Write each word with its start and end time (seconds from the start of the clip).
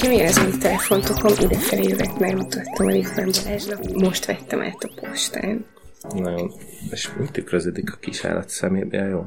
nekem 0.00 0.16
ilyen 0.16 0.28
az 0.28 0.44
új 0.44 0.58
telefontokom, 0.58 1.32
idefelé 1.40 1.82
jövök, 1.82 2.18
megmutattam 2.18 2.86
a 2.86 2.90
Rifán 2.90 3.30
Balázsnak. 3.44 3.78
Most 3.92 4.26
vettem 4.26 4.60
át 4.60 4.76
a 4.82 5.00
postán. 5.00 5.66
Nagyon. 6.14 6.52
És 6.90 7.08
mit 7.18 7.32
tükröződik 7.32 7.92
a 7.92 7.96
kis 8.00 8.24
állat 8.24 8.48
szemébe? 8.48 9.08
Jó. 9.08 9.24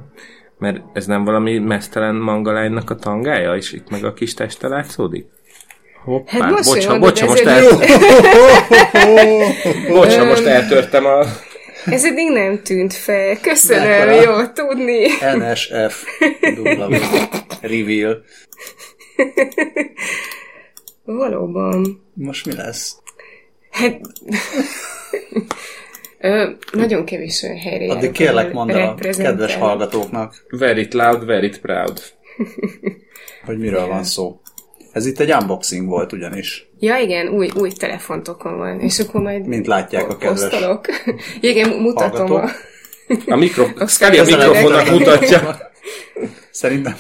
Mert 0.58 0.82
ez 0.94 1.06
nem 1.06 1.24
valami 1.24 1.58
mesztelen 1.58 2.16
mangalánynak 2.16 2.90
a 2.90 2.96
tangája, 2.96 3.56
és 3.56 3.72
itt 3.72 3.90
meg 3.90 4.04
a 4.04 4.14
kis 4.14 4.34
teste 4.34 4.68
látszódik? 4.68 5.26
Hoppá, 6.04 6.40
Hát 6.40 6.52
most 6.52 6.70
bocsa, 6.70 6.88
olyan, 6.88 7.00
bocsa, 7.00 7.26
most, 7.26 7.46
el, 7.46 7.64
bocsa, 9.98 10.24
most 10.24 10.46
eltörtem 10.46 11.06
a... 11.06 11.20
Ez 11.86 12.06
eddig 12.06 12.30
nem 12.30 12.62
tűnt 12.64 12.94
fel. 12.94 13.40
Köszönöm, 13.42 14.12
jó 14.12 14.46
tudni. 14.46 15.08
NSF 15.38 16.06
reveal. 17.62 18.24
Valóban. 21.06 22.04
Most 22.14 22.46
mi 22.46 22.56
lesz? 22.56 22.98
Hát... 23.72 24.00
Ö, 26.20 26.50
nagyon 26.72 27.06
kevés 27.06 27.44
olyan 27.44 27.58
helyre 27.58 27.84
Addig 27.84 28.02
járok, 28.02 28.14
kérlek 28.14 28.54
mondd 28.54 28.72
a 28.72 28.96
kedves 28.96 29.56
hallgatóknak, 29.56 30.46
Very 30.50 30.88
loud, 30.92 31.26
very 31.26 31.50
proud. 31.62 32.02
hogy 33.46 33.58
miről 33.58 33.88
van 33.88 34.04
szó. 34.04 34.40
Ez 34.92 35.06
itt 35.06 35.20
egy 35.20 35.34
unboxing 35.34 35.88
volt 35.88 36.12
ugyanis, 36.12 36.68
Ja, 36.80 36.98
igen, 36.98 37.28
új, 37.28 37.50
új 37.56 37.72
telefontokon 37.72 38.58
van, 38.58 38.80
és 38.80 39.00
akkor 39.00 39.22
majd 39.22 39.48
mint 39.48 39.68
látják 39.68 40.10
a 40.10 40.18
kedves 40.18 40.54
osztolok. 40.54 40.86
igen, 41.42 41.70
mutatom 41.70 42.32
a... 42.32 42.40
hallgatók. 42.40 42.52
A, 43.28 43.36
mikro... 43.36 43.66
A 43.78 43.88
Scully 43.88 44.18
a 44.18 44.24
közelebb- 44.24 44.52
mikrofonnak 44.52 44.90
mutatja. 44.90 45.72
Szerintem 46.52 46.96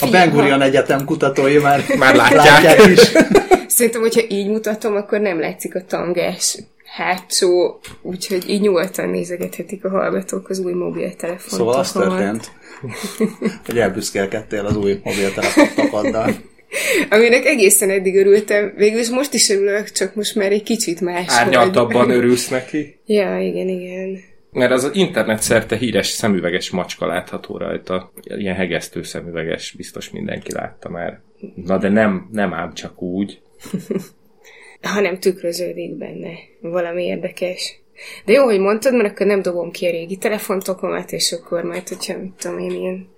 a 0.00 0.06
Ben 0.10 0.30
Gurion 0.30 0.62
Egyetem 0.62 1.04
kutatói 1.04 1.58
már, 1.58 1.84
Már 1.98 2.14
látják. 2.22 2.44
látják 2.44 2.86
is. 2.90 3.12
Szerintem, 3.66 4.00
hogyha 4.00 4.22
így 4.28 4.48
mutatom, 4.48 4.96
akkor 4.96 5.20
nem 5.20 5.40
látszik 5.40 5.74
a 5.74 5.84
tangás 5.84 6.58
hátsó, 6.84 7.80
úgyhogy 8.02 8.48
így 8.48 8.60
nyugodtan 8.60 9.08
nézegethetik 9.08 9.84
a 9.84 9.88
hallgatók 9.88 10.48
az 10.48 10.58
új 10.58 10.72
mobiltelefont. 10.72 11.60
Szóval 11.60 11.74
az 11.74 11.92
történt, 11.92 12.52
hogy 13.66 13.78
elbüszkélkedtél 13.78 14.66
az 14.66 14.76
új 14.76 15.00
mobiltelefon 15.04 15.68
tapaddal. 15.74 16.34
Aminek 17.10 17.44
egészen 17.44 17.90
eddig 17.90 18.16
örültem, 18.16 18.72
végül 18.76 19.00
is 19.00 19.08
most 19.08 19.34
is 19.34 19.50
örülök, 19.50 19.90
csak 19.90 20.14
most 20.14 20.34
már 20.34 20.52
egy 20.52 20.62
kicsit 20.62 21.00
más. 21.00 21.26
Árnyaltabban 21.28 22.10
örülsz 22.10 22.48
neki. 22.48 23.00
Ja, 23.06 23.38
igen, 23.38 23.68
igen. 23.68 24.20
Mert 24.54 24.72
az 24.72 24.90
internet 24.92 25.42
szerte 25.42 25.76
híres 25.76 26.06
szemüveges 26.06 26.70
macska 26.70 27.06
látható 27.06 27.56
rajta. 27.56 28.12
Ilyen 28.22 28.54
hegesztő 28.54 29.02
szemüveges, 29.02 29.72
biztos 29.72 30.10
mindenki 30.10 30.52
látta 30.52 30.88
már. 30.88 31.20
Na 31.54 31.78
de 31.78 31.88
nem, 31.88 32.28
nem 32.32 32.54
ám 32.54 32.74
csak 32.74 33.02
úgy. 33.02 33.40
hanem 34.88 35.18
tükröződik 35.18 35.96
benne. 35.96 36.30
Valami 36.60 37.04
érdekes. 37.04 37.78
De 38.24 38.32
jó, 38.32 38.44
hogy 38.44 38.60
mondtad, 38.60 38.94
mert 38.94 39.10
akkor 39.10 39.26
nem 39.26 39.42
dobom 39.42 39.70
ki 39.70 39.86
a 39.86 39.90
régi 39.90 40.16
telefontokomat, 40.16 41.12
és 41.12 41.32
akkor 41.32 41.62
majd, 41.62 41.88
hogyha, 41.88 42.14
tudom 42.38 42.58
én, 42.58 42.70
ilyen 42.70 43.08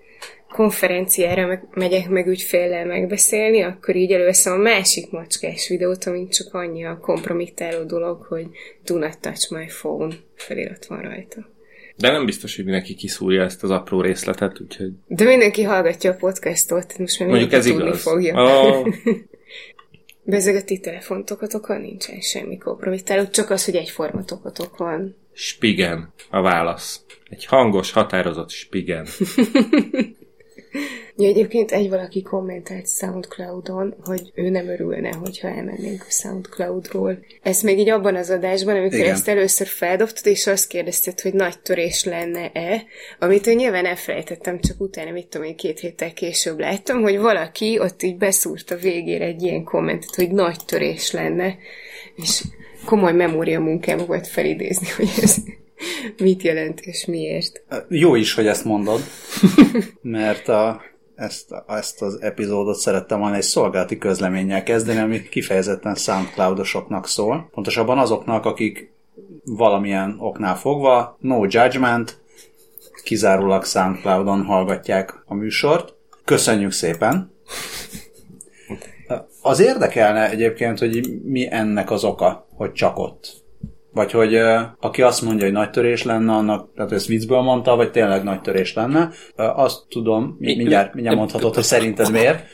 konferenciára 0.57 1.47
meg, 1.47 1.63
megyek 1.75 2.09
meg 2.09 2.27
ügyféllel 2.27 2.87
megbeszélni, 2.87 3.63
akkor 3.63 3.97
így 3.97 4.13
előveszem 4.13 4.53
a 4.53 4.57
másik 4.63 5.11
macskás 5.11 5.69
videót, 5.69 6.05
amint 6.05 6.35
csak 6.35 6.55
annyi 6.55 6.85
a 6.85 6.99
kompromittáló 6.99 7.85
dolog, 7.85 8.23
hogy 8.23 8.47
do 8.85 8.99
not 8.99 9.19
touch 9.21 9.53
my 9.53 9.67
phone 9.67 10.15
felirat 10.35 10.87
van 10.87 11.01
rajta. 11.01 11.51
De 11.97 12.11
nem 12.11 12.25
biztos, 12.25 12.57
hogy 12.57 12.65
mindenki 12.65 12.95
kiszúrja 12.95 13.43
ezt 13.43 13.63
az 13.63 13.71
apró 13.71 14.01
részletet, 14.01 14.61
úgyhogy 14.61 14.93
De 15.07 15.25
mindenki 15.25 15.63
hallgatja 15.63 16.11
a 16.11 16.17
podcastot, 16.17 16.99
most 16.99 17.19
már 17.19 17.29
mondjuk 17.29 17.53
ez 17.53 17.65
tudni 17.65 17.83
igaz. 17.83 18.03
fogja. 18.03 18.43
Oh, 18.43 18.87
De 20.23 20.37
ezek 20.37 20.57
a 20.57 20.63
ti 20.65 20.79
telefontokatokon 20.79 21.81
nincsen 21.81 22.21
semmi 22.21 22.59
kompromittáló, 22.59 23.27
csak 23.27 23.51
az, 23.51 23.65
hogy 23.65 23.75
egyforma 23.77 24.25
tokatok 24.25 24.77
van. 24.77 25.17
spigen 25.33 26.13
a 26.31 26.41
válasz. 26.41 27.01
Egy 27.29 27.45
hangos, 27.45 27.93
határozott 27.93 28.51
spigen. 28.51 29.07
Ja, 31.17 31.29
egyébként 31.29 31.73
egy 31.73 31.89
valaki 31.89 32.23
kommentált 32.23 32.89
Soundcloudon, 32.89 33.95
hogy 34.05 34.33
ő 34.35 34.49
nem 34.49 34.69
örülne, 34.69 35.15
hogyha 35.15 35.49
elmennénk 35.49 36.05
a 36.09 36.11
Soundcloudról. 36.11 37.19
Ez 37.43 37.63
még 37.63 37.79
így 37.79 37.89
abban 37.89 38.15
az 38.15 38.31
adásban, 38.31 38.77
amikor 38.77 38.99
Igen. 38.99 39.13
ezt 39.13 39.29
először 39.29 39.67
feldobtad, 39.67 40.27
és 40.27 40.47
azt 40.47 40.67
kérdezted, 40.67 41.21
hogy 41.21 41.35
nagy 41.35 41.59
törés 41.61 42.05
lenne-e, 42.05 42.85
amit 43.19 43.47
én 43.47 43.57
nyilván 43.57 43.87
elfelejtettem, 43.87 44.61
csak 44.61 44.81
utána, 44.81 45.11
mit 45.11 45.27
tudom 45.27 45.47
én, 45.47 45.57
két 45.57 45.81
héttel 45.81 46.13
később 46.13 46.59
láttam, 46.59 47.03
hogy 47.03 47.19
valaki 47.19 47.79
ott 47.79 48.03
így 48.03 48.17
beszúrt 48.17 48.71
a 48.71 48.77
végére 48.77 49.25
egy 49.25 49.43
ilyen 49.43 49.65
kommentet, 49.65 50.15
hogy 50.15 50.31
nagy 50.31 50.59
törés 50.67 51.11
lenne, 51.11 51.57
és 52.17 52.43
komoly 52.85 53.13
memória 53.13 53.61
munkám 53.61 53.99
volt 54.07 54.27
felidézni, 54.27 54.87
hogy 54.97 55.11
ez 55.23 55.37
mit 56.19 56.43
jelent 56.43 56.81
és 56.81 57.05
miért. 57.05 57.63
Jó 57.89 58.15
is, 58.15 58.35
hogy 58.35 58.47
ezt 58.47 58.65
mondod, 58.65 59.01
mert 60.03 60.49
a, 60.49 60.83
ezt, 61.15 61.55
ezt 61.67 62.03
az 62.03 62.21
epizódot 62.21 62.77
szerettem 62.77 63.19
volna 63.19 63.37
egy 63.37 63.43
szolgálati 63.43 63.99
közleménnyel 63.99 64.63
kezdeni, 64.63 64.99
ami 64.99 65.29
kifejezetten 65.29 65.95
SoundCloudosoknak 65.95 67.09
szól. 67.09 67.49
Pontosabban 67.53 67.99
azoknak, 67.99 68.45
akik 68.45 68.93
valamilyen 69.45 70.17
oknál 70.19 70.57
fogva, 70.57 71.17
no 71.21 71.45
judgment, 71.49 72.21
kizárólag 73.03 73.65
SoundCloudon 73.65 74.45
hallgatják 74.45 75.23
a 75.27 75.35
műsort. 75.35 75.95
Köszönjük 76.25 76.73
szépen! 76.73 77.31
Az 79.43 79.61
érdekelne 79.61 80.31
egyébként, 80.31 80.79
hogy 80.79 81.23
mi 81.25 81.49
ennek 81.51 81.91
az 81.91 82.05
oka, 82.05 82.49
hogy 82.55 82.73
csak 82.73 82.99
ott. 82.99 83.46
Vagy 83.97 84.11
hogy 84.11 84.35
aki 84.81 85.03
azt 85.03 85.23
mondja, 85.23 85.45
hogy 85.45 85.55
nagy 85.55 85.71
törés 85.71 86.03
lenne, 86.03 86.33
annak, 86.33 86.75
tehát 86.75 86.93
ezt 86.93 87.07
viccből 87.07 87.41
mondta, 87.41 87.77
vagy 87.77 87.91
tényleg 87.91 88.23
nagy 88.23 88.41
törés 88.41 88.75
lenne, 88.75 89.11
azt 89.37 89.79
tudom, 89.89 90.37
mi- 90.39 90.57
mindjárt, 90.57 90.95
mindjárt 90.95 91.19
mondhatod, 91.19 91.55
hogy 91.55 91.63
szerinted 91.63 92.11
miért. 92.11 92.45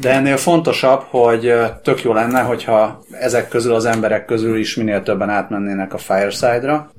De 0.00 0.10
ennél 0.10 0.36
fontosabb, 0.36 1.00
hogy 1.00 1.52
tök 1.82 2.02
jó 2.02 2.12
lenne, 2.12 2.40
hogyha 2.40 3.04
ezek 3.10 3.48
közül 3.48 3.74
az 3.74 3.84
emberek 3.84 4.24
közül 4.24 4.58
is 4.58 4.76
minél 4.76 5.02
többen 5.02 5.30
átmennének 5.30 5.94
a 5.94 5.98
Fireside-ra, 5.98 6.90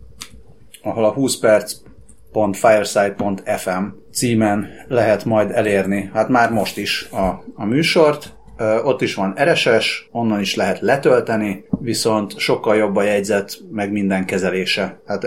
ahol 0.84 1.06
a 1.06 1.12
20 1.12 1.40
perc.fireside.fm 1.40 3.84
címen 4.12 4.68
lehet 4.88 5.26
majd 5.26 5.52
elérni, 5.52 6.10
hát 6.14 6.30
már 6.30 6.52
most 6.52 6.78
is 6.78 7.08
a, 7.12 7.44
a 7.56 7.66
műsort. 7.66 8.35
Ott 8.84 9.02
is 9.02 9.16
van 9.16 9.38
RSS, 9.44 10.08
onnan 10.12 10.40
is 10.40 10.56
lehet 10.56 10.80
letölteni, 10.80 11.66
viszont 11.80 12.40
sokkal 12.40 12.76
jobb 12.76 12.96
a 12.96 13.04
jegyzet, 13.04 13.58
meg 13.72 13.92
minden 13.92 14.26
kezelése. 14.26 15.00
Hát 15.06 15.24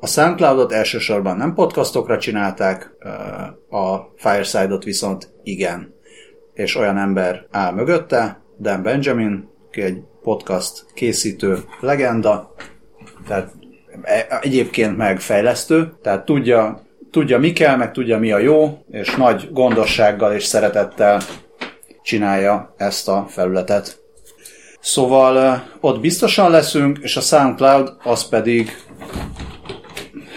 a 0.00 0.06
Soundcloudot 0.06 0.72
elsősorban 0.72 1.36
nem 1.36 1.54
podcastokra 1.54 2.18
csinálták, 2.18 2.90
a 3.70 3.96
Fireside-ot 4.16 4.84
viszont 4.84 5.28
igen. 5.42 5.94
És 6.54 6.76
olyan 6.76 6.98
ember 6.98 7.46
áll 7.50 7.72
mögötte, 7.72 8.42
Dan 8.58 8.82
Benjamin, 8.82 9.48
aki 9.66 9.82
egy 9.82 10.02
podcast 10.22 10.84
készítő 10.94 11.58
legenda, 11.80 12.54
tehát 13.26 13.52
e- 14.02 14.38
egyébként 14.42 14.96
meg 14.96 15.20
fejlesztő, 15.20 15.92
tehát 16.02 16.24
tudja, 16.24 16.86
tudja 17.10 17.38
mi 17.38 17.52
kell, 17.52 17.76
meg 17.76 17.92
tudja 17.92 18.18
mi 18.18 18.32
a 18.32 18.38
jó, 18.38 18.78
és 18.90 19.14
nagy 19.14 19.48
gondossággal 19.52 20.32
és 20.32 20.44
szeretettel 20.44 21.20
csinálja 22.02 22.74
ezt 22.76 23.08
a 23.08 23.26
felületet. 23.28 24.00
Szóval 24.80 25.62
ott 25.80 26.00
biztosan 26.00 26.50
leszünk, 26.50 26.98
és 27.02 27.16
a 27.16 27.20
SoundCloud 27.20 27.92
az 28.02 28.28
pedig 28.28 28.70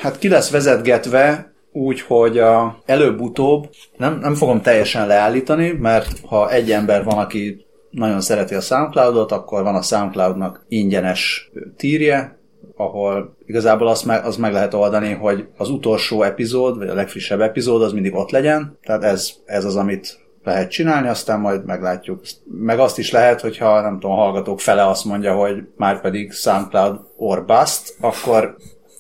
hát 0.01 0.17
ki 0.17 0.27
lesz 0.27 0.49
vezetgetve 0.49 1.53
úgy, 1.71 2.01
hogy 2.01 2.37
a 2.37 2.81
előbb-utóbb 2.85 3.69
nem, 3.97 4.19
nem 4.19 4.33
fogom 4.35 4.61
teljesen 4.61 5.07
leállítani, 5.07 5.71
mert 5.71 6.19
ha 6.25 6.51
egy 6.51 6.71
ember 6.71 7.03
van, 7.03 7.17
aki 7.17 7.65
nagyon 7.89 8.21
szereti 8.21 8.55
a 8.55 8.61
SoundCloudot, 8.61 9.31
akkor 9.31 9.63
van 9.63 9.75
a 9.75 9.81
SoundCloudnak 9.81 10.65
ingyenes 10.67 11.51
tírje, 11.77 12.39
ahol 12.75 13.37
igazából 13.45 13.87
azt 13.87 14.05
meg, 14.05 14.25
az 14.25 14.35
meg 14.35 14.53
lehet 14.53 14.73
oldani, 14.73 15.13
hogy 15.13 15.47
az 15.57 15.69
utolsó 15.69 16.23
epizód, 16.23 16.77
vagy 16.77 16.87
a 16.87 16.93
legfrissebb 16.93 17.41
epizód 17.41 17.81
az 17.81 17.91
mindig 17.91 18.15
ott 18.15 18.31
legyen. 18.31 18.77
Tehát 18.83 19.03
ez, 19.03 19.31
ez 19.45 19.65
az, 19.65 19.75
amit 19.75 20.24
lehet 20.45 20.71
csinálni, 20.71 21.07
aztán 21.07 21.39
majd 21.39 21.65
meglátjuk. 21.65 22.21
Meg 22.43 22.79
azt 22.79 22.97
is 22.97 23.11
lehet, 23.11 23.41
hogyha 23.41 23.81
nem 23.81 23.93
tudom, 23.93 24.11
a 24.11 24.21
hallgatók 24.21 24.59
fele 24.59 24.87
azt 24.87 25.05
mondja, 25.05 25.35
hogy 25.35 25.67
már 25.77 26.01
pedig 26.01 26.31
SoundCloud 26.31 26.99
or 27.17 27.45
bust, 27.45 27.95
akkor, 27.99 28.55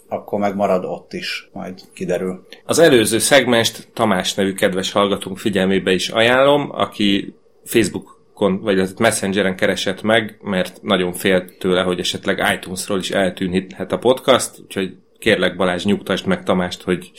akkor 0.09 0.39
megmarad 0.39 0.85
ott 0.85 1.13
is, 1.13 1.49
majd 1.53 1.79
kiderül. 1.93 2.45
Az 2.65 2.79
előző 2.79 3.17
szegmest 3.17 3.87
Tamás 3.93 4.33
nevű 4.33 4.53
kedves 4.53 4.91
hallgatónk 4.91 5.37
figyelmébe 5.37 5.91
is 5.91 6.09
ajánlom, 6.09 6.69
aki 6.71 7.35
Facebookon 7.63 8.61
vagy 8.61 8.79
az 8.79 8.93
Messengeren 8.93 9.55
keresett 9.55 10.01
meg, 10.01 10.37
mert 10.41 10.81
nagyon 10.81 11.13
félt 11.13 11.57
tőle, 11.59 11.81
hogy 11.81 11.99
esetleg 11.99 12.43
iTunes-ról 12.55 12.99
is 12.99 13.11
eltűnhet 13.11 13.91
a 13.91 13.97
podcast, 13.97 14.51
úgyhogy 14.63 14.95
kérlek 15.19 15.55
Balázs 15.55 15.83
nyugtasd 15.83 16.25
meg 16.25 16.43
Tamást, 16.43 16.83
hogy 16.83 17.11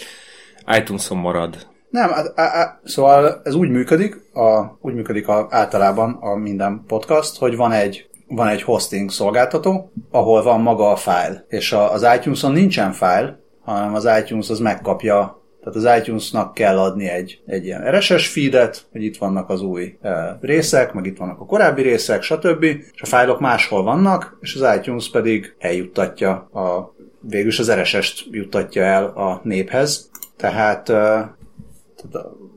iTunes-on 0.79 1.19
marad. 1.19 1.75
Nem, 1.97 2.11
á, 2.35 2.45
á, 2.45 2.81
szóval 2.85 3.41
ez 3.45 3.55
úgy 3.55 3.71
működik, 3.71 4.17
a, 4.35 4.79
úgy 4.81 4.95
működik 4.95 5.29
a, 5.29 5.47
általában 5.51 6.19
a 6.21 6.35
minden 6.35 6.85
podcast, 6.87 7.39
hogy 7.39 7.57
van 7.57 7.73
egy 7.73 8.09
van 8.29 8.49
egy 8.49 8.63
hosting 8.63 9.11
szolgáltató, 9.11 9.93
ahol 10.11 10.43
van 10.43 10.61
maga 10.61 10.91
a 10.91 10.97
file, 10.97 11.45
és 11.49 11.73
a, 11.73 11.93
az 11.93 12.07
iTunes-on 12.17 12.53
nincsen 12.53 12.93
file, 12.93 13.39
hanem 13.65 13.95
az 13.95 14.09
iTunes 14.21 14.51
az 14.51 14.59
megkapja 14.59 15.45
tehát 15.67 15.97
az 15.97 16.01
iTunes-nak 16.01 16.55
kell 16.55 16.79
adni 16.79 17.09
egy, 17.09 17.41
egy 17.47 17.65
ilyen 17.65 17.91
RSS 17.91 18.29
feedet, 18.29 18.87
hogy 18.93 19.03
itt 19.03 19.17
vannak 19.17 19.49
az 19.49 19.63
új 19.63 19.99
e, 20.03 20.39
részek, 20.41 20.93
meg 20.93 21.07
itt 21.07 21.17
vannak 21.17 21.41
a 21.41 21.47
korábbi 21.47 21.83
részek, 21.83 22.23
stb. 22.23 22.63
És 22.63 23.03
a 23.03 23.07
fájlok 23.07 23.41
máshol 23.41 23.83
vannak, 23.83 24.39
és 24.41 24.55
az 24.55 24.77
iTunes 24.77 25.11
pedig 25.11 25.55
eljuttatja 25.59 26.31
a 26.35 26.95
végülis 27.21 27.59
az 27.59 27.73
RSS-t 27.73 28.25
juttatja 28.31 28.83
el 28.83 29.05
a 29.05 29.41
néphez. 29.43 30.11
Tehát, 30.37 30.89
e, 30.89 31.36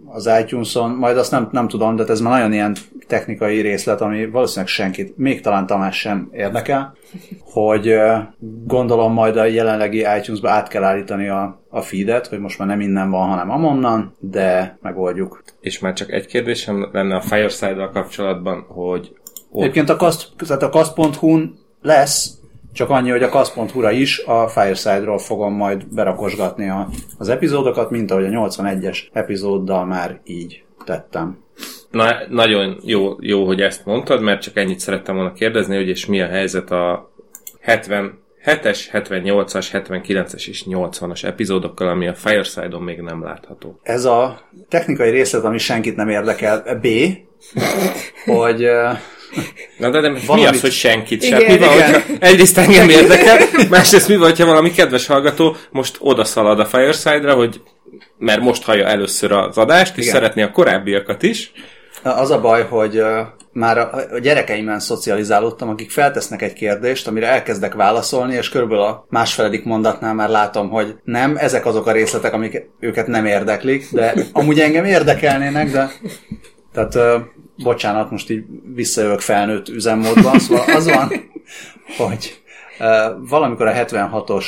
az 0.05 0.29
iTunes-on, 0.41 0.91
majd 0.91 1.17
azt 1.17 1.31
nem, 1.31 1.49
nem 1.51 1.67
tudom, 1.67 1.95
de 1.95 2.03
ez 2.07 2.21
már 2.21 2.33
nagyon 2.33 2.53
ilyen 2.53 2.75
technikai 3.07 3.61
részlet, 3.61 4.01
ami 4.01 4.29
valószínűleg 4.29 4.67
senkit, 4.67 5.17
még 5.17 5.41
talán 5.41 5.65
Tamás 5.65 5.99
sem 5.99 6.29
érdekel, 6.31 6.95
hogy 7.43 7.95
gondolom 8.65 9.13
majd 9.13 9.37
a 9.37 9.43
jelenlegi 9.43 10.05
iTunes-ba 10.17 10.49
át 10.49 10.67
kell 10.67 10.83
állítani 10.83 11.27
a, 11.27 11.61
a 11.69 11.81
feedet, 11.81 12.27
hogy 12.27 12.39
most 12.39 12.59
már 12.59 12.67
nem 12.67 12.81
innen 12.81 13.09
van, 13.09 13.27
hanem 13.27 13.49
amonnan, 13.49 14.15
de 14.19 14.77
megoldjuk. 14.81 15.43
És 15.59 15.79
már 15.79 15.93
csak 15.93 16.11
egy 16.11 16.25
kérdésem 16.25 16.89
lenne 16.91 17.15
a 17.15 17.21
Fireside-dal 17.21 17.89
kapcsolatban, 17.89 18.65
hogy 18.67 19.13
ott... 19.51 19.61
Egyébként 19.61 19.89
a, 19.89 19.95
kast, 19.95 20.31
tehát 20.47 20.63
a 20.63 20.69
kast.hu-n 20.69 21.57
lesz, 21.81 22.38
csak 22.73 22.89
annyi, 22.89 23.09
hogy 23.09 23.23
a 23.23 23.29
kast.hu-ra 23.29 23.91
is 23.91 24.19
a 24.25 24.47
Fireside-ról 24.47 25.17
fogom 25.17 25.53
majd 25.53 25.93
berakosgatni 25.93 26.69
a, 26.69 26.87
az 27.17 27.29
epizódokat, 27.29 27.89
mint 27.89 28.11
ahogy 28.11 28.25
a 28.25 28.29
81-es 28.29 28.99
epizóddal 29.13 29.85
már 29.85 30.19
így 30.23 30.63
tettem. 30.85 31.43
Na, 31.91 32.13
nagyon 32.29 32.77
jó, 32.83 33.15
jó, 33.19 33.45
hogy 33.45 33.61
ezt 33.61 33.85
mondtad, 33.85 34.21
mert 34.21 34.41
csak 34.41 34.57
ennyit 34.57 34.79
szerettem 34.79 35.15
volna 35.15 35.33
kérdezni, 35.33 35.75
hogy 35.75 35.87
és 35.87 36.05
mi 36.05 36.21
a 36.21 36.27
helyzet 36.27 36.71
a 36.71 37.11
70 37.61 38.19
7-es, 38.45 38.79
78-as, 38.91 39.67
79-es 39.71 40.47
és 40.47 40.63
80-as 40.67 41.23
epizódokkal, 41.23 41.87
ami 41.87 42.07
a 42.07 42.13
Fireside-on 42.13 42.81
még 42.81 43.01
nem 43.01 43.23
látható. 43.23 43.79
Ez 43.83 44.05
a 44.05 44.41
technikai 44.69 45.09
részlet, 45.09 45.43
ami 45.43 45.57
senkit 45.57 45.95
nem 45.95 46.09
érdekel, 46.09 46.79
B, 46.81 46.87
hogy 48.25 48.69
Na 49.77 49.89
de, 49.89 50.01
de 50.01 50.09
valamit... 50.09 50.49
mi 50.49 50.55
az, 50.55 50.61
hogy 50.61 50.71
senkit 50.71 51.23
sem? 51.23 51.43
Mi 51.45 51.57
van, 51.57 51.69
hogyha 51.69 52.01
egyrészt 52.19 52.57
engem 52.57 52.89
érdekel, 52.89 53.37
másrészt 53.69 54.07
mi 54.07 54.15
van, 54.15 54.29
hogyha 54.29 54.45
valami 54.45 54.71
kedves 54.71 55.07
hallgató 55.07 55.55
most 55.71 55.95
odaszalad 55.99 56.59
a 56.59 56.65
Fireside-ra, 56.65 57.33
hogy 57.33 57.61
mert 58.17 58.41
most 58.41 58.63
hallja 58.63 58.85
először 58.85 59.31
az 59.31 59.57
adást, 59.57 59.97
és 59.97 60.03
igen. 60.03 60.15
szeretné 60.15 60.41
a 60.41 60.51
korábbiakat 60.51 61.23
is, 61.23 61.51
az 62.03 62.31
a 62.31 62.41
baj, 62.41 62.63
hogy 62.63 63.03
már 63.51 63.77
a 63.77 64.19
gyerekeimben 64.21 64.79
szocializálódtam, 64.79 65.69
akik 65.69 65.91
feltesznek 65.91 66.41
egy 66.41 66.53
kérdést, 66.53 67.07
amire 67.07 67.27
elkezdek 67.27 67.73
válaszolni, 67.73 68.35
és 68.35 68.49
körülbelül 68.49 68.83
a 68.83 69.05
másfeledik 69.09 69.63
mondatnál 69.63 70.13
már 70.13 70.29
látom, 70.29 70.69
hogy 70.69 70.95
nem, 71.03 71.37
ezek 71.37 71.65
azok 71.65 71.87
a 71.87 71.91
részletek, 71.91 72.33
amik 72.33 72.69
őket 72.79 73.07
nem 73.07 73.25
érdeklik, 73.25 73.87
de 73.91 74.13
amúgy 74.31 74.59
engem 74.59 74.85
érdekelnének, 74.85 75.71
de 75.71 75.91
tehát 76.73 77.21
bocsánat, 77.63 78.11
most 78.11 78.29
így 78.29 78.43
visszajövök 78.73 79.19
felnőtt 79.19 79.69
üzemmódban, 79.69 80.39
szóval 80.39 80.75
az 80.75 80.85
van, 80.85 81.11
hogy 81.97 82.41
Valamikor 83.29 83.67
a 83.67 83.73
76-os 83.73 84.45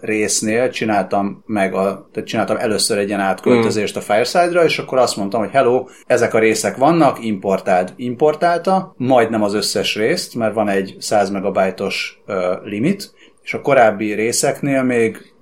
résznél 0.00 0.70
csináltam 0.70 1.42
meg 1.46 1.74
a, 1.74 2.08
tehát 2.12 2.28
csináltam 2.28 2.56
először 2.56 2.98
egy 2.98 3.08
ilyen 3.08 3.20
átköltözést 3.20 3.96
a 3.96 4.00
Fireside-ra, 4.00 4.64
és 4.64 4.78
akkor 4.78 4.98
azt 4.98 5.16
mondtam, 5.16 5.40
hogy 5.40 5.50
hello, 5.50 5.86
ezek 6.06 6.34
a 6.34 6.38
részek 6.38 6.76
vannak, 6.76 7.24
importáld. 7.24 7.92
Importálta, 7.96 8.94
majdnem 8.96 9.42
az 9.42 9.54
összes 9.54 9.96
részt, 9.96 10.34
mert 10.34 10.54
van 10.54 10.68
egy 10.68 10.96
100 10.98 11.30
megabajtos 11.30 12.22
limit, 12.64 13.12
és 13.42 13.54
a 13.54 13.60
korábbi 13.60 14.12
részeknél 14.12 14.82
még 14.82 15.34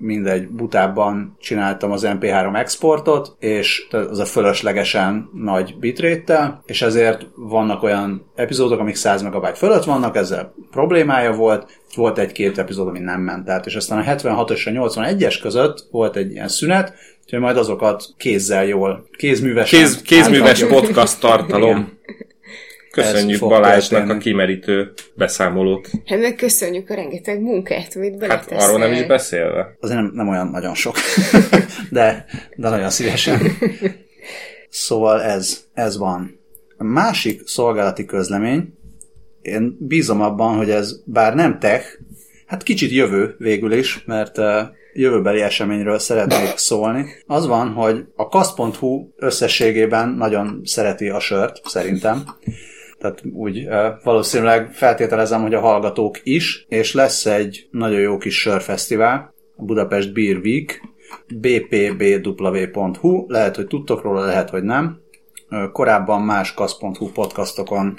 mindegy, 0.00 0.48
butábban 0.48 1.36
csináltam 1.40 1.90
az 1.90 2.06
MP3 2.06 2.58
exportot, 2.58 3.36
és 3.38 3.86
az 3.90 4.18
a 4.18 4.24
fölöslegesen 4.24 5.30
nagy 5.34 5.76
bitrate 5.78 6.62
és 6.66 6.82
ezért 6.82 7.26
vannak 7.36 7.82
olyan 7.82 8.30
epizódok, 8.34 8.80
amik 8.80 8.94
100 8.94 9.22
megabyte 9.22 9.54
fölött 9.54 9.84
vannak, 9.84 10.16
ezzel 10.16 10.54
problémája 10.70 11.32
volt, 11.32 11.80
volt 11.94 12.18
egy-két 12.18 12.58
epizód, 12.58 12.88
ami 12.88 12.98
nem 12.98 13.20
ment 13.20 13.48
át, 13.48 13.66
és 13.66 13.74
aztán 13.74 13.98
a 13.98 14.02
76 14.02 14.50
és 14.50 14.66
a 14.66 14.70
81-es 14.70 15.38
között 15.42 15.86
volt 15.90 16.16
egy 16.16 16.30
ilyen 16.30 16.48
szünet, 16.48 16.94
úgyhogy 17.24 17.40
majd 17.40 17.56
azokat 17.56 18.04
kézzel 18.16 18.64
jól, 18.64 19.08
kézműves 19.16 19.70
Kéz, 19.70 20.02
kézműves 20.02 20.64
podcast 20.64 21.20
tartalom. 21.20 21.70
Igen. 21.70 21.98
Köszönjük 22.90 23.40
Balázsnak 23.40 24.10
a 24.10 24.16
kimerítő 24.16 24.92
beszámolót. 25.14 25.90
Hát 26.06 26.20
meg 26.20 26.34
köszönjük 26.34 26.90
a 26.90 26.94
rengeteg 26.94 27.40
munkát, 27.40 27.96
amit 27.96 28.18
beleteszel. 28.18 28.58
Hát 28.58 28.68
arról 28.68 28.78
nem 28.78 28.92
is 28.92 29.06
beszélve. 29.06 29.76
Azért 29.80 30.00
nem, 30.00 30.10
nem 30.14 30.28
olyan 30.28 30.46
nagyon 30.48 30.74
sok, 30.74 30.96
de, 31.90 32.26
de 32.56 32.68
nagyon 32.68 32.90
szívesen. 32.90 33.40
Szóval 34.72 35.22
ez, 35.22 35.64
ez 35.74 35.98
van. 35.98 36.40
A 36.76 36.84
másik 36.84 37.46
szolgálati 37.46 38.04
közlemény, 38.04 38.74
én 39.42 39.76
bízom 39.80 40.20
abban, 40.20 40.56
hogy 40.56 40.70
ez 40.70 41.02
bár 41.04 41.34
nem 41.34 41.58
tech, 41.58 41.86
hát 42.46 42.62
kicsit 42.62 42.90
jövő 42.90 43.34
végül 43.38 43.72
is, 43.72 44.04
mert 44.06 44.38
uh, 44.38 44.46
jövőbeli 44.92 45.40
eseményről 45.40 45.98
szeretnék 45.98 46.56
szólni. 46.56 47.06
Az 47.26 47.46
van, 47.46 47.68
hogy 47.72 48.04
a 48.16 48.28
kasz.hu 48.28 49.08
összességében 49.16 50.08
nagyon 50.08 50.60
szereti 50.64 51.08
a 51.08 51.20
sört, 51.20 51.60
szerintem. 51.64 52.24
Tehát 53.00 53.22
úgy 53.32 53.68
valószínűleg 54.02 54.72
feltételezem, 54.72 55.42
hogy 55.42 55.54
a 55.54 55.60
hallgatók 55.60 56.20
is, 56.22 56.66
és 56.68 56.94
lesz 56.94 57.26
egy 57.26 57.68
nagyon 57.70 58.00
jó 58.00 58.18
kis 58.18 58.40
sörfesztivál, 58.40 59.34
a 59.56 59.62
Budapest 59.64 60.12
Beer 60.12 60.36
Week, 60.36 60.82
bpbw.hu, 61.34 63.24
lehet, 63.28 63.56
hogy 63.56 63.66
tudtok 63.66 64.02
róla, 64.02 64.24
lehet, 64.24 64.50
hogy 64.50 64.62
nem. 64.62 65.00
Korábban 65.72 66.22
más 66.22 66.54
kasz.hu 66.54 67.10
podcastokon 67.12 67.98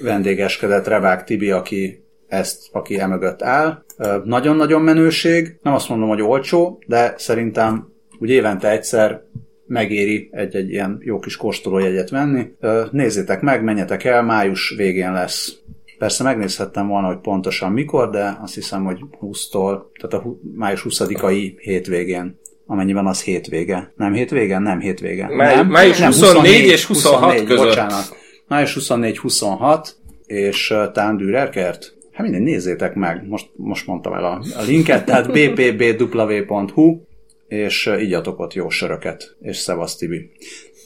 vendégeskedett 0.00 0.86
Revák 0.86 1.24
Tibi, 1.24 1.50
aki 1.50 2.04
ezt, 2.28 2.68
aki 2.72 2.98
emögött 2.98 3.42
áll. 3.42 3.84
Nagyon-nagyon 4.24 4.82
menőség, 4.82 5.58
nem 5.62 5.74
azt 5.74 5.88
mondom, 5.88 6.08
hogy 6.08 6.22
olcsó, 6.22 6.82
de 6.86 7.14
szerintem 7.16 7.92
úgy 8.18 8.30
évente 8.30 8.70
egyszer 8.70 9.22
megéri 9.68 10.28
egy-egy 10.32 10.70
ilyen 10.70 10.98
jó 11.00 11.18
kis 11.18 11.36
kóstolójegyet 11.36 12.10
venni. 12.10 12.46
Nézzétek 12.90 13.40
meg, 13.40 13.64
menjetek 13.64 14.04
el, 14.04 14.22
május 14.22 14.74
végén 14.76 15.12
lesz. 15.12 15.56
Persze 15.98 16.22
megnézhettem 16.22 16.88
volna, 16.88 17.06
hogy 17.06 17.18
pontosan 17.18 17.72
mikor, 17.72 18.10
de 18.10 18.38
azt 18.42 18.54
hiszem, 18.54 18.84
hogy 18.84 18.98
20-tól, 19.20 19.80
tehát 20.00 20.24
a 20.24 20.38
május 20.54 20.86
20-ai 20.88 21.52
hétvégén 21.56 22.38
amennyiben 22.70 23.06
az 23.06 23.22
hétvége. 23.22 23.92
Nem 23.96 24.12
hétvége? 24.12 24.58
Nem 24.58 24.80
hétvége. 24.80 25.28
Máj, 25.28 25.54
nem? 25.54 25.66
Május 25.66 25.98
nem, 25.98 26.10
24, 26.10 26.34
24 26.36 26.66
és 26.66 26.84
26 26.84 27.20
24, 27.20 27.46
között. 27.46 27.66
Bocsánat. 27.66 28.16
Május 28.48 28.76
24-26, 28.80 29.88
és 30.26 30.70
uh, 30.70 30.92
talán 30.92 31.16
Dürerkert? 31.16 31.96
Hát 32.12 32.22
minden, 32.22 32.42
nézzétek 32.42 32.94
meg, 32.94 33.28
most, 33.28 33.46
most 33.56 33.86
mondtam 33.86 34.12
el 34.12 34.24
a, 34.24 34.42
a 34.58 34.62
linket, 34.66 35.04
tehát 35.04 35.32
bpbw.hu, 35.32 37.00
és 37.48 37.90
igyatok 37.98 38.38
ott 38.38 38.54
jó 38.54 38.68
söröket, 38.68 39.36
és 39.40 39.56
szevasz 39.56 39.96
Tibi. 39.96 40.30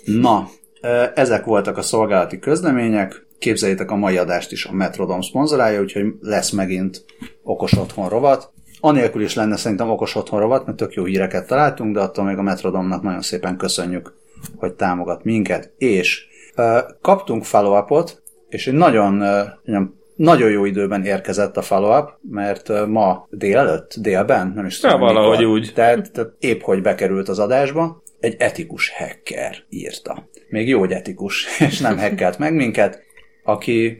Na, 0.04 0.48
ezek 1.14 1.44
voltak 1.44 1.76
a 1.76 1.82
szolgálati 1.82 2.38
közlemények, 2.38 3.26
képzeljétek 3.38 3.90
a 3.90 3.96
mai 3.96 4.16
adást 4.16 4.52
is 4.52 4.64
a 4.64 4.72
Metrodom 4.72 5.20
szponzorálja, 5.20 5.80
úgyhogy 5.80 6.06
lesz 6.20 6.50
megint 6.50 7.04
okos 7.42 7.72
otthon 7.72 8.08
rovat. 8.08 8.52
Anélkül 8.80 9.22
is 9.22 9.34
lenne 9.34 9.56
szerintem 9.56 9.90
okos 9.90 10.14
otthon 10.14 10.40
rovat, 10.40 10.66
mert 10.66 10.78
tök 10.78 10.92
jó 10.92 11.04
híreket 11.04 11.46
találtunk, 11.46 11.94
de 11.94 12.00
attól 12.00 12.24
még 12.24 12.36
a 12.36 12.42
Metrodomnak 12.42 13.02
nagyon 13.02 13.22
szépen 13.22 13.56
köszönjük, 13.56 14.14
hogy 14.56 14.72
támogat 14.72 15.24
minket. 15.24 15.72
És 15.78 16.26
kaptunk 17.00 17.44
follow 17.44 18.04
és 18.48 18.66
egy 18.66 18.74
nagyon, 18.74 19.14
nagyon 19.64 20.01
nagyon 20.22 20.50
jó 20.50 20.64
időben 20.64 21.04
érkezett 21.04 21.56
a 21.56 21.62
follow-up, 21.62 22.10
mert 22.30 22.86
ma 22.86 23.26
délelőtt, 23.30 23.94
délben, 23.96 24.52
nem 24.54 24.66
is 24.66 24.80
tudom 24.80 25.00
ja, 25.00 25.06
valahogy 25.06 25.38
mikor, 25.38 25.52
úgy. 25.52 25.70
Tehát, 25.74 26.12
tehát 26.12 26.32
épp 26.38 26.60
hogy 26.60 26.82
bekerült 26.82 27.28
az 27.28 27.38
adásba, 27.38 28.02
egy 28.20 28.36
etikus 28.38 28.90
hacker 28.90 29.56
írta. 29.68 30.28
Még 30.48 30.68
jó, 30.68 30.78
hogy 30.78 30.92
etikus, 30.92 31.46
és 31.68 31.80
nem 31.80 31.98
hackelt 31.98 32.38
meg 32.38 32.54
minket, 32.54 33.02
aki 33.44 33.96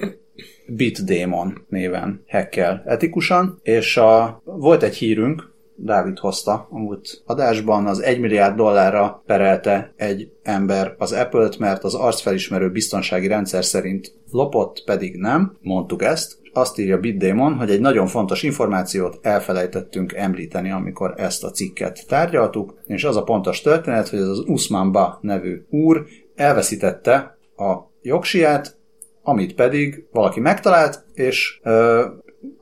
BitDemon 0.66 1.66
néven 1.68 2.24
hackel 2.28 2.82
etikusan, 2.86 3.60
és 3.62 3.96
a, 3.96 4.42
volt 4.44 4.82
egy 4.82 4.96
hírünk, 4.96 5.51
Dávid 5.76 6.18
hozta 6.18 6.68
a 6.70 6.78
múlt 6.78 7.22
adásban, 7.26 7.86
az 7.86 8.02
1 8.02 8.20
milliárd 8.20 8.56
dollárra 8.56 9.22
perelte 9.26 9.92
egy 9.96 10.32
ember 10.42 10.94
az 10.98 11.12
Apple-t, 11.12 11.58
mert 11.58 11.84
az 11.84 11.94
arcfelismerő 11.94 12.70
biztonsági 12.70 13.26
rendszer 13.26 13.64
szerint 13.64 14.12
lopott, 14.30 14.82
pedig 14.84 15.16
nem, 15.16 15.56
mondtuk 15.60 16.02
ezt, 16.02 16.40
azt 16.52 16.78
írja 16.78 16.98
Bitdemon, 16.98 17.54
hogy 17.54 17.70
egy 17.70 17.80
nagyon 17.80 18.06
fontos 18.06 18.42
információt 18.42 19.18
elfelejtettünk 19.22 20.12
említeni, 20.12 20.70
amikor 20.70 21.14
ezt 21.16 21.44
a 21.44 21.50
cikket 21.50 22.06
tárgyaltuk, 22.06 22.74
és 22.86 23.04
az 23.04 23.16
a 23.16 23.22
pontos 23.22 23.60
történet, 23.60 24.08
hogy 24.08 24.18
ez 24.18 24.28
az 24.28 24.42
Usman 24.46 24.92
Ba 24.92 25.18
nevű 25.20 25.62
úr 25.70 26.06
elveszítette 26.34 27.38
a 27.56 27.74
jogsiát, 28.02 28.76
amit 29.22 29.54
pedig 29.54 30.04
valaki 30.10 30.40
megtalált, 30.40 31.04
és 31.14 31.60
ö, 31.62 32.04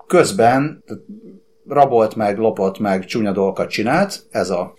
közben 0.06 0.84
rabolt 1.70 2.16
meg, 2.16 2.38
lopott 2.38 2.78
meg, 2.78 3.04
csúnya 3.04 3.32
dolgokat 3.32 3.68
csinált, 3.70 4.22
ez 4.30 4.50
a, 4.50 4.74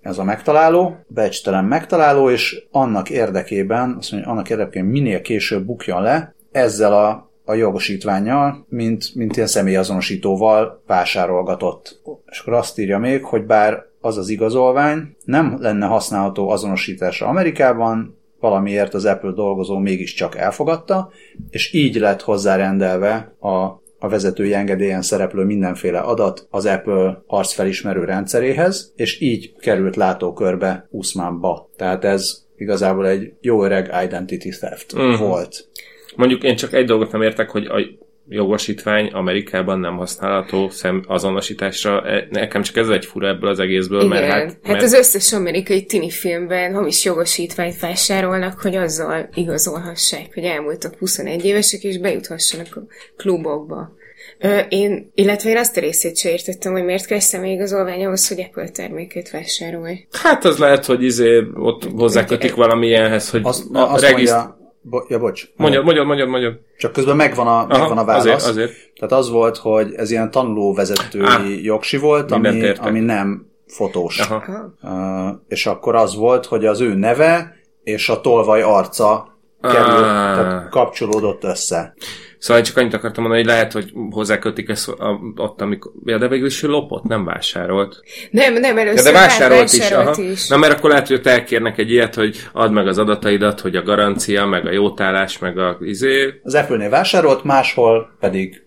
ez 0.00 0.18
a 0.18 0.24
megtaláló, 0.24 0.96
becstelen 1.06 1.64
megtaláló, 1.64 2.30
és 2.30 2.62
annak 2.70 3.10
érdekében, 3.10 3.96
azt 3.98 4.12
mondja, 4.12 4.30
annak 4.30 4.50
érdekében 4.50 4.88
minél 4.88 5.20
később 5.20 5.64
bukjon 5.64 6.02
le, 6.02 6.34
ezzel 6.52 6.92
a, 6.92 7.30
a 7.44 7.54
jogosítványjal, 7.54 8.66
mint, 8.68 9.14
mint 9.14 9.36
ilyen 9.36 9.48
személyazonosítóval 9.48 10.82
vásárolgatott. 10.86 12.00
És 12.26 12.38
akkor 12.38 12.52
azt 12.52 12.78
írja 12.78 12.98
még, 12.98 13.24
hogy 13.24 13.44
bár 13.44 13.84
az 14.00 14.16
az 14.16 14.28
igazolvány 14.28 15.16
nem 15.24 15.56
lenne 15.60 15.86
használható 15.86 16.48
azonosításra 16.48 17.26
Amerikában, 17.26 18.18
valamiért 18.40 18.94
az 18.94 19.04
Apple 19.04 19.30
dolgozó 19.30 19.78
mégiscsak 19.78 20.36
elfogadta, 20.36 21.10
és 21.50 21.72
így 21.72 21.96
lett 21.96 22.22
hozzárendelve 22.22 23.34
a 23.40 23.84
a 23.98 24.08
vezetői 24.08 24.54
engedélyen 24.54 25.02
szereplő 25.02 25.44
mindenféle 25.44 25.98
adat 25.98 26.46
az 26.50 26.66
Apple 26.66 27.22
arcfelismerő 27.26 28.04
rendszeréhez, 28.04 28.92
és 28.96 29.20
így 29.20 29.52
került 29.60 29.96
látókörbe 29.96 30.88
Usmanba. 30.90 31.70
Tehát 31.76 32.04
ez 32.04 32.44
igazából 32.56 33.08
egy 33.08 33.32
jó 33.40 33.64
öreg 33.64 33.90
identity 34.04 34.48
theft 34.48 34.92
uh-huh. 34.92 35.18
volt. 35.18 35.68
Mondjuk 36.16 36.42
én 36.42 36.56
csak 36.56 36.72
egy 36.72 36.86
dolgot 36.86 37.12
nem 37.12 37.22
értek, 37.22 37.50
hogy 37.50 37.66
a 37.66 38.05
jogosítvány 38.28 39.06
Amerikában 39.06 39.78
nem 39.78 39.96
használható 39.96 40.68
szem 40.70 41.04
azonosításra. 41.06 42.02
E, 42.06 42.26
nekem 42.30 42.62
csak 42.62 42.76
ez 42.76 42.88
egy 42.88 43.04
fura 43.04 43.28
ebből 43.28 43.50
az 43.50 43.58
egészből, 43.58 44.02
Igen. 44.02 44.08
mert 44.08 44.32
hát... 44.32 44.42
hát 44.42 44.72
Mert... 44.72 44.82
az 44.82 44.92
összes 44.92 45.32
amerikai 45.32 45.84
tini 45.84 46.10
filmben 46.10 46.74
hamis 46.74 47.04
jogosítványt 47.04 47.80
vásárolnak, 47.80 48.60
hogy 48.60 48.76
azzal 48.76 49.28
igazolhassák, 49.34 50.34
hogy 50.34 50.44
elmúltak 50.44 50.98
21 50.98 51.44
évesek, 51.44 51.82
és 51.82 51.98
bejuthassanak 51.98 52.76
a 52.76 52.80
klubokba. 53.16 53.94
Ö, 54.38 54.58
én, 54.68 55.10
illetve 55.14 55.50
én 55.50 55.56
azt 55.56 55.76
a 55.76 55.80
részét 55.80 56.16
sem 56.16 56.32
értettem, 56.32 56.72
hogy 56.72 56.84
miért 56.84 57.06
kell 57.06 57.18
személyigazolvány 57.18 58.04
ahhoz, 58.04 58.28
hogy 58.28 58.40
Apple 58.40 58.68
terméket 58.68 59.30
vásárolj. 59.30 60.06
Hát 60.22 60.44
az 60.44 60.58
lehet, 60.58 60.84
hogy 60.84 61.02
izé 61.02 61.42
ott 61.54 61.84
hozzákötik 61.84 62.54
valamilyenhez, 62.54 63.30
hogy 63.30 63.40
Azt, 63.44 63.64
a 63.72 63.92
azt 63.92 64.02
regiszt... 64.02 64.32
mondja, 64.32 64.64
bo- 64.90 65.08
ja, 65.10 65.18
bocs. 65.18 65.48
Mondjad, 65.56 65.84
mondjad, 65.84 66.06
mondjad, 66.06 66.28
mondjad. 66.28 66.58
Csak 66.78 66.92
közben 66.92 67.16
megvan 67.16 67.46
a, 67.46 67.50
Aha, 67.50 67.66
megvan 67.66 67.98
a 67.98 68.04
válasz. 68.04 68.24
azért, 68.24 68.42
azért. 68.42 68.72
Tehát 68.94 69.12
az 69.14 69.30
volt, 69.30 69.56
hogy 69.56 69.94
ez 69.94 70.10
ilyen 70.10 70.30
tanulóvezetői 70.30 71.22
Ah, 71.24 71.62
jogsi 71.64 71.96
volt, 71.96 72.30
ami, 72.32 72.48
értek. 72.48 72.86
ami 72.86 73.00
nem 73.00 73.46
fotós. 73.66 74.18
Aha. 74.20 74.44
Ha. 74.46 75.28
Uh, 75.30 75.36
és 75.48 75.66
akkor 75.66 75.94
az 75.94 76.16
volt, 76.16 76.46
hogy 76.46 76.66
az 76.66 76.80
ő 76.80 76.94
neve 76.94 77.54
és 77.82 78.08
a 78.08 78.20
tolvaj 78.20 78.62
arca 78.62 79.38
kerül, 79.62 80.04
Ah. 80.04 80.36
tehát 80.36 80.68
kapcsolódott 80.68 81.44
össze. 81.44 81.94
Szóval 82.38 82.62
én 82.62 82.68
csak 82.68 82.76
annyit 82.76 82.94
akartam 82.94 83.22
mondani, 83.22 83.42
hogy 83.44 83.52
lehet, 83.52 83.72
hogy 83.72 83.92
hozzákötik 84.10 84.68
ezt 84.68 84.88
a, 84.88 85.20
ott, 85.36 85.60
amikor... 85.60 85.92
Ja, 86.04 86.18
de 86.18 86.28
végül 86.28 86.46
is 86.46 86.62
ő 86.62 86.68
lopott, 86.68 87.04
nem 87.04 87.24
vásárolt. 87.24 88.02
Nem, 88.30 88.52
nem, 88.52 88.76
Ja, 88.76 88.82
először 88.82 89.12
de 89.12 89.18
vásárolt 89.18 89.72
is, 89.72 89.78
vásárolt 89.78 90.18
aha. 90.18 90.28
is. 90.28 90.48
Na, 90.48 90.56
mert 90.56 90.72
akkor 90.72 90.90
lehet, 90.90 91.06
hogy 91.06 91.16
ott 91.16 91.26
elkérnek 91.26 91.78
egy 91.78 91.90
ilyet, 91.90 92.14
hogy 92.14 92.36
add 92.52 92.70
meg 92.70 92.86
az 92.86 92.98
adataidat, 92.98 93.60
hogy 93.60 93.76
a 93.76 93.82
garancia, 93.82 94.46
meg 94.46 94.66
a 94.66 94.72
jótállás, 94.72 95.38
meg 95.38 95.58
a 95.58 95.78
izé... 95.80 96.40
Az 96.42 96.54
Apple-nél 96.54 96.90
vásárolt, 96.90 97.44
máshol 97.44 98.16
pedig 98.20 98.65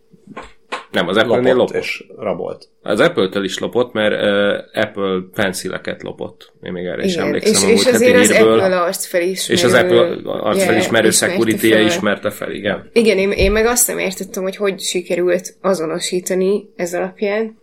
Nem, 0.91 1.07
az 1.07 1.17
Apple-nél 1.17 1.53
lopott, 1.53 1.73
lopott. 1.73 1.83
és 1.83 2.03
rabolt. 2.17 2.67
Az 2.81 2.99
Apple-től 2.99 3.43
is 3.43 3.57
lopott, 3.57 3.93
mert 3.93 4.13
uh, 4.13 4.83
Apple 4.83 5.19
penszileket 5.33 6.03
lopott. 6.03 6.53
Én 6.63 6.71
még 6.71 6.85
erre 6.85 7.03
is 7.03 7.13
Igen, 7.13 7.25
emlékszem 7.25 7.69
és, 7.69 7.85
a 7.85 7.89
és 7.89 7.93
azért 7.93 8.15
az 8.15 8.31
hírből. 8.31 8.59
Apple 8.59 8.79
arcfelismerő. 8.79 9.59
és 9.59 9.63
az 9.63 9.73
Apple 9.73 10.31
arcfelismerő 10.31 11.07
ismerte 11.07 11.31
security 11.31 11.69
fel. 11.69 11.85
ismerte 11.85 12.29
fel, 12.29 12.51
igen. 12.51 12.89
Igen, 12.93 13.17
én, 13.17 13.31
én 13.31 13.51
meg 13.51 13.65
azt 13.65 13.87
nem 13.87 13.97
értettem, 13.97 14.43
hogy 14.43 14.55
hogy 14.55 14.79
sikerült 14.79 15.55
azonosítani 15.61 16.69
ez 16.75 16.93
alapján, 16.93 17.57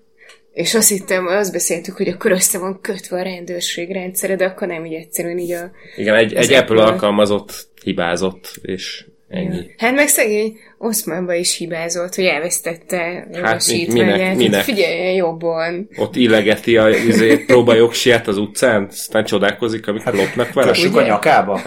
és 0.52 0.74
azt 0.74 0.88
hittem, 0.88 1.26
azt 1.26 1.52
beszéltük, 1.52 1.96
hogy 1.96 2.08
akkor 2.08 2.30
össze 2.30 2.58
van 2.58 2.80
kötve 2.80 3.18
a 3.18 3.22
rendőrség 3.22 3.92
rendszere, 3.92 4.36
de 4.36 4.44
akkor 4.44 4.68
nem 4.68 4.84
így 4.84 4.94
egyszerűen 4.94 5.38
így 5.38 5.52
a... 5.52 5.70
Igen, 5.96 6.14
egy, 6.14 6.34
egy 6.34 6.52
Apple 6.52 6.58
Apple. 6.58 6.84
alkalmazott 6.84 7.68
hibázott, 7.82 8.58
és 8.62 9.04
ennyi. 9.28 9.74
Hát 9.78 9.94
meg 9.94 10.08
szegény 10.08 10.58
Oszmánba 10.78 11.34
is 11.34 11.56
hibázott, 11.56 12.14
hogy 12.14 12.24
elvesztette 12.24 13.28
a 13.32 13.38
Hát, 13.46 13.66
mi- 13.66 13.86
minek- 13.92 14.36
minek? 14.36 14.62
Figyeljen 14.62 15.14
jobban. 15.14 15.88
Ott 15.96 16.16
illegeti 16.16 16.76
a 16.76 16.88
izé, 16.90 17.36
próbajogsiját 17.36 18.28
az 18.28 18.36
utcán, 18.38 18.86
aztán 18.90 19.24
csodálkozik, 19.24 19.88
amikor 19.88 20.14
lopnak 20.14 20.52
vele. 20.52 20.70
Kössük 20.70 20.96
a 20.96 21.02
nyakába? 21.02 21.60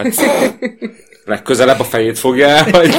Legközelebb 1.24 1.80
a 1.80 1.84
fejét 1.84 2.18
fogja 2.18 2.46
elhagyni. 2.46 2.96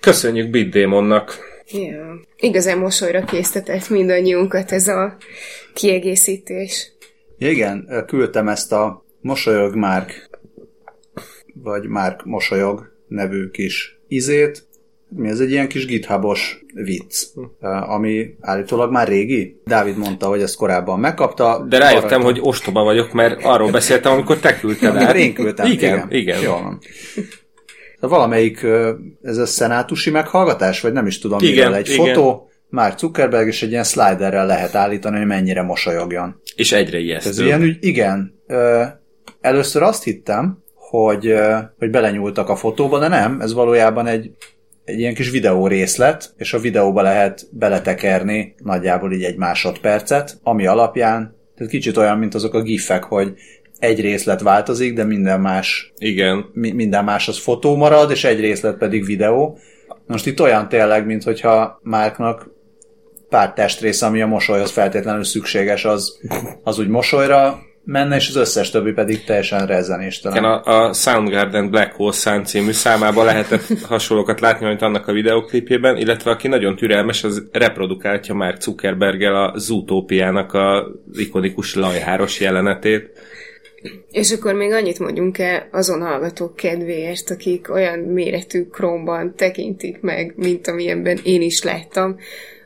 Köszönjük 0.00 0.50
Bit 0.50 0.70
Démonnak. 0.70 1.38
Ja. 1.72 2.20
Igazán 2.36 2.78
mosolyra 2.78 3.24
késztetett 3.24 3.88
mindannyiunkat 3.88 4.72
ez 4.72 4.88
a 4.88 5.16
kiegészítés. 5.74 6.92
Igen, 7.38 8.04
küldtem 8.06 8.48
ezt 8.48 8.72
a 8.72 9.04
Mosolyog 9.20 9.74
Márk, 9.74 10.28
vagy 11.62 11.86
Márk 11.86 12.24
Mosolyog 12.24 12.92
nevű 13.08 13.48
kis 13.48 13.98
izét. 14.08 14.66
Mi 15.08 15.28
ez 15.28 15.40
egy 15.40 15.50
ilyen 15.50 15.68
kis 15.68 15.86
githubos 15.86 16.64
vicc, 16.74 17.24
ami 17.86 18.34
állítólag 18.40 18.90
már 18.90 19.08
régi. 19.08 19.60
Dávid 19.64 19.96
mondta, 19.96 20.26
hogy 20.26 20.40
ezt 20.42 20.56
korábban 20.56 21.00
megkapta. 21.00 21.66
De 21.68 21.78
rájöttem, 21.78 22.22
hogy 22.22 22.38
ostoba 22.42 22.82
vagyok, 22.82 23.12
mert 23.12 23.44
arról 23.44 23.70
beszéltem, 23.70 24.12
amikor 24.12 24.38
te 24.38 24.58
küldted 24.58 24.96
el. 24.96 25.16
én 25.16 25.34
küldtem. 25.34 25.70
Igen, 25.70 26.06
igen. 26.10 26.42
Jól 26.42 26.62
van. 26.62 26.78
De 28.00 28.06
valamelyik, 28.06 28.62
ö, 28.62 28.92
ez 29.22 29.36
a 29.38 29.46
szenátusi 29.46 30.10
meghallgatás, 30.10 30.80
vagy 30.80 30.92
nem 30.92 31.06
is 31.06 31.18
tudom, 31.18 31.38
Igen, 31.42 31.54
miről 31.54 31.74
egy 31.74 31.88
igen. 31.88 32.06
fotó, 32.06 32.48
Mark 32.68 32.98
Zuckerberg, 32.98 33.46
és 33.46 33.62
egy 33.62 33.70
ilyen 33.70 33.84
sliderrel 33.84 34.46
lehet 34.46 34.74
állítani, 34.74 35.16
hogy 35.16 35.26
mennyire 35.26 35.62
mosolyogjon. 35.62 36.40
És 36.56 36.72
egyre 36.72 36.96
Ez 36.96 37.02
ijesztő. 37.04 37.44
ilyen 37.44 37.62
ügy, 37.62 37.76
igen. 37.80 38.34
Ö, 38.46 38.82
először 39.40 39.82
azt 39.82 40.04
hittem, 40.04 40.62
hogy, 41.02 41.34
hogy 41.78 41.90
belenyúltak 41.90 42.48
a 42.48 42.56
fotóba, 42.56 42.98
de 42.98 43.08
nem, 43.08 43.40
ez 43.40 43.52
valójában 43.52 44.06
egy, 44.06 44.30
egy 44.84 44.98
ilyen 44.98 45.14
kis 45.14 45.30
videó 45.30 45.66
részlet, 45.66 46.34
és 46.36 46.52
a 46.52 46.58
videóba 46.58 47.02
lehet 47.02 47.46
beletekerni 47.50 48.54
nagyjából 48.58 49.12
így 49.12 49.22
egy 49.22 49.36
másodpercet, 49.36 50.38
ami 50.42 50.66
alapján, 50.66 51.36
tehát 51.56 51.72
kicsit 51.72 51.96
olyan, 51.96 52.18
mint 52.18 52.34
azok 52.34 52.54
a 52.54 52.62
gifek, 52.62 53.04
hogy 53.04 53.34
egy 53.78 54.00
részlet 54.00 54.40
változik, 54.40 54.94
de 54.94 55.04
minden 55.04 55.40
más 55.40 55.92
Igen. 55.98 56.44
mi- 56.52 56.72
minden 56.72 57.04
más 57.04 57.28
az 57.28 57.38
fotó 57.38 57.76
marad, 57.76 58.10
és 58.10 58.24
egy 58.24 58.40
részlet 58.40 58.76
pedig 58.76 59.04
videó. 59.04 59.58
Most 60.06 60.26
itt 60.26 60.40
olyan 60.40 60.68
tényleg, 60.68 61.06
mint 61.06 61.22
hogyha 61.22 61.80
Márknak 61.82 62.50
pár 63.28 63.52
testrész, 63.52 64.02
ami 64.02 64.22
a 64.22 64.26
mosolyhoz 64.26 64.70
feltétlenül 64.70 65.24
szükséges, 65.24 65.84
az, 65.84 66.18
az 66.62 66.78
úgy 66.78 66.88
mosolyra 66.88 67.58
menne, 67.84 68.16
és 68.16 68.28
az 68.28 68.36
összes 68.36 68.70
többi 68.70 68.92
pedig 68.92 69.24
teljesen 69.24 69.66
rezzenéstelen. 69.66 70.36
Igen, 70.36 70.50
a, 70.50 70.86
a 70.86 70.92
Soundgarden 70.92 71.70
Black 71.70 71.92
Hole 71.92 72.12
Sun 72.12 72.44
című 72.44 72.72
számában 72.72 73.24
lehetett 73.24 73.78
hasonlókat 73.88 74.40
látni, 74.40 74.66
mint 74.66 74.82
annak 74.82 75.08
a 75.08 75.12
videoklipjében, 75.12 75.96
illetve 75.96 76.30
aki 76.30 76.48
nagyon 76.48 76.76
türelmes, 76.76 77.24
az 77.24 77.42
reprodukálja 77.52 78.34
Mark 78.34 78.60
Zuckerberggel 78.60 79.34
a 79.34 79.58
Zootopia-nak 79.58 80.52
a 80.52 80.86
ikonikus 81.12 81.74
lajháros 81.74 82.40
jelenetét. 82.40 83.10
És 84.10 84.32
akkor 84.32 84.54
még 84.54 84.72
annyit 84.72 84.98
mondjunk 84.98 85.38
el 85.38 85.68
azon 85.72 86.00
hallgatók 86.00 86.56
kedvéért, 86.56 87.30
akik 87.30 87.70
olyan 87.70 87.98
méretű 87.98 88.64
krómban 88.64 89.34
tekintik 89.36 90.00
meg, 90.00 90.32
mint 90.36 90.66
amilyenben 90.66 91.18
én 91.24 91.42
is 91.42 91.62
láttam, 91.62 92.16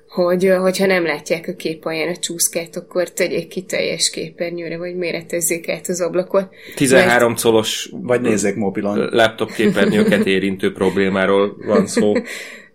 hogy 0.08 0.52
hogyha 0.60 0.86
nem 0.86 1.04
látják 1.04 1.48
a 1.48 1.54
kép 1.54 1.84
alján 1.84 2.08
a 2.08 2.16
csúszkát, 2.16 2.76
akkor 2.76 3.10
tegyék 3.10 3.48
ki 3.48 3.62
teljes 3.62 4.10
képernyőre, 4.10 4.76
vagy 4.78 4.96
méretezzék 4.96 5.68
át 5.68 5.88
az 5.88 6.00
ablakot. 6.00 6.48
13 6.76 7.34
colos 7.42 7.90
Vagy 7.92 8.20
nézzék 8.20 8.54
mobilon. 8.54 9.08
laptop 9.10 9.52
képernyőket 9.52 10.26
érintő 10.36 10.72
problémáról 10.72 11.56
van 11.66 11.86
szó. 11.86 12.12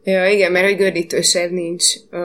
Ja, 0.05 0.27
igen, 0.27 0.51
mert 0.51 0.65
hogy 0.65 0.77
gördítősebb 0.77 1.51
nincs 1.51 1.83
uh, 2.11 2.19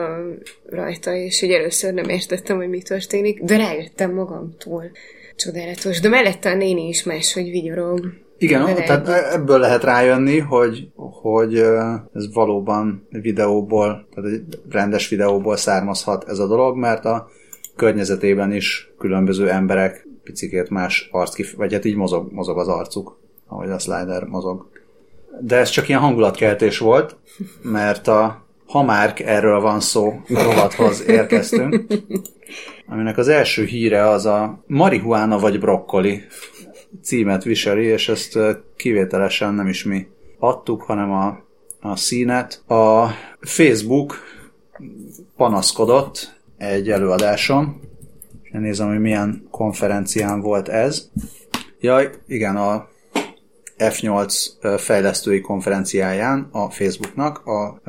rajta, 0.69 1.15
és 1.15 1.41
így 1.41 1.51
először 1.51 1.93
nem 1.93 2.09
értettem, 2.09 2.57
hogy 2.57 2.69
mi 2.69 2.81
történik, 2.81 3.41
de 3.41 3.57
rájöttem 3.57 4.13
magamtól. 4.13 4.91
Csodálatos. 5.35 5.99
De 5.99 6.09
mellette 6.09 6.49
a 6.49 6.55
néni 6.55 6.87
is 6.87 7.03
máshogy 7.03 7.49
vigyorog. 7.49 7.99
Igen, 8.39 8.63
Vele 8.63 8.83
tehát 8.83 9.07
együtt. 9.07 9.33
ebből 9.33 9.59
lehet 9.59 9.83
rájönni, 9.83 10.39
hogy, 10.39 10.89
hogy 10.95 11.57
ez 12.13 12.33
valóban 12.33 13.07
videóból, 13.09 14.07
tehát 14.13 14.31
egy 14.31 14.59
rendes 14.69 15.09
videóból 15.09 15.57
származhat 15.57 16.29
ez 16.29 16.39
a 16.39 16.47
dolog, 16.47 16.77
mert 16.77 17.05
a 17.05 17.29
környezetében 17.75 18.53
is 18.53 18.91
különböző 18.97 19.49
emberek 19.49 20.07
picikét 20.23 20.69
más 20.69 21.09
arckif, 21.11 21.53
vagy 21.53 21.73
hát 21.73 21.85
így 21.85 21.95
mozog, 21.95 22.31
mozog 22.31 22.59
az 22.59 22.67
arcuk, 22.67 23.19
ahogy 23.47 23.69
a 23.69 23.79
slider 23.79 24.23
mozog. 24.23 24.69
de 25.41 25.55
ez 25.55 25.69
csak 25.69 25.87
ilyen 25.87 25.99
hangulatkeltés 25.99 26.77
volt, 26.77 27.15
mert 27.61 28.07
a 28.07 28.47
ha 28.69 28.83
már 28.83 29.13
erről 29.25 29.59
van 29.59 29.79
szó, 29.79 30.21
rovathoz 30.27 31.07
érkeztünk, 31.07 31.85
aminek 32.87 33.17
az 33.17 33.27
első 33.27 33.63
híre 33.63 34.09
az 34.09 34.25
a 34.25 34.63
marihuána 34.67 35.39
vagy 35.39 35.59
brokkoli 35.59 36.21
címet 37.03 37.43
viseli, 37.43 37.85
és 37.85 38.09
ezt 38.09 38.39
kivételesen 38.75 39.53
nem 39.53 39.67
is 39.67 39.83
mi 39.83 40.07
adtuk, 40.39 40.81
hanem 40.81 41.11
a, 41.11 41.43
a 41.79 41.95
színet. 41.95 42.63
A 42.67 43.07
Facebook 43.41 44.15
panaszkodott 45.35 46.37
egy 46.57 46.89
előadáson, 46.89 47.79
és 48.43 48.51
nézem, 48.51 48.87
hogy 48.87 48.99
milyen 48.99 49.47
konferencián 49.51 50.41
volt 50.41 50.67
ez. 50.67 51.09
Jaj, 51.79 52.09
igen, 52.27 52.55
a 52.55 52.87
F8 53.77 54.77
fejlesztői 54.77 55.41
konferenciáján 55.41 56.47
a 56.51 56.69
Facebooknak 56.69 57.45
a 57.45 57.81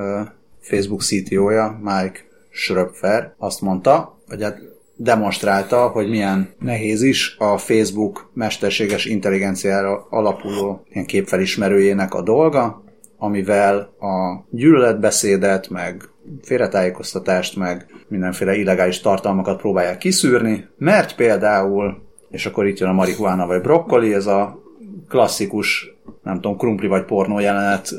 Facebook 0.60 1.02
CTO-ja, 1.02 1.80
Mike 1.82 2.24
Schröpfer 2.50 3.34
azt 3.38 3.60
mondta, 3.60 4.18
hogy 4.28 4.42
hát 4.42 4.69
demonstrálta, 5.02 5.88
hogy 5.88 6.08
milyen 6.08 6.48
nehéz 6.58 7.02
is 7.02 7.36
a 7.38 7.58
Facebook 7.58 8.30
mesterséges 8.34 9.04
intelligenciára 9.04 10.06
alapuló 10.10 10.84
ilyen 10.92 11.06
képfelismerőjének 11.06 12.14
a 12.14 12.22
dolga, 12.22 12.82
amivel 13.18 13.76
a 14.00 14.44
gyűlöletbeszédet, 14.50 15.68
meg 15.68 16.08
félretájékoztatást, 16.42 17.56
meg 17.56 17.86
mindenféle 18.08 18.54
illegális 18.54 19.00
tartalmakat 19.00 19.60
próbálják 19.60 19.98
kiszűrni, 19.98 20.68
mert 20.78 21.14
például, 21.14 22.02
és 22.30 22.46
akkor 22.46 22.66
itt 22.66 22.78
jön 22.78 22.88
a 22.88 22.92
marihuána 22.92 23.46
vagy 23.46 23.60
brokkoli, 23.60 24.14
ez 24.14 24.26
a 24.26 24.62
klasszikus, 25.08 25.94
nem 26.22 26.34
tudom, 26.34 26.56
krumpli 26.56 26.86
vagy 26.86 27.04
pornó 27.04 27.38
jelenet 27.38 27.94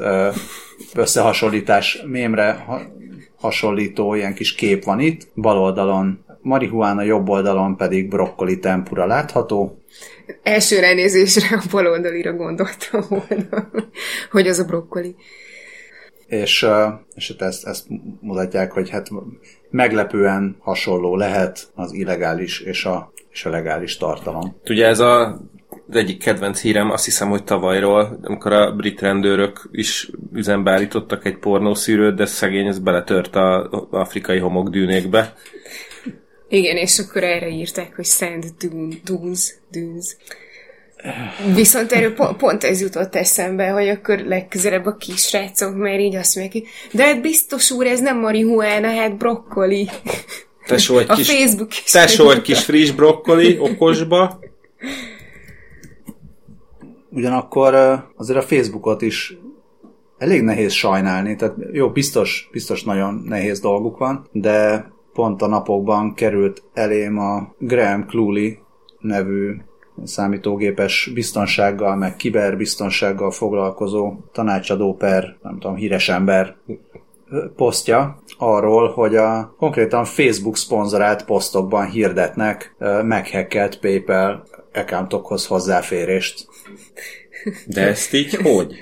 összehasonlítás 0.95 2.03
mémre 2.07 2.65
hasonlító 3.35 4.13
ilyen 4.13 4.33
kis 4.33 4.55
kép 4.55 4.83
van 4.83 4.99
itt. 4.99 5.27
Bal 5.35 5.57
oldalon 5.57 6.25
marihuána, 6.41 7.01
jobb 7.01 7.29
oldalon 7.29 7.77
pedig 7.77 8.09
brokkoli 8.09 8.59
tempura 8.59 9.05
látható. 9.05 9.81
Első 10.43 10.79
ránézésre 10.79 11.57
a 11.57 11.63
bal 11.71 11.87
oldalira 11.87 12.33
gondoltam 12.33 13.03
volna, 13.09 13.71
hogy 14.31 14.47
az 14.47 14.59
a 14.59 14.65
brokkoli. 14.65 15.15
És, 16.27 16.67
és 17.15 17.27
hát 17.27 17.47
ezt, 17.47 17.67
ezt 17.67 17.85
mutatják, 18.19 18.71
hogy 18.71 18.89
hát 18.89 19.07
meglepően 19.69 20.55
hasonló 20.59 21.15
lehet 21.15 21.71
az 21.75 21.93
illegális 21.93 22.59
és 22.59 22.85
a, 22.85 23.11
és 23.31 23.45
a 23.45 23.49
legális 23.49 23.97
tartalom. 23.97 24.55
Ugye 24.69 24.87
ez 24.87 24.99
a 24.99 25.41
az 25.91 25.97
egyik 25.97 26.19
kedvenc 26.19 26.61
hírem, 26.61 26.91
azt 26.91 27.05
hiszem, 27.05 27.29
hogy 27.29 27.43
tavalyról, 27.43 28.19
amikor 28.21 28.53
a 28.53 28.71
brit 28.75 29.01
rendőrök 29.01 29.69
is 29.71 30.09
üzembe 30.33 30.71
állítottak 30.71 31.25
egy 31.25 31.37
pornószűrőt, 31.37 32.15
de 32.15 32.25
szegény 32.25 32.67
ez 32.67 32.79
beletört 32.79 33.35
az 33.35 33.87
afrikai 33.89 34.37
homokdűnékbe. 34.37 35.33
Igen, 36.51 36.77
és 36.77 36.99
akkor 36.99 37.23
erre 37.23 37.49
írták, 37.49 37.95
hogy 37.95 38.05
sand 38.05 38.45
dunes, 39.03 39.53
dunes. 39.69 40.17
Viszont 41.53 41.91
erről 41.91 42.13
pont, 42.13 42.37
pont 42.37 42.63
ez 42.63 42.81
jutott 42.81 43.15
eszembe, 43.15 43.69
hogy 43.69 43.87
akkor 43.87 44.19
legközelebb 44.19 44.85
a 44.85 44.95
kisrácok, 44.95 45.75
mert 45.75 45.99
így 45.99 46.15
azt 46.15 46.35
mondják, 46.35 46.63
de 46.91 47.03
hát 47.03 47.21
biztos 47.21 47.71
úr, 47.71 47.85
ez 47.85 47.99
nem 47.99 48.19
marihuána, 48.19 48.87
hát 48.87 49.17
brokkoli. 49.17 49.89
Tesó 50.65 50.97
egy, 50.97 51.05
a 51.09 51.15
kis, 51.15 51.31
Facebook 51.31 51.71
is 51.71 51.91
tesó 51.91 52.29
egy 52.29 52.41
kis 52.41 52.63
friss 52.63 52.91
brokkoli 52.91 53.57
okosba. 53.59 54.39
Ugyanakkor 57.09 57.75
azért 58.15 58.39
a 58.39 58.47
Facebookot 58.47 59.01
is 59.01 59.37
elég 60.17 60.41
nehéz 60.41 60.71
sajnálni, 60.71 61.35
tehát 61.35 61.55
jó, 61.71 61.89
biztos, 61.89 62.49
biztos 62.51 62.83
nagyon 62.83 63.23
nehéz 63.27 63.59
dolguk 63.59 63.97
van, 63.97 64.27
de 64.31 64.85
pont 65.21 65.41
a 65.41 65.47
napokban 65.47 66.13
került 66.13 66.63
elém 66.73 67.17
a 67.19 67.55
Graham 67.57 68.05
Cluley 68.05 68.51
nevű 68.99 69.55
számítógépes 70.03 71.11
biztonsággal, 71.13 71.95
meg 71.95 72.15
kiberbiztonsággal 72.15 73.31
foglalkozó 73.31 74.13
tanácsadó 74.31 74.95
per, 74.95 75.37
nem 75.43 75.59
tudom, 75.59 75.75
híres 75.75 76.09
ember 76.09 76.55
posztja 77.55 78.21
arról, 78.37 78.91
hogy 78.91 79.15
a 79.15 79.55
konkrétan 79.57 80.05
Facebook 80.05 80.57
szponzorált 80.57 81.25
posztokban 81.25 81.85
hirdetnek 81.85 82.75
meghackelt 83.03 83.79
PayPal 83.79 84.47
accountokhoz 84.73 85.45
hozzáférést. 85.47 86.47
De 87.67 87.87
ezt 87.87 88.13
így 88.13 88.35
hogy? 88.35 88.73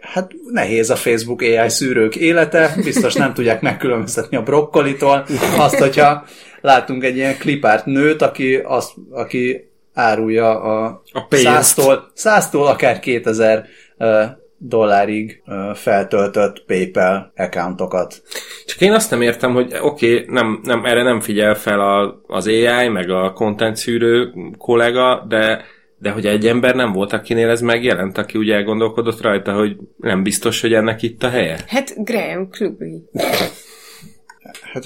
Hát 0.00 0.30
nehéz 0.52 0.90
a 0.90 0.96
Facebook 0.96 1.42
AI 1.42 1.68
szűrők 1.68 2.16
élete, 2.16 2.74
biztos 2.84 3.14
nem 3.14 3.34
tudják 3.34 3.60
megkülönböztetni 3.60 4.36
a 4.36 4.42
brokkolitól. 4.42 5.26
Azt, 5.58 5.78
hogyha 5.78 6.24
látunk 6.60 7.04
egy 7.04 7.16
ilyen 7.16 7.38
klipárt 7.38 7.86
nőt, 7.86 8.22
aki, 8.22 8.56
azt, 8.56 8.92
aki 9.10 9.70
árulja 9.94 10.60
a, 10.60 11.02
a 11.12 11.26
száztól, 11.30 12.10
száztól 12.14 12.66
akár 12.66 12.98
2000 12.98 13.66
uh, 13.98 14.22
dollárig 14.56 15.42
uh, 15.46 15.74
feltöltött 15.74 16.64
PayPal 16.66 17.32
accountokat. 17.36 18.22
Csak 18.66 18.80
én 18.80 18.92
azt 18.92 19.10
nem 19.10 19.22
értem, 19.22 19.52
hogy 19.52 19.74
oké, 19.82 20.12
okay, 20.12 20.26
nem, 20.28 20.60
nem, 20.62 20.84
erre 20.84 21.02
nem 21.02 21.20
figyel 21.20 21.54
fel 21.54 21.80
a, 21.80 22.20
az 22.26 22.46
AI, 22.46 22.88
meg 22.88 23.10
a 23.10 23.32
content 23.32 23.76
szűrő 23.76 24.32
kollega, 24.58 25.24
de 25.28 25.64
de 26.00 26.10
hogy 26.10 26.26
egy 26.26 26.46
ember 26.46 26.74
nem 26.74 26.92
volt, 26.92 27.12
akinél 27.12 27.48
ez 27.48 27.60
megjelent, 27.60 28.18
aki 28.18 28.38
ugye 28.38 28.54
elgondolkodott 28.54 29.20
rajta, 29.20 29.52
hogy 29.52 29.76
nem 29.96 30.22
biztos, 30.22 30.60
hogy 30.60 30.72
ennek 30.72 31.02
itt 31.02 31.22
a 31.22 31.28
helye? 31.28 31.58
Hát 31.66 32.04
Graham 32.04 32.50
Cluby. 32.50 33.02
Hát 34.72 34.84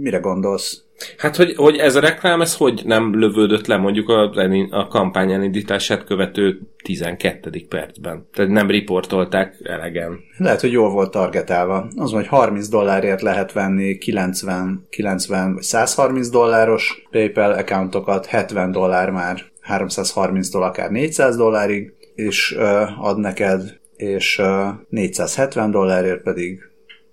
mire 0.00 0.18
gondolsz? 0.18 0.84
Hát, 1.16 1.36
hogy, 1.36 1.54
hogy 1.56 1.76
ez 1.76 1.96
a 1.96 2.00
reklám, 2.00 2.40
ez 2.40 2.56
hogy 2.56 2.82
nem 2.84 3.18
lövődött 3.18 3.66
le 3.66 3.76
mondjuk 3.76 4.08
a, 4.08 4.30
a 4.70 4.86
kampány 4.86 5.32
elindítását 5.32 6.04
követő 6.04 6.60
12. 6.82 7.66
percben? 7.68 8.28
Tehát 8.32 8.50
nem 8.50 8.70
riportolták 8.70 9.56
elegen. 9.62 10.18
Lehet, 10.36 10.60
hogy 10.60 10.72
jól 10.72 10.90
volt 10.90 11.10
targetálva. 11.10 11.88
Az, 11.96 12.12
hogy 12.12 12.26
30 12.26 12.68
dollárért 12.68 13.22
lehet 13.22 13.52
venni 13.52 13.98
90, 13.98 14.86
90 14.90 15.54
vagy 15.54 15.62
130 15.62 16.28
dolláros 16.28 17.06
PayPal 17.10 17.52
accountokat, 17.52 18.26
70 18.26 18.72
dollár 18.72 19.10
már 19.10 19.49
330-tól 19.68 20.62
akár 20.62 20.90
400 20.90 21.36
dollárig, 21.36 21.92
és 22.14 22.54
uh, 22.56 23.04
ad 23.04 23.18
neked, 23.18 23.78
és 23.96 24.38
uh, 24.38 24.68
470 24.88 25.70
dollárért 25.70 26.22
pedig 26.22 26.60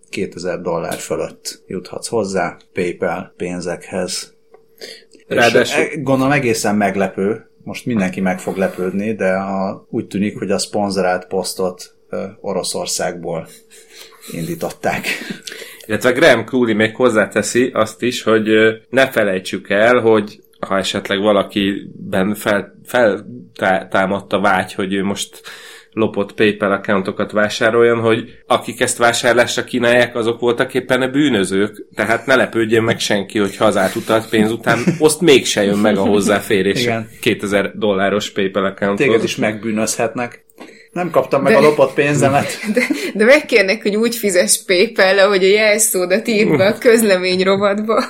2000 0.09 0.61
dollár 0.61 0.97
fölött 0.97 1.63
juthatsz 1.67 2.07
hozzá 2.07 2.57
PayPal 2.73 3.33
pénzekhez. 3.37 4.33
Ráadásul... 5.27 5.83
És 5.83 6.01
gondolom 6.01 6.31
egészen 6.31 6.75
meglepő, 6.75 7.49
most 7.63 7.85
mindenki 7.85 8.21
meg 8.21 8.39
fog 8.39 8.57
lepődni, 8.57 9.13
de 9.13 9.29
a, 9.31 9.85
úgy 9.89 10.07
tűnik, 10.07 10.37
hogy 10.37 10.51
a 10.51 10.57
szponzorált 10.57 11.27
posztot 11.27 11.95
Oroszországból 12.41 13.47
indították. 14.31 15.05
Illetve 15.85 16.11
Graham 16.11 16.45
Cooley 16.45 16.75
még 16.75 16.95
hozzáteszi 16.95 17.71
azt 17.73 18.01
is, 18.01 18.23
hogy 18.23 18.47
ne 18.89 19.11
felejtsük 19.11 19.69
el, 19.69 19.99
hogy 19.99 20.41
ha 20.59 20.77
esetleg 20.77 21.19
valakiben 21.19 22.35
fel, 22.35 22.73
feltámadt 23.53 24.33
a 24.33 24.39
vágy, 24.39 24.73
hogy 24.73 24.93
ő 24.93 25.03
most 25.03 25.41
lopott 25.97 26.33
PayPal 26.33 26.71
accountokat 26.71 27.31
vásároljon, 27.31 27.99
hogy 27.99 28.29
akik 28.47 28.81
ezt 28.81 28.97
vásárlásra 28.97 29.63
kínálják, 29.63 30.15
azok 30.15 30.39
voltak 30.39 30.73
éppen 30.73 31.01
a 31.01 31.07
bűnözők, 31.07 31.87
tehát 31.95 32.25
ne 32.25 32.35
lepődjön 32.35 32.83
meg 32.83 32.99
senki, 32.99 33.39
hogy 33.39 33.57
hazát 33.57 33.95
utalt 33.95 34.29
pénz 34.29 34.51
után, 34.51 34.79
azt 34.99 35.21
mégse 35.21 35.63
jön 35.63 35.77
meg 35.77 35.97
a 35.97 36.01
hozzáférés 36.01 36.81
Igen. 36.81 37.09
2000 37.21 37.71
dolláros 37.77 38.31
PayPal 38.31 38.65
accounthoz. 38.65 39.07
Téged 39.07 39.23
is 39.23 39.35
megbűnözhetnek. 39.35 40.45
Nem 40.91 41.09
kaptam 41.09 41.41
meg 41.41 41.51
de, 41.51 41.57
a 41.57 41.61
lopott 41.61 41.93
pénzemet. 41.93 42.47
De, 42.73 42.81
de 43.13 43.25
megkérnek, 43.25 43.81
hogy 43.81 43.95
úgy 43.95 44.15
fizes 44.15 44.63
PayPal-le, 44.65 45.21
hogy 45.21 45.43
a 45.43 45.47
jelszódat 45.47 46.27
írd 46.27 46.57
be 46.57 46.65
a 46.65 46.77
közlemény 46.77 47.43
rovatba. 47.43 48.03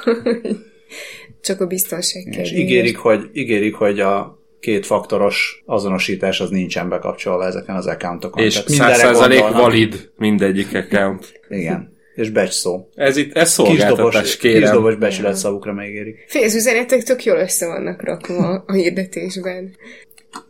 Csak 1.48 1.62
a 1.62 1.68
biztonság 1.68 2.28
kell. 2.32 2.44
És 2.44 2.52
ígérik 2.52 2.98
hogy, 2.98 3.30
ígérik, 3.34 3.76
hogy 3.76 4.00
a 4.00 4.40
két 4.60 4.86
faktoros 4.86 5.64
azonosítás 5.66 6.40
az 6.40 6.50
nincsen 6.50 6.90
bekapcsolva 6.90 7.46
ezeken 7.46 7.76
az 7.76 7.86
accountokon. 7.86 8.44
És 8.44 8.64
százszerzalék 8.66 9.48
valid 9.48 10.10
mindegyik 10.18 10.76
account. 10.76 11.40
Igen. 11.50 11.96
És 12.16 12.30
becs 12.30 12.54
szó. 12.54 12.90
Ez 12.96 13.18
itt, 13.18 13.36
ez 13.36 13.52
szolgáltatás, 13.52 14.38
kérem. 14.38 14.62
Kisdobos 14.62 14.96
becsület 14.96 15.36
szavukra 15.36 15.74
megérik. 15.74 16.26
Félzüzenetek 16.28 17.04
tök 17.04 17.24
jól 17.24 17.38
össze 17.38 17.68
vannak 17.68 18.04
rakva 18.04 18.64
a 18.68 18.74
hirdetésben. 18.74 19.76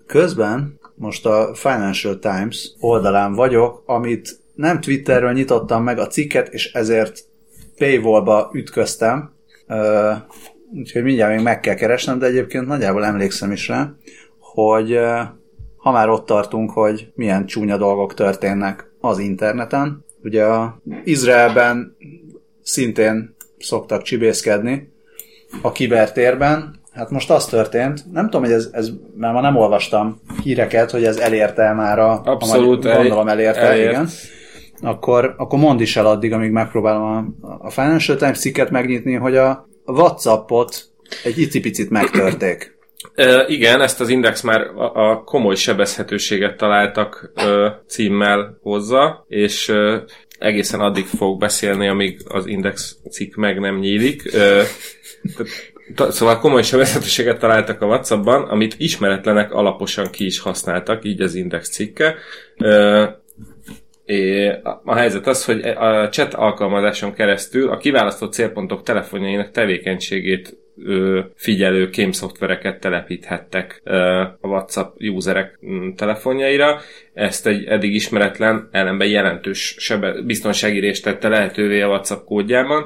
Közben 0.06 0.80
most 0.96 1.26
a 1.26 1.52
Financial 1.54 2.20
Times 2.20 2.72
oldalán 2.80 3.34
vagyok, 3.34 3.84
amit 3.86 4.40
nem 4.56 4.82
Twitterről 4.82 5.34
nyitottam 5.34 5.84
meg 5.84 6.00
a 6.00 6.08
cikket, 6.08 6.54
és 6.54 6.74
ezért 6.74 7.20
paywallba 7.78 8.52
ütköztem 8.54 9.36
úgyhogy 10.76 11.04
mindjárt 11.04 11.36
még 11.36 11.44
meg 11.44 11.60
kell 11.60 11.76
keresnem, 11.76 12.20
de 12.20 12.26
egyébként 12.26 12.68
nagyjából 12.68 13.06
emlékszem 13.06 13.52
is 13.52 13.68
rá, 13.68 13.94
hogy 14.40 15.00
ha 15.78 15.92
már 15.92 16.10
ott 16.10 16.26
tartunk, 16.26 16.72
hogy 16.72 17.12
milyen 17.16 17.46
csúnya 17.46 17.78
dolgok 17.78 18.14
történnek 18.14 18.92
az 19.02 19.20
interneten. 19.20 20.06
Ugye 20.24 20.44
a 20.44 20.82
Izraelben 21.04 21.96
szintén 22.62 23.36
szoktak 23.60 24.02
csibészkedni 24.02 24.92
a 25.62 25.72
kibertérben. 25.72 26.76
Hát 26.94 27.10
most 27.10 27.32
az 27.32 27.46
történt, 27.46 28.12
nem 28.12 28.24
tudom, 28.24 28.42
hogy 28.42 28.52
ez, 28.52 28.70
ez 28.72 28.90
mert 29.16 29.34
ma 29.34 29.42
nem 29.42 29.56
olvastam 29.56 30.22
híreket, 30.44 30.92
hogy 30.92 31.04
ez 31.04 31.18
elérte 31.18 31.74
már 31.74 32.00
a... 32.00 32.22
Abszolút 32.24 32.86
a, 32.86 32.96
gondolom 32.96 33.28
elérte, 33.28 33.60
elért. 33.60 33.92
igen. 33.92 34.08
Akkor, 34.82 35.34
akkor 35.38 35.60
mondd 35.60 35.80
is 35.80 35.96
el 35.96 36.06
addig, 36.06 36.34
amíg 36.34 36.52
megpróbálom 36.52 37.36
a, 37.42 37.48
a 37.60 37.70
Financial 37.70 38.18
Times 38.18 38.40
cikket 38.40 38.70
megnyitni, 38.70 39.14
hogy 39.14 39.36
a 39.36 39.67
Whatsappot 39.92 40.86
egy 41.24 41.40
icipicit 41.40 41.90
megtörték. 41.90 42.76
E, 43.16 43.46
igen, 43.48 43.82
ezt 43.82 44.02
az 44.02 44.10
Index 44.10 44.42
már 44.42 44.62
a, 44.62 45.10
a 45.10 45.24
komoly 45.24 45.56
sebezhetőséget 45.56 46.58
találtak 46.58 47.32
e, 47.36 47.44
címmel 47.88 48.58
hozza, 48.62 49.26
és 49.28 49.70
e, 49.70 50.04
egészen 50.40 50.80
addig 50.80 51.06
fog 51.06 51.40
beszélni, 51.40 51.88
amíg 51.88 52.22
az 52.28 52.46
Index 52.46 52.96
cikk 53.10 53.36
meg 53.36 53.60
nem 53.60 53.80
nyílik. 53.80 54.34
E, 54.34 54.64
Szóval 55.96 56.40
komoly 56.40 56.64
sebezhetőséget 56.64 57.40
találtak 57.40 57.82
a 57.82 57.86
WhatsAppban, 57.86 58.44
amit 58.44 58.76
ismeretlenek 58.78 59.52
alaposan 59.52 60.10
ki 60.12 60.26
is 60.26 60.40
használtak, 60.40 61.06
így 61.06 61.22
az 61.22 61.36
Index 61.36 61.70
cikke. 61.70 62.16
A 64.84 64.96
helyzet 64.96 65.28
az, 65.28 65.46
hogy 65.46 65.60
a 65.62 66.10
chat 66.10 66.34
alkalmazáson 66.34 67.14
keresztül 67.14 67.70
a 67.70 67.78
kiválasztott 67.78 68.34
célpontok 68.34 68.84
telefonjainak 68.84 69.52
tevékenységét 69.52 70.58
figyelő 71.36 71.90
kémszoftvereket 71.90 72.80
telepíthettek 72.80 73.82
a 74.42 74.48
WhatsApp 74.48 74.96
userek 75.00 75.60
mm, 75.66 75.90
telefonjaira. 75.94 76.80
Ezt 77.14 77.48
egy 77.48 77.66
eddig 77.66 77.94
ismeretlen, 77.94 78.70
ellenben 78.72 79.08
jelentős 79.08 79.76
sebe, 79.78 80.22
biztonsági 80.22 80.80
részt 80.80 81.04
tette 81.04 81.28
lehetővé 81.28 81.82
a 81.82 81.88
WhatsApp 81.88 82.26
kódjában. 82.26 82.86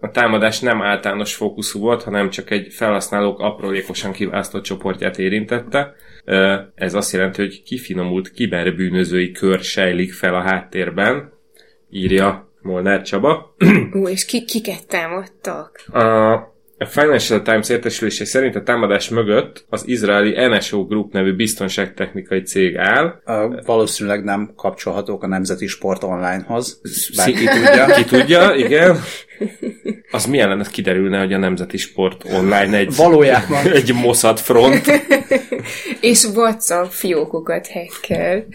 A 0.00 0.10
támadás 0.12 0.60
nem 0.60 0.82
általános 0.82 1.34
fókuszú 1.34 1.80
volt, 1.80 2.02
hanem 2.02 2.30
csak 2.30 2.50
egy 2.50 2.72
felhasználók 2.72 3.40
aprólékosan 3.40 4.12
kiválasztott 4.12 4.62
csoportját 4.62 5.18
érintette. 5.18 5.94
Ez 6.74 6.94
azt 6.94 7.12
jelenti, 7.12 7.40
hogy 7.40 7.62
kifinomult 7.62 8.30
kiberbűnözői 8.30 9.32
kör 9.32 9.60
sejlik 9.60 10.12
fel 10.12 10.34
a 10.34 10.42
háttérben, 10.42 11.32
írja 11.90 12.52
Molnár 12.62 13.02
Csaba. 13.02 13.54
Ó, 13.98 14.08
és 14.08 14.24
ki, 14.24 14.44
kiket 14.44 14.88
támadtak? 14.88 15.84
A 15.92 16.53
a 16.78 16.84
Financial 16.84 17.42
Times 17.42 17.68
értesülése 17.68 18.24
szerint 18.24 18.54
a 18.56 18.62
támadás 18.62 19.08
mögött 19.08 19.64
az 19.68 19.88
izraeli 19.88 20.46
NSO 20.46 20.84
Group 20.84 21.12
nevű 21.12 21.34
biztonságtechnikai 21.34 22.42
cég 22.42 22.76
áll. 22.76 23.20
A, 23.24 23.62
valószínűleg 23.62 24.24
nem 24.24 24.52
kapcsolhatók 24.56 25.22
a 25.22 25.26
Nemzeti 25.26 25.66
Sport 25.66 26.02
Online-hoz. 26.02 26.80
Bár 27.16 27.26
ki 27.26 27.44
tudja. 27.44 27.86
ki 27.96 28.04
tudja, 28.04 28.54
igen. 28.54 28.96
Az 30.10 30.26
milyen 30.26 30.48
lenne, 30.48 30.64
kiderülne, 30.70 31.18
hogy 31.18 31.32
a 31.32 31.38
Nemzeti 31.38 31.76
Sport 31.76 32.24
Online 32.24 32.76
egy, 32.76 32.96
Valójában. 32.96 33.72
egy 33.72 33.92
Mossad 33.94 34.38
front. 34.38 34.86
És 36.00 36.24
WhatsApp 36.24 36.86
fiókokat 36.90 37.66
hekkel 37.66 38.46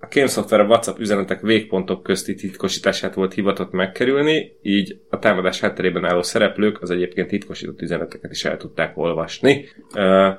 a 0.00 0.08
kémszoftver 0.08 0.60
a 0.60 0.64
WhatsApp 0.64 0.98
üzenetek 0.98 1.40
végpontok 1.40 2.02
közti 2.02 2.34
titkosítását 2.34 3.14
volt 3.14 3.34
hivatott 3.34 3.72
megkerülni, 3.72 4.56
így 4.62 5.00
a 5.08 5.18
támadás 5.18 5.60
hátterében 5.60 6.04
álló 6.04 6.22
szereplők 6.22 6.82
az 6.82 6.90
egyébként 6.90 7.28
titkosított 7.28 7.80
üzeneteket 7.80 8.30
is 8.30 8.44
el 8.44 8.56
tudták 8.56 8.98
olvasni. 8.98 9.68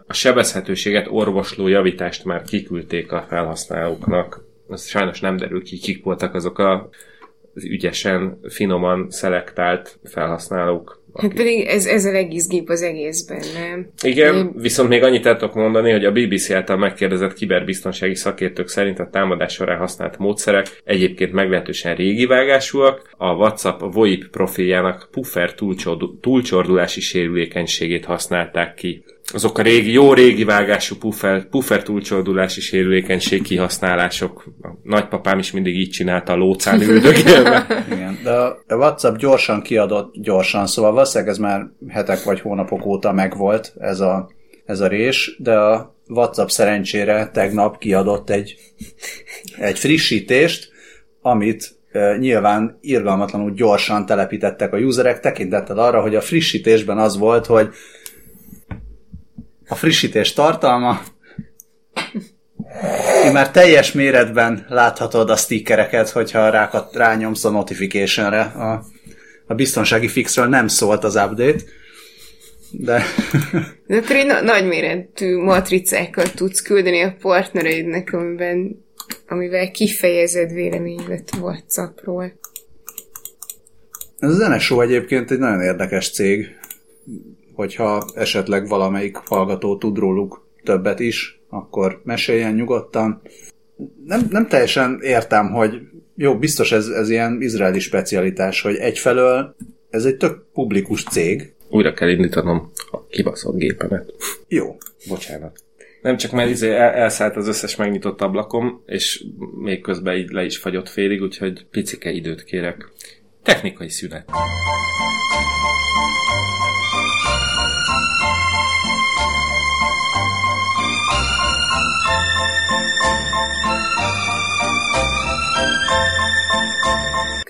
A 0.08 0.14
sebezhetőséget 0.14 1.08
orvosló 1.10 1.68
javítást 1.68 2.26
már 2.26 2.42
kiküldték 2.42 3.12
a 3.12 3.26
felhasználóknak. 3.30 4.44
Ez 4.70 4.88
sajnos 4.88 5.20
nem 5.20 5.38
derül 5.38 5.64
ki, 5.64 5.78
kik 5.78 6.04
voltak 6.04 6.34
azok 6.34 6.60
a 6.60 6.90
az 7.54 7.66
ügyesen, 7.66 8.40
finoman 8.48 9.10
szelektált 9.10 10.00
felhasználók. 10.04 11.01
Hát 11.14 11.34
pedig 11.34 11.66
ez, 11.68 11.86
ez 11.86 12.06
a 12.06 12.12
legizgibb 12.12 12.70
az 12.70 12.82
egészben, 12.82 13.44
nem? 13.54 13.90
Igen, 14.04 14.36
Én... 14.36 14.52
viszont 14.56 14.90
még 14.90 15.04
annyit 15.04 15.26
el 15.26 15.38
tudok 15.38 15.56
mondani, 15.56 15.92
hogy 15.92 16.06
a 16.06 16.12
BBC 16.12 16.50
által 16.50 16.78
megkérdezett 16.78 17.34
kiberbiztonsági 17.34 18.16
szakértők 18.16 18.68
szerint 18.68 19.00
a 19.00 19.10
támadás 19.12 19.54
során 19.54 19.78
használt 19.78 20.18
módszerek 20.18 20.82
egyébként 20.84 21.32
meglehetősen 21.32 21.96
régi 21.96 22.26
vágásúak, 22.26 23.14
a 23.18 23.34
WhatsApp 23.34 23.94
VoIP 23.94 24.28
profiljának 24.28 25.08
puffer 25.12 25.54
túlcsordulási 26.22 27.02
sérülékenységét 27.02 28.06
használták 28.06 28.74
ki 28.74 29.04
azok 29.34 29.58
a 29.58 29.62
régi, 29.62 29.92
jó 29.92 30.14
régi 30.14 30.44
vágású 30.44 30.96
puffer, 30.96 31.48
puffer 31.50 31.84
túlcsoldulási 31.84 32.62
sérülékenység 32.62 33.42
kihasználások. 33.42 34.46
A 34.62 34.68
nagypapám 34.84 35.40
is 35.40 35.52
mindig 35.52 35.76
így 35.76 35.90
csinálta 35.90 36.34
a 36.34 36.36
lócán. 36.36 36.82
Igen, 37.92 38.20
de 38.24 38.32
a 38.32 38.76
WhatsApp 38.76 39.16
gyorsan 39.16 39.62
kiadott, 39.62 40.14
gyorsan, 40.14 40.68
szóval 40.68 40.92
valószínűleg 40.92 41.34
ez 41.34 41.40
már 41.40 41.62
hetek 41.88 42.24
vagy 42.24 42.40
hónapok 42.40 42.86
óta 42.86 43.12
megvolt 43.12 43.74
ez 43.80 44.00
a, 44.00 44.30
ez 44.66 44.80
a 44.80 44.88
rés, 44.88 45.36
de 45.40 45.58
a 45.58 45.96
WhatsApp 46.08 46.48
szerencsére 46.48 47.30
tegnap 47.34 47.78
kiadott 47.78 48.30
egy, 48.30 48.56
egy 49.58 49.80
frissítést, 49.80 50.70
amit 51.22 51.80
nyilván 52.20 52.78
irgalmatlanul 52.82 53.52
gyorsan 53.52 54.06
telepítettek 54.06 54.74
a 54.74 54.78
userek, 54.78 55.20
tekintettel 55.20 55.78
arra, 55.78 56.02
hogy 56.02 56.16
a 56.16 56.22
frissítésben 56.22 56.98
az 56.98 57.18
volt, 57.18 57.46
hogy 57.46 57.70
a 59.72 59.76
frissítés 59.76 60.34
tartalma. 60.34 61.02
Én 63.26 63.32
már 63.32 63.52
teljes 63.52 63.92
méretben 63.92 64.66
láthatod 64.70 65.30
a 65.30 65.36
stickereket, 65.36 66.10
hogyha 66.10 66.50
rákat 66.50 66.96
rányomsz 66.96 67.46
a 67.46 67.50
notificationre. 67.50 68.42
A, 68.42 68.86
a 69.48 69.54
biztonsági 69.54 70.08
fixről 70.08 70.48
nem 70.48 70.68
szólt 70.68 71.04
az 71.04 71.16
update, 71.16 71.64
de... 72.72 73.04
de 73.88 73.98
akkor 73.98 74.16
egy 74.16 74.26
na- 74.26 74.42
nagyméretű 74.42 75.38
matricákat 75.38 76.36
tudsz 76.36 76.62
küldeni 76.62 77.02
a 77.02 77.16
partnereidnek, 77.22 78.14
amiben, 78.14 78.86
amivel 79.28 79.72
kifejezed 79.72 80.52
véleményedet 80.54 81.30
WhatsAppról. 81.42 82.40
Ez 84.20 84.30
az 84.30 84.48
NSO 84.48 84.82
egyébként 84.82 85.32
egy 85.32 85.40
nagyon 85.40 85.62
érdekes 85.62 86.12
cég 86.12 86.60
hogyha 87.54 88.06
esetleg 88.16 88.68
valamelyik 88.68 89.16
hallgató 89.16 89.78
tud 89.78 89.98
róluk 89.98 90.48
többet 90.64 91.00
is, 91.00 91.42
akkor 91.50 92.02
meséljen 92.04 92.54
nyugodtan. 92.54 93.22
Nem, 94.06 94.28
nem 94.30 94.48
teljesen 94.48 95.00
értem, 95.02 95.52
hogy 95.52 95.82
jó, 96.16 96.38
biztos 96.38 96.72
ez, 96.72 96.88
ez 96.88 97.10
ilyen 97.10 97.42
izraeli 97.42 97.80
specialitás, 97.80 98.62
hogy 98.62 98.76
egyfelől 98.76 99.56
ez 99.90 100.06
egy 100.06 100.18
tök 100.18 100.46
publikus 100.54 101.04
cég. 101.04 101.54
Újra 101.70 101.94
kell 101.94 102.10
indítanom 102.10 102.72
a 102.92 103.08
kibaszott 103.08 103.58
gépemet. 103.58 104.14
Jó, 104.48 104.78
bocsánat. 105.08 105.64
Nem 106.02 106.18
csak 106.18 106.32
mert 106.32 106.50
izé 106.50 106.70
el, 106.70 106.92
elszállt 106.92 107.36
az 107.36 107.48
összes 107.48 107.76
megnyitott 107.76 108.22
ablakom, 108.22 108.84
és 108.86 109.24
még 109.62 109.82
közben 109.82 110.18
így 110.18 110.30
le 110.30 110.44
is 110.44 110.58
fagyott 110.58 110.90
félig, 110.90 111.22
úgyhogy 111.22 111.66
picike 111.72 112.12
időt 112.12 112.44
kérek. 112.44 112.92
Technikai 113.44 113.90
szünet. 113.90 114.30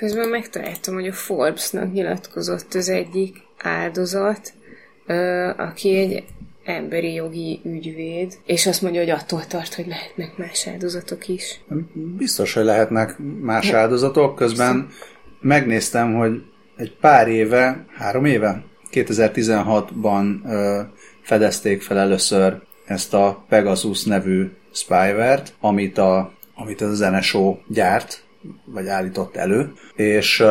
Közben 0.01 0.29
megtaláltam, 0.29 0.93
hogy 0.93 1.07
a 1.07 1.13
Forbes-nak 1.13 1.93
nyilatkozott 1.93 2.73
az 2.73 2.89
egyik 2.89 3.41
áldozat, 3.57 4.53
aki 5.57 5.95
egy 5.95 6.23
emberi 6.63 7.13
jogi 7.13 7.61
ügyvéd, 7.63 8.37
és 8.45 8.67
azt 8.67 8.81
mondja, 8.81 8.99
hogy 8.99 9.09
attól 9.09 9.45
tart, 9.47 9.73
hogy 9.73 9.87
lehetnek 9.87 10.37
más 10.37 10.67
áldozatok 10.67 11.27
is. 11.27 11.61
Biztos, 12.17 12.53
hogy 12.53 12.63
lehetnek 12.63 13.15
más 13.41 13.71
áldozatok. 13.71 14.35
Közben 14.35 14.89
megnéztem, 15.41 16.13
hogy 16.13 16.43
egy 16.77 16.95
pár 16.99 17.27
éve, 17.27 17.85
három 17.97 18.25
éve, 18.25 18.63
2016-ban 18.91 20.35
fedezték 21.21 21.81
fel 21.81 21.97
először 21.97 22.61
ezt 22.85 23.13
a 23.13 23.45
Pegasus 23.49 24.03
nevű 24.03 24.51
spyware-t, 24.71 25.53
amit, 25.59 25.97
a, 25.97 26.33
amit 26.55 26.81
az 26.81 26.99
NSO 26.99 27.57
gyárt, 27.67 28.23
vagy 28.65 28.87
állított 28.87 29.35
elő, 29.35 29.73
és 29.95 30.43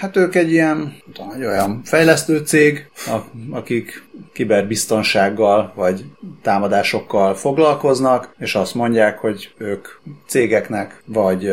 hát 0.00 0.16
ők 0.16 0.34
egy 0.34 0.50
ilyen 0.50 0.94
tudom, 1.12 1.30
egy 1.30 1.44
olyan 1.44 1.80
fejlesztő 1.84 2.38
cég, 2.38 2.90
akik 3.50 4.08
kiberbiztonsággal 4.32 5.72
vagy 5.74 6.04
támadásokkal 6.42 7.34
foglalkoznak, 7.34 8.34
és 8.38 8.54
azt 8.54 8.74
mondják, 8.74 9.18
hogy 9.18 9.54
ők 9.58 9.88
cégeknek 10.26 11.02
vagy 11.06 11.52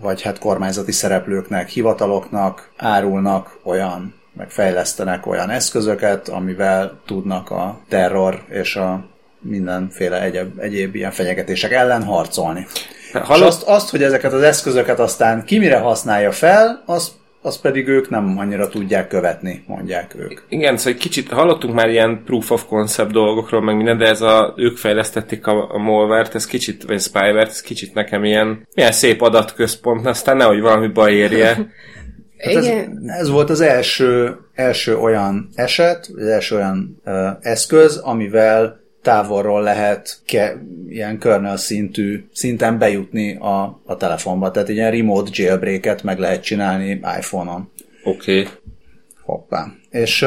vagy 0.00 0.22
hát 0.22 0.38
kormányzati 0.38 0.92
szereplőknek, 0.92 1.68
hivataloknak 1.68 2.70
árulnak 2.76 3.58
olyan, 3.62 4.14
meg 4.32 4.50
fejlesztenek 4.50 5.26
olyan 5.26 5.50
eszközöket, 5.50 6.28
amivel 6.28 7.00
tudnak 7.06 7.50
a 7.50 7.80
terror 7.88 8.44
és 8.48 8.76
a 8.76 9.04
mindenféle 9.40 10.22
egyéb, 10.22 10.58
egyéb 10.58 10.94
ilyen 10.94 11.10
fenyegetések 11.10 11.72
ellen 11.72 12.04
harcolni. 12.04 12.66
Hallott? 13.20 13.48
És 13.48 13.54
azt, 13.54 13.62
azt, 13.62 13.90
hogy 13.90 14.02
ezeket 14.02 14.32
az 14.32 14.42
eszközöket 14.42 14.98
aztán 14.98 15.44
ki 15.44 15.58
mire 15.58 15.78
használja 15.78 16.32
fel, 16.32 16.82
azt, 16.86 17.10
azt 17.42 17.60
pedig 17.60 17.88
ők 17.88 18.10
nem 18.10 18.38
annyira 18.38 18.68
tudják 18.68 19.08
követni, 19.08 19.64
mondják 19.66 20.14
ők. 20.18 20.40
Igen, 20.48 20.76
szóval 20.76 20.92
egy 20.92 20.98
kicsit 20.98 21.30
hallottunk 21.30 21.74
már 21.74 21.88
ilyen 21.88 22.22
proof 22.24 22.50
of 22.50 22.64
concept 22.66 23.12
dolgokról, 23.12 23.62
meg 23.62 23.76
minden, 23.76 23.98
de 23.98 24.06
ez 24.06 24.20
a, 24.20 24.54
ők 24.56 24.76
fejlesztették 24.76 25.46
a, 25.46 25.74
a 25.74 25.78
malware 25.78 26.28
ez 26.32 26.46
kicsit, 26.46 26.82
vagy 26.82 27.00
spyware 27.00 27.40
ez 27.40 27.60
kicsit 27.60 27.94
nekem 27.94 28.24
ilyen, 28.24 28.68
milyen 28.74 28.92
szép 28.92 29.22
adatközpont, 29.22 30.06
aztán 30.06 30.36
nehogy 30.36 30.60
valami 30.60 30.86
baj 30.86 31.12
érje. 31.12 31.56
Hát 32.38 32.54
ez, 32.54 32.70
ez 33.06 33.30
volt 33.30 33.50
az 33.50 33.60
első, 33.60 34.36
első 34.54 34.96
olyan 34.96 35.48
eset, 35.54 36.10
az 36.16 36.26
első 36.26 36.56
olyan 36.56 37.00
uh, 37.04 37.28
eszköz, 37.40 37.96
amivel 37.96 38.80
távolról 39.06 39.62
lehet 39.62 40.18
ke, 40.24 40.62
ilyen 40.88 41.18
kernel 41.18 41.56
szintű, 41.56 42.24
szinten 42.32 42.78
bejutni 42.78 43.36
a, 43.36 43.80
a 43.84 43.96
telefonba. 43.96 44.50
Tehát 44.50 44.68
ilyen 44.68 44.90
remote 44.90 45.30
jailbreak-et 45.32 46.02
meg 46.02 46.18
lehet 46.18 46.42
csinálni 46.42 47.00
iPhone-on. 47.18 47.70
Oké. 48.04 48.40
Okay. 48.40 48.52
Hoppá. 49.22 49.66
És, 49.90 50.26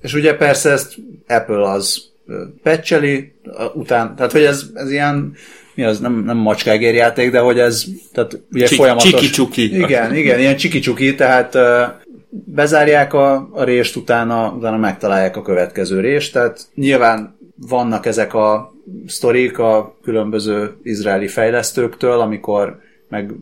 és 0.00 0.14
ugye 0.14 0.36
persze 0.36 0.70
ezt 0.70 0.94
Apple 1.26 1.70
az 1.70 2.02
uh, 2.26 3.76
után, 3.76 4.16
tehát 4.16 4.32
hogy 4.32 4.44
ez, 4.44 4.64
ez 4.74 4.90
ilyen 4.90 5.34
mi 5.74 5.82
az, 5.82 6.00
nem, 6.00 6.24
nem 6.24 6.36
macskágérjáték, 6.36 7.30
de 7.30 7.38
hogy 7.38 7.58
ez 7.58 7.84
tehát 8.12 8.40
ugye 8.52 8.66
Csik- 8.66 8.78
folyamatos... 8.78 9.10
csiki-csuki. 9.10 9.76
Igen, 9.76 10.14
igen, 10.14 10.38
ilyen 10.38 10.56
csiki-csuki, 10.56 11.14
tehát 11.14 11.56
bezárják 12.30 13.12
a, 13.14 13.48
a 13.52 13.64
rést, 13.64 13.96
utána, 13.96 14.52
utána 14.56 14.76
megtalálják 14.76 15.36
a 15.36 15.42
következő 15.42 16.00
rést, 16.00 16.32
tehát 16.32 16.68
nyilván 16.74 17.38
vannak 17.68 18.06
ezek 18.06 18.34
a 18.34 18.72
sztorik 19.06 19.58
a 19.58 19.96
különböző 20.02 20.76
izraeli 20.82 21.28
fejlesztőktől, 21.28 22.20
amikor 22.20 22.80
meg 23.08 23.34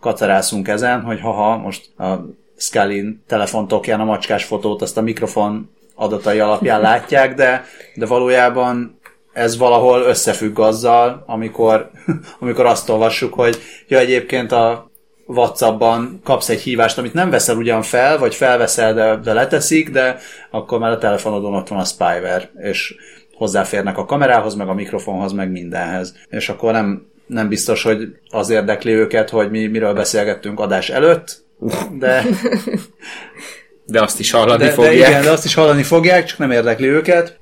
kacarászunk 0.00 0.68
ezen, 0.68 1.00
hogy 1.00 1.20
haha, 1.20 1.56
most 1.56 1.98
a 1.98 2.26
Scully 2.56 3.18
telefontokján 3.26 4.00
a 4.00 4.04
macskás 4.04 4.44
fotót 4.44 4.82
azt 4.82 4.96
a 4.96 5.02
mikrofon 5.02 5.70
adatai 5.94 6.38
alapján 6.38 6.80
látják, 6.90 7.34
de, 7.34 7.64
de 7.94 8.06
valójában 8.06 8.98
ez 9.32 9.58
valahol 9.58 10.00
összefügg 10.00 10.58
azzal, 10.58 11.22
amikor, 11.26 11.90
amikor 12.40 12.66
azt 12.66 12.88
olvassuk, 12.88 13.34
hogy 13.34 13.58
ja, 13.88 13.98
egyébként 13.98 14.52
a 14.52 14.90
Whatsappban 15.26 16.20
kapsz 16.24 16.48
egy 16.48 16.60
hívást, 16.60 16.98
amit 16.98 17.14
nem 17.14 17.30
veszel 17.30 17.56
ugyan 17.56 17.82
fel, 17.82 18.18
vagy 18.18 18.34
felveszel, 18.34 18.94
de, 18.94 19.16
de 19.16 19.32
leteszik, 19.32 19.90
de 19.90 20.18
akkor 20.50 20.78
már 20.78 20.90
a 20.90 20.98
telefonodon 20.98 21.54
ott 21.54 21.68
van 21.68 21.78
a 21.78 21.84
spyware, 21.84 22.50
és 22.62 22.94
hozzáférnek 23.34 23.98
a 23.98 24.04
kamerához, 24.04 24.54
meg 24.54 24.68
a 24.68 24.74
mikrofonhoz, 24.74 25.32
meg 25.32 25.50
mindenhez. 25.50 26.14
És 26.28 26.48
akkor 26.48 26.72
nem, 26.72 27.06
nem 27.26 27.48
biztos, 27.48 27.82
hogy 27.82 28.16
az 28.30 28.50
érdekli 28.50 28.92
őket, 28.92 29.30
hogy 29.30 29.50
mi 29.50 29.66
miről 29.66 29.94
beszélgettünk 29.94 30.60
adás 30.60 30.90
előtt, 30.90 31.42
de, 31.98 32.22
De 33.86 34.02
azt 34.02 34.20
is 34.20 34.30
hallani 34.30 34.58
de, 34.62 34.68
de 34.68 34.72
fogják. 34.72 35.08
igen, 35.08 35.22
de 35.22 35.30
azt 35.30 35.44
is 35.44 35.54
hallani 35.54 35.82
fogják, 35.82 36.24
csak 36.24 36.38
nem 36.38 36.50
érdekli 36.50 36.86
őket. 36.86 37.38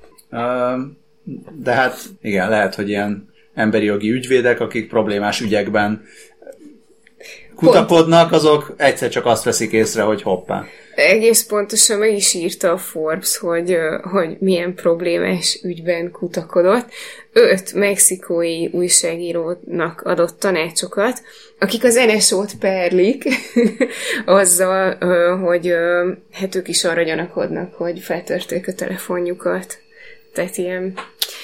De 1.51 1.71
hát 1.71 1.97
igen, 2.21 2.49
lehet, 2.49 2.75
hogy 2.75 2.89
ilyen 2.89 3.29
emberi 3.53 3.85
jogi 3.85 4.11
ügyvédek, 4.11 4.59
akik 4.59 4.89
problémás 4.89 5.41
ügyekben 5.41 6.01
kutakodnak, 7.55 8.31
azok 8.31 8.73
egyszer 8.77 9.09
csak 9.09 9.25
azt 9.25 9.43
veszik 9.43 9.71
észre, 9.71 10.01
hogy 10.01 10.21
hoppá. 10.21 10.65
Egész 10.95 11.43
pontosan 11.43 11.97
meg 11.97 12.13
is 12.13 12.33
írta 12.33 12.71
a 12.71 12.77
Forbes, 12.77 13.37
hogy, 13.37 13.77
hogy 14.01 14.35
milyen 14.39 14.73
problémás 14.75 15.59
ügyben 15.63 16.11
kutakodott. 16.11 16.85
Öt 17.31 17.73
mexikói 17.73 18.67
újságírónak 18.71 20.01
adott 20.01 20.39
tanácsokat, 20.39 21.21
akik 21.59 21.83
az 21.83 21.95
NSO-t 21.95 22.55
perlik 22.59 23.23
azzal, 24.25 24.97
hogy 25.37 25.73
hát 26.31 26.55
ők 26.55 26.67
is 26.67 26.83
arra 26.83 27.03
gyanakodnak, 27.03 27.73
hogy 27.73 27.99
feltörték 27.99 28.67
a 28.67 28.73
telefonjukat. 28.73 29.77
Tehát 30.33 30.57
ilyen... 30.57 30.93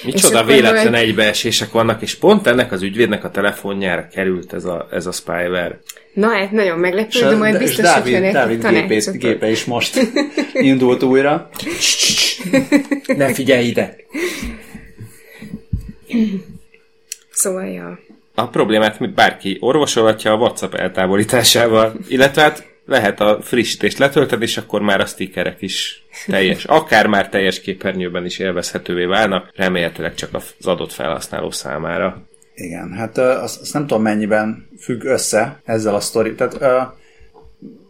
Micsoda 0.04 0.44
véletlen 0.44 0.90
majd- 0.90 1.04
egybeesések 1.08 1.70
vannak, 1.70 2.02
és 2.02 2.14
pont 2.14 2.46
ennek 2.46 2.72
az 2.72 2.82
ügyvédnek 2.82 3.24
a 3.24 3.30
telefonjára 3.30 4.08
került 4.08 4.52
ez 4.52 4.64
a, 4.64 4.88
ez 4.90 5.06
a 5.06 5.12
spyware. 5.12 5.80
Na 6.12 6.28
hát 6.28 6.50
nagyon 6.50 6.78
meglepő, 6.78 7.08
És, 7.08 7.20
de 7.20 7.36
majd 7.36 7.58
biztos, 7.58 7.84
Dávid, 7.84 8.18
hogy 8.18 8.32
Dávid 8.32 8.66
gépét, 8.68 9.18
gépe 9.18 9.50
is 9.50 9.64
most 9.64 10.00
indult 10.52 11.02
újra. 11.02 11.50
Ne 13.16 13.34
figyelj 13.34 13.66
ide! 13.66 13.96
Szóval, 17.30 17.66
ja. 17.66 17.98
A 18.34 18.48
problémát 18.48 19.14
bárki 19.14 19.56
orvosolhatja 19.60 20.32
a 20.32 20.36
WhatsApp 20.36 20.74
eltávolításával, 20.74 21.94
illetve 22.08 22.42
hát 22.42 22.68
lehet 22.86 23.20
a 23.20 23.38
frissítést 23.42 23.98
letölteni, 23.98 24.42
és 24.42 24.56
akkor 24.56 24.80
már 24.80 25.00
a 25.00 25.06
stickerek 25.06 25.56
is 25.62 26.04
teljes, 26.26 26.64
akár 26.64 27.06
már 27.06 27.28
teljes 27.28 27.60
képernyőben 27.60 28.24
is 28.24 28.38
élvezhetővé 28.38 29.04
válnak, 29.04 29.50
remélhetőleg 29.54 30.14
csak 30.14 30.34
az 30.34 30.66
adott 30.66 30.92
felhasználó 30.92 31.50
számára. 31.50 32.29
Igen, 32.60 32.92
hát 32.92 33.18
azt, 33.18 33.60
azt 33.60 33.72
nem 33.72 33.86
tudom 33.86 34.02
mennyiben 34.02 34.68
függ 34.80 35.04
össze 35.04 35.60
ezzel 35.64 35.94
a 35.94 36.00
sztori. 36.00 36.34
Tehát 36.34 36.58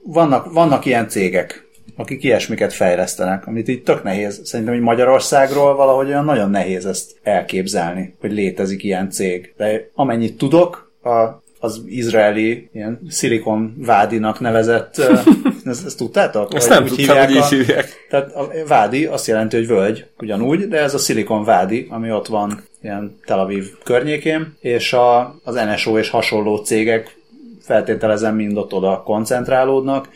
vannak, 0.04 0.52
vannak 0.52 0.85
ilyen 0.85 1.09
cégek, 1.09 1.68
akik 1.96 2.24
ilyesmiket 2.24 2.72
fejlesztenek, 2.72 3.46
amit 3.46 3.68
így 3.68 3.83
tök 3.83 4.02
nehéz. 4.02 4.40
Szerintem, 4.44 4.74
hogy 4.74 4.83
Magyarországról 4.83 5.74
valahogy 5.74 6.06
olyan 6.09 6.24
nagyon 6.24 6.50
nehéz 6.50 6.87
ezt 6.87 7.11
elképzelni, 7.22 8.14
hogy 8.20 8.33
létezik 8.33 8.83
ilyen 8.85 9.11
cég. 9.11 9.54
De 9.56 9.88
amennyit 9.94 10.37
tudok, 10.38 10.92
a, 11.02 11.42
az 11.61 11.83
izraeli 11.87 12.68
ilyen 12.72 13.00
Silicon 13.11 13.74
Vádinak 13.78 14.40
nevezett, 14.40 14.98
ezt, 15.64 15.87
ezt 15.87 15.96
tudtátok? 15.96 16.54
Ezt 16.54 16.68
Hogy 16.68 16.76
nem 16.76 16.87
tudtam, 16.87 17.16
hogy 17.16 17.26
hívják 17.26 17.30
így 17.30 17.37
a- 17.37 17.46
hívják. 17.46 17.88
tehát 18.11 18.35
a 18.35 18.48
Vádi 18.66 19.04
azt 19.04 19.26
jelenti, 19.26 19.56
hogy 19.56 19.66
völgy, 19.66 20.06
ugyanúgy, 20.18 20.68
de 20.68 20.78
ez 20.80 20.94
a 20.94 20.98
Silicon 20.98 21.44
Vádi, 21.44 21.87
ami 21.90 22.12
ott 22.12 22.26
van 22.26 22.68
ilyen 22.82 23.18
Tel 23.24 23.38
Aviv 23.38 23.66
környékén, 23.84 24.56
és 24.60 24.92
a, 24.92 25.40
az 25.44 25.54
NSO 25.54 25.98
és 25.98 26.10
hasonló 26.10 26.56
cégek 26.56 27.16
feltételezem 27.60 28.34
mind 28.34 28.56
ott 28.56 28.72
oda 28.72 29.02
koncentrálódnak, 29.02 30.08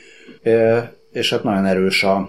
és 1.12 1.30
hát 1.30 1.42
nagyon 1.42 1.66
erős 1.66 2.02
a, 2.02 2.28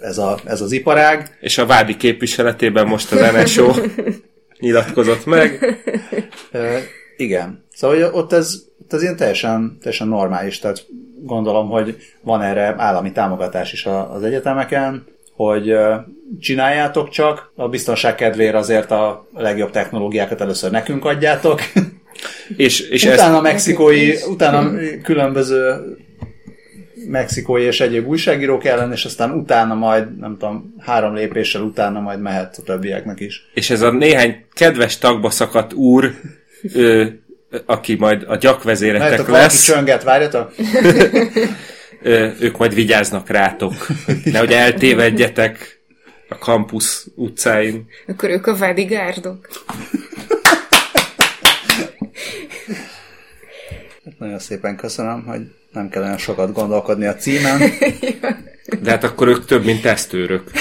ez, 0.00 0.18
a, 0.18 0.38
ez 0.44 0.60
az 0.60 0.72
iparág. 0.72 1.38
És 1.40 1.58
a 1.58 1.66
vádi 1.66 1.96
képviseletében 1.96 2.86
most 2.86 3.12
az 3.12 3.32
NSO 3.32 3.72
nyilatkozott 4.60 5.24
meg. 5.24 5.78
Igen. 7.16 7.64
Szóval 7.74 8.12
ott 8.12 8.32
ez, 8.32 8.62
ott 8.82 8.92
ez 8.92 9.02
ilyen 9.02 9.16
teljesen, 9.16 9.78
teljesen 9.80 10.08
normális, 10.08 10.58
tehát 10.58 10.86
gondolom, 11.22 11.68
hogy 11.68 11.96
van 12.20 12.42
erre 12.42 12.74
állami 12.78 13.12
támogatás 13.12 13.72
is 13.72 13.86
az 13.86 14.22
egyetemeken, 14.22 15.06
hogy 15.44 15.76
csináljátok 16.40 17.08
csak, 17.08 17.52
a 17.54 17.68
biztonság 17.68 18.14
kedvéért 18.14 18.54
azért 18.54 18.90
a 18.90 19.26
legjobb 19.34 19.70
technológiákat 19.70 20.40
először 20.40 20.70
nekünk 20.70 21.04
adjátok, 21.04 21.60
És, 22.56 22.80
és 22.80 23.04
utána 23.04 23.34
ezt, 23.34 23.42
mexikói, 23.42 24.14
utána 24.28 24.70
különböző 25.02 25.74
mexikói 27.08 27.62
és 27.62 27.80
egyéb 27.80 28.08
újságírók 28.08 28.64
ellen, 28.64 28.92
és 28.92 29.04
aztán 29.04 29.30
utána 29.30 29.74
majd, 29.74 30.18
nem 30.18 30.36
tudom, 30.38 30.74
három 30.78 31.14
lépéssel 31.14 31.62
utána 31.62 32.00
majd 32.00 32.20
mehet 32.20 32.56
a 32.58 32.62
többieknek 32.62 33.20
is. 33.20 33.50
és 33.54 33.70
ez 33.70 33.80
a 33.80 33.90
néhány 33.90 34.44
kedves 34.52 34.98
tagba 34.98 35.30
szakadt 35.30 35.72
úr, 35.72 36.14
ő, 36.74 37.20
aki 37.66 37.94
majd 37.94 38.24
a 38.26 38.36
gyakvezéretek 38.36 39.26
valaki 39.26 39.30
lesz, 39.30 39.64
csönget, 39.64 40.02
várjatok? 40.02 40.52
ö, 42.02 42.28
ők 42.40 42.58
majd 42.58 42.74
vigyáznak 42.74 43.28
rátok, 43.28 43.86
nehogy 44.32 44.52
eltévedjetek 44.52 45.80
a 46.28 46.38
kampusz 46.38 47.06
utcáin. 47.14 47.86
Akkor 48.06 48.30
ők 48.30 48.46
a 48.46 48.56
vádigárdok. 48.56 49.48
Nagyon 54.18 54.38
szépen 54.38 54.76
köszönöm, 54.76 55.24
hogy 55.26 55.40
nem 55.72 55.88
kellene 55.88 56.16
sokat 56.16 56.52
gondolkodni 56.52 57.06
a 57.06 57.14
címen. 57.14 57.60
De 58.82 58.90
hát 58.90 59.04
akkor 59.04 59.28
ők 59.28 59.44
több, 59.44 59.64
mint 59.64 59.82
tesztőrök. 59.82 60.50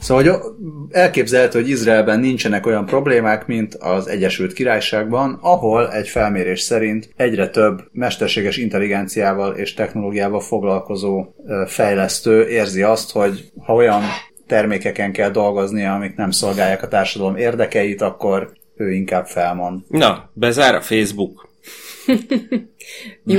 Szóval 0.00 0.24
hogy 0.24 0.40
elképzelhető, 0.90 1.60
hogy 1.60 1.68
Izraelben 1.68 2.20
nincsenek 2.20 2.66
olyan 2.66 2.86
problémák, 2.86 3.46
mint 3.46 3.74
az 3.74 4.08
Egyesült 4.08 4.52
Királyságban, 4.52 5.38
ahol 5.40 5.92
egy 5.92 6.08
felmérés 6.08 6.60
szerint 6.60 7.12
egyre 7.16 7.48
több 7.48 7.82
mesterséges 7.92 8.56
intelligenciával 8.56 9.54
és 9.54 9.74
technológiával 9.74 10.40
foglalkozó 10.40 11.26
fejlesztő 11.66 12.48
érzi 12.48 12.82
azt, 12.82 13.12
hogy 13.12 13.50
ha 13.64 13.74
olyan 13.74 14.02
termékeken 14.46 15.12
kell 15.12 15.30
dolgoznia, 15.30 15.94
amik 15.94 16.16
nem 16.16 16.30
szolgálják 16.30 16.82
a 16.82 16.88
társadalom 16.88 17.36
érdekeit, 17.36 18.00
akkor 18.00 18.52
ő 18.76 18.92
inkább 18.92 19.26
felmond. 19.26 19.80
Na, 19.88 20.30
bezár 20.32 20.74
a 20.74 20.80
Facebook. 20.80 21.47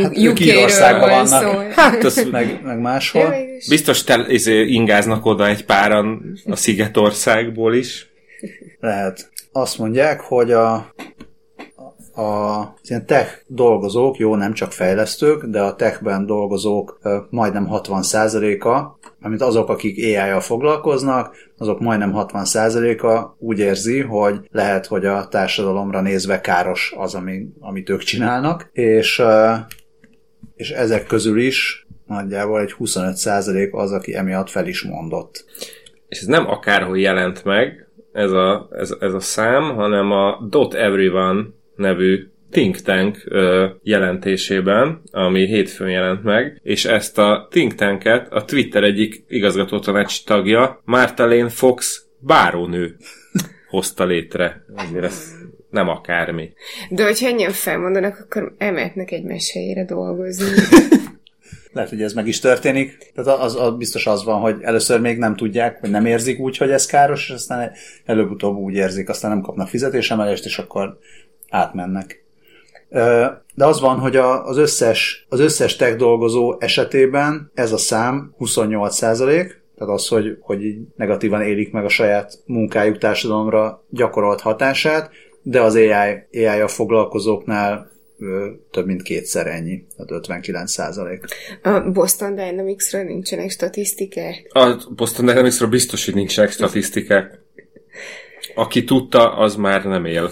Hát 0.01 0.39
Írországban 0.39 1.09
van 1.09 1.25
vannak. 1.25 1.71
Hát 1.79 2.03
az 2.03 2.27
Meg, 2.31 2.61
meg 2.63 2.79
máshol. 2.79 3.33
Biztos 3.69 4.03
te, 4.03 4.25
izé, 4.27 4.65
ingáznak 4.65 5.25
oda 5.25 5.47
egy 5.47 5.65
páran 5.65 6.37
a 6.45 6.55
Szigetországból 6.55 7.75
is. 7.75 8.09
Lehet. 8.79 9.31
Azt 9.51 9.77
mondják, 9.77 10.21
hogy 10.21 10.51
a, 10.51 10.73
a, 12.13 12.21
az 12.21 12.89
ilyen 12.89 13.05
tech 13.05 13.43
dolgozók, 13.47 14.17
jó, 14.17 14.35
nem 14.35 14.53
csak 14.53 14.71
fejlesztők, 14.71 15.45
de 15.45 15.61
a 15.61 15.75
techben 15.75 16.25
dolgozók 16.25 16.99
majdnem 17.29 17.67
60%-a, 17.71 18.97
amit 19.21 19.41
azok, 19.41 19.69
akik 19.69 19.97
AI-jal 19.97 20.39
foglalkoznak, 20.39 21.35
azok 21.59 21.79
majdnem 21.79 22.11
60%-a 22.15 23.35
úgy 23.39 23.59
érzi, 23.59 23.99
hogy 23.99 24.39
lehet, 24.51 24.85
hogy 24.85 25.05
a 25.05 25.27
társadalomra 25.27 26.01
nézve 26.01 26.41
káros 26.41 26.93
az, 26.97 27.15
ami, 27.15 27.47
amit 27.59 27.89
ők 27.89 28.01
csinálnak, 28.01 28.69
és, 28.71 29.21
és 30.55 30.69
ezek 30.69 31.05
közül 31.05 31.39
is 31.39 31.87
nagyjából 32.07 32.59
egy 32.59 32.75
25% 32.79 33.71
az, 33.71 33.91
aki 33.91 34.15
emiatt 34.15 34.49
fel 34.49 34.67
is 34.67 34.83
mondott. 34.83 35.45
És 36.07 36.19
ez 36.19 36.25
nem 36.25 36.47
akárhol 36.47 36.99
jelent 36.99 37.43
meg, 37.43 37.87
ez 38.11 38.31
a, 38.31 38.69
ez, 38.71 38.95
ez 38.99 39.13
a 39.13 39.19
szám, 39.19 39.75
hanem 39.75 40.11
a 40.11 40.47
Dot 40.49 40.73
Everyone 40.73 41.43
nevű 41.75 42.27
think 42.51 42.75
tank 42.75 43.23
ö, 43.25 43.67
jelentésében, 43.83 45.01
ami 45.11 45.45
hétfőn 45.45 45.89
jelent 45.89 46.23
meg, 46.23 46.59
és 46.63 46.85
ezt 46.85 47.17
a 47.17 47.47
think 47.49 47.75
tanket 47.75 48.31
a 48.31 48.45
Twitter 48.45 48.83
egyik 48.83 49.23
igazgatótanács 49.27 50.23
tagja, 50.23 50.81
Marta 50.85 51.25
Lane 51.25 51.49
Fox 51.49 52.05
bárónő 52.19 52.95
hozta 53.69 54.05
létre. 54.05 54.65
Azért 54.75 55.03
ez 55.03 55.31
nem 55.69 55.89
akármi. 55.89 56.53
De 56.89 57.03
hogyha 57.03 57.27
ennyien 57.27 57.51
felmondanak, 57.51 58.19
akkor 58.19 58.55
elmehetnek 58.57 59.11
egy 59.11 59.23
meséjére 59.23 59.85
dolgozni. 59.85 60.45
Lehet, 61.73 61.89
hogy 61.89 62.01
ez 62.01 62.13
meg 62.13 62.27
is 62.27 62.39
történik. 62.39 63.11
Tehát 63.15 63.39
az, 63.41 63.55
az 63.55 63.77
biztos 63.77 64.07
az 64.07 64.23
van, 64.23 64.39
hogy 64.39 64.55
először 64.61 64.99
még 64.99 65.17
nem 65.17 65.35
tudják, 65.35 65.79
vagy 65.79 65.89
nem 65.89 66.05
érzik 66.05 66.39
úgy, 66.39 66.57
hogy 66.57 66.69
ez 66.69 66.85
káros, 66.85 67.27
és 67.27 67.33
aztán 67.33 67.71
előbb-utóbb 68.05 68.57
úgy 68.57 68.73
érzik, 68.73 69.09
aztán 69.09 69.31
nem 69.31 69.41
kapnak 69.41 69.67
fizetésemelést, 69.67 70.45
és 70.45 70.57
akkor 70.57 70.99
átmennek. 71.49 72.23
De 72.89 73.65
az 73.65 73.79
van, 73.79 73.99
hogy 73.99 74.15
a- 74.15 74.45
az 74.45 74.57
összes, 74.57 75.25
az 75.29 75.39
összes 75.39 75.75
tech 75.75 75.95
dolgozó 75.95 76.55
esetében 76.59 77.51
ez 77.53 77.71
a 77.71 77.77
szám 77.77 78.33
28 78.37 78.95
százalék, 78.95 79.61
tehát 79.77 79.93
az, 79.93 80.07
hogy, 80.07 80.37
hogy 80.39 80.63
így 80.65 80.79
negatívan 80.95 81.41
élik 81.41 81.71
meg 81.71 81.85
a 81.85 81.89
saját 81.89 82.33
munkájuk 82.45 82.97
társadalomra 82.97 83.83
gyakorolt 83.89 84.41
hatását, 84.41 85.11
de 85.41 85.61
az 85.61 85.75
AI, 85.75 85.91
AI-a 86.31 86.67
foglalkozóknál 86.67 87.91
ö, 88.19 88.47
több 88.71 88.85
mint 88.85 89.01
kétszer 89.01 89.47
ennyi, 89.47 89.85
tehát 89.95 90.11
59 90.11 90.71
százalék. 90.71 91.23
A 91.63 91.79
Boston 91.79 92.35
Dynamics-ről 92.35 93.03
nincsenek 93.03 93.49
statisztikák. 93.49 94.47
A 94.53 94.75
Boston 94.95 95.25
Dynamicsról 95.25 95.69
biztos, 95.69 96.05
hogy 96.05 96.13
nincsenek 96.13 96.51
statisztikák. 96.51 97.39
Aki 98.55 98.83
tudta, 98.83 99.33
az 99.37 99.55
már 99.55 99.83
nem 99.85 100.05
él. 100.05 100.29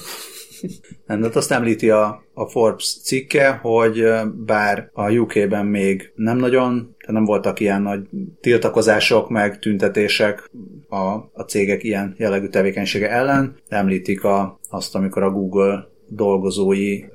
Nem, 1.05 1.21
de 1.21 1.29
azt 1.33 1.51
említi 1.51 1.89
a, 1.89 2.23
a 2.37 2.45
Forbes 2.45 2.99
cikke, 3.03 3.51
hogy 3.51 4.03
bár 4.45 4.89
a 4.93 5.11
UK-ben 5.11 5.65
még 5.65 6.11
nem 6.15 6.37
nagyon, 6.37 6.73
tehát 6.73 7.13
nem 7.13 7.25
voltak 7.25 7.59
ilyen 7.59 7.81
nagy 7.81 7.99
tiltakozások, 8.41 9.29
meg 9.29 9.59
tüntetések 9.59 10.49
a, 10.89 11.05
a 11.33 11.43
cégek 11.47 11.83
ilyen 11.83 12.15
jellegű 12.17 12.47
tevékenysége 12.47 13.09
ellen, 13.09 13.55
említik 13.69 14.23
a, 14.23 14.59
azt, 14.69 14.95
amikor 14.95 15.23
a 15.23 15.31
Google 15.31 15.87
dolgozói 16.07 16.99
uh, 16.99 17.09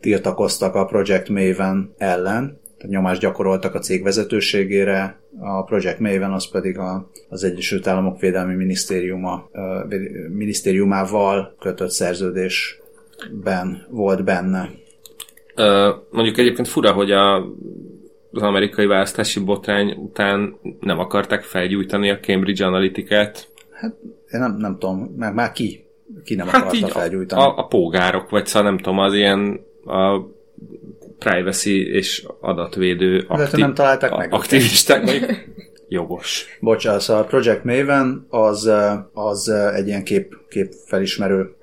tiltakoztak 0.00 0.74
a 0.74 0.84
Project 0.84 1.28
Maven 1.28 1.94
ellen, 1.98 2.58
tehát 2.76 2.94
nyomást 2.94 3.20
gyakoroltak 3.20 3.74
a 3.74 3.78
cég 3.78 4.02
vezetőségére, 4.02 5.20
a 5.40 5.64
Project 5.64 5.98
Maven 5.98 6.32
az 6.32 6.50
pedig 6.50 6.78
a, 6.78 7.10
az 7.28 7.44
Egyesült 7.44 7.86
Államok 7.86 8.20
Védelmi 8.20 8.54
Minisztériuma, 8.54 9.50
minisztériumával 10.28 11.56
kötött 11.58 11.90
szerződésben 13.20 13.86
volt 13.90 14.24
benne. 14.24 14.70
Ö, 15.54 15.90
mondjuk 16.10 16.38
egyébként 16.38 16.68
fura, 16.68 16.92
hogy 16.92 17.10
a, 17.10 17.36
az 18.32 18.42
amerikai 18.42 18.86
választási 18.86 19.40
botrány 19.40 19.90
után 19.92 20.56
nem 20.80 20.98
akarták 20.98 21.42
felgyújtani 21.42 22.10
a 22.10 22.18
Cambridge 22.18 22.66
Analytica-t. 22.66 23.48
Én 24.32 24.40
nem, 24.40 24.56
nem 24.56 24.76
tudom, 24.78 25.14
már, 25.16 25.32
már 25.32 25.52
ki, 25.52 25.84
ki 26.24 26.34
nem 26.34 26.46
Hát 26.46 26.62
akarta 26.62 26.86
felgyújtani. 26.86 27.42
a, 27.42 27.56
a 27.58 27.66
pógárok, 27.66 28.30
vagy 28.30 28.46
szóval 28.46 28.70
nem 28.70 28.78
tudom, 28.78 28.98
az 28.98 29.14
ilyen 29.14 29.60
a 29.84 30.20
privacy 31.18 31.86
és 31.92 32.26
adatvédő 32.40 33.18
De 33.18 33.36
hát 33.36 33.56
nem 33.56 33.74
találták 33.74 34.16
meg. 34.16 34.32
aktivisták, 34.32 35.04
mondjuk 35.04 35.30
jogos. 35.88 36.58
Bocsánat, 36.60 37.00
szóval 37.00 37.22
a 37.22 37.26
Project 37.26 37.64
Maven 37.64 38.26
az, 38.28 38.70
az 39.12 39.48
egy 39.48 39.86
ilyen 39.86 40.04
kép, 40.04 40.36
képfelismerő, 40.48 41.54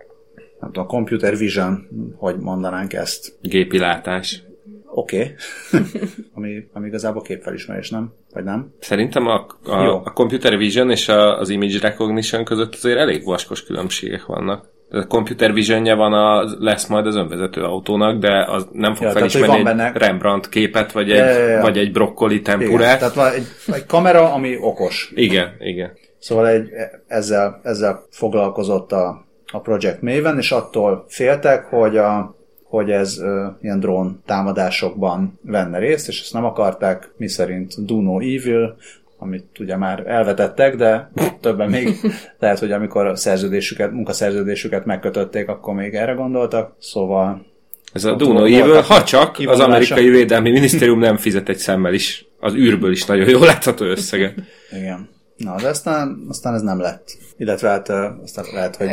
nem 0.59 0.71
tudom, 0.71 0.87
computer 0.87 1.37
vision, 1.37 1.87
hogy 2.15 2.35
mondanánk 2.37 2.93
ezt. 2.93 3.37
Gépi 3.41 3.77
látás. 3.77 4.43
Oké. 4.85 5.17
Okay. 5.17 5.35
ami, 6.35 6.67
ami 6.73 6.87
igazából 6.87 7.21
képfelismerés, 7.21 7.89
nem? 7.89 8.13
Vagy 8.33 8.43
nem? 8.43 8.73
Szerintem 8.79 9.27
a, 9.27 9.45
a, 9.63 9.83
Jó. 9.83 10.01
a 10.03 10.11
computer 10.13 10.57
vision 10.57 10.91
és 10.91 11.09
a, 11.09 11.39
az 11.39 11.49
image 11.49 11.79
recognition 11.81 12.45
között 12.45 12.73
azért 12.73 12.99
elég 12.99 13.23
vaskos 13.23 13.63
különbségek 13.63 14.25
vannak. 14.25 14.75
A 14.89 15.07
computer 15.07 15.53
visionje 15.53 15.93
van, 15.93 16.13
a, 16.13 16.43
lesz 16.59 16.87
majd 16.87 17.07
az 17.07 17.15
önvezető 17.15 17.61
autónak, 17.61 18.19
de 18.19 18.43
az 18.43 18.67
nem 18.71 18.93
fog 18.93 19.05
Ja, 19.05 19.13
tehát, 19.13 19.31
felismerni 19.31 19.47
van 19.47 19.57
egy 19.57 19.63
benne- 19.63 19.97
Rembrandt 19.97 20.49
képet, 20.49 20.91
vagy 20.91 21.11
egy, 21.11 21.17
Ja, 21.17 21.25
ja, 21.25 21.47
ja. 21.47 21.61
vagy 21.61 21.77
egy 21.77 21.91
brokkoli 21.91 22.35
Igen. 22.35 22.59
tempurát. 22.59 22.99
Tehát 22.99 23.13
van 23.13 23.33
egy, 23.33 23.45
egy 23.67 23.85
kamera, 23.85 24.33
ami 24.33 24.57
okos. 24.61 25.11
Igen, 25.15 25.55
igen. 25.59 25.91
Szóval 26.19 26.47
egy, 26.47 26.69
ezzel, 27.07 27.59
ezzel 27.63 28.03
foglalkozott 28.09 28.91
a, 28.91 29.26
a 29.51 29.59
Project 29.59 30.01
Maven, 30.01 30.37
és 30.37 30.51
attól 30.51 31.05
féltek, 31.07 31.65
hogy, 31.65 31.97
a, 31.97 32.35
hogy 32.63 32.91
ez 32.91 33.19
ö, 33.19 33.45
ilyen 33.61 33.79
drón 33.79 34.21
támadásokban 34.25 35.39
venne 35.41 35.77
részt, 35.77 36.07
és 36.07 36.21
ezt 36.21 36.33
nem 36.33 36.45
akarták, 36.45 37.11
mi 37.17 37.27
szerint 37.27 37.85
Do 37.85 38.01
No 38.01 38.19
Evil, 38.19 38.77
amit 39.17 39.59
ugye 39.59 39.77
már 39.77 40.07
elvetettek, 40.07 40.75
de 40.75 41.11
többen 41.41 41.69
még 41.69 41.95
lehet, 42.39 42.59
hogy 42.59 42.71
amikor 42.71 43.05
a 43.05 43.15
szerződésüket, 43.15 43.91
munkaszerződésüket 43.91 44.85
megkötötték, 44.85 45.47
akkor 45.47 45.73
még 45.73 45.93
erre 45.93 46.13
gondoltak, 46.13 46.75
szóval 46.79 47.45
Ez 47.93 48.03
a 48.03 48.15
Duno 48.15 48.45
Evil, 48.45 48.81
ha 48.81 49.03
csak 49.03 49.37
az 49.45 49.59
amerikai 49.59 50.09
védelmi 50.09 50.51
minisztérium 50.51 50.99
nem 50.99 51.17
fizet 51.17 51.49
egy 51.49 51.57
szemmel 51.57 51.93
is. 51.93 52.25
Az 52.39 52.53
űrből 52.53 52.91
is 52.91 53.05
nagyon 53.05 53.29
jól 53.29 53.45
látható 53.45 53.85
összeget. 53.85 54.33
Igen. 54.71 55.09
Na, 55.37 55.55
de 55.61 55.67
aztán, 55.67 56.25
aztán 56.29 56.53
ez 56.53 56.61
nem 56.61 56.79
lett. 56.79 57.17
Illetve 57.37 57.69
hát 57.69 57.89
aztán 58.23 58.45
lehet, 58.53 58.75
hogy 58.75 58.89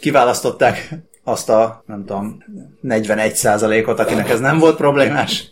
kiválasztották 0.00 0.88
azt 1.24 1.48
a, 1.48 1.82
nem 1.86 2.04
tudom, 2.04 2.44
41 2.80 3.32
ot 3.86 3.98
akinek 3.98 4.28
ez 4.28 4.40
nem 4.40 4.58
volt 4.58 4.76
problémás. 4.76 5.44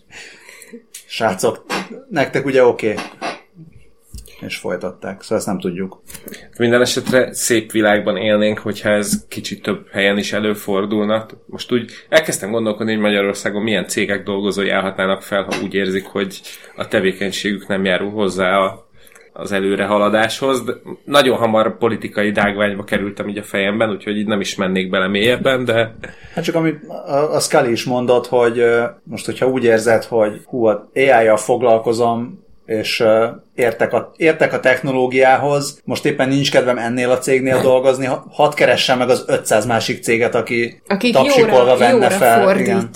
Srácok, 1.06 1.64
nektek 2.10 2.44
ugye 2.44 2.64
oké. 2.64 2.92
Okay. 2.92 3.04
És 4.40 4.56
folytatták, 4.56 5.22
szóval 5.22 5.38
ezt 5.38 5.46
nem 5.46 5.60
tudjuk. 5.60 6.02
Minden 6.58 6.80
esetre 6.80 7.32
szép 7.32 7.72
világban 7.72 8.16
élnénk, 8.16 8.58
hogyha 8.58 8.88
ez 8.88 9.26
kicsit 9.28 9.62
több 9.62 9.88
helyen 9.90 10.18
is 10.18 10.32
előfordulna. 10.32 11.26
Most 11.46 11.72
úgy 11.72 11.92
elkezdtem 12.08 12.50
gondolkodni, 12.50 12.92
hogy 12.92 13.02
Magyarországon 13.02 13.62
milyen 13.62 13.88
cégek 13.88 14.22
dolgozói 14.22 14.68
állhatnának 14.70 15.22
fel, 15.22 15.42
ha 15.42 15.62
úgy 15.62 15.74
érzik, 15.74 16.06
hogy 16.06 16.40
a 16.76 16.88
tevékenységük 16.88 17.66
nem 17.66 17.84
járul 17.84 18.10
hozzá 18.10 18.58
a, 18.58 18.83
az 19.36 19.52
előrehaladáshoz. 19.52 20.64
De 20.64 20.72
nagyon 21.04 21.36
hamar 21.36 21.78
politikai 21.78 22.30
dágványba 22.30 22.84
kerültem 22.84 23.28
így 23.28 23.38
a 23.38 23.42
fejemben, 23.42 23.90
úgyhogy 23.90 24.16
így 24.16 24.26
nem 24.26 24.40
is 24.40 24.54
mennék 24.54 24.90
bele 24.90 25.08
mélyebben, 25.08 25.64
de 25.64 25.94
Hát 26.34 26.44
csak 26.44 26.54
amit 26.54 26.84
a 26.88 27.34
a 27.34 27.40
Scully 27.40 27.70
is 27.70 27.84
mondott, 27.84 28.26
hogy 28.26 28.64
most, 29.02 29.24
hogyha 29.26 29.46
úgy 29.46 29.64
érzed, 29.64 30.04
hogy 30.04 30.40
hú, 30.44 30.64
a 30.64 30.90
AI-jal 30.94 31.36
foglalkozom, 31.36 32.42
és 32.66 33.04
értek 33.54 33.92
a, 33.92 34.12
értek 34.16 34.52
a 34.52 34.60
technológiához, 34.60 35.80
most 35.84 36.04
éppen 36.04 36.28
nincs 36.28 36.50
kedvem 36.50 36.78
ennél 36.78 37.10
a 37.10 37.18
cégnél 37.18 37.60
dolgozni, 37.60 38.06
ha- 38.06 38.24
hadd 38.30 38.54
keressem 38.54 38.98
meg 38.98 39.08
az 39.08 39.24
500 39.26 39.66
másik 39.66 40.02
céget, 40.02 40.34
aki 40.34 40.82
Akik 40.86 41.14
tapsikolva 41.14 41.58
jóra, 41.58 41.76
venne 41.76 41.92
jóra 41.92 42.10
fel. 42.10 42.58
Igen. 42.58 42.90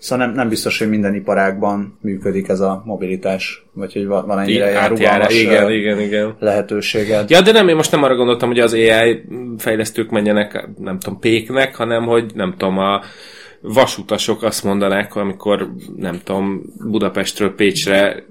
Szóval 0.00 0.26
nem, 0.26 0.34
nem 0.34 0.48
biztos, 0.48 0.78
hogy 0.78 0.88
minden 0.88 1.14
iparágban 1.14 1.98
működik 2.00 2.48
ez 2.48 2.60
a 2.60 2.82
mobilitás, 2.84 3.64
vagy 3.72 3.92
hogy 3.92 4.06
van 4.06 4.38
ennyire 4.38 4.70
ilyen 4.70 4.88
rugalmas 4.88 5.40
igen, 5.40 5.70
igen, 5.70 6.00
igen. 6.00 6.36
lehetőséged. 6.38 7.30
Ja, 7.30 7.40
de 7.40 7.52
nem, 7.52 7.68
én 7.68 7.76
most 7.76 7.90
nem 7.90 8.02
arra 8.02 8.14
gondoltam, 8.14 8.48
hogy 8.48 8.58
az 8.58 8.72
AI 8.72 9.22
fejlesztők 9.58 10.10
menjenek, 10.10 10.68
nem 10.78 10.98
tudom, 10.98 11.18
péknek, 11.18 11.74
hanem 11.74 12.04
hogy 12.04 12.34
nem 12.34 12.54
tudom, 12.56 12.78
a 12.78 13.00
vasutasok 13.60 14.42
azt 14.42 14.64
mondanák, 14.64 15.14
amikor 15.14 15.74
nem 15.96 16.20
tudom, 16.24 16.62
Budapestről 16.86 17.54
Pécsre 17.54 18.24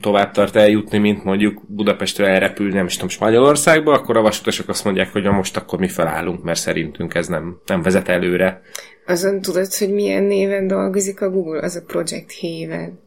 tovább 0.00 0.30
tart 0.30 0.56
eljutni, 0.56 0.98
mint 0.98 1.24
mondjuk 1.24 1.62
Budapestről 1.66 2.26
elrepülni, 2.26 2.74
nem 2.74 2.86
is 2.86 2.94
tudom, 2.94 3.08
Spanyolországba, 3.08 3.92
akkor 3.92 4.16
a 4.16 4.22
vasutasok 4.22 4.68
azt 4.68 4.84
mondják, 4.84 5.12
hogy 5.12 5.22
most 5.22 5.56
akkor 5.56 5.78
mi 5.78 5.88
felállunk, 5.88 6.42
mert 6.42 6.58
szerintünk 6.58 7.14
ez 7.14 7.26
nem, 7.26 7.60
nem 7.66 7.82
vezet 7.82 8.08
előre. 8.08 8.62
Azon 9.06 9.40
tudod, 9.40 9.74
hogy 9.74 9.92
milyen 9.92 10.22
néven 10.22 10.66
dolgozik 10.66 11.20
a 11.20 11.30
Google? 11.30 11.60
Az 11.60 11.76
a 11.76 11.82
Project 11.86 12.32
Haven. 12.40 13.00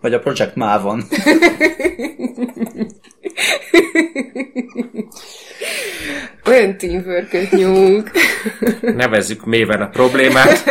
Vagy 0.00 0.14
a 0.14 0.18
Project 0.18 0.54
Mávon. 0.54 1.02
Olyan 6.46 6.76
teamwork 6.76 7.50
nyújunk. 7.50 8.10
Nevezzük 8.80 9.44
méven 9.44 9.80
a 9.80 9.88
problémát. 9.88 10.64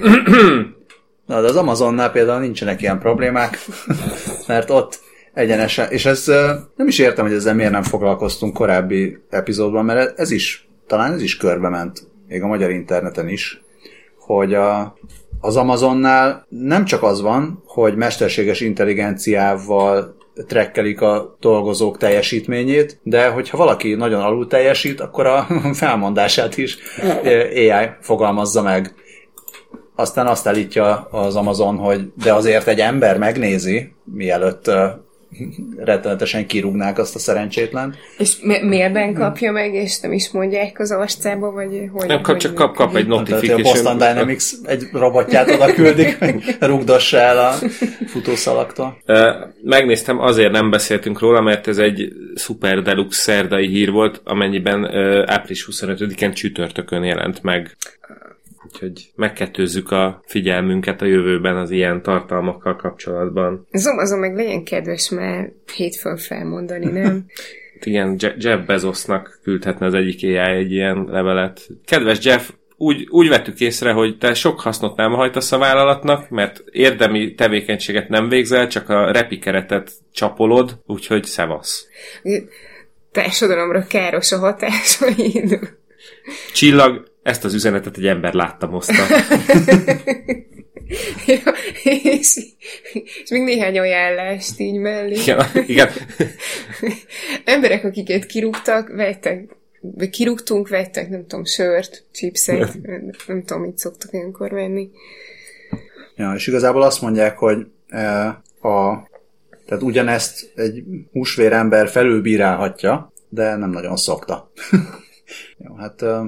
Na, 1.26 1.40
de 1.40 1.48
az 1.48 1.56
Amazonnál 1.56 2.10
például 2.10 2.40
nincsenek 2.40 2.82
ilyen 2.82 2.98
problémák, 2.98 3.58
mert 4.46 4.70
ott 4.70 5.00
egyenesen, 5.34 5.90
és 5.90 6.06
ez 6.06 6.26
nem 6.76 6.86
is 6.86 6.98
értem, 6.98 7.24
hogy 7.26 7.34
ezzel 7.34 7.54
miért 7.54 7.70
nem 7.70 7.82
foglalkoztunk 7.82 8.54
korábbi 8.54 9.18
epizódban, 9.30 9.84
mert 9.84 10.18
ez 10.18 10.30
is, 10.30 10.68
talán 10.86 11.12
ez 11.12 11.22
is 11.22 11.36
körbe 11.36 11.68
ment, 11.68 12.02
még 12.28 12.42
a 12.42 12.46
magyar 12.46 12.70
interneten 12.70 13.28
is, 13.28 13.62
hogy 14.18 14.54
a, 14.54 14.96
az 15.40 15.56
Amazonnál 15.56 16.46
nem 16.48 16.84
csak 16.84 17.02
az 17.02 17.20
van, 17.20 17.62
hogy 17.66 17.96
mesterséges 17.96 18.60
intelligenciával 18.60 20.16
trekkelik 20.46 21.00
a 21.00 21.36
dolgozók 21.40 21.98
teljesítményét, 21.98 23.00
de 23.02 23.28
hogyha 23.28 23.56
valaki 23.56 23.94
nagyon 23.94 24.20
alul 24.20 24.46
teljesít, 24.46 25.00
akkor 25.00 25.26
a 25.26 25.46
felmondását 25.72 26.56
is 26.56 26.78
AI 27.54 27.88
fogalmazza 28.00 28.62
meg. 28.62 28.94
Aztán 29.94 30.26
azt 30.26 30.46
állítja 30.46 31.08
az 31.10 31.36
Amazon, 31.36 31.76
hogy 31.76 32.12
de 32.22 32.32
azért 32.32 32.66
egy 32.68 32.80
ember 32.80 33.18
megnézi, 33.18 33.92
mielőtt 34.04 34.70
rettenetesen 35.76 36.46
kirúgnák 36.46 36.98
azt 36.98 37.14
a 37.14 37.18
szerencsétlen. 37.18 37.94
És 38.18 38.40
mi- 38.40 38.62
kapja 39.12 39.52
meg, 39.52 39.74
és 39.74 40.00
nem 40.00 40.12
is 40.12 40.30
mondják 40.30 40.78
az 40.78 40.90
arcába, 40.90 41.50
vagy 41.50 41.88
hogy? 41.92 42.06
Nem 42.06 42.20
kap, 42.20 42.36
csak 42.36 42.54
kap, 42.54 42.74
kap 42.74 42.96
egy 42.96 43.06
Tehát, 43.06 43.40
hogy 43.40 43.48
a. 43.48 43.72
Boston 43.72 43.98
Dynamics 43.98 44.44
egy 44.62 44.82
robotját 44.92 45.50
oda 45.50 45.72
küldik, 45.72 46.18
hogy 46.18 46.56
rugdossa 46.60 47.18
el 47.18 47.38
a 47.38 47.52
futószalaktól. 48.06 48.96
Ö, 49.06 49.30
Megnéztem, 49.62 50.18
azért 50.18 50.52
nem 50.52 50.70
beszéltünk 50.70 51.18
róla, 51.18 51.40
mert 51.40 51.68
ez 51.68 51.78
egy 51.78 52.12
szuper 52.34 52.82
deluxe 52.82 53.20
szerdai 53.20 53.66
hír 53.66 53.90
volt, 53.90 54.20
amennyiben 54.24 54.84
április 55.26 55.68
25-én 55.70 56.32
csütörtökön 56.32 57.04
jelent 57.04 57.42
meg. 57.42 57.76
Úgyhogy 58.74 59.10
megkettőzzük 59.14 59.90
a 59.90 60.22
figyelmünket 60.26 61.02
a 61.02 61.06
jövőben 61.06 61.56
az 61.56 61.70
ilyen 61.70 62.02
tartalmakkal 62.02 62.76
kapcsolatban. 62.76 63.66
Az 63.70 63.86
Amazon 63.86 64.18
meg 64.18 64.34
legyen 64.34 64.64
kedves 64.64 65.08
már 65.08 65.52
hétfőn 65.76 66.16
felmondani, 66.16 66.86
nem? 66.86 67.24
Igen, 67.80 68.16
Je- 68.18 68.36
Jeff 68.38 68.66
Bezosnak 68.66 69.38
küldhetne 69.42 69.86
az 69.86 69.94
egyik 69.94 70.22
AI 70.22 70.36
egy 70.36 70.72
ilyen 70.72 71.04
levelet. 71.10 71.68
Kedves 71.84 72.24
Jeff, 72.24 72.50
úgy, 72.76 73.06
úgy 73.10 73.28
vettük 73.28 73.60
észre, 73.60 73.92
hogy 73.92 74.18
te 74.18 74.34
sok 74.34 74.60
hasznot 74.60 74.96
nem 74.96 75.12
hajtasz 75.12 75.52
a 75.52 75.58
vállalatnak, 75.58 76.28
mert 76.28 76.62
érdemi 76.70 77.34
tevékenységet 77.34 78.08
nem 78.08 78.28
végzel, 78.28 78.68
csak 78.68 78.88
a 78.88 79.12
repikeretet 79.12 79.90
csapolod, 80.12 80.78
úgyhogy 80.86 81.24
szevasz. 81.24 81.86
Társadalomra 83.12 83.86
káros 83.86 84.32
a 84.32 84.38
hatásaid. 84.38 85.58
Csillag, 86.52 87.13
ezt 87.24 87.44
az 87.44 87.54
üzenetet 87.54 87.96
egy 87.96 88.06
ember 88.06 88.32
látta 88.32 88.66
hozta. 88.66 89.02
ja, 91.26 91.54
és, 91.82 92.40
és 93.22 93.30
még 93.30 93.42
néhány 93.42 93.78
ajánlást 93.78 94.60
így 94.60 94.78
mellé. 94.78 95.14
Igen, 95.14 95.46
igen. 95.66 95.88
Emberek, 97.44 97.84
akiket 97.84 98.26
kirúgtak, 98.26 98.88
vettek, 98.88 99.56
vagy 99.80 100.10
kirúgtunk, 100.10 100.68
vettek, 100.68 101.08
nem 101.08 101.26
tudom, 101.26 101.44
sört, 101.44 102.04
chipset, 102.12 102.78
nem 103.26 103.44
tudom, 103.44 103.62
mit 103.62 103.78
szoktak 103.78 104.12
ilyenkor 104.12 104.50
venni. 104.50 104.90
Ja, 106.16 106.32
és 106.36 106.46
igazából 106.46 106.82
azt 106.82 107.00
mondják, 107.00 107.38
hogy 107.38 107.66
e, 107.88 108.26
a, 108.60 109.08
tehát 109.66 109.82
ugyanezt 109.82 110.52
egy 110.54 110.84
húsvér 111.12 111.52
ember 111.52 111.88
felülbírálhatja, 111.88 113.12
de 113.28 113.56
nem 113.56 113.70
nagyon 113.70 113.96
szokta. 113.96 114.50
Jó, 115.58 115.74
hát 115.74 116.02
e, 116.02 116.22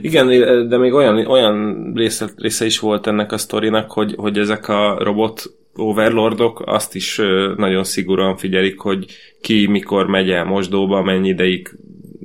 Igen, 0.00 0.28
de 0.68 0.76
még 0.76 0.92
olyan, 0.92 1.26
olyan 1.26 1.90
része, 1.94 2.28
része 2.36 2.64
is 2.64 2.78
volt 2.78 3.06
ennek 3.06 3.32
a 3.32 3.38
sztorinak, 3.38 3.90
hogy, 3.90 4.14
hogy 4.16 4.38
ezek 4.38 4.68
a 4.68 4.98
robot 4.98 5.42
overlordok 5.74 6.62
azt 6.66 6.94
is 6.94 7.20
nagyon 7.56 7.84
szigorúan 7.84 8.36
figyelik, 8.36 8.78
hogy 8.78 9.06
ki 9.40 9.66
mikor 9.66 10.06
megy 10.06 10.30
el 10.30 10.44
mosdóba, 10.44 11.02
mennyi 11.02 11.28
ideig 11.28 11.70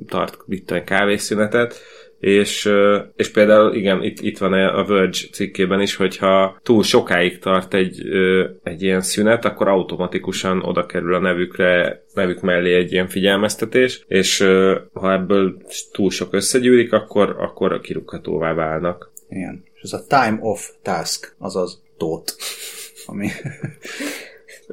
tart 0.08 0.38
itt 0.48 0.84
kávészünetet, 0.84 1.74
és, 2.20 2.70
és 3.16 3.30
például 3.30 3.74
igen, 3.74 4.02
itt, 4.02 4.20
itt 4.20 4.38
van 4.38 4.52
a 4.52 4.84
Verge 4.84 5.18
cikkében 5.32 5.80
is, 5.80 5.96
hogyha 5.96 6.58
túl 6.62 6.82
sokáig 6.82 7.38
tart 7.38 7.74
egy, 7.74 8.02
egy 8.62 8.82
ilyen 8.82 9.00
szünet, 9.00 9.44
akkor 9.44 9.68
automatikusan 9.68 10.62
oda 10.62 10.86
kerül 10.86 11.14
a 11.14 11.18
nevükre, 11.18 12.02
nevük 12.14 12.40
mellé 12.40 12.74
egy 12.74 12.92
ilyen 12.92 13.08
figyelmeztetés, 13.08 14.04
és 14.08 14.38
ha 14.92 15.12
ebből 15.12 15.62
túl 15.92 16.10
sok 16.10 16.32
összegyűlik, 16.32 16.92
akkor, 16.92 17.36
akkor 17.38 17.80
kirúghatóvá 17.80 18.54
válnak. 18.54 19.10
igen. 19.28 19.66
És 19.74 19.82
ez 19.82 19.92
a 19.92 20.06
time 20.06 20.38
of 20.40 20.70
task, 20.82 21.34
azaz 21.38 21.82
tót, 21.96 22.36
ami, 23.06 23.28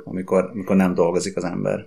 amikor, 0.03 0.49
amikor 0.53 0.75
nem 0.75 0.93
dolgozik 0.93 1.35
az 1.35 1.43
ember. 1.43 1.85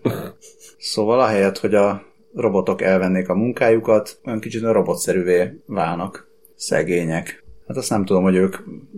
Szóval 0.79 1.21
ahelyett, 1.21 1.59
hogy 1.59 1.75
a 1.75 2.08
robotok 2.35 2.83
elvennék 2.83 3.29
a 3.29 3.35
munkájukat, 3.35 4.21
olyan 4.25 4.41
kicsit 4.41 4.63
a 4.63 4.73
robotszerűvé 4.73 5.61
válnak. 5.67 6.29
Szegények. 6.55 7.45
Hát 7.69 7.77
azt 7.77 7.91
nem 7.91 8.05
tudom, 8.05 8.23
hogy 8.23 8.35
ők 8.35 8.57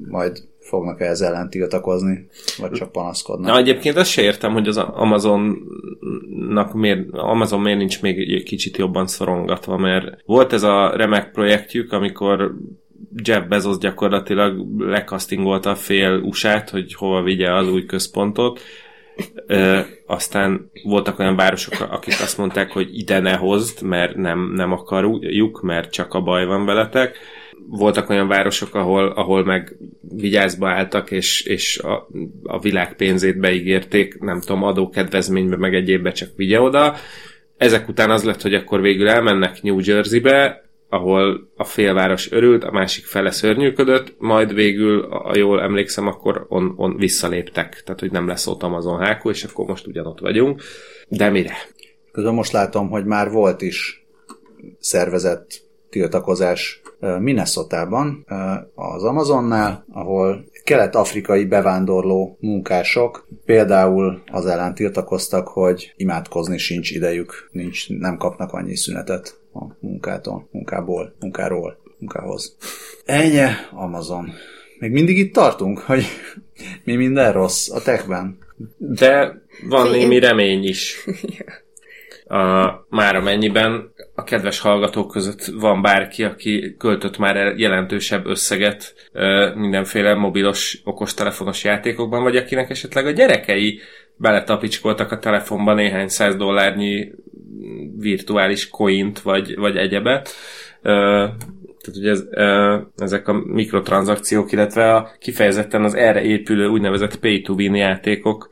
majd 0.09 0.49
fognak-e 0.61 1.05
ezzel 1.05 1.35
ellen 1.35 1.51
tiltakozni, 1.51 2.26
vagy 2.59 2.70
csak 2.70 2.93
panaszkodnak. 2.93 3.51
Na, 3.51 3.59
egyébként 3.59 3.97
azt 3.97 4.11
se 4.11 4.22
értem, 4.22 4.53
hogy 4.53 4.68
az 4.68 4.76
Amazonnak 4.76 6.74
miért, 6.74 7.09
Amazon 7.12 7.61
miért 7.61 7.78
nincs 7.78 8.03
még 8.03 8.33
egy 8.33 8.43
kicsit 8.43 8.76
jobban 8.76 9.07
szorongatva, 9.07 9.76
mert 9.76 10.22
volt 10.26 10.53
ez 10.53 10.62
a 10.62 10.97
remek 10.97 11.31
projektjük, 11.31 11.93
amikor 11.93 12.55
Jeff 13.24 13.47
Bezos 13.49 13.78
gyakorlatilag 13.78 14.81
lekasztingolta 14.81 15.70
a 15.70 15.74
fél 15.74 16.16
USA-t, 16.18 16.70
hogy 16.70 16.95
hova 16.95 17.22
vigye 17.22 17.55
az 17.55 17.68
új 17.68 17.85
központot, 17.85 18.61
Ö, 19.47 19.81
aztán 20.07 20.71
voltak 20.83 21.18
olyan 21.18 21.37
városok, 21.37 21.89
akik 21.91 22.21
azt 22.21 22.39
mondták, 22.39 22.71
hogy 22.71 22.99
ide 22.99 23.18
ne 23.21 23.35
hozd, 23.35 23.83
mert 23.83 24.16
nem, 24.16 24.53
nem 24.55 24.73
akarjuk, 24.73 25.62
mert 25.62 25.91
csak 25.91 26.14
a 26.14 26.21
baj 26.21 26.47
van 26.47 26.64
veletek. 26.64 27.18
Voltak 27.66 28.11
olyan 28.11 28.29
városok, 28.29 28.75
ahol, 28.75 29.09
ahol 29.09 29.45
meg 29.45 29.77
vigyázba 30.01 30.68
álltak, 30.68 31.11
és, 31.11 31.43
és 31.43 31.79
a, 31.79 32.09
a 32.43 32.59
világ 32.59 32.97
pénzét 32.97 33.39
beígérték, 33.39 34.18
nem 34.18 34.41
tudom, 34.41 34.62
adókedvezménybe, 34.62 35.57
meg 35.57 35.75
egyébbe 35.75 36.12
csak 36.12 36.29
vigye 36.37 36.61
oda. 36.61 36.97
Ezek 37.57 37.89
után 37.89 38.11
az 38.11 38.25
lett, 38.25 38.43
hogy 38.43 38.55
akkor 38.55 38.81
végül 38.81 39.09
elmennek 39.09 39.62
New 39.62 39.79
Jerseybe, 39.83 40.70
ahol 40.91 41.51
a 41.57 41.64
félváros 41.64 42.32
örült, 42.32 42.64
a 42.64 42.70
másik 42.70 43.05
fele 43.05 43.30
szörnyűködött, 43.30 44.14
majd 44.18 44.55
végül, 44.55 45.03
a 45.03 45.36
jól 45.36 45.62
emlékszem, 45.62 46.07
akkor 46.07 46.47
on, 46.49 46.72
on 46.76 46.97
visszaléptek, 46.97 47.82
tehát 47.84 48.01
hogy 48.01 48.12
nem 48.12 48.26
lesz 48.26 48.47
ott 48.47 48.62
Amazon 48.62 48.99
hákú, 48.99 49.30
és 49.30 49.45
akkor 49.45 49.66
most 49.66 49.86
ugyanott 49.86 50.20
vagyunk. 50.20 50.62
De 51.09 51.30
mire? 51.30 51.55
Közben 52.12 52.34
most 52.34 52.53
látom, 52.53 52.88
hogy 52.88 53.05
már 53.05 53.30
volt 53.30 53.62
is 53.62 54.07
szervezett 54.78 55.68
tiltakozás 55.91 56.82
Minnesota-ban 57.18 58.26
az 58.74 59.05
Amazonnál, 59.05 59.84
ahol 59.93 60.45
kelet-afrikai 60.64 61.45
bevándorló 61.45 62.36
munkások 62.41 63.28
például 63.45 64.22
az 64.26 64.47
ellen 64.47 64.74
tiltakoztak, 64.74 65.49
hogy 65.49 65.95
imádkozni 65.97 66.59
sincs 66.59 66.91
idejük, 66.91 67.49
nincs, 67.53 67.88
nem 67.88 68.16
kapnak 68.16 68.53
annyi 68.53 68.76
szünetet 68.76 69.39
a 69.53 69.64
munkától, 69.80 70.48
munkából, 70.51 71.14
munkáról, 71.20 71.78
munkához. 71.98 72.57
Ennyi 73.05 73.46
Amazon. 73.70 74.32
Még 74.78 74.90
mindig 74.90 75.18
itt 75.18 75.32
tartunk, 75.32 75.78
hogy 75.78 76.05
mi 76.84 76.94
minden 76.94 77.32
rossz 77.32 77.70
a 77.70 77.82
techben. 77.82 78.38
De 78.76 79.42
van 79.68 79.90
némi 79.90 80.18
remény 80.18 80.64
is. 80.64 81.05
A, 82.24 82.86
már 82.88 83.16
amennyiben 83.16 83.92
a 84.14 84.24
kedves 84.24 84.61
hallgatók 84.61 85.11
között 85.11 85.44
van 85.44 85.82
bárki, 85.82 86.24
aki 86.24 86.74
költött 86.78 87.18
már 87.18 87.36
el 87.36 87.55
jelentősebb 87.57 88.26
összeget 88.26 88.94
ö, 89.12 89.55
mindenféle 89.55 90.14
mobilos, 90.14 90.80
okostelefonos 90.84 91.64
játékokban, 91.64 92.22
vagy 92.22 92.36
akinek 92.36 92.70
esetleg 92.70 93.07
a 93.07 93.11
gyerekei 93.11 93.80
beletapicskoltak 94.21 95.12
a 95.12 95.18
telefonba 95.18 95.75
néhány 95.75 96.09
száz 96.09 96.37
dollárnyi 96.37 97.12
virtuális 97.99 98.68
coint, 98.68 99.21
vagy, 99.21 99.57
vagy 99.57 99.77
egyebet, 99.77 100.29
ö, 100.83 101.27
Tehát 101.81 101.99
ugye 101.99 102.11
ez, 102.11 102.25
ezek 102.97 103.29
a 103.29 103.33
mikrotranszakciók, 103.33 104.53
illetve 104.53 104.95
a 104.95 105.11
kifejezetten 105.18 105.85
az 105.85 105.95
erre 105.95 106.23
épülő 106.23 106.66
úgynevezett 106.66 107.18
pay-to-win 107.18 107.75
játékok, 107.75 108.49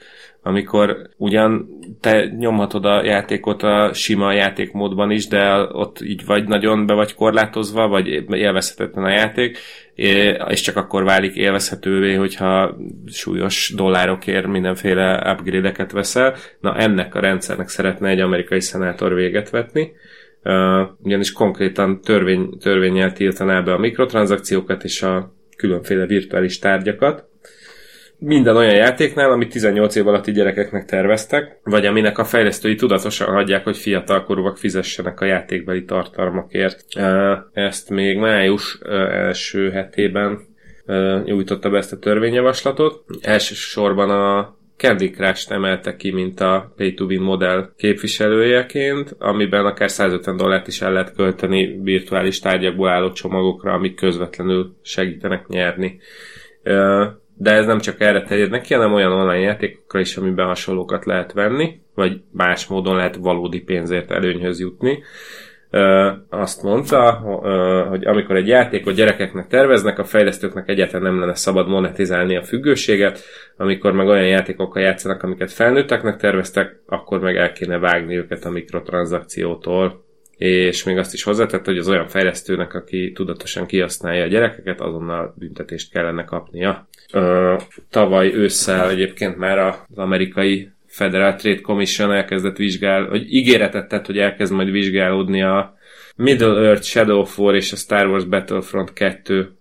amikor 0.48 1.08
ugyan 1.16 1.68
te 2.00 2.26
nyomhatod 2.38 2.84
a 2.84 3.04
játékot 3.04 3.62
a 3.62 3.92
sima 3.92 4.32
játékmódban 4.32 5.10
is, 5.10 5.26
de 5.26 5.68
ott 5.72 6.00
így 6.00 6.26
vagy 6.26 6.48
nagyon 6.48 6.86
be 6.86 6.94
vagy 6.94 7.14
korlátozva, 7.14 7.88
vagy 7.88 8.06
élvezhetetlen 8.30 9.04
a 9.04 9.10
játék, 9.10 9.58
és 10.48 10.60
csak 10.60 10.76
akkor 10.76 11.04
válik 11.04 11.34
élvezhetővé, 11.34 12.14
hogyha 12.14 12.76
súlyos 13.06 13.72
dollárokért 13.76 14.46
mindenféle 14.46 15.32
upgrade-eket 15.32 15.92
veszel. 15.92 16.34
Na 16.60 16.76
ennek 16.76 17.14
a 17.14 17.20
rendszernek 17.20 17.68
szeretne 17.68 18.08
egy 18.08 18.20
amerikai 18.20 18.60
szenátor 18.60 19.14
véget 19.14 19.50
vetni, 19.50 19.92
ugyanis 21.02 21.32
konkrétan 21.32 22.00
törvény, 22.00 22.58
törvényel 22.58 23.12
tiltaná 23.12 23.60
be 23.60 23.72
a 23.72 23.78
mikrotranszakciókat 23.78 24.84
és 24.84 25.02
a 25.02 25.34
különféle 25.56 26.06
virtuális 26.06 26.58
tárgyakat, 26.58 27.28
minden 28.18 28.56
olyan 28.56 28.74
játéknál, 28.74 29.30
amit 29.30 29.50
18 29.50 29.94
év 29.94 30.06
alatti 30.06 30.32
gyerekeknek 30.32 30.84
terveztek, 30.84 31.60
vagy 31.64 31.86
aminek 31.86 32.18
a 32.18 32.24
fejlesztői 32.24 32.74
tudatosan 32.74 33.34
hagyják, 33.34 33.64
hogy 33.64 33.76
fiatalkorúak 33.76 34.56
fizessenek 34.56 35.20
a 35.20 35.24
játékbeli 35.24 35.84
tartalmakért. 35.84 36.84
Ezt 37.52 37.90
még 37.90 38.18
május 38.18 38.78
első 39.10 39.70
hetében 39.70 40.38
nyújtotta 41.24 41.70
be 41.70 41.76
ezt 41.76 41.92
a 41.92 41.98
törvényjavaslatot. 41.98 43.04
Elsősorban 43.20 44.10
a 44.10 44.56
Candy 44.76 45.10
Crush-t 45.10 45.50
emelte 45.50 45.96
ki, 45.96 46.10
mint 46.10 46.40
a 46.40 46.72
Pay 46.76 46.94
to 46.94 47.04
Win 47.04 47.20
modell 47.20 47.72
képviselőjeként, 47.76 49.14
amiben 49.18 49.66
akár 49.66 49.90
150 49.90 50.36
dollárt 50.36 50.66
is 50.66 50.80
el 50.80 50.92
lehet 50.92 51.14
költeni 51.14 51.80
virtuális 51.82 52.38
tárgyakból 52.38 52.88
álló 52.88 53.12
csomagokra, 53.12 53.72
amik 53.72 53.94
közvetlenül 53.94 54.76
segítenek 54.82 55.46
nyerni 55.46 56.00
de 57.38 57.50
ez 57.50 57.66
nem 57.66 57.78
csak 57.78 58.00
erre 58.00 58.22
terjed 58.22 58.50
neki, 58.50 58.74
hanem 58.74 58.92
olyan 58.92 59.12
online 59.12 59.38
játékokra 59.38 60.00
is, 60.00 60.16
amiben 60.16 60.46
hasonlókat 60.46 61.04
lehet 61.04 61.32
venni, 61.32 61.80
vagy 61.94 62.20
más 62.32 62.66
módon 62.66 62.96
lehet 62.96 63.16
valódi 63.16 63.60
pénzért 63.60 64.10
előnyhöz 64.10 64.60
jutni. 64.60 65.02
Ö, 65.70 66.10
azt 66.28 66.62
mondta, 66.62 67.22
ö, 67.44 67.84
hogy 67.88 68.06
amikor 68.06 68.36
egy 68.36 68.46
játékot 68.46 68.94
gyerekeknek 68.94 69.46
terveznek, 69.46 69.98
a 69.98 70.04
fejlesztőknek 70.04 70.68
egyáltalán 70.68 71.02
nem 71.02 71.20
lenne 71.20 71.34
szabad 71.34 71.68
monetizálni 71.68 72.36
a 72.36 72.42
függőséget, 72.42 73.20
amikor 73.56 73.92
meg 73.92 74.06
olyan 74.06 74.26
játékokkal 74.26 74.82
játszanak, 74.82 75.22
amiket 75.22 75.52
felnőtteknek 75.52 76.16
terveztek, 76.16 76.80
akkor 76.86 77.20
meg 77.20 77.36
el 77.36 77.52
kéne 77.52 77.78
vágni 77.78 78.16
őket 78.16 78.44
a 78.44 78.50
mikrotranszakciótól 78.50 80.06
és 80.38 80.84
még 80.84 80.96
azt 80.96 81.14
is 81.14 81.22
hozzátett, 81.22 81.64
hogy 81.64 81.78
az 81.78 81.88
olyan 81.88 82.08
fejlesztőnek, 82.08 82.74
aki 82.74 83.12
tudatosan 83.12 83.66
kihasználja 83.66 84.24
a 84.24 84.28
gyerekeket, 84.28 84.80
azonnal 84.80 85.34
büntetést 85.38 85.92
kellene 85.92 86.24
kapnia. 86.24 86.88
Ö, 87.12 87.56
tavaly 87.90 88.34
ősszel 88.34 88.90
egyébként 88.90 89.36
már 89.36 89.58
az 89.58 89.98
amerikai 89.98 90.70
Federal 90.86 91.34
Trade 91.34 91.60
Commission 91.60 92.12
elkezdett 92.12 92.56
vizsgál, 92.56 93.04
hogy 93.04 93.34
ígéretet 93.34 93.88
tett, 93.88 94.06
hogy 94.06 94.18
elkezd 94.18 94.52
majd 94.52 94.70
vizsgálódni 94.70 95.42
a 95.42 95.76
Middle 96.16 96.66
Earth 96.66 96.82
Shadow 96.82 97.20
of 97.20 97.38
War 97.38 97.54
és 97.54 97.72
a 97.72 97.76
Star 97.76 98.06
Wars 98.06 98.24
Battlefront 98.24 98.92
2 98.92 99.52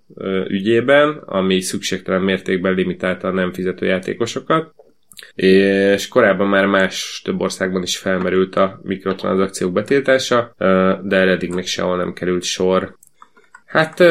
ügyében, 0.48 1.10
ami 1.26 1.62
szükségtelen 1.62 2.22
mértékben 2.22 2.74
limitálta 2.74 3.28
a 3.28 3.32
nem 3.32 3.54
fizető 3.54 3.86
játékosokat 3.86 4.74
és 5.36 6.08
korábban 6.08 6.48
már 6.48 6.66
más 6.66 7.22
több 7.24 7.42
országban 7.42 7.82
is 7.84 7.98
felmerült 7.98 8.56
a 8.56 8.80
mikrotranszakciók 8.84 9.72
betiltása, 9.72 10.54
de 11.04 11.18
eddig 11.18 11.54
még 11.54 11.66
sehol 11.66 11.98
nem 11.98 12.14
került 12.14 12.44
sor. 12.44 12.96
Hát... 13.66 14.04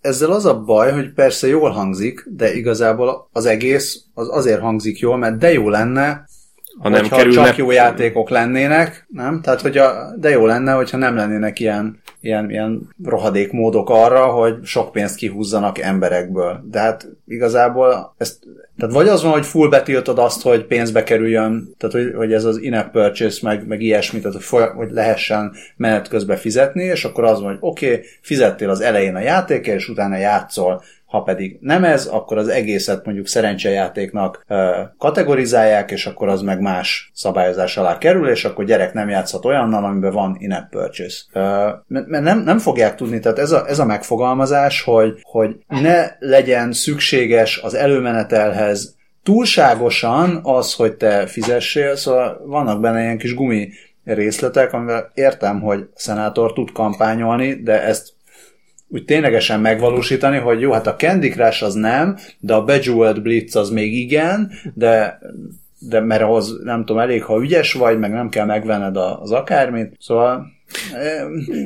Ezzel 0.00 0.30
az 0.30 0.44
a 0.44 0.60
baj, 0.60 0.92
hogy 0.92 1.12
persze 1.12 1.46
jól 1.46 1.70
hangzik, 1.70 2.24
de 2.26 2.54
igazából 2.54 3.28
az 3.32 3.46
egész 3.46 4.04
az 4.14 4.28
azért 4.30 4.60
hangzik 4.60 4.98
jól, 4.98 5.16
mert 5.16 5.38
de 5.38 5.52
jó 5.52 5.68
lenne, 5.68 6.26
ha 6.78 6.88
nem 6.88 7.08
kerülne... 7.08 7.44
csak 7.44 7.56
jó 7.56 7.70
játékok 7.70 8.28
lennének, 8.28 9.06
nem? 9.08 9.40
Tehát, 9.40 9.60
hogy 9.60 9.78
a, 9.78 10.14
de 10.16 10.30
jó 10.30 10.46
lenne, 10.46 10.72
hogyha 10.72 10.96
nem 10.96 11.16
lennének 11.16 11.60
ilyen, 11.60 12.00
ilyen, 12.20 12.50
ilyen 12.50 12.88
rohadék 13.04 13.52
módok 13.52 13.90
arra, 13.90 14.26
hogy 14.26 14.64
sok 14.64 14.92
pénzt 14.92 15.16
kihúzzanak 15.16 15.78
emberekből. 15.78 16.64
De 16.70 16.80
hát 16.80 17.08
igazából 17.26 18.14
ezt, 18.16 18.38
tehát 18.78 18.94
vagy 18.94 19.08
az 19.08 19.22
van, 19.22 19.32
hogy 19.32 19.46
full 19.46 19.68
betiltod 19.68 20.18
azt, 20.18 20.42
hogy 20.42 20.64
pénzbe 20.64 21.02
kerüljön, 21.02 21.74
tehát 21.78 21.94
hogy, 21.94 22.14
hogy 22.16 22.32
ez 22.32 22.44
az 22.44 22.62
in-app 22.62 22.92
purchase, 22.92 23.38
meg, 23.42 23.66
meg 23.66 23.80
ilyesmi, 23.80 24.20
tehát 24.20 24.44
hogy, 24.44 24.62
hogy 24.76 24.90
lehessen 24.90 25.52
menet 25.76 26.08
közben 26.08 26.36
fizetni, 26.36 26.84
és 26.84 27.04
akkor 27.04 27.24
az 27.24 27.40
van, 27.40 27.48
hogy 27.48 27.58
oké, 27.60 27.92
okay, 27.92 28.04
fizettél 28.20 28.70
az 28.70 28.80
elején 28.80 29.14
a 29.14 29.20
játékért, 29.20 29.76
és 29.76 29.88
utána 29.88 30.16
játszol 30.16 30.82
ha 31.08 31.22
pedig 31.22 31.58
nem 31.60 31.84
ez, 31.84 32.06
akkor 32.06 32.38
az 32.38 32.48
egészet 32.48 33.04
mondjuk 33.04 33.26
szerencsejátéknak 33.26 34.44
kategorizálják, 34.98 35.90
és 35.90 36.06
akkor 36.06 36.28
az 36.28 36.42
meg 36.42 36.60
más 36.60 37.10
szabályozás 37.14 37.76
alá 37.76 37.98
kerül, 37.98 38.28
és 38.28 38.44
akkor 38.44 38.64
gyerek 38.64 38.92
nem 38.92 39.08
játszhat 39.08 39.44
olyannal, 39.44 39.84
amiben 39.84 40.12
van 40.12 40.36
in-app 40.38 40.70
purchase. 40.70 41.22
Mert 41.86 42.08
nem, 42.08 42.38
nem 42.38 42.58
fogják 42.58 42.94
tudni, 42.94 43.18
tehát 43.20 43.38
ez 43.38 43.50
a, 43.50 43.68
ez 43.68 43.78
a 43.78 43.84
megfogalmazás, 43.84 44.82
hogy, 44.82 45.18
hogy 45.22 45.56
ne 45.68 46.06
legyen 46.18 46.72
szükséges 46.72 47.58
az 47.62 47.74
előmenetelhez 47.74 48.96
túlságosan 49.22 50.40
az, 50.42 50.74
hogy 50.74 50.94
te 50.94 51.26
fizessél, 51.26 51.96
szóval 51.96 52.42
vannak 52.46 52.80
benne 52.80 53.00
ilyen 53.00 53.18
kis 53.18 53.34
gumi 53.34 53.70
részletek, 54.04 54.72
amivel 54.72 55.10
értem, 55.14 55.60
hogy 55.60 55.80
a 55.80 55.86
szenátor 55.94 56.52
tud 56.52 56.72
kampányolni, 56.72 57.54
de 57.54 57.82
ezt 57.82 58.16
úgy 58.88 59.04
ténylegesen 59.04 59.60
megvalósítani, 59.60 60.38
hogy 60.38 60.60
jó, 60.60 60.72
hát 60.72 60.86
a 60.86 60.96
Candy 60.96 61.28
Crush 61.28 61.62
az 61.62 61.74
nem, 61.74 62.16
de 62.38 62.54
a 62.54 62.64
Bejeweled 62.64 63.20
Blitz 63.20 63.56
az 63.56 63.70
még 63.70 63.94
igen, 63.94 64.50
de 64.74 65.18
de 65.78 66.00
mert 66.00 66.22
ahhoz 66.22 66.60
nem 66.62 66.84
tudom, 66.84 67.02
elég, 67.02 67.22
ha 67.22 67.40
ügyes 67.40 67.72
vagy, 67.72 67.98
meg 67.98 68.12
nem 68.12 68.28
kell 68.28 68.46
megvenned 68.46 68.96
az 68.96 69.32
akármit. 69.32 69.96
Szóval 69.98 70.46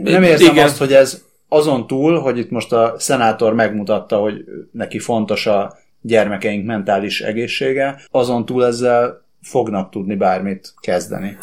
nem 0.03 0.23
érzem 0.23 0.53
igen. 0.53 0.65
azt, 0.65 0.79
hogy 0.79 0.93
ez 0.93 1.23
azon 1.49 1.87
túl, 1.87 2.19
hogy 2.19 2.39
itt 2.39 2.51
most 2.51 2.73
a 2.73 2.95
szenátor 2.99 3.55
megmutatta, 3.55 4.17
hogy 4.17 4.45
neki 4.73 4.99
fontos 4.99 5.47
a 5.47 5.77
gyermekeink 6.01 6.67
mentális 6.67 7.21
egészsége, 7.21 8.01
azon 8.11 8.45
túl 8.45 8.67
ezzel 8.67 9.25
fognak 9.43 9.91
tudni 9.91 10.15
bármit 10.15 10.75
kezdeni. 10.81 11.37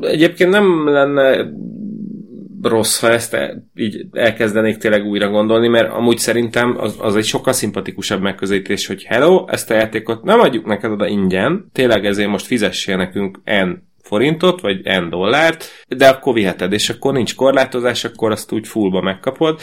Egyébként 0.00 0.50
nem 0.50 0.88
lenne 0.88 1.50
rossz, 2.62 3.00
ha 3.00 3.10
ezt 3.10 3.36
így 3.74 4.06
elkezdenék 4.12 4.76
tényleg 4.76 5.06
újra 5.06 5.28
gondolni, 5.28 5.68
mert 5.68 5.92
amúgy 5.92 6.18
szerintem 6.18 6.76
az, 6.78 6.96
az 6.98 7.16
egy 7.16 7.24
sokkal 7.24 7.52
szimpatikusabb 7.52 8.20
megközelítés, 8.20 8.86
hogy 8.86 9.02
hello, 9.02 9.44
ezt 9.48 9.70
a 9.70 9.74
játékot 9.74 10.22
nem 10.22 10.40
adjuk 10.40 10.66
neked 10.66 10.90
oda 10.90 11.06
ingyen, 11.06 11.70
tényleg 11.72 12.06
ezért 12.06 12.28
most 12.28 12.46
fizessél 12.46 12.96
nekünk 12.96 13.40
N 13.44 13.68
forintot, 14.02 14.60
vagy 14.60 14.80
N 14.84 15.08
dollárt, 15.08 15.64
de 15.88 16.08
akkor 16.08 16.34
viheted, 16.34 16.72
és 16.72 16.90
akkor 16.90 17.12
nincs 17.12 17.34
korlátozás, 17.34 18.04
akkor 18.04 18.30
azt 18.30 18.52
úgy 18.52 18.68
fullba 18.68 19.00
megkapod. 19.00 19.60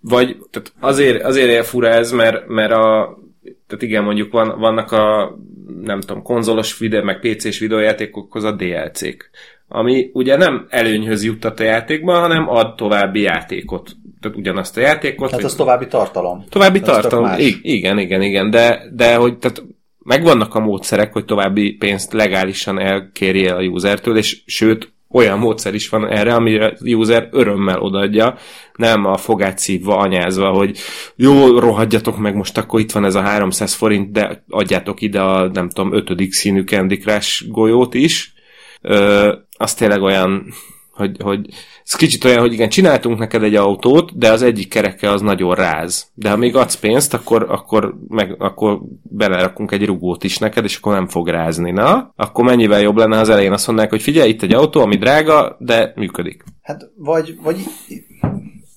Vagy 0.00 0.36
tehát 0.50 0.72
azért, 0.80 1.22
azért 1.22 1.66
fura 1.66 1.88
ez, 1.88 2.12
mert, 2.12 2.46
mert 2.46 2.72
a, 2.72 3.18
tehát 3.66 3.82
igen, 3.82 4.04
mondjuk 4.04 4.32
van, 4.32 4.58
vannak 4.58 4.92
a 4.92 5.36
nem 5.82 6.00
tudom, 6.00 6.22
konzolos 6.22 6.78
videó, 6.78 7.02
meg 7.02 7.20
PC-s 7.20 7.58
videójátékokhoz 7.58 8.44
a 8.44 8.52
DLC-k 8.52 9.30
ami 9.68 10.10
ugye 10.12 10.36
nem 10.36 10.66
előnyhöz 10.68 11.24
juttat 11.24 11.60
a 11.60 11.64
játékban, 11.64 12.20
hanem 12.20 12.48
ad 12.48 12.74
további 12.74 13.20
játékot. 13.20 13.96
Tehát 14.20 14.36
ugyanazt 14.36 14.76
a 14.76 14.80
játékot. 14.80 15.30
Tehát 15.30 15.44
az 15.44 15.54
további 15.54 15.86
tartalom. 15.86 16.44
További 16.48 16.78
ez 16.78 16.84
tartalom, 16.84 17.38
I- 17.38 17.60
igen, 17.62 17.98
igen, 17.98 18.22
igen, 18.22 18.50
de, 18.50 18.82
de 18.92 19.14
hogy 19.14 19.38
tehát 19.38 19.62
megvannak 19.98 20.54
a 20.54 20.60
módszerek, 20.60 21.12
hogy 21.12 21.24
további 21.24 21.72
pénzt 21.72 22.12
legálisan 22.12 22.78
elkérje 22.78 23.54
a 23.54 23.62
usertől, 23.62 24.16
és 24.16 24.42
sőt, 24.46 24.94
olyan 25.10 25.38
módszer 25.38 25.74
is 25.74 25.88
van 25.88 26.08
erre, 26.08 26.34
amire 26.34 26.66
a 26.66 26.74
user 26.80 27.28
örömmel 27.30 27.80
odaadja, 27.80 28.36
nem 28.74 29.04
a 29.04 29.16
fogát 29.16 29.58
szívva, 29.58 29.96
anyázva, 29.96 30.50
hogy 30.50 30.78
jó, 31.16 31.58
rohadjatok 31.58 32.18
meg, 32.18 32.34
most 32.34 32.58
akkor 32.58 32.80
itt 32.80 32.92
van 32.92 33.04
ez 33.04 33.14
a 33.14 33.20
300 33.20 33.74
forint, 33.74 34.12
de 34.12 34.44
adjátok 34.48 35.00
ide 35.00 35.20
a, 35.20 35.48
nem 35.48 35.68
tudom, 35.68 35.94
ötödik 35.94 36.32
színű 36.32 36.62
Candy 36.62 36.96
Crush 36.96 37.48
golyót 37.48 37.94
is, 37.94 38.34
ö, 38.80 39.32
az 39.56 39.74
tényleg 39.74 40.02
olyan, 40.02 40.46
hogy, 40.96 41.16
hogy 41.22 41.46
ez 41.84 41.94
kicsit 41.94 42.24
olyan, 42.24 42.40
hogy 42.40 42.52
igen, 42.52 42.68
csináltunk 42.68 43.18
neked 43.18 43.42
egy 43.42 43.54
autót, 43.54 44.18
de 44.18 44.30
az 44.30 44.42
egyik 44.42 44.68
kereke 44.68 45.10
az 45.10 45.20
nagyon 45.20 45.54
ráz. 45.54 46.10
De 46.14 46.30
ha 46.30 46.36
még 46.36 46.56
adsz 46.56 46.76
pénzt, 46.76 47.14
akkor, 47.14 47.46
akkor, 47.48 47.94
meg, 48.08 48.34
akkor 48.38 48.80
belerakunk 49.02 49.72
egy 49.72 49.84
rugót 49.84 50.24
is 50.24 50.38
neked, 50.38 50.64
és 50.64 50.76
akkor 50.76 50.92
nem 50.92 51.06
fog 51.06 51.28
rázni. 51.28 51.70
Na, 51.70 52.12
akkor 52.16 52.44
mennyivel 52.44 52.80
jobb 52.80 52.96
lenne, 52.96 53.18
az 53.18 53.28
elején 53.28 53.52
azt 53.52 53.66
mondják, 53.66 53.90
hogy 53.90 54.02
figyelj, 54.02 54.28
itt 54.28 54.42
egy 54.42 54.54
autó, 54.54 54.80
ami 54.80 54.96
drága, 54.96 55.56
de 55.58 55.92
működik. 55.96 56.44
Hát, 56.62 56.90
vagy, 56.96 57.38
vagy 57.42 57.56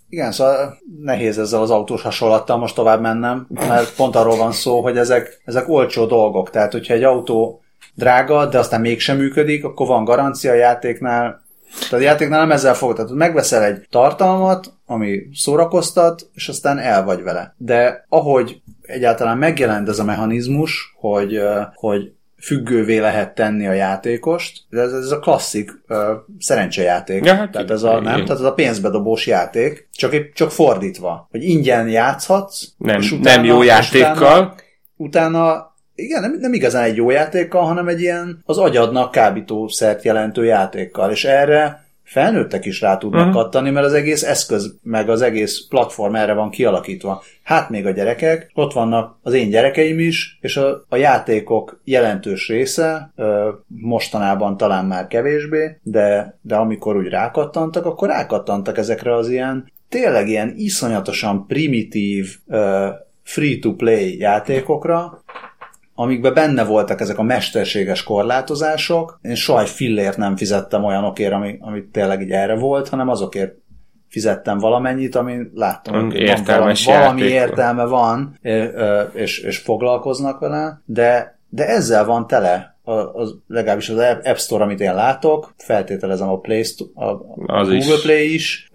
igen, 0.10 0.32
szóval 0.32 0.78
nehéz 1.02 1.39
ezzel 1.39 1.62
az 1.62 1.72
autós 1.72 2.02
hasonlattal 2.02 2.58
most 2.58 2.76
tovább 2.76 3.02
mennem, 3.02 3.47
mert 3.50 3.95
pont 3.95 4.16
arról 4.16 4.38
van 4.38 4.52
szó, 4.52 4.82
hogy 4.82 4.97
ezek, 4.97 5.41
ezek 5.45 5.70
olcsó 5.70 6.06
dolgok. 6.06 6.50
Tehát, 6.50 6.72
hogyha 6.72 6.93
egy 6.93 7.04
autó 7.04 7.62
drága, 7.95 8.45
de 8.45 8.59
aztán 8.59 8.81
mégsem 8.81 9.17
működik, 9.17 9.63
akkor 9.63 9.87
van 9.87 10.03
garancia 10.03 10.51
a 10.51 10.55
játéknál, 10.55 11.47
Tehát 11.73 11.91
a 11.91 12.07
játéknál 12.07 12.39
nem 12.39 12.51
ezzel 12.51 12.73
fogod. 12.73 12.95
Tehát 12.95 13.11
megveszel 13.11 13.63
egy 13.63 13.87
tartalmat, 13.89 14.73
ami 14.85 15.21
szórakoztat, 15.33 16.29
és 16.33 16.47
aztán 16.47 16.77
el 16.77 17.03
vagy 17.03 17.23
vele. 17.23 17.55
De 17.57 18.05
ahogy 18.09 18.61
egyáltalán 18.81 19.37
megjelent 19.37 19.89
ez 19.89 19.99
a 19.99 20.03
mechanizmus, 20.03 20.95
hogy, 20.99 21.41
hogy 21.73 22.11
függővé 22.41 22.97
lehet 22.97 23.35
tenni 23.35 23.67
a 23.67 23.73
játékost. 23.73 24.63
Ez, 24.69 24.93
ez 24.93 25.11
a 25.11 25.19
klasszik 25.19 25.71
uh, 25.87 25.97
szerencsejáték. 26.39 27.25
Ja, 27.25 27.35
hát 27.35 27.51
tehát 27.51 27.69
ez 27.69 27.83
a, 27.83 27.93
nem? 27.93 28.13
Tehát 28.13 28.29
ez 28.29 28.41
a 28.41 28.53
pénzbedobós 28.53 29.27
játék, 29.27 29.87
csak, 29.93 30.13
épp- 30.13 30.33
csak 30.33 30.51
fordítva. 30.51 31.27
Hogy 31.31 31.43
ingyen 31.43 31.89
játszhatsz, 31.89 32.67
Nem, 32.77 32.99
és 32.99 33.15
nem 33.21 33.43
jó 33.43 33.63
játékkal. 33.63 34.15
Utána, 34.15 34.55
utána 34.95 35.68
igen, 36.04 36.22
nem, 36.22 36.38
nem 36.39 36.54
igazán 36.54 36.84
egy 36.84 36.95
jó 36.95 37.10
játékkal, 37.10 37.64
hanem 37.64 37.88
egy 37.88 38.02
ilyen 38.02 38.41
az 38.45 38.58
agyadnak 38.58 39.12
kábítószert 39.12 40.04
jelentő 40.04 40.45
játékkal, 40.45 41.12
és 41.12 41.26
erre 41.26 41.88
felnőttek 42.10 42.66
is 42.66 42.82
rá 42.82 42.97
tudnak 42.97 43.28
uh-huh. 43.28 43.41
kattani, 43.41 43.70
mert 43.70 43.86
az 43.86 43.93
egész 43.93 44.24
eszköz, 44.24 44.76
meg 44.84 45.10
az 45.10 45.22
egész 45.22 45.66
platform 45.70 46.16
erre 46.16 46.34
van 46.34 46.50
kialakítva. 46.50 47.24
Hát 47.43 47.70
még 47.70 47.86
a 47.86 47.91
gyerekek, 47.91 48.52
ott 48.54 48.74
vannak 48.74 49.18
az 49.22 49.34
én 49.34 49.50
gyerekeim 49.50 50.00
is, 50.00 50.38
és 50.41 50.58
a, 50.58 50.86
a 50.89 50.95
játékok 50.95 51.82
jelentős 51.84 52.47
része, 52.47 53.12
ö, 53.16 53.50
mostanában 53.68 54.58
talán 54.58 54.86
már 54.86 55.08
kevésbé, 55.08 55.78
de, 55.84 56.38
de 56.41 56.56
amikor 56.56 56.97
úgy 56.97 57.08
rákattantak, 57.08 57.86
akkor 57.86 58.08
rákattantak 58.08 58.78
ezekre 58.78 59.16
az 59.16 59.30
ilyen, 59.30 59.72
tényleg 59.89 60.28
ilyen 60.28 60.54
iszonyatosan 60.58 61.45
primitív, 61.47 62.36
ö, 62.47 62.88
free-to-play 63.24 64.18
játékokra, 64.20 65.24
amikben 66.02 66.34
benne 66.34 66.64
voltak 66.64 67.02
ezek 67.02 67.18
a 67.18 67.24
mesterséges 67.24 68.04
korlátozások. 68.04 69.20
Én 69.22 69.36
soha 69.36 69.62
egy 69.62 69.70
fillért 69.70 70.18
nem 70.18 70.36
fizettem 70.36 70.84
olyanokért, 70.84 71.34
ami, 71.34 71.58
ami 71.60 71.84
tényleg 71.91 72.22
így 72.22 72.32
erre 72.32 72.56
volt, 72.56 72.89
hanem 72.89 73.10
azokért 73.10 73.54
fizettem 74.10 74.58
valamennyit, 74.58 75.16
ami 75.16 75.38
láttam, 75.54 75.95
Mm, 75.95 76.10
hogy 76.10 76.24
van 76.26 76.43
valami, 76.45 76.74
valami 76.86 77.22
értelme 77.22 77.86
van, 77.86 78.39
és, 79.14 79.39
és 79.39 79.58
foglalkoznak 79.58 80.39
vele, 80.39 80.82
de, 80.86 81.39
de 81.50 81.68
ezzel 81.68 82.06
van 82.06 82.28
tele 82.28 82.78
az, 83.14 83.36
legalábbis 83.47 83.89
az 83.89 83.97
App 84.24 84.36
Store, 84.36 84.64
amit 84.64 84.80
én 84.80 84.93
látok, 84.93 85.54
feltételezem 85.58 86.30
a, 86.30 86.39
Play 86.39 86.64
Store, 86.64 86.89
a, 86.93 87.08
Az 87.45 87.68
Google 87.68 87.95
is. 87.95 88.02
Play 88.02 88.34
is, 88.34 88.70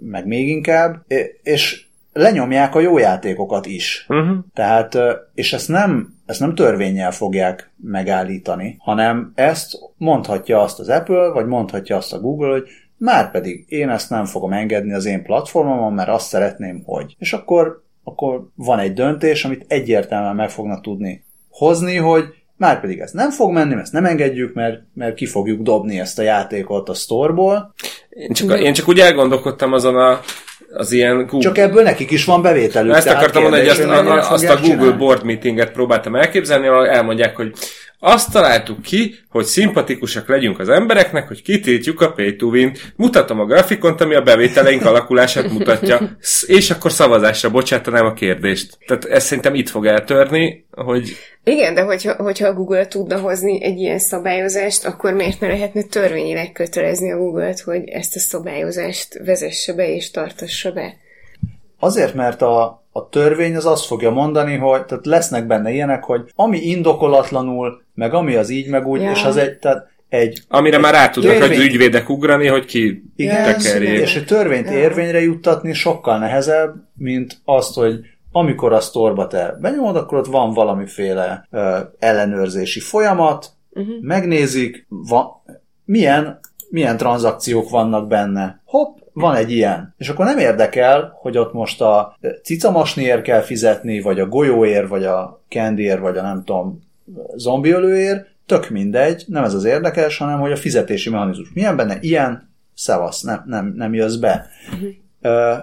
meg 0.00 0.26
még 0.26 0.48
inkább, 0.48 1.04
és 1.42 1.86
lenyomják 2.12 2.74
a 2.74 2.80
jó 2.80 2.98
játékokat 2.98 3.66
is. 3.66 4.06
Uh-huh. 4.08 4.36
Tehát, 4.54 4.98
és 5.34 5.52
ezt 5.52 5.68
nem, 5.68 6.16
ezt 6.28 6.40
nem 6.40 6.54
törvényel 6.54 7.10
fogják 7.10 7.70
megállítani, 7.76 8.76
hanem 8.78 9.32
ezt 9.34 9.78
mondhatja 9.96 10.60
azt 10.60 10.78
az 10.78 10.88
Apple, 10.88 11.28
vagy 11.28 11.46
mondhatja 11.46 11.96
azt 11.96 12.12
a 12.12 12.20
Google, 12.20 12.50
hogy 12.50 12.68
már 12.96 13.30
pedig 13.30 13.64
én 13.68 13.88
ezt 13.88 14.10
nem 14.10 14.24
fogom 14.24 14.52
engedni 14.52 14.92
az 14.92 15.04
én 15.04 15.22
platformomon, 15.22 15.92
mert 15.92 16.08
azt 16.08 16.28
szeretném, 16.28 16.82
hogy. 16.84 17.16
És 17.18 17.32
akkor, 17.32 17.82
akkor 18.04 18.48
van 18.54 18.78
egy 18.78 18.92
döntés, 18.92 19.44
amit 19.44 19.64
egyértelműen 19.68 20.34
meg 20.34 20.50
fognak 20.50 20.82
tudni 20.82 21.24
hozni, 21.50 21.96
hogy 21.96 22.24
már 22.56 22.80
pedig 22.80 22.98
ez 22.98 23.12
nem 23.12 23.30
fog 23.30 23.52
menni, 23.52 23.74
ezt 23.74 23.92
nem 23.92 24.04
engedjük, 24.04 24.54
mert, 24.54 24.80
mert 24.94 25.14
ki 25.14 25.26
fogjuk 25.26 25.62
dobni 25.62 26.00
ezt 26.00 26.18
a 26.18 26.22
játékot 26.22 26.88
a 26.88 26.94
storeból. 26.94 27.74
Én, 28.10 28.32
csak, 28.32 28.60
én 28.60 28.72
csak 28.72 28.88
úgy 28.88 29.00
elgondolkodtam 29.00 29.72
azon 29.72 29.96
a, 29.96 30.20
az 30.72 30.92
ilyen 30.92 31.16
Google... 31.16 31.40
Csak 31.40 31.58
ebből 31.58 31.82
nekik 31.82 32.10
is 32.10 32.24
van 32.24 32.42
bevételük. 32.42 32.94
Ezt 32.94 33.08
akartam 33.08 33.42
mondani, 33.42 33.68
hogy 33.68 33.70
azt, 33.70 34.30
azt 34.30 34.44
a 34.44 34.54
Google 34.54 34.68
csinálni. 34.68 34.96
Board 34.96 35.24
Meetinget 35.24 35.72
próbáltam 35.72 36.16
elképzelni, 36.16 36.66
ahol 36.66 36.88
elmondják, 36.88 37.36
hogy 37.36 37.52
azt 38.00 38.32
találtuk 38.32 38.82
ki, 38.82 39.14
hogy 39.30 39.44
szimpatikusak 39.44 40.28
legyünk 40.28 40.58
az 40.58 40.68
embereknek, 40.68 41.28
hogy 41.28 41.42
kitiltjuk 41.42 42.00
a 42.00 42.12
pay 42.12 42.36
to 42.36 42.46
win 42.46 42.76
Mutatom 42.96 43.40
a 43.40 43.44
grafikont, 43.44 44.00
ami 44.00 44.14
a 44.14 44.22
bevételeink 44.22 44.84
alakulását 44.84 45.50
mutatja, 45.50 46.16
és 46.46 46.70
akkor 46.70 46.92
szavazásra 46.92 47.50
bocsátanám 47.50 48.06
a 48.06 48.12
kérdést. 48.12 48.78
Tehát 48.86 49.04
ez 49.04 49.24
szerintem 49.24 49.54
itt 49.54 49.68
fog 49.68 49.86
eltörni, 49.86 50.66
hogy 50.70 51.16
Igen, 51.44 51.74
de 51.74 51.82
hogyha, 51.82 52.14
hogyha 52.14 52.48
a 52.48 52.54
Google 52.54 52.86
tudna 52.86 53.18
hozni 53.18 53.62
egy 53.62 53.78
ilyen 53.78 53.98
szabályozást, 53.98 54.84
akkor 54.84 55.12
miért 55.12 55.40
ne 55.40 55.46
lehetne 55.46 55.82
törvényileg 55.82 56.52
kötelezni 56.52 57.12
a 57.12 57.16
Google-t, 57.16 57.60
hogy 57.60 57.88
ezt 57.88 58.16
a 58.16 58.18
szabályozást 58.18 59.20
vezesse 59.24 59.72
be 59.72 59.94
és 59.94 60.10
tartassa 60.10 60.72
be? 60.72 60.94
Azért, 61.78 62.14
mert 62.14 62.42
a, 62.42 62.84
a 62.98 63.08
törvény 63.10 63.56
az 63.56 63.66
azt 63.66 63.86
fogja 63.86 64.10
mondani, 64.10 64.56
hogy 64.56 64.84
tehát 64.84 65.06
lesznek 65.06 65.46
benne 65.46 65.70
ilyenek, 65.70 66.04
hogy 66.04 66.22
ami 66.34 66.58
indokolatlanul, 66.58 67.82
meg 67.94 68.14
ami 68.14 68.34
az 68.34 68.50
így, 68.50 68.68
meg 68.68 68.86
úgy, 68.86 69.00
Ja. 69.00 69.10
és 69.10 69.24
az 69.24 69.36
egy, 69.36 69.58
tehát 69.58 69.86
egy 70.08 70.42
amire 70.48 70.78
már 70.78 70.92
rá 70.94 71.08
tudnak 71.10 71.32
Törvény. 71.38 71.58
az 71.58 71.64
ügyvédek 71.64 72.08
ugrani, 72.08 72.46
hogy 72.46 72.64
ki 72.64 73.04
Igen, 73.16 73.44
tekerjék. 73.44 74.00
és 74.00 74.16
egy 74.16 74.24
törvényt 74.24 74.70
Ja. 74.70 74.76
érvényre 74.78 75.20
juttatni 75.20 75.72
sokkal 75.72 76.18
nehezebb, 76.18 76.74
mint 76.94 77.38
azt, 77.44 77.74
hogy 77.74 78.00
amikor 78.32 78.72
a 78.72 78.80
sztorba 78.80 79.26
te 79.26 79.56
benyomod, 79.60 79.96
akkor 79.96 80.18
ott 80.18 80.26
van 80.26 80.52
valamiféle 80.52 81.46
ö, 81.50 81.78
ellenőrzési 81.98 82.80
folyamat, 82.80 83.50
uh-huh. 83.70 83.94
megnézik, 84.00 84.86
va, 84.88 85.44
milyen, 85.84 86.40
milyen 86.70 86.96
tranzakciók 86.96 87.70
vannak 87.70 88.08
benne. 88.08 88.60
Hopp, 88.64 88.98
van 89.18 89.34
egy 89.34 89.52
ilyen. 89.52 89.94
És 89.98 90.08
akkor 90.08 90.24
nem 90.24 90.38
érdekel, 90.38 91.12
hogy 91.20 91.38
ott 91.38 91.52
most 91.52 91.80
a 91.80 92.16
ö, 92.20 92.28
cicamasniért 92.42 93.22
kell 93.22 93.40
fizetni, 93.40 94.00
vagy 94.00 94.20
a 94.20 94.26
golyóért, 94.26 94.88
vagy 94.88 95.04
a 95.04 95.42
candyért, 95.48 96.00
vagy 96.00 96.16
a 96.16 96.22
nem 96.22 96.44
tudom, 96.44 96.82
zombiölőért, 97.36 98.26
tök 98.46 98.68
mindegy, 98.68 99.24
nem 99.26 99.44
ez 99.44 99.54
az 99.54 99.64
érdekes, 99.64 100.18
hanem 100.18 100.40
hogy 100.40 100.52
a 100.52 100.56
fizetési 100.56 101.10
mechanizmus 101.10 101.50
milyen 101.54 101.76
benne, 101.76 101.98
ilyen, 102.00 102.50
szevasz, 102.74 103.22
nem, 103.22 103.42
nem, 103.46 103.72
nem 103.76 103.94
jössz 103.94 104.16
be. 104.16 104.46
Ö, 105.20 105.54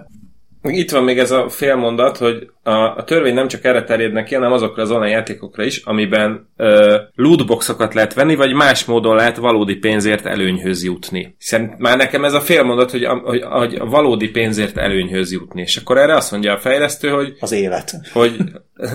Itt 0.66 0.90
van 0.90 1.04
még 1.04 1.18
ez 1.18 1.30
a 1.30 1.48
félmondat, 1.48 2.16
hogy 2.16 2.50
a, 2.62 2.70
a 2.70 3.04
törvény 3.04 3.34
nem 3.34 3.48
csak 3.48 3.64
erre 3.64 3.84
terjednek 3.84 4.24
ki, 4.24 4.34
hanem 4.34 4.52
azokra 4.52 4.82
az 4.82 4.90
online 4.90 5.10
játékokra 5.10 5.64
is, 5.64 5.76
amiben 5.84 6.48
ö, 6.56 6.96
lootboxokat 7.14 7.94
lehet 7.94 8.14
venni, 8.14 8.34
vagy 8.34 8.52
más 8.52 8.84
módon 8.84 9.16
lehet 9.16 9.36
valódi 9.36 9.74
pénzért 9.74 10.26
előnyhöz 10.26 10.84
jutni. 10.84 11.34
Szerint 11.38 11.78
már 11.78 11.96
nekem 11.96 12.24
ez 12.24 12.32
a 12.32 12.40
félmondat, 12.40 12.90
hogy 12.90 13.04
a, 13.04 13.14
hogy, 13.14 13.42
hogy 13.42 13.74
a 13.74 13.86
valódi 13.86 14.28
pénzért 14.28 14.76
előnyhöz 14.76 15.32
jutni. 15.32 15.60
És 15.60 15.76
akkor 15.76 15.98
erre 15.98 16.14
azt 16.14 16.30
mondja 16.30 16.52
a 16.52 16.58
fejlesztő, 16.58 17.08
hogy 17.08 17.36
az 17.40 17.52
élet. 17.52 17.94
hogy 18.12 18.36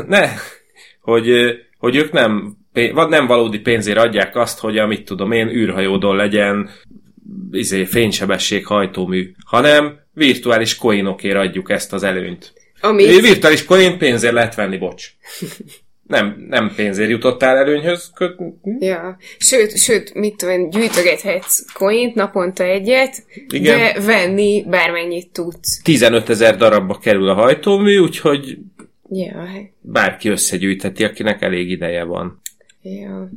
ne, 0.08 0.30
hogy, 1.02 1.30
hogy 1.78 1.96
ők 1.96 2.12
nem, 2.12 2.58
vagy 2.74 3.10
nem 3.10 3.28
valódi 3.28 3.60
pénzért 3.60 3.98
adják 3.98 4.36
azt, 4.36 4.60
hogy 4.60 4.78
amit 4.78 5.06
tudom 5.06 5.32
én, 5.32 5.48
űrhajódon 5.48 6.16
legyen 6.16 6.70
izé, 7.52 7.86
fénysebesség 7.86 8.66
hajtómű, 8.66 9.32
hanem 9.46 10.00
virtuális 10.14 10.76
coinokért 10.76 11.38
adjuk 11.38 11.70
ezt 11.70 11.94
az 11.94 12.04
előnyt. 12.04 12.54
Ami 12.82 13.20
Virtuális 13.22 13.66
coin 13.66 13.98
pénzért 13.98 14.34
lehet 14.34 14.56
venni, 14.56 14.78
bocs. 14.78 15.08
Nem, 16.08 16.46
nem 16.50 16.74
pénzért 16.76 17.10
jutottál 17.10 17.58
előnyhöz. 17.58 18.12
Ja. 18.80 19.18
Sőt, 19.38 19.78
sőt, 19.78 20.14
mit 20.14 20.38
tudom, 20.38 20.70
gyűjtögethetsz 20.70 21.74
coint, 21.74 22.16
naponta 22.16 22.64
egyet, 22.64 23.24
Igen. 23.48 23.78
de 23.78 24.02
venni 24.02 24.66
bármennyit 24.68 25.32
tudsz. 25.32 25.82
15 25.84 26.30
ezer 26.30 26.58
darabba 26.58 26.98
kerül 26.98 27.30
a 27.30 27.34
hajtómű, 27.34 27.98
úgyhogy 27.98 28.58
Ja, 29.14 29.38
hát, 29.38 29.72
bárki 29.82 30.30
összegyűjtheti, 30.30 31.04
akinek 31.04 31.42
elég 31.42 31.70
ideje 31.70 32.04
van. 32.04 32.42
Ja. 32.82 33.30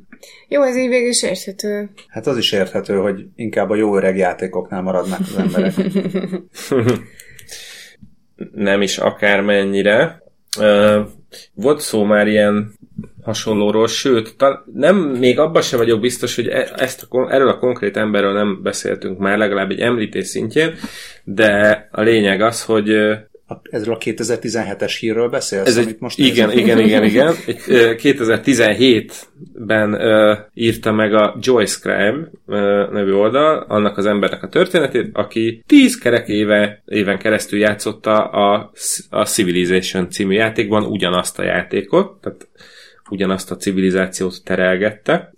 Jó, 0.48 0.62
ez 0.62 0.76
így 0.76 0.88
végül 0.88 1.08
is 1.08 1.22
érthető. 1.22 1.90
Hát 2.08 2.26
az 2.26 2.36
is 2.36 2.52
érthető, 2.52 2.96
hogy 2.96 3.26
inkább 3.36 3.70
a 3.70 3.74
jó 3.74 3.96
öreg 3.96 4.16
játékoknál 4.16 4.82
maradnak 4.82 5.20
az 5.20 5.36
emberek. 5.36 5.72
nem 8.52 8.82
is 8.82 8.98
akármennyire. 8.98 10.22
Ö, 10.58 11.00
Volt 11.54 11.80
szó 11.80 12.04
már 12.04 12.26
ilyen 12.28 12.72
hasonlóról, 13.22 13.88
sőt, 13.88 14.36
tal- 14.36 14.64
nem, 14.72 14.96
még 14.96 15.38
abban 15.38 15.62
sem 15.62 15.78
vagyok 15.78 16.00
biztos, 16.00 16.34
hogy 16.34 16.48
e- 16.48 16.72
ezt 16.76 17.02
a, 17.02 17.06
kon- 17.06 17.30
erről 17.30 17.48
a 17.48 17.58
konkrét 17.58 17.96
emberről 17.96 18.32
nem 18.32 18.62
beszéltünk 18.62 19.18
már, 19.18 19.38
legalább 19.38 19.70
egy 19.70 19.80
említés 19.80 20.26
szintjén, 20.26 20.74
de 21.24 21.88
a 21.90 22.00
lényeg 22.00 22.40
az, 22.40 22.64
hogy 22.64 22.88
Ezről 23.62 23.94
a 23.94 23.98
2017-es 23.98 24.96
hírről 25.00 25.28
beszélsz, 25.28 25.66
ez 25.66 25.76
amit 25.76 25.88
egy, 25.88 25.96
most 25.98 26.18
igen, 26.18 26.48
nézem? 26.48 26.64
igen, 26.64 26.78
igen, 26.80 27.04
igen. 27.04 27.34
Egy, 27.46 27.60
ö, 27.68 27.94
2017-ben 27.96 29.92
ö, 29.92 30.34
írta 30.54 30.92
meg 30.92 31.14
a 31.14 31.36
Joyce 31.40 31.78
Crime 31.80 32.30
ö, 32.46 32.86
nevű 32.92 33.12
oldal 33.12 33.64
annak 33.68 33.98
az 33.98 34.06
embernek 34.06 34.42
a 34.42 34.48
történetét, 34.48 35.10
aki 35.12 35.62
10 35.66 35.98
kerek 35.98 36.28
éve, 36.28 36.82
éven 36.86 37.18
keresztül 37.18 37.58
játszotta 37.58 38.24
a, 38.24 38.70
a 39.10 39.24
Civilization 39.24 40.10
című 40.10 40.34
játékban 40.34 40.84
ugyanazt 40.84 41.38
a 41.38 41.44
játékot, 41.44 42.20
tehát 42.20 42.48
ugyanazt 43.10 43.50
a 43.50 43.56
civilizációt 43.56 44.44
terelgette. 44.44 45.32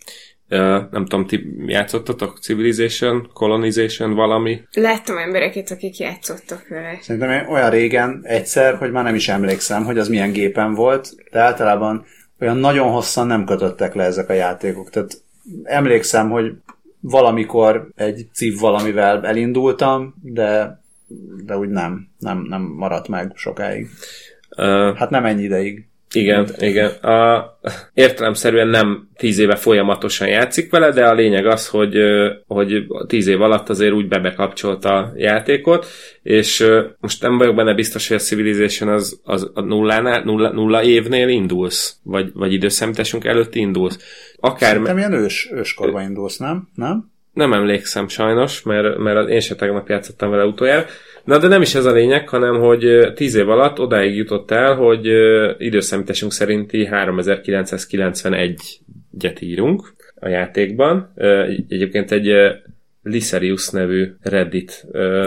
Nem 0.49 1.07
tudom, 1.07 1.26
ti 1.26 1.55
játszottatok 1.66 2.38
Civilization, 2.38 3.30
Colonization, 3.32 4.14
valami? 4.14 4.61
Láttam 4.72 5.18
embereket, 5.18 5.70
akik 5.70 5.99
játszottak 5.99 6.68
vele. 6.68 6.99
Szerintem 7.01 7.30
én 7.30 7.47
olyan 7.49 7.70
régen 7.70 8.20
egyszer, 8.22 8.74
hogy 8.74 8.90
már 8.90 9.05
nem 9.05 9.14
is 9.14 9.28
emlékszem, 9.28 9.84
hogy 9.84 9.99
az 9.99 10.09
milyen 10.09 10.32
gépen 10.32 10.74
volt, 10.74 11.14
de 11.30 11.40
általában 11.40 12.05
olyan 12.40 12.57
nagyon 12.57 12.90
hosszan 12.90 13.26
nem 13.26 13.44
kötöttek 13.44 13.94
le 13.94 14.05
ezek 14.05 14.28
a 14.28 14.32
játékok. 14.32 14.90
Tehát 14.90 15.22
emlékszem, 15.62 16.30
hogy 16.30 16.53
valamikor 17.01 17.88
egy 17.94 18.28
civ 18.32 18.59
valamivel 18.59 19.26
elindultam, 19.26 20.14
de, 20.22 20.80
de 21.44 21.57
úgy 21.57 21.68
nem, 21.68 22.09
nem, 22.18 22.47
nem 22.49 22.62
maradt 22.62 23.09
meg 23.09 23.32
sokáig. 23.34 23.88
Uh, 24.57 24.97
Hát 24.97 25.11
nem 25.11 25.24
ennyi 25.24 25.42
ideig. 25.42 25.88
Igen, 26.12 26.48
igen. 26.59 26.90
A, 26.90 27.44
értelemszerűen 27.94 28.68
nem 28.68 29.09
tíz 29.16 29.38
éve 29.38 29.57
folyamatosan 29.57 30.28
játszik 30.28 30.70
vele, 30.70 30.90
de 30.90 31.07
a 31.07 31.14
lényeg 31.14 31.46
az, 31.46 31.68
hogy, 31.68 31.96
hogy 32.46 32.86
tíz 33.07 33.26
év 33.26 33.42
alatt 33.42 33.68
azért 33.68 33.92
úgy 33.92 34.09
bebekapcsolta 34.09 34.96
a 34.96 35.12
játékot, 35.16 35.86
és 36.22 36.66
most 37.00 37.22
nem 37.22 37.38
vagyok 37.38 37.54
benne 37.54 37.74
biztos, 37.74 38.09
hogy 38.09 38.16
a 38.16 38.20
Civilization 38.20 38.88
az, 38.88 39.20
az 39.24 39.50
a 39.54 39.61
nullánál, 39.61 40.22
nulla, 40.22 40.52
nulla 40.52 40.82
évnél 40.82 41.28
indulsz, 41.28 41.96
vagy, 42.02 42.30
vagy 42.34 42.52
időszámításunk 42.52 43.24
előtt 43.24 43.54
indulsz. 43.54 43.98
Akár, 44.40 44.68
Szerintem 44.68 44.98
ilyen 44.98 45.12
ős, 45.12 45.50
őskorban 45.52 46.02
indulsz, 46.02 46.36
nem? 46.36 46.68
Nem? 46.74 47.14
nem 47.36 47.52
emlékszem 47.52 48.09
sajnos, 48.09 48.62
mert, 48.62 48.98
mert 48.98 49.28
én 49.28 49.40
sem 49.40 49.57
tegnap 49.57 49.88
játszottam 49.88 50.30
vele 50.30 50.44
utoljára. 50.44 50.86
Na, 51.27 51.39
de 51.39 51.49
nem 51.49 51.62
is 51.62 51.74
ez 51.74 51.85
a 51.85 51.93
lényeg, 51.93 52.29
hanem 52.29 52.59
hogy 52.61 52.85
ö, 52.85 53.12
tíz 53.12 53.35
év 53.35 53.49
alatt 53.49 53.79
odáig 53.81 54.16
jutott 54.16 54.51
el, 54.51 54.74
hogy 54.74 55.07
időszámításunk 55.59 56.33
szerinti 56.33 56.89
3991-et 56.91 59.41
írunk 59.41 59.95
a 60.14 60.29
játékban. 60.29 61.12
Egyébként 61.68 62.12
egy 62.12 62.29
ö, 62.29 62.51
Lyserius 63.03 63.68
nevű 63.68 64.12
Reddit 64.22 64.87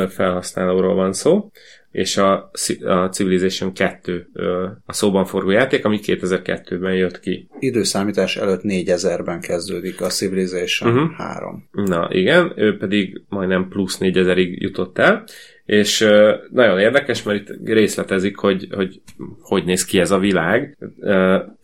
felhasználóról 0.10 0.96
van 0.96 1.14
szó, 1.14 1.52
és 1.92 2.18
a, 2.18 2.52
a 2.86 3.08
Civilization 3.10 3.74
2 3.74 4.28
ö, 4.34 4.68
a 4.86 4.94
szóban 4.94 5.26
forgó 5.26 5.50
játék, 5.50 5.86
ami 5.86 6.00
2002-ben 6.04 6.96
jött 6.96 7.20
ki. 7.20 7.48
Időszámítás 7.60 8.38
előtt 8.38 8.62
4000-ben 8.64 9.40
kezdődik 9.40 10.02
a 10.02 10.08
Civilization 10.08 10.92
Mhm. 10.92 11.00
uh-huh. 11.02 11.18
3. 11.18 11.70
Na 11.72 12.08
igen, 12.12 12.54
ő 12.56 12.78
pedig 12.78 13.22
majdnem 13.30 13.68
plusz 13.70 13.98
4000-ig 14.02 14.58
jutott 14.58 14.98
el, 14.98 15.24
és 15.70 16.08
nagyon 16.52 16.80
érdekes, 16.80 17.24
mert 17.24 17.40
itt 17.40 17.68
részletezik, 17.68 18.38
hogy, 18.38 18.68
hogy 18.72 19.02
hogy 19.42 19.64
néz 19.64 19.86
ki 19.86 20.00
ez 20.00 20.12
a 20.12 20.18
világ. 20.18 20.78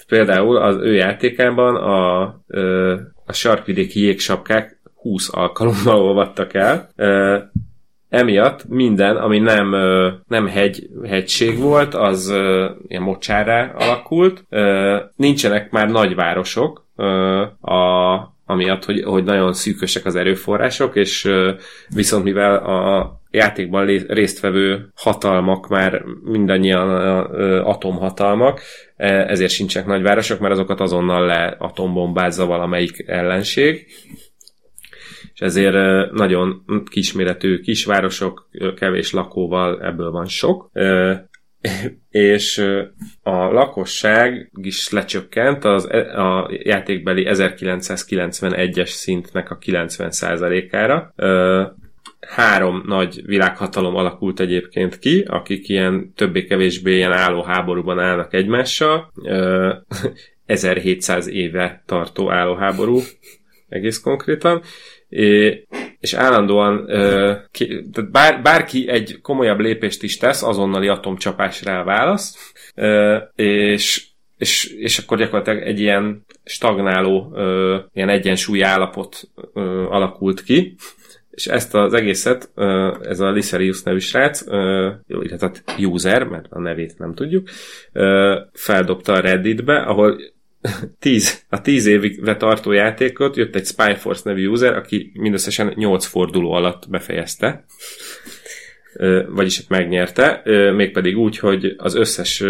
Például 0.07 0.57
az 0.57 0.77
ő 0.77 0.93
játékában 0.93 1.75
a, 1.75 2.21
a 3.25 3.33
sarkvidéki 3.33 3.99
jégsapkák 3.99 4.79
20 4.95 5.29
alkalommal 5.33 6.01
olvadtak 6.01 6.53
el. 6.53 6.89
Emiatt 8.09 8.67
minden, 8.67 9.15
ami 9.15 9.39
nem, 9.39 9.69
nem 10.27 10.47
hegy, 10.47 10.89
hegység 11.03 11.59
volt, 11.59 11.93
az 11.93 12.29
ilyen 12.87 13.03
mocsárá 13.03 13.71
alakult. 13.77 14.45
Nincsenek 15.15 15.71
már 15.71 15.89
nagyvárosok, 15.89 16.85
a, 17.61 18.34
amiatt, 18.55 18.85
hogy, 18.85 19.03
hogy 19.03 19.23
nagyon 19.23 19.53
szűkösek 19.53 20.05
az 20.05 20.15
erőforrások, 20.15 20.95
és 20.95 21.29
viszont 21.89 22.23
mivel 22.23 22.55
a 22.55 23.21
játékban 23.31 23.85
résztvevő 24.07 24.89
hatalmak 24.95 25.67
már 25.67 26.03
mindannyian 26.23 26.89
atomhatalmak, 27.61 28.61
e, 28.95 29.07
ezért 29.07 29.51
sincsenek 29.51 29.87
nagyvárosok, 29.87 30.39
mert 30.39 30.53
azokat 30.53 30.79
azonnal 30.79 31.25
le 31.25 31.55
atombombázza 31.59 32.45
valamelyik 32.45 33.03
ellenség 33.07 33.87
és 35.35 35.41
ezért 35.41 36.11
nagyon 36.11 36.63
kisméretű 36.89 37.59
kisvárosok, 37.59 38.49
kevés 38.75 39.11
lakóval 39.11 39.81
ebből 39.83 40.11
van 40.11 40.25
sok. 40.25 40.69
És 42.09 42.57
a 43.23 43.35
lakosság 43.35 44.51
is 44.61 44.89
lecsökkent 44.89 45.65
az, 45.65 45.89
e- 45.89 46.21
a 46.21 46.49
játékbeli 46.51 47.27
1991-es 47.29 48.87
szintnek 48.87 49.51
a 49.51 49.57
90%-ára. 49.57 51.13
Ö, 51.15 51.63
Három 52.19 52.83
nagy 52.85 53.25
világhatalom 53.25 53.95
alakult 53.95 54.39
egyébként 54.39 54.99
ki, 54.99 55.23
akik 55.27 55.69
ilyen 55.69 56.13
többé-kevésbé 56.15 56.95
ilyen 56.95 57.11
álló 57.11 57.43
háborúban 57.43 57.99
állnak 57.99 58.33
egymással. 58.33 59.11
Ö, 59.23 59.73
1700 60.45 61.27
éve 61.27 61.83
tartó 61.85 62.31
állóháború 62.31 62.99
egész 63.69 63.99
konkrétan, 63.99 64.61
És 65.99 66.13
állandóan 66.13 66.85
ö, 66.87 67.33
bár, 68.11 68.41
bárki 68.41 68.89
egy 68.89 69.19
komolyabb 69.21 69.59
lépést 69.59 70.03
is 70.03 70.17
tesz, 70.17 70.43
azonnali 70.43 70.87
atomcsapásra 70.87 71.83
választ, 71.83 72.37
ö, 72.75 73.17
és, 73.35 74.07
és, 74.37 74.65
és 74.65 74.97
akkor 74.97 75.17
gyakorlatilag 75.17 75.61
egy 75.61 75.79
ilyen 75.79 76.25
stagnáló, 76.43 77.31
ö, 77.35 77.77
ilyen 77.93 78.09
egyensúly 78.09 78.63
állapot 78.63 79.29
alakult 79.89 80.43
ki, 80.43 80.75
és 81.35 81.45
ezt 81.45 81.73
az 81.75 81.93
egészet, 81.93 82.51
ez 83.01 83.19
a 83.19 83.31
Lyserius 83.31 83.83
nevű 83.83 83.99
srác, 83.99 84.47
ö, 84.47 84.91
jó, 85.07 85.21
illetve 85.21 85.47
hát 85.47 85.63
user, 85.77 86.23
mert 86.23 86.45
a 86.49 86.59
nevét 86.59 86.97
nem 86.97 87.13
tudjuk, 87.13 87.49
ö, 87.91 88.39
feldobta 88.53 89.13
a 89.13 89.19
Redditbe, 89.19 89.77
ahol 89.77 90.17
tíz, 90.99 91.45
a 91.49 91.61
tíz 91.61 91.85
évig 91.85 92.21
tartó 92.37 92.71
játékot 92.71 93.35
jött 93.35 93.55
egy 93.55 93.65
Spyforce 93.65 94.29
nevű 94.29 94.47
user, 94.47 94.73
aki 94.73 95.11
mindösszesen 95.13 95.73
8 95.75 96.05
forduló 96.05 96.51
alatt 96.51 96.89
befejezte. 96.89 97.65
Vagyis 99.27 99.57
hát 99.57 99.69
megnyerte, 99.69 100.41
mégpedig 100.75 101.17
úgy, 101.17 101.37
hogy 101.37 101.73
az 101.77 101.95
összes 101.95 102.43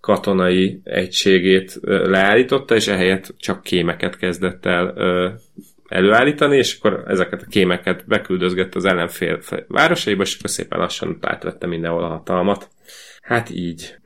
katonai 0.00 0.80
egységét 0.84 1.78
leállította, 1.82 2.74
és 2.74 2.88
ehelyett 2.88 3.34
csak 3.38 3.62
kémeket 3.62 4.16
kezdett 4.16 4.66
el 4.66 4.94
előállítani, 5.88 6.56
és 6.56 6.76
akkor 6.78 7.04
ezeket 7.06 7.42
a 7.42 7.46
kémeket 7.50 8.06
beküldözgette 8.06 8.76
az 8.76 8.84
ellenfél 8.84 9.40
városaiba, 9.68 10.22
és 10.22 10.36
akkor 10.38 10.50
szépen 10.50 10.78
lassan 10.78 11.18
átvette 11.20 11.66
mindenhol 11.66 12.04
a 12.04 12.08
hatalmat. 12.08 12.68
Hát 13.22 13.50
így. 13.50 13.98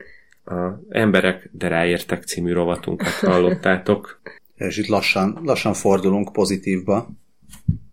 A 0.45 0.79
Emberek, 0.89 1.49
de 1.51 1.67
ráértek 1.67 2.23
című 2.23 2.51
rovatunkat 2.51 3.07
hallottátok. 3.07 4.21
És 4.55 4.77
itt 4.77 4.87
lassan, 4.87 5.39
lassan 5.43 5.73
fordulunk 5.73 6.31
pozitívba. 6.31 7.09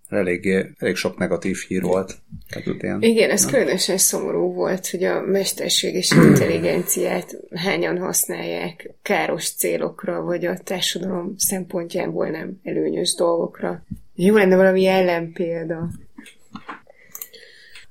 Elég, 0.09 0.46
elég 0.78 0.96
sok 0.96 1.18
negatív 1.18 1.57
hír 1.68 1.82
volt. 1.82 2.14
Tehát 2.48 2.82
ilyen, 2.82 3.03
Igen, 3.03 3.30
ez 3.30 3.46
különösen 3.46 3.98
szomorú 3.98 4.53
volt, 4.53 4.88
hogy 4.88 5.05
a 5.05 5.20
mesterséges 5.20 6.11
intelligenciát 6.11 7.36
hányan 7.55 7.98
használják 7.98 8.94
káros 9.03 9.50
célokra, 9.50 10.20
vagy 10.20 10.44
a 10.44 10.59
társadalom 10.59 11.34
szempontjából 11.36 12.28
nem 12.28 12.61
előnyös 12.62 13.14
dolgokra. 13.14 13.84
Jó 14.14 14.36
lenne 14.36 14.57
valami 14.57 14.86
ellenpélda. 14.86 15.90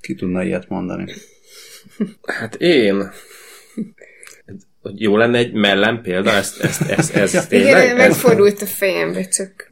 ki 0.01 0.16
tudna 0.16 0.43
ilyet 0.43 0.70
mondani. 0.70 1.05
Hát 2.22 2.55
én... 2.55 3.12
Hogy 4.82 5.01
jó 5.01 5.17
lenne 5.17 5.38
egy 5.38 5.53
mellen 5.53 6.01
példa, 6.01 6.32
ezt, 6.32 6.59
ezt, 6.59 6.82
ezt, 6.82 7.15
ezt, 7.15 7.36
ezt 7.36 7.51
Igen, 7.51 7.63
tényleg? 7.65 7.88
Ez, 7.88 7.97
megfordult 7.97 8.61
a 8.61 8.65
fejembe, 8.65 9.27
csak 9.27 9.71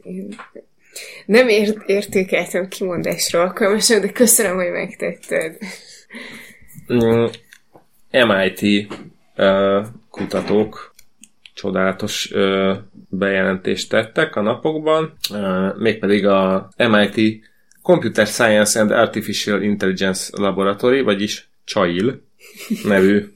nem 1.26 1.48
ért, 1.48 1.88
értékeltem 1.88 2.68
kimondásra 2.68 3.40
alkalmasan, 3.40 4.00
de 4.00 4.12
köszönöm, 4.12 4.56
hogy 4.56 4.70
megtetted. 4.70 5.56
Mm, 6.92 7.26
MIT 8.10 8.86
uh, 9.36 9.86
kutatók 10.10 10.94
csodálatos 11.54 12.30
uh, 12.30 12.76
bejelentést 13.08 13.90
tettek 13.90 14.36
a 14.36 14.40
napokban, 14.40 15.16
uh, 15.30 15.78
mégpedig 15.78 16.26
a 16.26 16.70
MIT 16.76 17.44
Computer 17.82 18.26
Science 18.26 18.80
and 18.80 18.90
Artificial 18.90 19.62
Intelligence 19.62 20.30
Laboratory, 20.36 21.00
vagyis 21.00 21.48
CHAIL 21.64 22.22
nevű 22.84 23.32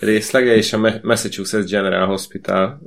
részlege, 0.00 0.54
és 0.54 0.72
a 0.72 1.00
Massachusetts 1.02 1.70
General 1.70 2.06
Hospital 2.06 2.80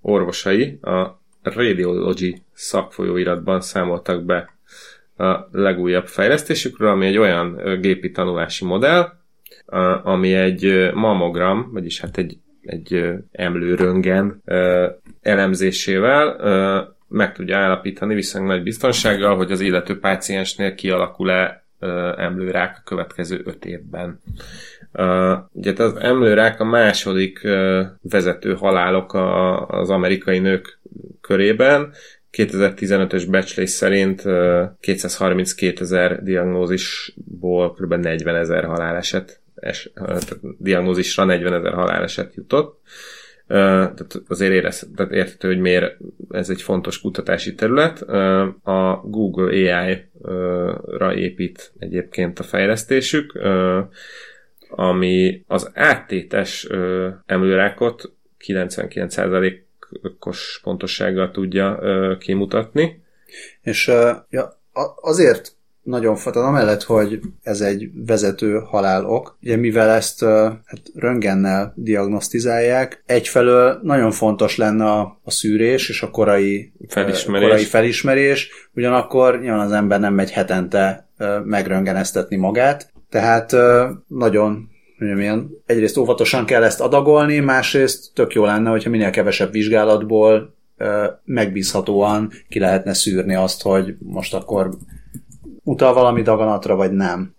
orvosai 0.00 0.78
a 0.82 1.20
Radiology 1.42 2.42
szakfolyóiratban 2.52 3.60
számoltak 3.60 4.24
be 4.24 4.56
a 5.16 5.48
legújabb 5.52 6.06
fejlesztésükről, 6.06 6.90
ami 6.90 7.06
egy 7.06 7.18
olyan 7.18 7.78
gépi 7.80 8.10
tanulási 8.10 8.64
modell, 8.64 9.12
ami 10.02 10.34
egy 10.34 10.64
ö, 10.64 10.92
mammogram, 10.94 11.70
vagyis 11.72 12.00
hát 12.00 12.18
egy, 12.18 12.38
egy 12.62 13.04
emlőröngen 13.32 14.42
elemzésével 15.20 16.36
meg 17.08 17.32
tudja 17.32 17.58
állapítani 17.58 18.14
viszonylag 18.14 18.50
nagy 18.50 18.62
biztonsággal, 18.62 19.36
hogy 19.36 19.52
az 19.52 19.60
illető 19.60 19.98
páciensnél 19.98 20.74
kialakul-e 20.74 21.64
emlőrák 22.16 22.76
a 22.78 22.82
következő 22.84 23.42
öt 23.44 23.64
évben. 23.64 24.20
Uh, 24.92 25.38
ugye 25.52 25.72
az 25.76 25.96
emlőrák 25.96 26.60
a 26.60 26.64
második 26.64 27.40
vezető 28.02 28.54
halálok 28.54 29.12
a, 29.12 29.66
az 29.66 29.90
amerikai 29.90 30.38
nők 30.38 30.78
körében. 31.20 31.92
2015-ös 32.32 33.26
becslés 33.30 33.70
szerint 33.70 34.24
uh, 34.24 34.62
232 34.80 35.82
ezer 35.82 36.22
diagnózisból 36.22 37.72
kb. 37.72 37.94
40 37.94 38.36
ezer 38.36 38.64
haláleset, 38.64 39.40
es, 39.54 39.90
diagnózisra 40.58 41.24
40 41.24 41.52
ezer 41.52 41.72
haláleset 41.72 42.34
jutott. 42.34 42.80
tehát 43.46 44.22
azért 44.28 44.52
érez, 44.52 44.88
tehát 44.96 45.12
érthető, 45.12 45.48
hogy 45.48 45.60
miért 45.60 45.96
ez 46.30 46.50
egy 46.50 46.62
fontos 46.62 47.00
kutatási 47.00 47.54
terület. 47.54 48.02
A 48.62 49.02
Google 49.04 49.46
AI-ra 49.46 51.14
épít 51.14 51.72
egyébként 51.78 52.38
a 52.38 52.42
fejlesztésük, 52.42 53.32
ami 54.74 55.44
az 55.46 55.70
áttétes 55.74 56.68
emlőrákot 57.26 58.12
99%-os 58.46 60.60
pontossággal 60.62 61.30
tudja 61.30 61.78
kimutatni. 62.18 63.02
És 63.62 63.86
ja, 64.30 64.60
azért 65.00 65.56
nagyon 65.82 66.16
fontos, 66.16 66.42
amellett, 66.42 66.82
hogy 66.82 67.20
ez 67.42 67.60
egy 67.60 67.90
vezető 68.06 68.58
halálok, 68.58 69.36
ugye 69.42 69.56
mivel 69.56 69.90
ezt 69.90 70.24
hát 70.64 70.82
röngennel 70.94 71.72
diagnosztizálják, 71.76 73.02
egyfelől 73.06 73.80
nagyon 73.82 74.10
fontos 74.10 74.56
lenne 74.56 74.84
a, 74.84 75.20
a 75.22 75.30
szűrés 75.30 75.88
és 75.88 76.02
a 76.02 76.10
korai 76.10 76.72
felismerés. 76.88 77.48
korai 77.48 77.64
felismerés, 77.64 78.50
ugyanakkor 78.74 79.40
nyilván 79.40 79.66
az 79.66 79.72
ember 79.72 80.00
nem 80.00 80.14
megy 80.14 80.30
hetente 80.30 81.08
megröngeneztetni 81.44 82.36
magát, 82.36 82.91
tehát 83.12 83.56
nagyon 84.06 84.70
mondjam, 84.98 85.50
egyrészt 85.66 85.96
óvatosan 85.96 86.44
kell 86.44 86.62
ezt 86.62 86.80
adagolni, 86.80 87.38
másrészt 87.38 88.10
tök 88.14 88.32
jó 88.32 88.44
lenne, 88.44 88.70
hogyha 88.70 88.90
minél 88.90 89.10
kevesebb 89.10 89.52
vizsgálatból 89.52 90.54
megbízhatóan 91.24 92.30
ki 92.48 92.58
lehetne 92.58 92.92
szűrni 92.92 93.34
azt, 93.34 93.62
hogy 93.62 93.96
most 93.98 94.34
akkor 94.34 94.76
utal 95.64 95.94
valami 95.94 96.22
daganatra, 96.22 96.74
vagy 96.74 96.92
nem. 96.92 97.34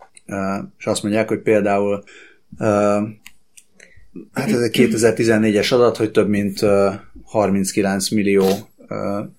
És 0.77 0.85
azt 0.85 1.03
mondják, 1.03 1.27
hogy 1.27 1.39
például 1.39 2.03
hát 4.33 4.49
ez 4.49 4.61
egy 4.61 4.71
2014-es 4.91 5.73
adat, 5.73 5.97
hogy 5.97 6.11
több 6.11 6.27
mint 6.27 6.59
39 7.23 8.09
millió 8.09 8.47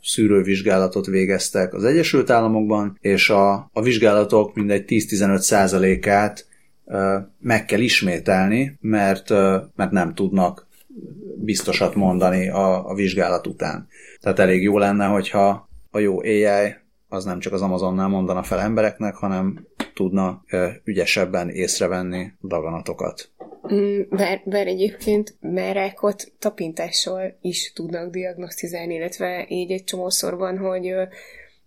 szűrővizsgálatot 0.03 1.07
végeztek 1.07 1.75
az 1.75 1.85
Egyesült 1.85 2.31
Államokban, 2.31 2.99
és 3.01 3.31
a, 3.31 3.53
a 3.73 3.83
vizsgálatok 3.83 4.55
mindegy 4.55 4.85
10-15 4.87 5.39
százalékát 5.39 6.47
meg 7.39 7.65
kell 7.65 7.81
ismételni, 7.81 8.79
mert, 8.81 9.31
mert 9.77 9.91
nem 9.91 10.15
tudnak 10.15 10.67
biztosat 11.37 11.95
mondani 11.95 12.49
a, 12.49 12.89
a 12.89 12.95
vizsgálat 12.95 13.47
után. 13.47 13.89
Tehát 14.21 14.39
elég 14.39 14.63
jó 14.63 14.79
lenne, 14.79 15.07
hogyha 15.07 15.69
a 15.91 15.99
jó 15.99 16.21
AI 16.21 16.75
az 17.09 17.25
nem 17.25 17.39
csak 17.39 17.53
az 17.53 17.63
Amazonnál 17.63 18.09
mondana 18.09 18.43
fel 18.43 18.61
embereknek, 18.61 19.15
hanem 19.15 19.67
tudna 19.95 20.43
ügyesebben 20.85 21.49
észrevenni 21.49 22.33
daganatokat. 22.43 23.31
Mm, 23.73 24.01
bár, 24.11 24.43
bár 24.45 24.67
egyébként 24.67 25.35
merekot 25.41 26.33
tapintással 26.39 27.39
is 27.41 27.73
tudnak 27.73 28.11
diagnosztizálni, 28.11 28.95
illetve 28.95 29.45
így 29.49 29.71
egy 29.71 29.85
csomószor 29.85 30.37
van, 30.37 30.59
hogy 30.59 30.95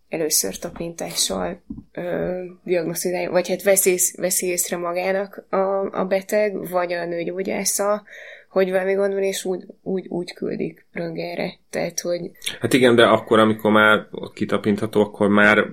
először 0.09 0.57
tapintással 0.57 1.61
ö, 1.91 2.43
diagnosztizálja, 2.63 3.31
vagy 3.31 3.49
hát 3.49 3.63
veszi, 3.63 3.97
veszi 4.17 4.47
észre 4.47 4.77
magának 4.77 5.45
a, 5.49 5.99
a 5.99 6.05
beteg, 6.05 6.69
vagy 6.69 6.93
a 6.93 7.05
nőgyógyásza, 7.05 8.03
hogy 8.49 8.71
valami 8.71 8.93
gond 8.93 9.13
van, 9.13 9.23
és 9.23 9.45
úgy, 9.45 9.65
úgy, 9.83 10.05
úgy 10.07 10.33
küldik 10.33 10.85
röngelre. 10.91 11.53
Tehát, 11.69 11.99
hogy... 11.99 12.31
Hát 12.59 12.73
igen, 12.73 12.95
de 12.95 13.05
akkor, 13.05 13.39
amikor 13.39 13.71
már 13.71 14.07
kitapintható, 14.33 15.01
akkor 15.01 15.27
már 15.27 15.65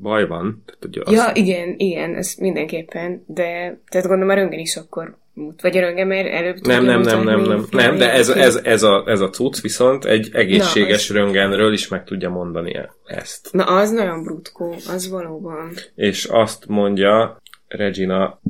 baj 0.00 0.26
van. 0.26 0.62
Tehát, 0.66 0.82
hogy 0.82 0.98
azt... 0.98 1.36
Ja, 1.36 1.42
igen, 1.42 1.74
igen, 1.76 2.14
ez 2.14 2.34
mindenképpen, 2.34 3.24
de 3.26 3.78
tehát 3.88 4.06
gondolom 4.06 4.28
a 4.28 4.34
röngen 4.34 4.58
is 4.58 4.76
akkor 4.76 5.20
vagy 5.34 5.76
a 5.76 5.80
röngen, 5.80 6.06
mert 6.06 6.28
előbb 6.28 6.56
Nem, 6.66 6.84
nem, 6.84 7.00
nem, 7.00 7.22
nem, 7.22 7.40
nem, 7.40 7.66
nem, 7.70 7.96
de 7.96 8.12
ez, 8.12 8.28
ez, 8.28 8.60
ez, 8.62 8.82
a, 8.82 9.04
ez 9.06 9.20
a 9.20 9.30
cucc 9.30 9.60
viszont 9.60 10.04
egy 10.04 10.28
egészséges 10.32 11.08
Na, 11.08 11.14
röngenről 11.14 11.72
is 11.72 11.88
meg 11.88 12.04
tudja 12.04 12.30
mondani 12.30 12.88
ezt. 13.06 13.48
Na, 13.52 13.64
az 13.64 13.90
nagyon 13.90 14.22
brutkó, 14.22 14.74
az 14.88 15.10
valóban. 15.10 15.72
És 15.94 16.24
azt 16.24 16.66
mondja 16.66 17.40
Regina 17.68 18.40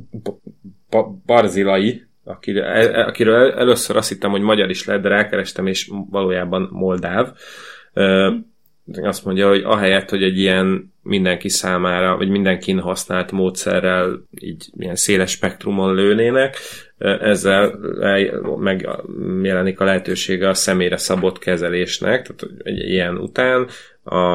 Barzilai, 1.26 2.02
akiről, 2.24 2.64
akiről 2.94 3.50
először 3.52 3.96
azt 3.96 4.08
hittem, 4.08 4.30
hogy 4.30 4.40
magyar 4.40 4.70
is 4.70 4.84
lehet, 4.84 5.02
de 5.02 5.08
rákerestem, 5.08 5.66
és 5.66 5.90
valójában 6.10 6.68
moldáv. 6.72 7.32
Azt 9.02 9.24
mondja, 9.24 9.48
hogy 9.48 9.62
ahelyett, 9.62 10.10
hogy 10.10 10.22
egy 10.22 10.38
ilyen 10.38 10.92
mindenki 11.02 11.48
számára, 11.48 12.16
vagy 12.16 12.28
mindenkin 12.28 12.78
használt 12.78 13.32
módszerrel 13.32 14.26
így 14.40 14.70
ilyen 14.78 14.96
széles 14.96 15.30
spektrumon 15.30 15.94
lőnének, 15.94 16.56
ezzel 16.98 17.78
megjelenik 18.58 19.80
a 19.80 19.84
lehetősége 19.84 20.48
a 20.48 20.54
személyre 20.54 20.96
szabott 20.96 21.38
kezelésnek, 21.38 22.22
tehát 22.26 22.54
egy 22.62 22.78
ilyen 22.78 23.16
után 23.16 23.68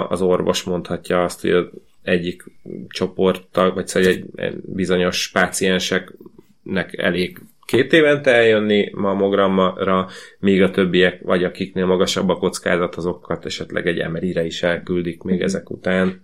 az 0.10 0.22
orvos 0.22 0.64
mondhatja 0.64 1.24
azt, 1.24 1.42
hogy 1.42 1.70
egyik 2.04 2.44
csoporttal, 2.88 3.74
vagy 3.74 3.88
szóval 3.88 4.10
egy 4.10 4.56
bizonyos 4.66 5.30
pácienseknek 5.34 6.98
elég 6.98 7.40
két 7.68 7.94
évente 7.94 8.32
eljönni 8.32 8.92
mammogramra, 8.94 10.08
míg 10.40 10.62
a 10.62 10.72
többiek, 10.72 11.22
vagy 11.22 11.44
akiknél 11.44 11.86
magasabb 11.86 12.30
a 12.30 12.38
kockázat, 12.38 12.96
azokat 12.96 13.46
esetleg 13.46 13.88
egy 13.88 14.10
MRI-re 14.10 14.46
is 14.46 14.64
elküldik 14.64 15.24
még 15.24 15.36
mm-hmm. 15.36 15.44
ezek 15.44 15.70
után. 15.70 16.22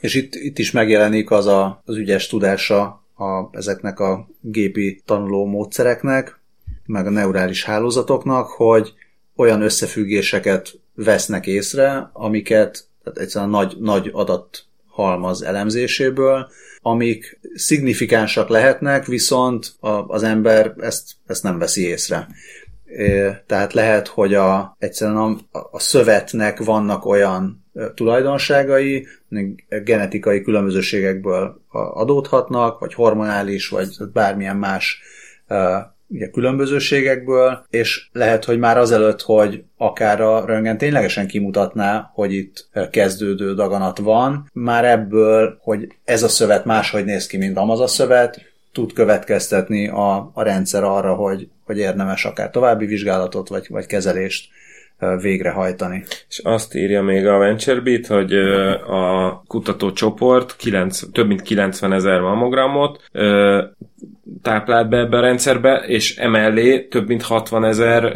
És 0.00 0.14
itt, 0.14 0.34
itt 0.34 0.58
is 0.58 0.70
megjelenik 0.70 1.30
az 1.30 1.46
a, 1.46 1.82
az 1.84 1.96
ügyes 1.96 2.26
tudása 2.26 2.82
a, 3.14 3.48
ezeknek 3.50 4.00
a 4.00 4.28
gépi 4.40 5.02
tanuló 5.04 5.46
módszereknek, 5.46 6.40
meg 6.86 7.06
a 7.06 7.10
neurális 7.10 7.64
hálózatoknak, 7.64 8.46
hogy 8.46 8.92
olyan 9.36 9.62
összefüggéseket 9.62 10.80
vesznek 10.94 11.46
észre, 11.46 12.10
amiket 12.12 12.86
tehát 13.02 13.18
egyszerűen 13.18 13.50
nagy, 13.50 13.76
nagy 13.80 14.10
adat 14.12 14.64
halmaz 14.86 15.42
elemzéséből, 15.42 16.48
amik 16.82 17.40
szignifikánsak 17.54 18.48
lehetnek, 18.48 19.06
viszont 19.06 19.76
az 20.06 20.22
ember 20.22 20.74
ezt, 20.78 21.10
ezt 21.26 21.42
nem 21.42 21.58
veszi 21.58 21.86
észre. 21.86 22.26
Tehát 23.46 23.72
lehet, 23.72 24.08
hogy 24.08 24.34
a, 24.34 24.76
egyszerűen 24.78 25.16
a, 25.16 25.36
a 25.70 25.78
szövetnek 25.78 26.64
vannak 26.64 27.04
olyan 27.06 27.64
tulajdonságai, 27.94 29.06
genetikai 29.84 30.42
különbözőségekből 30.42 31.62
adódhatnak, 31.70 32.78
vagy 32.78 32.94
hormonális, 32.94 33.68
vagy 33.68 33.88
bármilyen 34.12 34.56
más 34.56 35.02
ugye, 36.08 36.28
különbözőségekből, 36.28 37.66
és 37.70 38.08
lehet, 38.12 38.44
hogy 38.44 38.58
már 38.58 38.78
azelőtt, 38.78 39.22
hogy 39.22 39.62
akár 39.76 40.20
a 40.20 40.44
röngen 40.44 40.78
ténylegesen 40.78 41.26
kimutatná, 41.26 42.10
hogy 42.14 42.32
itt 42.32 42.68
kezdődő 42.90 43.54
daganat 43.54 43.98
van, 43.98 44.50
már 44.52 44.84
ebből, 44.84 45.58
hogy 45.62 45.88
ez 46.04 46.22
a 46.22 46.28
szövet 46.28 46.64
máshogy 46.64 47.04
néz 47.04 47.26
ki, 47.26 47.36
mint 47.36 47.56
amaz 47.56 47.80
a 47.80 47.86
szövet, 47.86 48.40
tud 48.72 48.92
következtetni 48.92 49.88
a, 49.88 50.30
a 50.34 50.42
rendszer 50.42 50.82
arra, 50.82 51.14
hogy, 51.14 51.48
hogy 51.64 51.78
érdemes 51.78 52.24
akár 52.24 52.50
további 52.50 52.86
vizsgálatot 52.86 53.48
vagy, 53.48 53.66
vagy 53.68 53.86
kezelést 53.86 54.48
végrehajtani. 55.20 56.04
És 56.28 56.38
azt 56.38 56.74
írja 56.74 57.02
még 57.02 57.26
a 57.26 57.38
VentureBeat, 57.38 58.06
hogy 58.06 58.32
a 58.86 59.42
kutatócsoport 59.46 60.56
9, 60.56 61.12
több 61.12 61.26
mint 61.26 61.42
90 61.42 61.92
ezer 61.92 62.20
mammogramot 62.20 63.10
táplált 64.42 64.88
be 64.88 64.98
ebbe 64.98 65.16
a 65.16 65.20
rendszerbe, 65.20 65.84
és 65.86 66.16
emellé 66.16 66.80
több 66.80 67.06
mint 67.06 67.22
60 67.22 67.64
ezer 67.64 68.12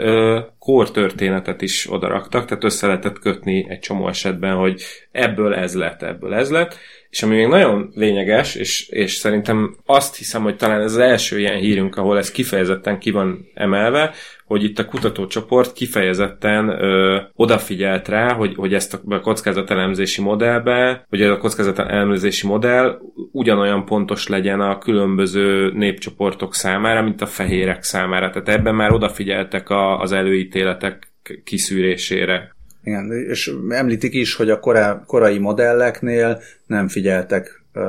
kórtörténetet 0.58 1.62
is 1.62 1.90
odaraktak, 1.90 2.44
tehát 2.44 2.64
össze 2.64 2.86
lehetett 2.86 3.18
kötni 3.18 3.66
egy 3.68 3.78
csomó 3.78 4.08
esetben, 4.08 4.54
hogy 4.54 4.82
ebből 5.12 5.54
ez 5.54 5.74
lett, 5.74 6.02
ebből 6.02 6.34
ez 6.34 6.50
lett, 6.50 6.76
és 7.10 7.22
ami 7.22 7.34
még 7.34 7.46
nagyon 7.46 7.92
lényeges, 7.94 8.54
és, 8.54 8.88
és 8.88 9.12
szerintem 9.12 9.76
azt 9.86 10.16
hiszem, 10.16 10.42
hogy 10.42 10.56
talán 10.56 10.80
ez 10.80 10.92
az 10.92 10.98
első 10.98 11.38
ilyen 11.38 11.58
hírünk, 11.58 11.96
ahol 11.96 12.18
ez 12.18 12.30
kifejezetten 12.30 12.98
ki 12.98 13.10
van 13.10 13.50
emelve, 13.54 14.14
hogy 14.52 14.64
itt 14.64 14.78
a 14.78 14.84
kutatócsoport 14.84 15.72
kifejezetten 15.72 16.68
ö, 16.68 17.20
odafigyelt 17.34 18.08
rá, 18.08 18.32
hogy, 18.32 18.54
hogy 18.54 18.74
ezt 18.74 19.00
a 19.08 19.20
kockázatelemzési 19.20 20.22
modellbe, 20.22 21.06
hogy 21.08 21.22
ez 21.22 21.30
a 21.30 21.38
kockázatelemzési 21.38 22.46
modell 22.46 22.98
ugyanolyan 23.32 23.84
pontos 23.84 24.28
legyen 24.28 24.60
a 24.60 24.78
különböző 24.78 25.72
népcsoportok 25.72 26.54
számára, 26.54 27.02
mint 27.02 27.20
a 27.20 27.26
fehérek 27.26 27.82
számára. 27.82 28.30
Tehát 28.30 28.48
ebben 28.48 28.74
már 28.74 28.92
odafigyeltek 28.92 29.70
a, 29.70 30.00
az 30.00 30.12
előítéletek 30.12 31.12
kiszűrésére. 31.44 32.54
Igen, 32.82 33.12
és 33.28 33.52
említik 33.68 34.14
is, 34.14 34.34
hogy 34.34 34.50
a 34.50 34.60
korá, 34.60 35.02
korai 35.06 35.38
modelleknél 35.38 36.40
nem 36.66 36.88
figyeltek 36.88 37.64
uh, 37.74 37.84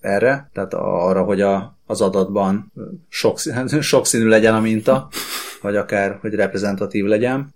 erre, 0.00 0.50
tehát 0.52 0.74
arra, 0.74 1.22
hogy 1.22 1.40
a, 1.40 1.78
az 1.92 2.00
adatban 2.00 2.72
sok, 3.08 3.38
sokszínű 3.80 4.26
legyen 4.26 4.54
a 4.54 4.60
minta, 4.60 5.08
vagy 5.60 5.76
akár, 5.76 6.18
hogy 6.20 6.34
reprezentatív 6.34 7.04
legyen. 7.04 7.52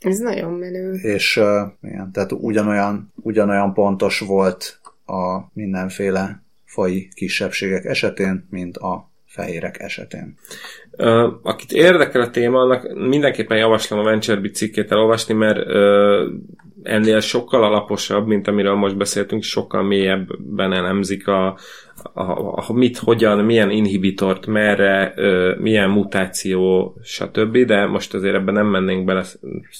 Ez 0.00 0.18
nagyon 0.18 0.52
menő. 0.52 0.92
És 0.92 1.40
igen, 1.82 2.10
tehát 2.12 2.32
ugyanolyan, 2.32 3.12
ugyanolyan 3.22 3.72
pontos 3.74 4.18
volt 4.20 4.80
a 5.06 5.38
mindenféle 5.52 6.42
fai 6.64 7.08
kisebbségek 7.14 7.84
esetén, 7.84 8.46
mint 8.50 8.76
a 8.76 9.10
fehérek 9.26 9.80
esetén. 9.80 10.36
Uh, 10.98 11.32
akit 11.42 11.72
érdekel 11.72 12.20
a 12.20 12.30
téma, 12.30 12.60
annak 12.60 12.94
mindenképpen 12.94 13.58
javaslom 13.58 13.98
a 13.98 14.02
VentureBeat 14.02 14.54
cikkét 14.54 14.90
elolvasni, 14.90 15.34
mert 15.34 15.58
uh, 15.58 16.32
ennél 16.82 17.20
sokkal 17.20 17.64
alaposabb, 17.64 18.26
mint 18.26 18.48
amiről 18.48 18.74
most 18.74 18.96
beszéltünk, 18.96 19.42
sokkal 19.42 19.82
mélyebben 19.82 20.72
elemzik 20.72 21.28
a, 21.28 21.58
a, 22.12 22.22
a, 22.68 22.72
mit, 22.72 22.98
hogyan, 22.98 23.44
milyen 23.44 23.70
inhibitort, 23.70 24.46
merre, 24.46 25.12
ö, 25.16 25.54
milyen 25.58 25.90
mutáció, 25.90 26.94
stb. 27.02 27.58
De 27.58 27.86
most 27.86 28.14
azért 28.14 28.34
ebben 28.34 28.54
nem 28.54 28.66
mennénk 28.66 29.04
bele 29.04 29.24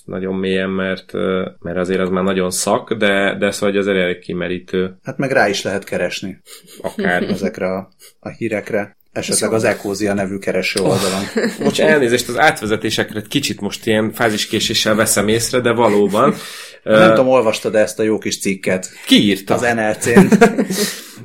nagyon 0.05 0.35
mélyen, 0.35 0.71
mert, 0.71 1.15
ö, 1.15 1.49
mert 1.61 1.79
azért 1.79 2.01
az 2.01 2.09
már 2.09 2.25
nagyon 2.25 2.51
szak, 2.51 2.93
de, 2.93 3.37
de 3.39 3.51
szóval 3.51 3.77
azért 3.77 3.97
elég 3.97 4.19
kimerítő. 4.19 4.97
Hát 5.03 5.19
meg 5.19 5.31
rá 5.31 5.49
is 5.49 5.63
lehet 5.63 5.85
keresni. 5.85 6.41
Akár. 6.83 7.23
Ezekre 7.23 7.67
a, 7.67 7.89
a 8.21 8.29
hírekre. 8.29 8.97
Esetleg 9.13 9.53
az 9.53 9.65
Ecózia 9.65 10.15
nevű 10.15 10.39
kereső 10.39 10.81
oldalon. 10.81 11.25
Most 11.65 11.81
elnézést, 11.93 12.29
az 12.29 12.39
átvezetésekre 12.39 13.23
kicsit 13.29 13.61
most 13.61 13.87
ilyen 13.87 14.13
fáziskéséssel 14.13 14.95
veszem 14.95 15.29
észre, 15.29 15.61
de 15.61 15.73
valóban. 15.73 16.35
Nem 16.83 17.09
tudom, 17.09 17.29
olvastad 17.29 17.75
ezt 17.75 17.99
a 17.99 18.03
jó 18.03 18.19
kis 18.19 18.39
cikket? 18.41 18.89
Ki 19.07 19.25
írta? 19.25 19.55
Az 19.55 19.61
NRC-n. 19.61 20.27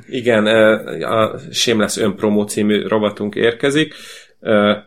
Igen, 0.08 0.46
a 1.02 1.38
Shameless 1.50 1.96
Önpromó 1.96 2.42
című 2.42 2.86
robotunk 2.86 3.34
érkezik. 3.34 3.94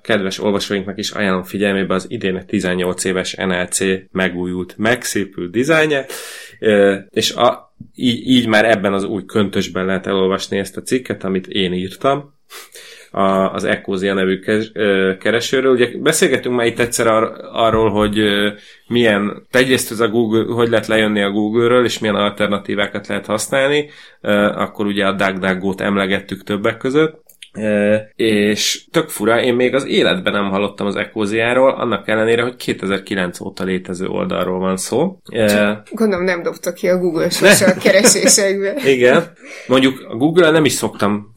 Kedves 0.02 0.40
olvasóinknak 0.40 0.98
is 0.98 1.12
ajánlom 1.12 1.44
figyelmébe 1.44 1.94
az 1.94 2.06
idén 2.08 2.46
18 2.48 3.04
éves 3.04 3.34
NLC 3.34 3.80
megújult, 4.12 4.74
megszépült 4.78 5.52
dizájnja, 5.52 6.06
és 7.10 7.32
a, 7.32 7.74
így, 7.96 8.28
így 8.28 8.48
már 8.48 8.66
ebben 8.66 8.94
az 8.94 9.04
új 9.04 9.26
köntösben 9.26 9.86
lehet 9.86 10.08
elolvasni 10.08 10.58
ezt 10.58 10.78
a 10.78 10.82
cikket, 10.82 11.24
amit 11.24 11.48
én 11.48 11.74
írtam 11.74 12.40
a, 13.12 13.54
az 13.54 13.64
Ecosia 13.64 14.14
nevű 14.14 14.40
keresőről. 15.20 15.72
Ugye 15.72 15.88
beszélgetünk 15.98 16.56
már 16.56 16.66
itt 16.66 16.80
egyszer 16.80 17.08
ar- 17.08 17.40
arról, 17.52 17.90
hogy 17.90 18.20
milyen, 18.88 19.48
egyrészt 19.52 19.92
ez 19.92 20.00
a 20.00 20.08
Google, 20.08 20.54
hogy 20.54 20.70
lehet 20.70 20.88
lejönni 20.88 21.22
a 21.22 21.32
Google-ről, 21.32 21.86
és 21.86 22.00
milyen 22.00 22.16
alternatívákat 22.16 23.08
lehet 23.08 23.26
használni, 23.26 23.90
akkor 24.56 24.86
ugye 24.86 25.06
a 25.06 25.12
DuckDuckGo-t 25.12 25.82
emlegettük 25.82 26.44
többek 26.44 26.78
között, 26.78 27.22
E, 27.54 28.12
és 28.16 28.86
tök 28.92 29.10
fura, 29.10 29.42
én 29.42 29.56
még 29.56 29.76
az 29.76 29.86
életben 29.86 30.34
nem 30.34 30.50
hallottam 30.50 30.88
az 30.88 30.96
Ecosiáról, 30.96 31.70
annak 31.72 32.08
ellenére, 32.08 32.42
hogy 32.42 32.56
2009 32.56 33.40
óta 33.40 33.64
létező 33.64 34.08
oldalról 34.08 34.60
van 34.60 34.78
szó. 34.78 35.18
E, 35.30 35.84
Gondolom 35.92 36.26
nem 36.26 36.44
dobta 36.44 36.74
ki 36.74 36.88
a 36.88 36.98
Google 36.98 37.30
sose 37.40 37.66
a 37.66 37.74
keresésekbe. 37.74 38.74
Igen. 38.86 39.24
Mondjuk 39.68 40.06
a 40.10 40.16
Google-el 40.16 40.52
nem 40.52 40.66
is 40.66 40.72
szoktam 40.72 41.31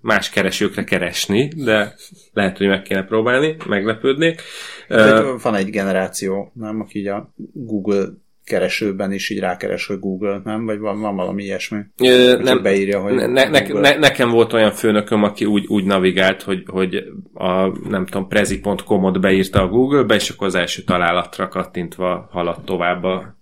más 0.00 0.30
keresőkre 0.30 0.84
keresni, 0.84 1.48
de 1.56 1.94
lehet, 2.32 2.58
hogy 2.58 2.66
meg 2.66 2.82
kéne 2.82 3.04
próbálni, 3.04 3.56
meglepődnék. 3.68 4.42
Uh, 4.88 5.42
van 5.42 5.54
egy 5.54 5.70
generáció, 5.70 6.52
nem, 6.54 6.80
aki 6.80 7.08
a 7.08 7.34
Google 7.52 8.08
keresőben 8.50 9.12
is 9.12 9.30
így 9.30 9.38
rákeres, 9.38 9.86
hogy 9.86 9.98
Google, 9.98 10.40
nem? 10.44 10.64
Vagy 10.64 10.78
van, 10.78 11.00
van 11.00 11.16
valami 11.16 11.42
ilyesmi? 11.42 11.78
Ö, 12.02 12.38
nem, 12.42 12.62
beírja, 12.62 13.00
hogy 13.00 13.14
ne, 13.14 13.26
ne, 13.26 13.60
ne, 13.68 13.98
nekem 13.98 14.30
volt 14.30 14.52
olyan 14.52 14.72
főnököm, 14.72 15.22
aki 15.22 15.44
úgy, 15.44 15.66
úgy 15.66 15.84
navigált, 15.84 16.42
hogy, 16.42 16.62
hogy 16.66 17.04
a, 17.34 17.66
nem 17.88 18.06
tudom, 18.06 18.28
prezi.com-ot 18.28 19.20
beírta 19.20 19.62
a 19.62 19.68
Google-be, 19.68 20.14
és 20.14 20.30
akkor 20.30 20.46
az 20.46 20.54
első 20.54 20.82
találatra 20.82 21.48
kattintva 21.48 22.28
haladt 22.30 22.64
tovább 22.64 23.04
a 23.04 23.36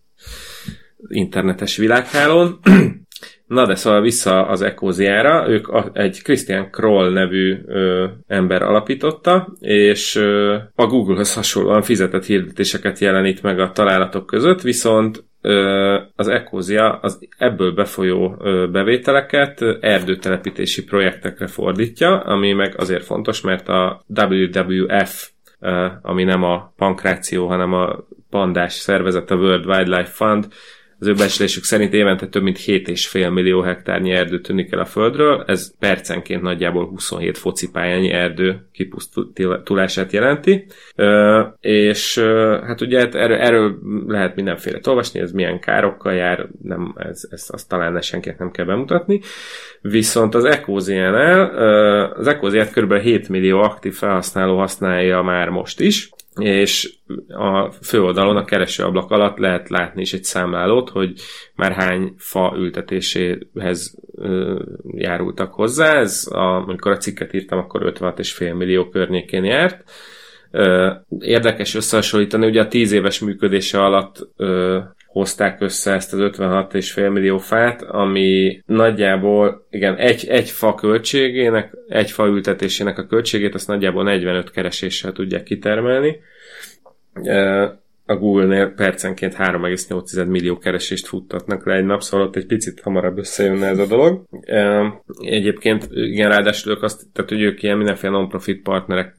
internetes 1.09 1.77
világhálón. 1.77 2.59
Na 3.49 3.67
de 3.67 3.75
szóval 3.75 4.01
vissza 4.01 4.47
az 4.47 4.63
Ecosiára, 4.63 5.49
ők 5.49 5.69
a, 5.69 5.91
egy 5.93 6.23
Christian 6.23 6.71
Kroll 6.71 7.13
nevű 7.13 7.59
ö, 7.67 8.07
ember 8.27 8.63
alapította, 8.63 9.53
és 9.61 10.17
ö, 10.17 10.57
a 10.75 10.87
Google-höz 10.87 11.35
hasonlóan 11.35 11.83
fizetett 11.83 12.25
hirdetéseket 12.25 12.99
jelenít 12.99 13.43
meg 13.43 13.61
a 13.61 13.73
találatok 13.73 14.27
között, 14.27 14.61
viszont 14.61 15.27
az 16.17 16.29
Ecosia 16.29 16.91
az 16.91 17.29
ebből 17.39 17.73
befolyó 17.73 18.37
bevételeket 18.73 19.63
erdőtelepítési 19.81 20.85
projektekre 20.85 21.47
fordítja, 21.47 22.21
ami 22.21 22.53
meg 22.53 22.75
azért 22.77 23.05
fontos, 23.05 23.41
mert 23.41 23.69
a 23.69 24.05
WWF 24.09 25.31
ami 26.03 26.25
nem 26.25 26.43
a 26.43 26.73
pankráció, 26.77 27.47
hanem 27.47 27.73
a 27.73 28.05
pandás 28.31 28.73
szervezet, 28.73 29.31
a 29.31 29.37
World 29.37 29.67
Wildlife 29.67 30.11
Fund 30.11 30.47
az 31.01 31.07
ő 31.07 31.15
becslésük 31.15 31.65
szerint 31.65 31.93
évente 31.93 32.27
több 32.27 32.43
mint 32.43 32.59
7,5 32.59 33.33
millió 33.33 33.61
hektárnyi 33.61 34.13
erdő 34.13 34.41
tűnik 34.41 34.73
el 34.73 34.79
a 34.79 34.85
földről, 34.85 35.45
ez 35.47 35.79
percenként 35.79 36.43
nagyjából 36.43 36.87
27 36.87 37.39
focipályányi 37.39 38.11
erdő 38.11 38.69
kipusztulását 38.73 40.13
jelenti, 40.13 40.67
és 41.61 42.19
hát 42.67 42.81
ugye 42.81 42.99
hát 42.99 43.15
erről, 43.15 43.37
erről 43.37 43.79
lehet 44.07 44.37
mindenféle 44.37 44.79
olvasni, 44.85 45.21
ez 45.21 45.33
milyen 45.33 45.61
károkkal 45.61 46.15
jár, 46.15 46.49
nem, 46.63 46.95
ez, 46.97 47.21
ez 47.31 47.47
azt 47.49 47.69
talán 47.69 48.01
senkinek 48.01 48.39
nem 48.39 48.51
kell 48.51 48.65
bemutatni, 48.65 49.21
viszont 49.81 50.35
az 50.35 50.45
Ecosiánál, 50.45 51.41
az 52.11 52.27
Ecosiát 52.27 52.73
kb. 52.73 52.95
7 52.95 53.29
millió 53.29 53.59
aktív 53.59 53.95
felhasználó 53.95 54.59
használja 54.59 55.23
már 55.23 55.49
most 55.49 55.81
is, 55.81 56.11
és 56.39 56.95
a 57.29 57.71
főoldalon 57.71 58.37
a 58.37 58.45
keresőablak 58.45 59.11
alatt 59.11 59.39
lehet 59.39 59.69
látni 59.69 60.01
is 60.01 60.13
egy 60.13 60.25
számlálót, 60.25 60.91
hogy 60.91 61.21
már 61.55 61.73
hány 61.73 62.15
fa 62.17 62.55
ültetéséhez 62.57 63.99
ö, 64.15 64.63
járultak 64.97 65.53
hozzá. 65.53 65.95
Ez, 65.95 66.29
a, 66.31 66.69
amikor 66.69 66.93
a 66.93 66.97
cikket 66.97 67.33
írtam, 67.33 67.59
akkor 67.59 67.93
56,5 67.95 68.57
millió 68.57 68.89
környékén 68.89 69.45
járt. 69.45 69.91
Érdekes 71.19 71.75
összehasonlítani, 71.75 72.47
ugye 72.47 72.61
a 72.61 72.69
10 72.69 72.93
éves 72.93 73.19
működése 73.19 73.85
alatt 73.85 74.29
hozták 75.19 75.61
össze 75.61 75.93
ezt 75.93 76.13
az 76.13 76.19
56,5 76.21 77.13
millió 77.13 77.39
fát, 77.39 77.83
ami 77.83 78.61
nagyjából, 78.67 79.67
igen, 79.71 79.97
egy, 79.97 80.27
egy 80.29 80.51
fa 80.51 80.75
költségének, 80.75 81.77
egy 81.89 82.11
fa 82.11 82.27
ültetésének 82.27 82.99
a 82.99 83.07
költségét, 83.07 83.55
azt 83.55 83.67
nagyjából 83.67 84.03
45 84.03 84.51
kereséssel 84.51 85.13
tudják 85.13 85.43
kitermelni. 85.43 86.21
A 88.07 88.17
Google-nél 88.17 88.69
percenként 88.69 89.35
3,8 89.35 90.27
millió 90.29 90.59
keresést 90.59 91.07
futtatnak 91.07 91.67
le 91.67 91.75
egy 91.75 91.85
nap, 91.85 92.03
szóval 92.03 92.27
ott 92.27 92.37
egy 92.37 92.47
picit 92.47 92.81
hamarabb 92.81 93.19
összejönne 93.19 93.67
ez 93.67 93.79
a 93.79 93.87
dolog. 93.87 94.25
Egyébként 95.21 95.89
igen, 95.91 96.29
ráadásul 96.29 96.73
ők 96.73 96.83
azt, 96.83 97.07
tehát 97.13 97.31
hogy 97.31 97.43
ők 97.43 97.63
ilyen 97.63 97.77
mindenféle 97.77 98.13
non-profit 98.13 98.63
partnerek 98.63 99.17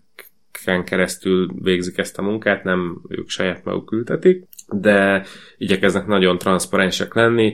keresztül 0.83 1.49
végzik 1.61 1.97
ezt 1.97 2.17
a 2.17 2.21
munkát, 2.21 2.63
nem 2.63 3.01
ők 3.07 3.29
saját 3.29 3.63
maguk 3.63 3.91
ültetik 3.91 4.47
de 4.71 5.25
igyekeznek 5.57 6.07
nagyon 6.07 6.37
transzparensek 6.37 7.13
lenni, 7.13 7.53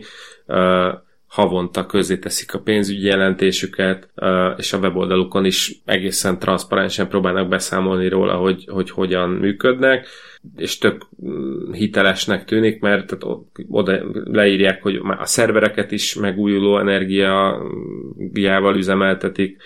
havonta 1.27 1.85
közé 1.85 2.17
teszik 2.17 2.53
a 2.53 2.59
pénzügyi 2.59 3.05
jelentésüket, 3.05 4.09
és 4.57 4.73
a 4.73 4.77
weboldalukon 4.77 5.45
is 5.45 5.81
egészen 5.85 6.39
transzparensen 6.39 7.07
próbálnak 7.07 7.47
beszámolni 7.47 8.07
róla, 8.07 8.35
hogy, 8.35 8.65
hogy 8.71 8.89
hogyan 8.89 9.29
működnek, 9.29 10.07
és 10.55 10.77
tök 10.77 11.07
mm, 11.25 11.71
hitelesnek 11.71 12.45
tűnik, 12.45 12.81
mert 12.81 13.07
tehát 13.07 13.37
oda 13.69 14.01
leírják, 14.23 14.81
hogy 14.81 15.01
a 15.17 15.25
szervereket 15.25 15.91
is 15.91 16.15
megújuló 16.15 16.79
energiával 16.79 18.75
üzemeltetik, 18.75 19.61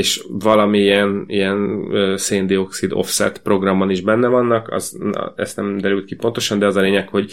és 0.00 0.24
valamilyen 0.28 1.24
ilyen 1.26 1.88
széndiokszid 2.16 2.92
offset 2.92 3.38
programban 3.38 3.90
is 3.90 4.00
benne 4.00 4.28
vannak, 4.28 4.72
az, 4.72 4.96
na, 4.98 5.32
ezt 5.36 5.56
nem 5.56 5.78
derült 5.78 6.04
ki 6.04 6.14
pontosan, 6.14 6.58
de 6.58 6.66
az 6.66 6.76
a 6.76 6.80
lényeg, 6.80 7.08
hogy 7.08 7.32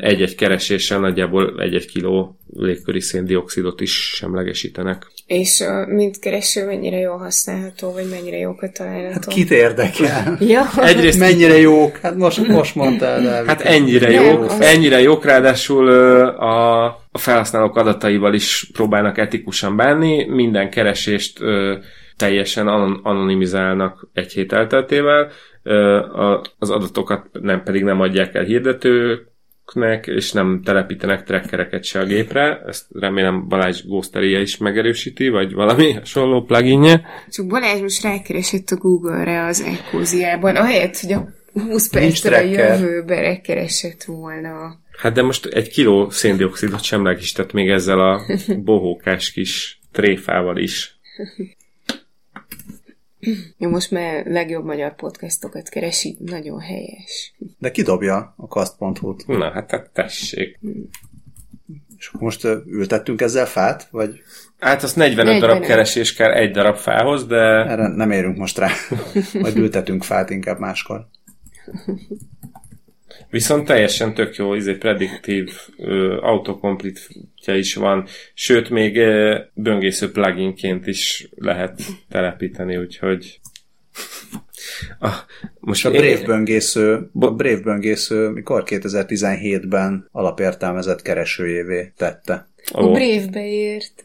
egy-egy 0.00 0.34
kereséssel 0.34 1.00
nagyjából 1.00 1.54
egy-egy 1.58 1.86
kiló 1.86 2.38
légköri 2.52 3.00
széndiokszidot 3.00 3.80
is 3.80 4.14
semlegesítenek. 4.14 5.06
És 5.26 5.60
a 5.60 5.86
mint 5.86 6.18
kereső 6.18 6.64
mennyire 6.64 6.98
jól 6.98 7.16
használható, 7.16 7.92
vagy 7.92 8.08
mennyire 8.10 8.36
jókat 8.36 8.72
található? 8.72 9.12
Hát 9.12 9.26
kit 9.26 9.50
érdekel? 9.50 10.36
ja. 10.40 10.62
Egyrészt 10.76 11.18
mennyire 11.18 11.58
jók? 11.58 11.96
Hát 11.96 12.16
most, 12.16 12.46
most 12.48 12.74
mondtál, 12.74 13.22
de... 13.22 13.42
Hát 13.46 13.60
ennyire 13.60 14.10
jók, 14.10 14.52
ennyire 14.60 15.00
jók, 15.00 15.24
ráadásul 15.24 15.88
a, 16.28 16.84
a 17.16 17.18
felhasználók 17.18 17.76
adataival 17.76 18.34
is 18.34 18.70
próbálnak 18.72 19.18
etikusan 19.18 19.76
bánni, 19.76 20.24
minden 20.24 20.70
keresést 20.70 21.38
teljesen 22.16 22.66
anonimizálnak 23.02 24.08
egy 24.12 24.32
hét 24.32 24.52
elteltével, 24.52 25.30
az 26.58 26.70
adatokat 26.70 27.28
nem 27.32 27.62
pedig 27.62 27.82
nem 27.82 28.00
adják 28.00 28.34
el 28.34 28.44
hirdetők, 28.44 29.34
nek, 29.72 30.06
és 30.06 30.32
nem 30.32 30.60
telepítenek 30.64 31.24
trackereket 31.24 31.84
se 31.84 32.00
a 32.00 32.04
gépre. 32.04 32.62
Ezt 32.66 32.86
remélem 32.92 33.48
Balázs 33.48 33.82
Ghosteria 33.84 34.40
is 34.40 34.56
megerősíti, 34.56 35.28
vagy 35.28 35.52
valami 35.52 35.92
hasonló 35.98 36.42
pluginje. 36.42 37.06
Csak 37.30 37.46
Balázs 37.46 37.80
most 37.80 38.02
rákeresett 38.02 38.70
a 38.70 38.76
Google-re 38.76 39.44
az 39.44 39.60
Ecosia-ban, 39.60 40.56
ahelyett, 40.56 40.98
hogy 40.98 41.12
a 41.12 41.28
20 41.62 41.88
percre 41.88 42.36
a 42.36 42.40
jövőbe 42.40 43.20
rákeresett 43.20 44.04
volna. 44.04 44.80
Hát 44.98 45.12
de 45.12 45.22
most 45.22 45.46
egy 45.46 45.68
kiló 45.68 46.10
széndiokszidot 46.10 46.82
semlegesített 46.82 47.52
még 47.52 47.68
ezzel 47.68 48.00
a 48.00 48.22
bohókás 48.64 49.32
kis 49.32 49.80
tréfával 49.92 50.58
is. 50.58 50.98
Jó, 53.58 53.70
most 53.70 53.90
már 53.90 54.26
legjobb 54.26 54.64
magyar 54.64 54.94
podcastokat 54.94 55.68
keresi, 55.68 56.16
nagyon 56.18 56.60
helyes. 56.60 57.34
De 57.58 57.70
kidobja 57.70 58.34
a 58.36 58.46
kast.hu-t. 58.46 59.26
Na, 59.26 59.50
hát, 59.52 59.70
hát 59.70 59.90
tessék. 59.90 60.58
És 61.98 62.10
most 62.12 62.44
ültettünk 62.66 63.20
ezzel 63.20 63.46
fát? 63.46 63.88
Vagy 63.90 64.20
Hát 64.58 64.82
az 64.82 64.92
45 64.92 65.24
45. 65.24 65.48
darab 65.48 65.66
keresés 65.66 66.14
kell 66.14 66.32
egy 66.32 66.50
darab 66.50 66.76
fához, 66.76 67.26
de 67.26 67.36
erre 67.36 67.88
nem 67.88 68.10
érünk 68.10 68.36
most 68.36 68.58
rá. 68.58 68.70
Vagy 69.42 69.56
ültetünk 69.56 70.04
fát 70.04 70.30
inkább 70.30 70.58
máskor. 70.58 71.06
Viszont 73.30 73.66
teljesen 73.66 74.14
tök 74.14 74.36
jó, 74.36 74.54
izé 74.54 74.74
prediktív 74.74 75.50
ö, 75.78 76.18
autokomplitja 76.20 77.56
is 77.56 77.74
van, 77.74 78.06
sőt 78.34 78.70
még 78.70 78.96
ö, 78.96 79.38
böngésző 79.54 80.10
pluginként 80.10 80.86
is 80.86 81.28
lehet 81.36 81.80
telepíteni, 82.08 82.76
úgyhogy 82.76 83.40
a, 84.98 85.08
most 85.60 85.86
a 85.86 85.90
én- 85.90 86.00
Brave 86.00 86.26
böngésző, 86.26 87.08
Bo- 87.12 87.30
a 87.30 87.34
Brave 87.34 87.60
böngésző 87.60 88.28
mikor 88.28 88.62
2017-ben 88.66 90.08
alapértelmezett 90.12 91.02
keresőjévé 91.02 91.92
tette. 91.96 92.48
A 92.72 92.82
Ó. 92.82 92.92
Brave-be 92.92 93.46
ért. 93.46 94.04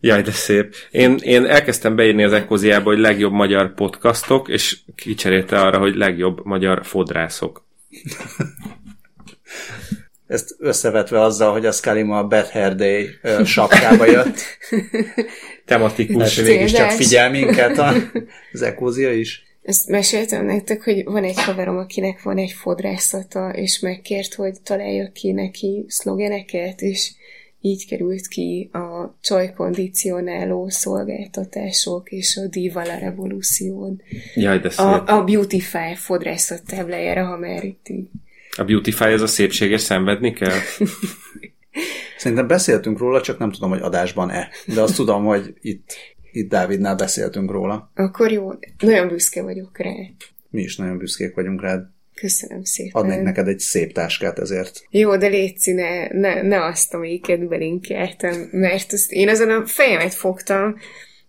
Jaj, 0.00 0.22
de 0.22 0.30
szép. 0.30 0.74
Én, 0.90 1.16
én 1.22 1.44
elkezdtem 1.46 1.96
beírni 1.96 2.24
az 2.24 2.32
Ecoziába, 2.32 2.90
hogy 2.90 2.98
legjobb 2.98 3.32
magyar 3.32 3.74
podcastok, 3.74 4.48
és 4.48 4.78
kicserélte 4.96 5.60
arra, 5.60 5.78
hogy 5.78 5.94
legjobb 5.94 6.44
magyar 6.44 6.86
fodrászok. 6.86 7.64
Ezt 10.26 10.56
összevetve 10.58 11.20
azzal, 11.20 11.52
hogy 11.52 11.66
a 11.66 11.72
Scully 11.72 12.02
ma 12.02 12.18
a 12.18 12.26
Beth 12.26 12.52
Hair 12.52 12.74
Day 12.74 13.08
sapkába 13.44 14.06
jött, 14.06 14.40
Tematikus. 15.66 16.38
és 16.38 16.44
mégiscsak 16.44 16.90
figyel 16.90 17.30
minket 17.30 17.78
a, 17.78 17.94
az 18.52 18.62
Ekózia 18.62 19.12
is. 19.12 19.42
Ezt 19.62 19.88
meséltem 19.88 20.44
nektek, 20.44 20.82
hogy 20.82 21.04
van 21.04 21.24
egy 21.24 21.40
haverom, 21.40 21.76
akinek 21.76 22.22
van 22.22 22.38
egy 22.38 22.52
fodrászata, 22.52 23.50
és 23.50 23.78
megkért, 23.78 24.34
hogy 24.34 24.60
találjak 24.62 25.12
ki 25.12 25.32
neki 25.32 25.84
szlogeneket, 25.88 26.80
és 26.80 27.10
így 27.62 27.86
került 27.86 28.26
ki 28.26 28.70
a 28.72 29.16
csajkondicionáló 29.20 30.68
szolgáltatások 30.68 32.10
és 32.10 32.36
a 32.36 32.46
Diva 32.46 32.84
la 32.84 32.98
Revolution. 32.98 34.02
Jaj, 34.34 34.58
de 34.58 34.70
szép. 34.70 34.86
A, 34.86 35.16
a 35.16 35.24
Beautify 35.24 35.94
fodrászat 35.94 36.62
táblájára, 36.64 37.24
ha 37.24 37.36
már 37.36 37.64
itt 37.64 37.88
így. 37.88 38.08
A 38.56 38.64
Beautify 38.64 39.04
ez 39.04 39.20
a 39.20 39.26
szépséges 39.26 39.80
szenvedni 39.80 40.32
kell? 40.32 40.58
Szerintem 42.18 42.46
beszéltünk 42.46 42.98
róla, 42.98 43.20
csak 43.20 43.38
nem 43.38 43.50
tudom, 43.50 43.70
hogy 43.70 43.80
adásban-e. 43.80 44.48
De 44.66 44.80
azt 44.80 44.96
tudom, 44.96 45.24
hogy 45.24 45.54
itt, 45.60 45.94
itt 46.32 46.48
Dávidnál 46.48 46.96
beszéltünk 46.96 47.50
róla. 47.50 47.90
Akkor 47.94 48.30
jó, 48.30 48.52
nagyon 48.78 49.08
büszke 49.08 49.42
vagyok 49.42 49.78
rá. 49.78 49.92
Mi 50.50 50.62
is 50.62 50.76
nagyon 50.76 50.98
büszkék 50.98 51.34
vagyunk 51.34 51.62
rád. 51.62 51.86
Köszönöm 52.22 52.64
szépen. 52.64 53.02
Adnék 53.02 53.22
neked 53.22 53.48
egy 53.48 53.58
szép 53.58 53.92
táskát 53.92 54.38
ezért. 54.38 54.86
Jó, 54.90 55.16
de 55.16 55.26
létszi, 55.26 55.72
ne, 55.72 56.08
ne, 56.08 56.42
ne 56.42 56.64
azt, 56.64 56.94
amelyiket 56.94 57.48
belinkeltem, 57.48 58.48
mert 58.50 58.92
azt 58.92 59.12
én 59.12 59.28
azon 59.28 59.50
a 59.50 59.66
fejemet 59.66 60.14
fogtam, 60.14 60.76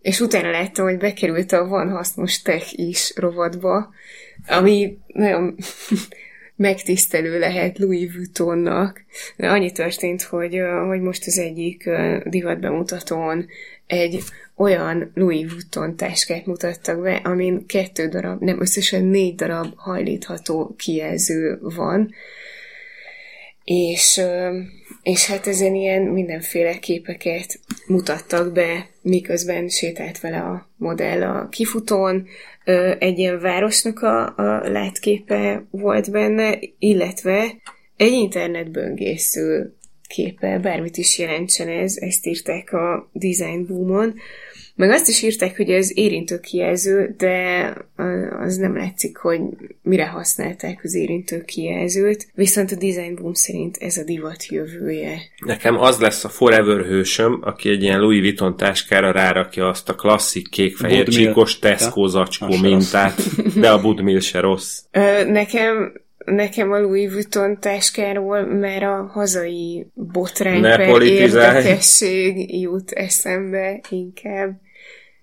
és 0.01 0.19
utána 0.19 0.49
láttam, 0.49 0.85
hogy 0.85 0.97
bekerült 0.97 1.51
a 1.51 1.67
Van 1.67 1.89
Hasznos 1.89 2.41
Tech 2.41 2.79
is 2.79 3.13
rovatba, 3.15 3.89
ami 4.47 4.97
nagyon 5.07 5.55
megtisztelő 6.55 7.39
lehet 7.39 7.77
Louis 7.77 8.13
Vuittonnak. 8.13 9.05
De 9.37 9.49
annyi 9.49 9.71
történt, 9.71 10.21
hogy, 10.21 10.59
hogy 10.87 11.01
most 11.01 11.27
az 11.27 11.37
egyik 11.37 11.89
divatbemutatón 12.25 13.45
egy 13.87 14.23
olyan 14.63 15.11
Louis 15.13 15.51
Vuitton 15.51 15.95
táskát 15.95 16.45
mutattak 16.45 17.01
be, 17.01 17.15
amin 17.15 17.65
kettő 17.65 18.07
darab, 18.07 18.41
nem 18.41 18.61
összesen 18.61 19.03
négy 19.03 19.35
darab 19.35 19.73
hajlítható 19.75 20.75
kijelző 20.77 21.59
van, 21.61 22.13
és, 23.63 24.21
és 25.01 25.25
hát 25.25 25.47
ezen 25.47 25.75
ilyen 25.75 26.01
mindenféle 26.01 26.77
képeket 26.77 27.59
mutattak 27.87 28.51
be, 28.51 28.89
miközben 29.01 29.67
sétált 29.67 30.19
vele 30.19 30.37
a 30.37 30.69
modell 30.77 31.23
a 31.23 31.47
kifutón, 31.49 32.27
egy 32.99 33.19
ilyen 33.19 33.39
városnak 33.39 34.01
a, 34.01 34.37
a 34.37 34.69
látképe 34.69 35.65
volt 35.71 36.11
benne, 36.11 36.59
illetve 36.79 37.55
egy 37.97 38.11
internetböngésző 38.11 39.73
képe, 40.07 40.59
bármit 40.59 40.97
is 40.97 41.19
jelentsen 41.19 41.67
ez, 41.67 41.97
ezt 41.97 42.25
írták 42.25 42.73
a 42.73 43.09
Design 43.13 43.65
Boomon, 43.65 44.13
meg 44.75 44.89
azt 44.89 45.07
is 45.07 45.21
írták, 45.21 45.57
hogy 45.57 45.69
ez 45.69 45.97
érintő 45.97 46.39
kijelző, 46.39 47.15
de 47.17 47.73
az 48.39 48.55
nem 48.55 48.75
látszik, 48.75 49.17
hogy 49.17 49.39
mire 49.81 50.05
használták 50.05 50.79
az 50.83 50.95
érintő 50.95 51.41
kijelzőt, 51.41 52.27
viszont 52.33 52.71
a 52.71 52.75
Design 52.75 53.15
Boom 53.15 53.33
szerint 53.33 53.77
ez 53.77 53.97
a 53.97 54.03
divat 54.03 54.45
jövője. 54.45 55.21
Nekem 55.45 55.79
az 55.79 55.99
lesz 55.99 56.23
a 56.23 56.29
Forever 56.29 56.85
hősöm, 56.85 57.39
aki 57.41 57.69
egy 57.69 57.83
ilyen 57.83 57.99
Louis 57.99 58.21
Vuitton 58.21 58.57
táskára 58.57 59.11
rárakja 59.11 59.67
azt 59.67 59.89
a 59.89 59.95
klasszik 59.95 60.49
kék-fehér 60.49 61.07
csíkos 61.07 61.59
Tesco 61.59 62.07
zacskó 62.07 62.57
mintát, 62.61 63.15
de 63.59 63.71
a 63.71 63.81
Budmill 63.81 64.19
se 64.19 64.39
rossz. 64.39 64.79
Nekem 65.27 66.01
nekem 66.25 66.71
a 66.71 66.79
Louis 66.79 67.11
Vuitton 67.11 67.59
táskáról 67.59 68.45
már 68.45 68.83
a 68.83 69.09
hazai 69.11 69.87
botrány 69.93 70.65
érdekesség 71.01 72.61
jut 72.61 72.91
eszembe 72.91 73.81
inkább. 73.89 74.61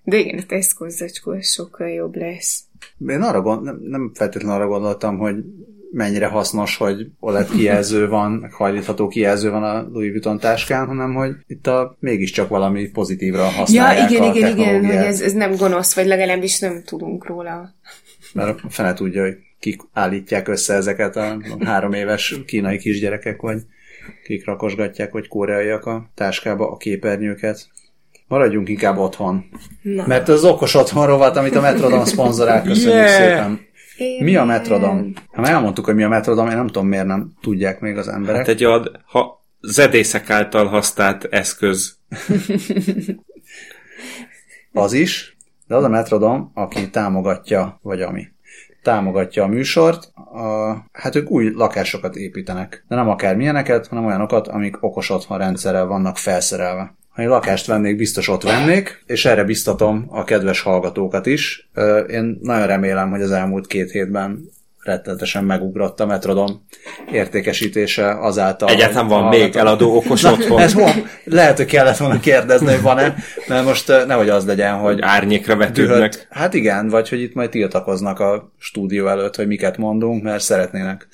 De 0.03 0.17
igen, 0.17 0.39
a 0.39 0.43
Tesco 0.47 0.89
zacskó 0.89 1.39
sokkal 1.39 1.89
jobb 1.89 2.15
lesz. 2.15 2.63
Én 3.07 3.21
arra 3.21 3.41
gond, 3.41 3.63
nem, 3.63 3.79
nem 3.81 4.11
feltétlenül 4.13 4.55
arra 4.55 4.67
gondoltam, 4.67 5.17
hogy 5.17 5.35
mennyire 5.91 6.27
hasznos, 6.27 6.77
hogy 6.77 7.07
OLED 7.19 7.49
kijelző 7.49 8.07
van, 8.07 8.31
meg 8.31 8.53
hajlítható 8.53 9.07
kijelző 9.07 9.51
van 9.51 9.63
a 9.63 9.87
Louis 9.91 10.11
Vuitton 10.11 10.39
táskán, 10.39 10.87
hanem 10.87 11.13
hogy 11.13 11.35
itt 11.47 11.67
a 11.67 11.95
mégiscsak 11.99 12.49
valami 12.49 12.89
pozitívra 12.89 13.41
Ja, 13.41 13.47
használják 13.49 14.09
igen, 14.09 14.21
a 14.23 14.35
igen, 14.35 14.57
igen, 14.57 14.85
hogy 14.85 14.95
ez, 14.95 15.21
ez 15.21 15.33
nem 15.33 15.55
gonosz, 15.55 15.95
vagy 15.95 16.05
legalábbis 16.05 16.59
nem 16.59 16.83
tudunk 16.85 17.25
róla. 17.25 17.73
Mert 18.33 18.59
a 18.63 18.69
fene 18.69 18.93
tudja, 18.93 19.21
hogy 19.21 19.37
kik 19.59 19.81
állítják 19.93 20.47
össze 20.47 20.73
ezeket 20.73 21.15
a 21.15 21.37
három 21.59 21.93
éves 21.93 22.35
kínai 22.45 22.77
kisgyerekek, 22.77 23.41
vagy 23.41 23.61
kik 24.23 24.45
rakosgatják, 24.45 25.11
vagy 25.11 25.27
koreaiak 25.27 25.85
a 25.85 26.09
táskába 26.15 26.71
a 26.71 26.77
képernyőket. 26.77 27.67
Maradjunk 28.31 28.69
inkább 28.69 28.97
otthon. 28.97 29.45
Na. 29.81 30.07
Mert 30.07 30.29
az 30.29 30.43
okos 30.43 30.75
otthon 30.75 31.05
rovat, 31.05 31.37
amit 31.37 31.55
a 31.55 31.61
Metrodon 31.61 32.05
szponzorál, 32.05 32.63
köszönjük 32.63 32.93
Yeah! 32.93 33.09
szépen. 33.09 33.59
Mi 34.19 34.35
a 34.35 34.43
Metrodom? 34.43 35.13
Ha 35.27 35.41
már 35.41 35.51
elmondtuk, 35.51 35.85
hogy 35.85 35.95
mi 35.95 36.03
a 36.03 36.07
Metrodom, 36.07 36.49
én 36.49 36.55
nem 36.55 36.67
tudom, 36.67 36.87
miért 36.87 37.05
nem 37.05 37.31
tudják 37.41 37.79
még 37.79 37.97
az 37.97 38.07
emberek. 38.07 38.37
Hát 38.37 38.47
egy 38.47 38.63
ad, 38.63 38.91
ha 39.05 39.43
zedészek 39.61 40.29
által 40.29 40.65
használt 40.65 41.23
eszköz. 41.23 41.97
Az 44.73 44.93
is, 44.93 45.37
de 45.67 45.75
az 45.75 45.83
a 45.83 45.89
Metrodom, 45.89 46.51
aki 46.53 46.89
támogatja, 46.89 47.79
vagy 47.81 48.01
ami 48.01 48.27
támogatja 48.83 49.43
a 49.43 49.47
műsort, 49.47 50.11
a, 50.15 50.71
hát 50.91 51.15
ők 51.15 51.31
új 51.31 51.51
lakásokat 51.55 52.15
építenek. 52.15 52.85
De 52.87 52.95
nem 52.95 53.09
akár 53.09 53.35
milyeneket, 53.35 53.87
hanem 53.87 54.05
olyanokat, 54.05 54.47
amik 54.47 54.83
okos 54.83 55.09
otthon 55.09 55.37
rendszerrel 55.37 55.85
vannak 55.85 56.17
felszerelve. 56.17 56.95
Ha 57.11 57.21
egy 57.21 57.27
lakást 57.27 57.65
vennék, 57.65 57.95
biztos 57.95 58.27
ott 58.27 58.43
vennék, 58.43 59.03
és 59.05 59.25
erre 59.25 59.43
biztatom 59.43 60.05
a 60.09 60.23
kedves 60.23 60.61
hallgatókat 60.61 61.25
is. 61.25 61.69
Én 62.07 62.39
nagyon 62.41 62.67
remélem, 62.67 63.09
hogy 63.09 63.21
az 63.21 63.31
elmúlt 63.31 63.67
két 63.67 63.91
hétben 63.91 64.49
rettenetesen 64.83 65.43
megugrott 65.43 65.99
a 65.99 66.05
Metrodom 66.05 66.65
értékesítése 67.11 68.19
azáltal. 68.19 68.69
Egyáltalán 68.69 69.07
van 69.07 69.27
még 69.27 69.55
eladó 69.55 69.95
okos 69.95 70.21
Na, 70.31 70.31
otthon, 70.31 70.59
Ez 70.59 70.73
van. 70.73 71.09
Lehet, 71.23 71.57
hogy 71.57 71.65
kellett 71.65 71.97
volna 71.97 72.19
kérdezni, 72.19 72.67
hogy 72.67 72.81
van-e, 72.81 73.15
mert 73.47 73.65
most 73.65 73.87
nehogy 73.87 74.29
az 74.29 74.45
legyen, 74.45 74.73
hogy 74.73 74.93
hogy 74.93 75.01
árnyékra 75.01 75.55
vetődnek. 75.55 75.97
dühött. 75.97 76.27
Hát 76.29 76.53
igen, 76.53 76.89
vagy 76.89 77.09
hogy 77.09 77.21
itt 77.21 77.33
majd 77.33 77.49
tiltakoznak 77.49 78.19
a 78.19 78.51
stúdió 78.57 79.07
előtt, 79.07 79.35
hogy 79.35 79.47
miket 79.47 79.77
mondunk, 79.77 80.23
mert 80.23 80.43
szeretnének 80.43 81.07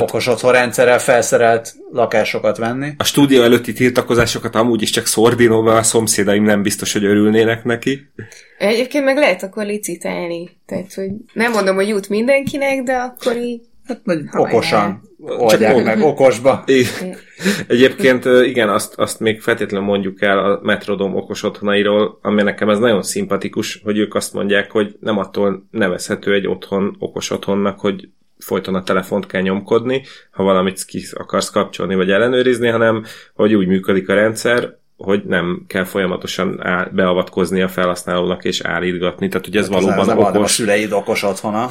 okos 0.00 0.26
otthon 0.26 0.52
rendszerrel 0.52 0.98
felszerelt 0.98 1.74
lakásokat 1.92 2.56
venni. 2.56 2.92
A 2.96 3.04
stúdió 3.04 3.42
előtti 3.42 3.72
tiltakozásokat 3.72 4.54
amúgy 4.54 4.82
is 4.82 4.90
csak 4.90 5.06
szordinó, 5.06 5.60
mert 5.60 5.78
a 5.78 5.82
szomszédaim 5.82 6.44
nem 6.44 6.62
biztos, 6.62 6.92
hogy 6.92 7.04
örülnének 7.04 7.64
neki. 7.64 8.10
Egyébként 8.58 9.04
meg 9.04 9.16
lehet 9.16 9.42
akkor 9.42 9.64
licitálni. 9.64 10.50
Tehát, 10.66 10.94
hogy 10.94 11.10
nem 11.32 11.52
mondom, 11.52 11.74
hogy 11.74 11.88
jut 11.88 12.08
mindenkinek, 12.08 12.82
de 12.82 12.94
akkor 12.94 13.36
így 13.36 13.60
Hát 13.86 14.00
vagy 14.04 14.20
okosan 14.32 15.02
oldják 15.18 15.76
ok- 15.76 15.84
meg, 15.84 16.00
okosba. 16.00 16.64
Egyébként 17.66 18.24
igen, 18.24 18.68
azt, 18.68 18.94
azt 18.98 19.20
még 19.20 19.40
feltétlenül 19.40 19.86
mondjuk 19.86 20.22
el 20.22 20.38
a 20.38 20.60
Metrodom 20.62 21.16
okos 21.16 21.42
otthonairól, 21.42 22.18
ami 22.22 22.42
nekem 22.42 22.68
ez 22.68 22.78
nagyon 22.78 23.02
szimpatikus, 23.02 23.80
hogy 23.84 23.98
ők 23.98 24.14
azt 24.14 24.32
mondják, 24.32 24.70
hogy 24.70 24.96
nem 25.00 25.18
attól 25.18 25.66
nevezhető 25.70 26.34
egy 26.34 26.46
otthon 26.46 26.96
okos 26.98 27.30
otthonnak, 27.30 27.80
hogy 27.80 28.08
folyton 28.42 28.74
a 28.74 28.82
telefont 28.82 29.26
kell 29.26 29.40
nyomkodni, 29.40 30.02
ha 30.30 30.42
valamit 30.42 30.84
ki 30.84 31.04
akarsz 31.12 31.50
kapcsolni 31.50 31.94
vagy 31.94 32.10
ellenőrizni, 32.10 32.68
hanem 32.68 33.04
hogy 33.34 33.54
úgy 33.54 33.66
működik 33.66 34.08
a 34.08 34.14
rendszer, 34.14 34.80
hogy 34.96 35.24
nem 35.24 35.64
kell 35.66 35.84
folyamatosan 35.84 36.66
áll, 36.66 36.88
beavatkozni 36.92 37.62
a 37.62 37.68
felhasználónak 37.68 38.44
és 38.44 38.60
állítgatni. 38.60 39.28
Tehát, 39.28 39.44
hogy 39.44 39.56
ez 39.56 39.68
hát 39.68 39.80
valóban 39.80 40.06
nem 40.06 40.18
okos. 40.18 40.42
a 40.42 40.46
szüleid 40.46 40.92
okos 40.92 41.22
otthona, 41.22 41.70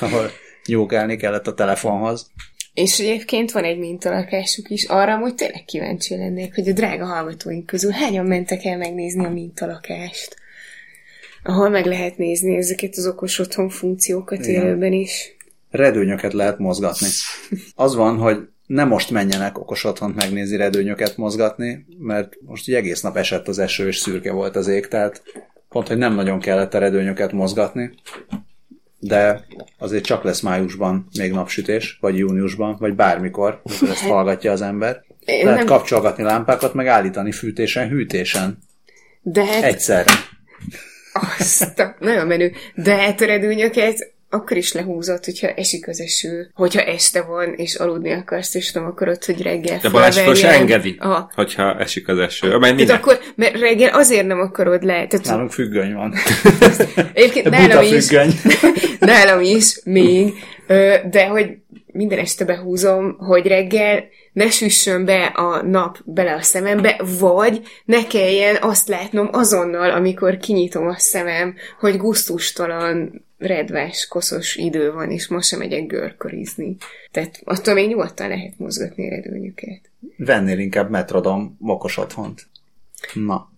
ahol 0.00 0.30
nyúkálni 0.66 1.16
kellett 1.16 1.46
a 1.46 1.54
telefonhoz. 1.54 2.30
És 2.74 2.98
egyébként 2.98 3.52
van 3.52 3.64
egy 3.64 3.78
mintalakásuk 3.78 4.70
is, 4.70 4.84
arra 4.84 5.16
hogy 5.16 5.34
tényleg 5.34 5.64
kíváncsi 5.64 6.16
lennék, 6.16 6.54
hogy 6.54 6.68
a 6.68 6.72
drága 6.72 7.06
hallgatóink 7.06 7.66
közül 7.66 7.90
hányan 7.90 8.26
mentek 8.26 8.64
el 8.64 8.76
megnézni 8.76 9.24
a 9.24 9.30
mintalakást, 9.30 10.36
ahol 11.44 11.68
meg 11.68 11.86
lehet 11.86 12.18
nézni 12.18 12.56
ezeket 12.56 12.96
az 12.96 13.06
okos 13.06 13.38
otthon 13.38 13.68
funkciókat 13.68 14.46
Igen. 14.46 14.62
élőben 14.62 14.92
is. 14.92 15.36
Redőnyöket 15.70 16.32
lehet 16.32 16.58
mozgatni. 16.58 17.08
Az 17.74 17.94
van, 17.94 18.16
hogy 18.16 18.38
nem 18.66 18.88
most 18.88 19.10
menjenek 19.10 19.58
okos 19.58 19.84
otthont 19.84 20.14
megnézni 20.14 20.56
redőnyöket 20.56 21.16
mozgatni, 21.16 21.86
mert 21.98 22.36
most 22.40 22.68
így 22.68 22.74
egész 22.74 23.00
nap 23.00 23.16
esett 23.16 23.48
az 23.48 23.58
eső, 23.58 23.86
és 23.86 23.96
szürke 23.96 24.32
volt 24.32 24.56
az 24.56 24.68
ég, 24.68 24.88
tehát 24.88 25.22
pont, 25.68 25.88
hogy 25.88 25.98
nem 25.98 26.14
nagyon 26.14 26.40
kellett 26.40 26.74
a 26.74 26.78
redőnyöket 26.78 27.32
mozgatni, 27.32 27.90
de 28.98 29.44
azért 29.78 30.04
csak 30.04 30.22
lesz 30.22 30.40
májusban 30.40 31.08
még 31.18 31.32
napsütés, 31.32 31.98
vagy 32.00 32.18
júniusban, 32.18 32.76
vagy 32.78 32.94
bármikor, 32.94 33.60
amikor 33.64 33.88
ezt 33.88 34.02
hallgatja 34.02 34.52
az 34.52 34.62
ember. 34.62 35.04
Én 35.24 35.44
Lehet 35.44 35.58
nem- 35.58 35.66
kapcsolgatni 35.66 36.22
lámpákat, 36.22 36.74
meg 36.74 36.86
állítani 36.86 37.32
fűtésen, 37.32 37.88
hűtésen. 37.88 38.58
De 39.22 39.44
hát 39.44 39.62
Egyszerre. 39.62 40.12
Azt 41.38 41.78
a, 41.78 41.96
nagyon 41.98 42.26
menő. 42.26 42.52
De 42.74 42.94
hát 42.94 43.20
a 43.20 43.26
redőnyöket 43.26 44.12
akkor 44.34 44.56
is 44.56 44.72
lehúzott, 44.72 45.24
hogyha 45.24 45.48
esik 45.48 45.88
az 45.88 46.00
eső, 46.00 46.50
hogyha 46.54 46.80
este 46.80 47.22
van, 47.22 47.52
és 47.56 47.74
aludni 47.74 48.12
akarsz, 48.12 48.54
és 48.54 48.72
nem 48.72 48.84
akarod, 48.84 49.24
hogy 49.24 49.42
reggel 49.42 49.78
De 49.82 49.88
Balázs 49.88 50.38
se 50.38 50.48
engedi, 50.48 50.96
Aha. 50.98 51.30
hogyha 51.34 51.78
esik 51.78 52.08
az 52.08 52.18
eső. 52.18 52.48
Tehát 52.48 52.74
minden. 52.74 52.96
akkor, 52.96 53.18
mert 53.34 53.60
reggel 53.60 53.94
azért 53.94 54.26
nem 54.26 54.40
akarod 54.40 54.82
le. 54.82 55.06
Tehát 55.06 55.26
Nálunk 55.26 55.52
függöny 55.52 55.94
van. 55.94 56.14
egyébként 57.12 57.50
nálam 57.50 57.84
is, 57.84 58.08
nálam 58.98 59.40
is 59.40 59.80
még, 59.84 60.32
de 61.10 61.26
hogy 61.26 61.56
minden 61.86 62.18
este 62.18 62.44
behúzom, 62.44 63.16
hogy 63.18 63.46
reggel 63.46 64.04
ne 64.34 64.50
süssön 64.50 65.04
be 65.04 65.24
a 65.24 65.62
nap 65.62 65.98
bele 66.04 66.34
a 66.34 66.42
szemembe, 66.42 67.00
vagy 67.18 67.62
ne 67.84 68.06
kelljen 68.06 68.56
azt 68.60 68.88
látnom 68.88 69.28
azonnal, 69.32 69.90
amikor 69.90 70.36
kinyitom 70.36 70.86
a 70.86 70.98
szemem, 70.98 71.54
hogy 71.78 71.96
gusztustalan, 71.96 73.24
redves, 73.38 74.06
koszos 74.08 74.56
idő 74.56 74.92
van, 74.92 75.10
és 75.10 75.28
most 75.28 75.48
sem 75.48 75.58
megyek 75.58 75.86
görkorizni. 75.86 76.76
Tehát 77.10 77.40
attól 77.44 77.74
még 77.74 77.88
nyugodtan 77.88 78.28
lehet 78.28 78.58
mozgatni 78.58 79.08
redőnyöket. 79.08 79.80
Vennél 80.16 80.58
inkább 80.58 80.90
Metrodon 80.90 81.56
okos 81.60 81.96
otthont. 81.96 82.46
Na. 83.12 83.52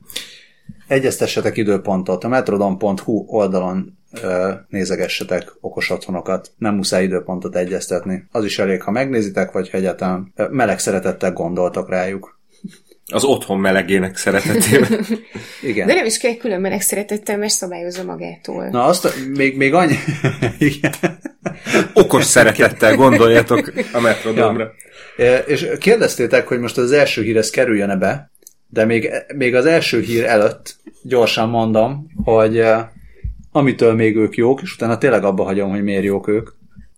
Egyeztessetek 0.87 1.57
időpontot. 1.57 2.25
A 2.25 2.29
metrodon.hu 2.29 3.25
oldalon 3.27 3.99
nézegessetek 4.69 5.53
okos 5.61 5.91
otthonokat. 5.91 6.51
Nem 6.59 6.75
muszáj 6.75 7.05
időpontot 7.05 7.57
egyeztetni. 7.57 8.25
Az 8.31 8.45
is 8.45 8.59
elég, 8.59 8.83
ha 8.83 8.91
megnézitek, 8.91 9.53
vagy 9.53 9.71
ha 9.71 9.77
egyáltalán 9.77 10.33
meleg 10.51 10.79
szeretettel 10.79 11.33
gondoltak 11.33 11.89
rájuk. 11.89 12.39
Az 13.13 13.25
otthon 13.25 13.59
melegének 13.59 14.17
szeretetében. 14.17 15.07
Igen. 15.63 15.87
De 15.87 15.95
nem 15.95 16.05
is 16.05 16.19
kell 16.19 16.35
külön 16.35 16.61
meleg 16.61 16.81
szeretettel, 16.81 17.39
mert 17.39 17.53
szabályozza 17.53 18.05
magától. 18.05 18.69
Na 18.69 18.85
azt, 18.85 19.15
még, 19.35 19.57
még 19.57 19.75
annyi... 19.75 19.97
Igen. 20.59 20.93
Okos 21.95 22.25
szeretettel 22.25 22.95
gondoljatok 22.95 23.73
a 23.93 24.01
metrodomra. 24.01 24.73
E, 25.17 25.37
És 25.39 25.69
kérdeztétek, 25.79 26.47
hogy 26.47 26.61
most 26.61 26.79
az 26.79 26.93
első 26.93 27.23
hír 27.23 27.37
ez 27.37 27.51
kerüljön-e 27.51 27.97
be, 27.97 28.31
de 28.69 28.85
még, 28.85 29.11
még 29.35 29.55
az 29.55 29.67
első 29.67 30.01
hír 30.01 30.25
előtt 30.25 30.77
gyorsan 31.03 31.49
mondom, 31.49 32.07
hogy 32.25 32.65
amitől 33.57 33.95
még 33.95 34.17
ők 34.17 34.35
jók, 34.37 34.63
és 34.63 34.75
utána 34.75 34.99
tényleg 34.99 35.25
abba 35.25 35.45
hagyom, 35.45 35.71
hogy 35.71 35.83
miért 35.83 36.05
jók 36.05 36.29
ők, 36.29 36.49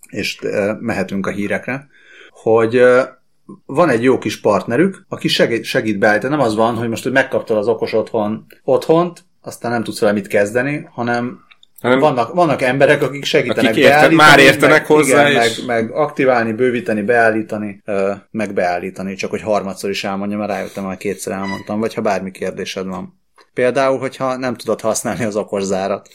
és 0.09 0.37
e, 0.41 0.77
mehetünk 0.79 1.27
a 1.27 1.31
hírekre, 1.31 1.87
hogy 2.29 2.75
e, 2.75 3.17
van 3.65 3.89
egy 3.89 4.03
jó 4.03 4.17
kis 4.17 4.39
partnerük, 4.41 5.05
aki 5.09 5.27
segít, 5.27 5.63
segít 5.63 5.99
beállítani. 5.99 6.35
Nem 6.35 6.45
az 6.45 6.55
van, 6.55 6.75
hogy 6.75 6.89
most 6.89 7.03
hogy 7.03 7.11
megkaptad 7.11 7.57
az 7.57 7.67
okos 7.67 7.93
otthon, 7.93 8.45
otthont, 8.63 9.25
aztán 9.41 9.71
nem 9.71 9.83
tudsz 9.83 9.99
vele 9.99 10.13
mit 10.13 10.27
kezdeni, 10.27 10.87
hanem 10.91 11.47
Hanem 11.81 11.99
vannak, 11.99 12.33
vannak 12.33 12.61
emberek, 12.61 13.01
akik 13.01 13.23
segítenek 13.23 13.71
Akik 13.71 13.83
érte- 13.83 13.91
beállítani, 13.93 14.29
már 14.29 14.39
értenek 14.39 14.77
meg, 14.77 14.85
hozzá, 14.85 15.29
igen, 15.29 15.41
és- 15.43 15.63
meg, 15.65 15.81
meg 15.83 15.91
aktiválni, 15.91 16.51
bővíteni, 16.53 17.01
beállítani, 17.01 17.83
meg 18.31 18.53
beállítani, 18.53 19.15
csak 19.15 19.29
hogy 19.29 19.41
harmadszor 19.41 19.89
is 19.89 20.03
elmondjam, 20.03 20.39
mert 20.39 20.51
rájöttem, 20.51 20.83
hogy 20.83 20.97
kétszer 20.97 21.33
elmondtam, 21.33 21.79
vagy 21.79 21.93
ha 21.93 22.01
bármi 22.01 22.31
kérdésed 22.31 22.85
van. 22.85 23.18
Például, 23.53 23.97
hogyha 23.97 24.37
nem 24.37 24.55
tudod 24.55 24.81
használni 24.81 25.23
az 25.23 25.35
okos 25.35 25.63
zárat. 25.63 26.09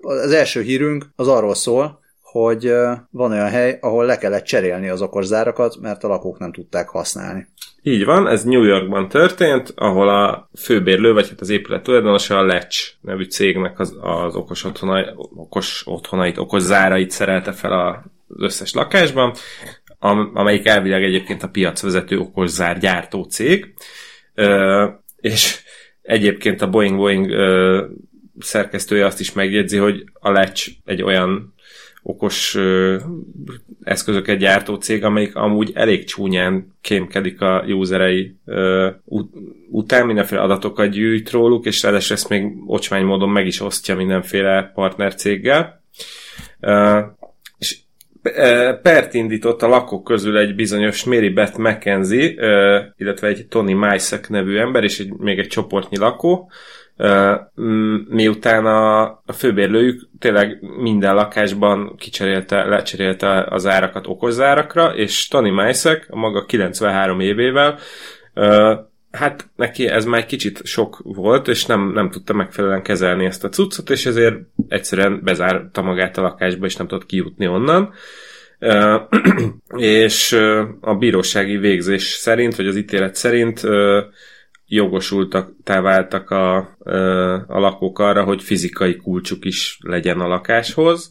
Az 0.00 0.32
első 0.32 0.62
hírünk 0.62 1.06
az 1.16 1.28
arról 1.28 1.54
szól, 1.54 2.02
hogy 2.20 2.72
van 3.10 3.32
olyan 3.32 3.48
hely, 3.48 3.78
ahol 3.80 4.04
le 4.04 4.18
kellett 4.18 4.44
cserélni 4.44 4.88
az 4.88 5.02
okos 5.02 5.24
zárakat, 5.24 5.76
mert 5.80 6.04
a 6.04 6.08
lakók 6.08 6.38
nem 6.38 6.52
tudták 6.52 6.88
használni. 6.88 7.46
Így 7.82 8.04
van, 8.04 8.28
ez 8.28 8.44
New 8.44 8.62
Yorkban 8.62 9.08
történt, 9.08 9.72
ahol 9.76 10.08
a 10.08 10.50
főbérlő, 10.58 11.12
vagy 11.12 11.28
hát 11.28 11.40
az 11.40 11.50
épület 11.50 11.82
tulajdonosa 11.82 12.38
a 12.38 12.42
Latch 12.42 12.92
nevű 13.00 13.24
cégnek 13.24 13.78
az, 13.78 13.96
az 14.00 14.34
okos, 14.34 14.64
otthonai, 14.64 15.04
okos 15.34 15.82
otthonait, 15.86 16.38
okos 16.38 16.62
zárait 16.62 17.10
szerelte 17.10 17.52
fel 17.52 17.72
az 17.72 18.42
összes 18.42 18.72
lakásban, 18.72 19.34
am- 19.98 20.30
amelyik 20.34 20.66
elvileg 20.66 21.02
egyébként 21.02 21.42
a 21.42 21.48
piacvezető 21.48 22.18
okos 22.18 22.50
zárgyártó 22.50 23.22
cég. 23.22 23.74
Ö, 24.34 24.86
és 25.16 25.62
egyébként 26.04 26.62
a 26.62 26.70
Boeing 26.70 26.96
Boeing 26.96 27.30
ö, 27.30 27.84
szerkesztője 28.38 29.06
azt 29.06 29.20
is 29.20 29.32
megjegyzi, 29.32 29.76
hogy 29.76 30.04
a 30.12 30.30
Latch 30.30 30.70
egy 30.84 31.02
olyan 31.02 31.54
okos 32.02 32.54
ö, 32.54 32.96
eszközöket 33.82 34.38
gyártó 34.38 34.74
cég, 34.74 35.04
amelyik 35.04 35.36
amúgy 35.36 35.70
elég 35.74 36.04
csúnyán 36.04 36.74
kémkedik 36.80 37.40
a 37.40 37.64
userei 37.66 38.34
ö, 38.44 38.90
ut- 39.04 39.34
után, 39.70 40.06
mindenféle 40.06 40.40
adatokat 40.40 40.90
gyűjt 40.90 41.30
róluk, 41.30 41.66
és 41.66 41.82
ráadásul 41.82 42.16
ezt 42.16 42.28
még 42.28 42.52
ocsmány 42.66 43.04
módon 43.04 43.30
meg 43.30 43.46
is 43.46 43.60
osztja 43.60 43.96
mindenféle 43.96 44.70
partnercéggel. 44.74 45.82
Ö, 48.36 48.72
pert 48.82 49.14
indított 49.14 49.62
a 49.62 49.68
lakók 49.68 50.04
közül 50.04 50.38
egy 50.38 50.54
bizonyos 50.54 51.04
Mary 51.04 51.28
Beth 51.28 51.58
McKenzie, 51.58 52.32
ö, 52.36 52.80
illetve 52.96 53.26
egy 53.26 53.46
Tony 53.48 53.76
Maisek 53.76 54.28
nevű 54.28 54.56
ember, 54.56 54.84
és 54.84 55.00
egy, 55.00 55.12
még 55.12 55.38
egy 55.38 55.46
csoportnyi 55.46 55.98
lakó, 55.98 56.50
m- 57.54 58.08
miután 58.08 58.66
a, 58.66 59.02
a 59.02 59.32
főbérlőjük 59.32 60.08
tényleg 60.18 60.58
minden 60.60 61.14
lakásban 61.14 61.96
kicserélte, 61.96 62.64
lecserélte 62.64 63.46
az 63.48 63.66
árakat 63.66 64.06
okos 64.06 64.32
zárakra, 64.32 64.94
és 64.94 65.28
Tony 65.28 65.52
Maisek 65.52 66.06
a 66.10 66.16
maga 66.16 66.44
93 66.44 67.20
évével 67.20 67.78
hát 69.14 69.50
neki 69.56 69.86
ez 69.86 70.04
már 70.04 70.20
egy 70.20 70.26
kicsit 70.26 70.60
sok 70.64 71.00
volt, 71.02 71.48
és 71.48 71.66
nem, 71.66 71.92
nem 71.92 72.10
tudta 72.10 72.32
megfelelően 72.32 72.82
kezelni 72.82 73.24
ezt 73.24 73.44
a 73.44 73.48
cuccot, 73.48 73.90
és 73.90 74.06
ezért 74.06 74.36
egyszerűen 74.68 75.20
bezárta 75.22 75.82
magát 75.82 76.18
a 76.18 76.22
lakásba, 76.22 76.66
és 76.66 76.76
nem 76.76 76.86
tudott 76.86 77.06
kijutni 77.06 77.46
onnan. 77.46 77.92
És 79.76 80.32
a 80.80 80.94
bírósági 80.94 81.56
végzés 81.56 82.02
szerint, 82.02 82.56
vagy 82.56 82.66
az 82.66 82.76
ítélet 82.76 83.14
szerint 83.14 83.60
jogosultak, 84.66 85.52
váltak 85.64 86.30
a, 86.30 86.56
a 87.46 87.58
lakók 87.58 87.98
arra, 87.98 88.24
hogy 88.24 88.42
fizikai 88.42 88.96
kulcsuk 88.96 89.44
is 89.44 89.78
legyen 89.82 90.20
a 90.20 90.26
lakáshoz, 90.26 91.10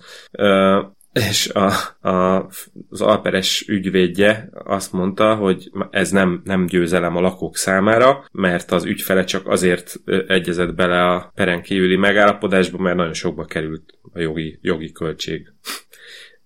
és 1.13 1.49
a, 1.49 1.71
a, 2.09 2.47
az 2.89 3.01
alperes 3.01 3.65
ügyvédje 3.67 4.49
azt 4.53 4.91
mondta, 4.91 5.35
hogy 5.35 5.71
ez 5.89 6.11
nem, 6.11 6.41
nem 6.43 6.65
győzelem 6.65 7.15
a 7.15 7.21
lakók 7.21 7.57
számára, 7.57 8.25
mert 8.31 8.71
az 8.71 8.85
ügyfele 8.85 9.23
csak 9.23 9.47
azért 9.47 9.95
egyezett 10.27 10.75
bele 10.75 11.09
a 11.09 11.31
peren 11.35 11.61
kívüli 11.61 11.95
megállapodásba, 11.95 12.77
mert 12.77 12.95
nagyon 12.95 13.13
sokba 13.13 13.45
került 13.45 13.97
a 14.13 14.19
jogi, 14.19 14.59
jogi 14.61 14.91
költség 14.91 15.51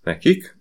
nekik. 0.04 0.58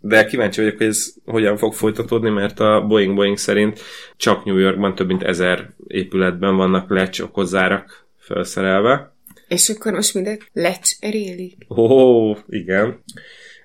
De 0.00 0.24
kíváncsi 0.24 0.60
vagyok, 0.60 0.76
hogy 0.76 0.86
ez 0.86 1.14
hogyan 1.24 1.56
fog 1.56 1.74
folytatódni, 1.74 2.30
mert 2.30 2.60
a 2.60 2.84
Boeing 2.86 3.14
Boeing 3.14 3.36
szerint 3.36 3.80
csak 4.16 4.44
New 4.44 4.56
Yorkban 4.56 4.94
több 4.94 5.06
mint 5.06 5.22
ezer 5.22 5.70
épületben 5.86 6.56
vannak 6.56 6.90
lecsokozárak 6.90 8.06
felszerelve. 8.16 9.16
És 9.48 9.68
akkor 9.68 9.92
most 9.92 10.14
mindet 10.14 10.50
lecserélik. 10.52 11.56
Ó, 11.68 12.34
igen. 12.48 13.02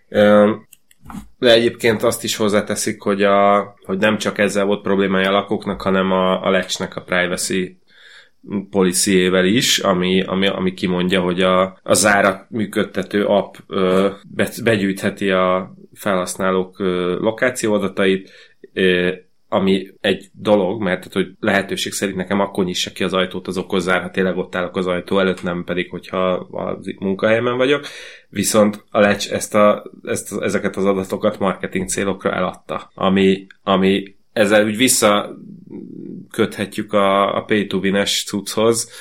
Öm, 0.09 0.67
De 1.39 1.51
egyébként 1.51 2.03
azt 2.03 2.23
is 2.23 2.35
hozzáteszik, 2.35 3.01
hogy, 3.01 3.23
a, 3.23 3.63
hogy 3.85 3.97
nem 3.97 4.17
csak 4.17 4.37
ezzel 4.37 4.65
volt 4.65 4.81
problémája 4.81 5.29
a 5.29 5.31
lakóknak, 5.31 5.81
hanem 5.81 6.11
a, 6.11 6.45
a 6.45 6.49
Lecsnek 6.49 6.95
a 6.95 7.01
privacy 7.01 7.77
policyével 8.69 9.45
is, 9.45 9.79
ami, 9.79 10.23
ami, 10.23 10.47
ami 10.47 10.73
kimondja, 10.73 11.21
hogy 11.21 11.41
a, 11.41 11.79
a 11.83 11.93
zárat 11.93 12.49
működtető 12.49 13.25
app 13.25 13.55
ö, 13.67 14.09
be, 14.27 14.49
begyűjtheti 14.63 15.29
a 15.29 15.75
felhasználók 15.93 16.79
ö, 16.79 17.17
lokációadatait, 17.19 18.29
ö, 18.73 19.11
ami 19.53 19.87
egy 20.01 20.29
dolog, 20.33 20.81
mert 20.81 20.97
tehát, 20.97 21.13
hogy 21.13 21.35
lehetőség 21.39 21.91
szerint 21.91 22.17
nekem 22.17 22.39
akkor 22.39 22.65
nyissa 22.65 22.91
ki 22.91 23.03
az 23.03 23.13
ajtót 23.13 23.47
az 23.47 23.57
okozzár, 23.57 24.01
ha 24.01 24.09
tényleg 24.09 24.37
ott 24.37 24.55
állok 24.55 24.77
az 24.77 24.87
ajtó 24.87 25.19
előtt, 25.19 25.43
nem 25.43 25.63
pedig, 25.63 25.89
hogyha 25.89 26.31
a 26.33 26.79
munkahelyemen 26.99 27.57
vagyok. 27.57 27.85
Viszont 28.29 28.83
a 28.89 28.99
Lecs 28.99 29.31
ezt 29.31 29.55
a, 29.55 29.83
ezt, 30.03 30.41
ezeket 30.41 30.75
az 30.75 30.85
adatokat 30.85 31.39
marketing 31.39 31.87
célokra 31.87 32.31
eladta, 32.31 32.91
ami, 32.93 33.47
ami 33.63 34.15
ezzel 34.33 34.65
úgy 34.65 34.77
visszaköthetjük 34.77 36.93
a, 36.93 37.35
a 37.35 37.41
pay 37.41 37.67
to 37.67 37.77
win-es 37.77 38.23
cucchoz, 38.27 38.91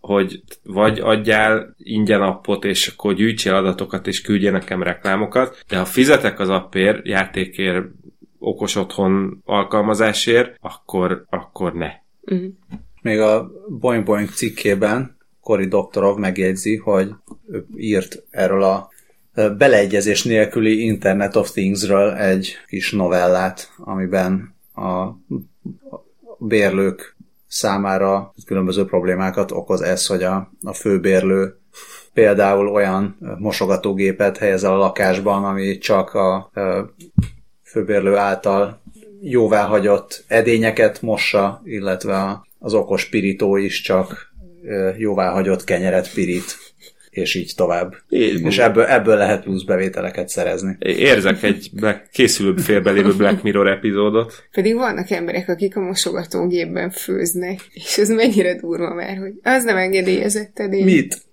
hogy 0.00 0.42
vagy 0.62 1.00
adjál 1.00 1.74
ingyen 1.78 2.22
appot, 2.22 2.64
és 2.64 2.86
akkor 2.86 3.14
gyűjtsél 3.14 3.54
adatokat, 3.54 4.06
és 4.06 4.20
küldje 4.20 4.50
nekem 4.50 4.82
reklámokat, 4.82 5.64
de 5.68 5.78
ha 5.78 5.84
fizetek 5.84 6.38
az 6.38 6.48
appért, 6.48 7.06
játékért, 7.06 7.84
okos 8.38 8.76
otthon 8.76 9.42
alkalmazásért, 9.44 10.56
akkor, 10.60 11.24
akkor 11.30 11.72
ne. 11.72 11.90
Uh-huh. 12.20 12.52
Még 13.02 13.20
a 13.20 13.50
Boing 13.68 14.04
Boing 14.04 14.28
cikkében 14.28 15.16
Cory 15.40 15.66
Doktorov 15.66 16.16
megjegyzi, 16.16 16.76
hogy 16.76 17.10
írt 17.76 18.22
erről 18.30 18.62
a 18.62 18.88
beleegyezés 19.58 20.24
nélküli 20.24 20.84
Internet 20.84 21.36
of 21.36 21.50
Things-ről 21.50 22.12
egy 22.12 22.54
kis 22.66 22.92
novellát, 22.92 23.72
amiben 23.76 24.54
a 24.74 25.08
bérlők 26.38 27.16
számára 27.46 28.34
különböző 28.46 28.84
problémákat 28.84 29.50
okoz 29.50 29.80
ez, 29.80 30.06
hogy 30.06 30.22
a, 30.22 30.50
a 30.62 30.72
főbérlő 30.72 31.58
például 32.12 32.68
olyan 32.68 33.16
mosogatógépet 33.38 34.36
helyez 34.36 34.64
el 34.64 34.72
a 34.72 34.76
lakásban, 34.76 35.44
ami 35.44 35.78
csak 35.78 36.14
a, 36.14 36.34
a 36.34 36.94
főbérlő 37.66 38.16
által 38.16 38.82
jóváhagyott 39.20 40.24
edényeket 40.26 41.02
mossa, 41.02 41.62
illetve 41.64 42.40
az 42.58 42.74
okos 42.74 43.08
pirító 43.08 43.56
is 43.56 43.80
csak 43.80 44.34
jóváhagyott 44.96 45.64
kenyeret 45.64 46.12
pirít 46.14 46.66
és 47.16 47.34
így 47.34 47.52
tovább. 47.56 47.94
É, 48.08 48.40
és 48.44 48.58
ebből, 48.58 48.84
ebből 48.84 49.16
lehet 49.16 49.42
plusz 49.42 49.62
bevételeket 49.62 50.28
szerezni. 50.28 50.76
Érzek 50.78 51.42
egy 51.42 51.70
készülőbb 52.12 52.58
félbelévő 52.58 53.14
Black 53.16 53.42
Mirror 53.42 53.68
epizódot. 53.68 54.48
Pedig 54.52 54.74
vannak 54.74 55.10
emberek, 55.10 55.48
akik 55.48 55.76
a 55.76 55.80
mosogatógépben 55.80 56.90
főznek, 56.90 57.60
és 57.72 57.98
ez 57.98 58.08
mennyire 58.08 58.60
durva 58.60 58.94
már, 58.94 59.16
hogy 59.16 59.32
az 59.42 59.64
nem 59.64 59.76
engedélyezett 59.76 60.58
edény. 60.58 60.84
Mit? 60.84 61.25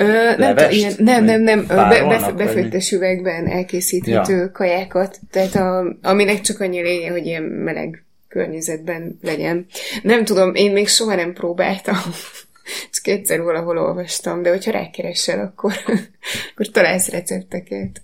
Ö, 0.00 0.36
nem, 0.36 0.56
ilyen, 0.70 0.92
nem, 0.98 1.24
nem, 1.24 1.40
nem, 1.40 1.66
be, 1.66 2.04
be, 2.08 2.32
befőttes 2.36 2.92
üvegben 2.92 3.46
elkészíthető 3.46 4.36
ja. 4.36 4.50
kajákat, 4.50 5.18
tehát 5.30 5.54
a, 5.54 5.96
aminek 6.02 6.40
csak 6.40 6.60
annyi 6.60 6.82
lénye, 6.82 7.10
hogy 7.10 7.26
ilyen 7.26 7.42
meleg 7.42 8.04
környezetben 8.28 9.18
legyen. 9.22 9.66
Nem 10.02 10.24
tudom, 10.24 10.54
én 10.54 10.72
még 10.72 10.88
soha 10.88 11.14
nem 11.14 11.32
próbáltam. 11.32 11.96
Csak 12.92 13.06
egyszer 13.06 13.42
valahol 13.42 13.78
olvastam, 13.78 14.42
de 14.42 14.50
hogyha 14.50 14.70
rákeresel, 14.70 15.40
akkor, 15.40 15.72
akkor 16.52 16.66
találsz 16.66 17.08
recepteket. 17.08 18.02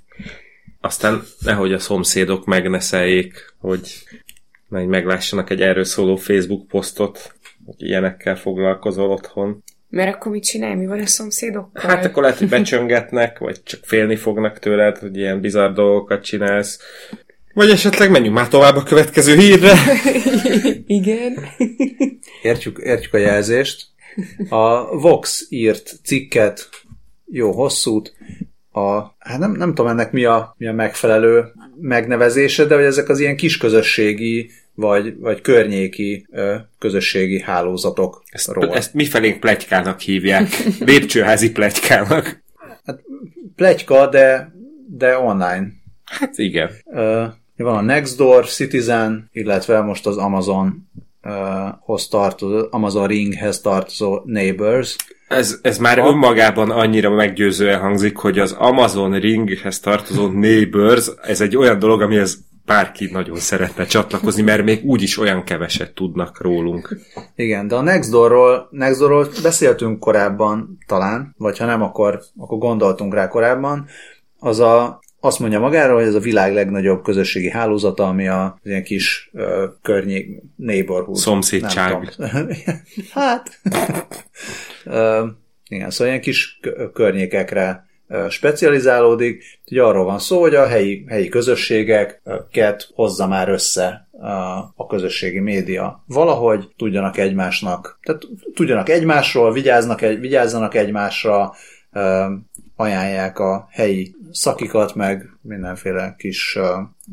Aztán 0.80 1.22
nehogy 1.40 1.72
a 1.72 1.78
szomszédok 1.78 2.44
megneszeljék, 2.44 3.54
hogy 3.58 4.02
meglássanak 4.68 5.50
egy 5.50 5.60
erről 5.60 5.84
szóló 5.84 6.16
Facebook 6.16 6.68
posztot, 6.68 7.34
hogy 7.64 7.74
ilyenekkel 7.78 8.36
foglalkozol 8.36 9.10
otthon. 9.10 9.62
Mert 9.88 10.14
akkor 10.14 10.32
mit 10.32 10.44
csinálj? 10.44 10.74
Mi 10.74 10.86
van 10.86 11.00
a 11.00 11.06
szomszédokkal? 11.06 11.90
Hát 11.90 12.04
akkor 12.04 12.22
lehet, 12.22 12.38
hogy 12.38 12.48
becsöngetnek, 12.48 13.38
vagy 13.38 13.62
csak 13.62 13.80
félni 13.82 14.16
fognak 14.16 14.58
tőled, 14.58 14.98
hogy 14.98 15.16
ilyen 15.16 15.40
bizarr 15.40 15.72
dolgokat 15.72 16.24
csinálsz. 16.24 16.80
Vagy 17.54 17.70
esetleg 17.70 18.10
menjünk 18.10 18.34
már 18.34 18.48
tovább 18.48 18.76
a 18.76 18.82
következő 18.82 19.36
hírre. 19.36 19.72
Igen. 20.86 21.38
Értjük, 22.42 22.78
értjük 22.78 23.14
a 23.14 23.18
jelzést. 23.18 23.86
A 24.48 24.96
Vox 24.98 25.46
írt 25.48 25.94
cikket, 26.02 26.68
jó 27.30 27.52
hosszút, 27.52 28.14
a, 28.76 29.14
hát 29.18 29.38
nem, 29.38 29.52
nem 29.52 29.74
tudom 29.74 29.90
ennek 29.90 30.12
mi 30.12 30.24
a, 30.24 30.54
mi 30.58 30.66
a 30.66 30.72
megfelelő 30.72 31.44
megnevezése, 31.80 32.64
de 32.64 32.74
hogy 32.74 32.84
ezek 32.84 33.08
az 33.08 33.20
ilyen 33.20 33.36
kisközösségi 33.36 34.50
vagy, 34.76 35.18
vagy 35.18 35.40
környéki 35.40 36.26
ö, 36.30 36.54
közösségi 36.78 37.40
hálózatok. 37.40 38.22
Ezt, 38.26 38.56
ezt 38.72 38.94
mifelénk 38.94 39.40
plegykának 39.40 40.00
hívják. 40.00 40.48
Lépcsőházi 40.78 41.52
plegykának. 41.52 42.42
Hát 42.86 43.00
plegyka, 43.56 44.06
de, 44.06 44.52
de 44.88 45.18
online. 45.18 45.68
Hát 46.04 46.38
igen. 46.38 46.70
Ö, 46.84 47.24
van 47.56 47.76
a 47.76 47.80
Nextdoor, 47.80 48.46
Citizen, 48.46 49.28
illetve 49.32 49.80
most 49.80 50.06
az 50.06 50.16
Amazon 50.16 50.88
hoz 51.80 52.08
tartozó, 52.08 52.66
Amazon 52.70 53.06
Ringhez 53.06 53.60
tartozó 53.60 54.20
Neighbors. 54.24 54.96
Ez, 55.28 55.58
ez 55.62 55.78
már 55.78 55.98
a... 55.98 56.06
önmagában 56.06 56.70
annyira 56.70 57.10
meggyőzően 57.10 57.80
hangzik, 57.80 58.16
hogy 58.16 58.38
az 58.38 58.52
Amazon 58.52 59.20
Ringhez 59.20 59.80
tartozó 59.80 60.26
Neighbors, 60.26 61.10
ez 61.22 61.40
egy 61.40 61.56
olyan 61.56 61.78
dolog, 61.78 62.02
amihez 62.02 62.44
bárki 62.66 63.08
nagyon 63.12 63.36
szeretne 63.36 63.84
csatlakozni, 63.84 64.42
mert 64.42 64.64
még 64.64 64.84
úgyis 64.84 65.18
olyan 65.18 65.44
keveset 65.44 65.94
tudnak 65.94 66.42
rólunk. 66.42 66.98
Igen, 67.34 67.68
de 67.68 67.74
a 67.74 67.80
Nextdoorról, 67.80 68.68
Nextdoorról 68.70 69.28
beszéltünk 69.42 70.00
korábban 70.00 70.78
talán, 70.86 71.34
vagy 71.38 71.58
ha 71.58 71.66
nem, 71.66 71.82
akkor, 71.82 72.22
akkor 72.36 72.58
gondoltunk 72.58 73.14
rá 73.14 73.28
korábban. 73.28 73.86
Az 74.38 74.58
a 74.60 75.00
azt 75.20 75.38
mondja 75.38 75.60
magáról, 75.60 75.98
hogy 75.98 76.06
ez 76.06 76.14
a 76.14 76.20
világ 76.20 76.52
legnagyobb 76.52 77.02
közösségi 77.02 77.50
hálózata, 77.50 78.08
ami 78.08 78.28
a 78.28 78.58
ilyen 78.62 78.82
kis 78.82 79.30
uh, 79.32 79.62
környék, 79.82 80.42
neighborhood. 80.56 81.16
Szomszédság. 81.16 82.14
hát. 83.12 83.60
uh, 84.84 85.28
igen, 85.68 85.90
szóval 85.90 86.06
ilyen 86.06 86.20
kis 86.20 86.60
környékekre 86.92 87.85
specializálódik. 88.28 89.44
Ugye 89.70 89.82
arról 89.82 90.04
van 90.04 90.18
szó, 90.18 90.40
hogy 90.40 90.54
a 90.54 90.66
helyi, 90.66 91.04
helyi 91.08 91.28
közösségeket 91.28 92.88
hozza 92.94 93.26
már 93.26 93.48
össze 93.48 94.08
a 94.74 94.86
közösségi 94.86 95.40
média. 95.40 96.04
Valahogy 96.06 96.68
tudjanak 96.76 97.18
egymásnak, 97.18 97.98
tehát 98.02 98.22
tudjanak 98.54 98.88
egymásról, 98.88 99.52
vigyáznak, 99.52 100.00
vigyázzanak 100.00 100.74
egymásra, 100.74 101.54
ajánlják 102.76 103.38
a 103.38 103.68
helyi 103.70 104.14
szakikat, 104.30 104.94
meg 104.94 105.30
mindenféle 105.42 106.14
kis 106.18 106.58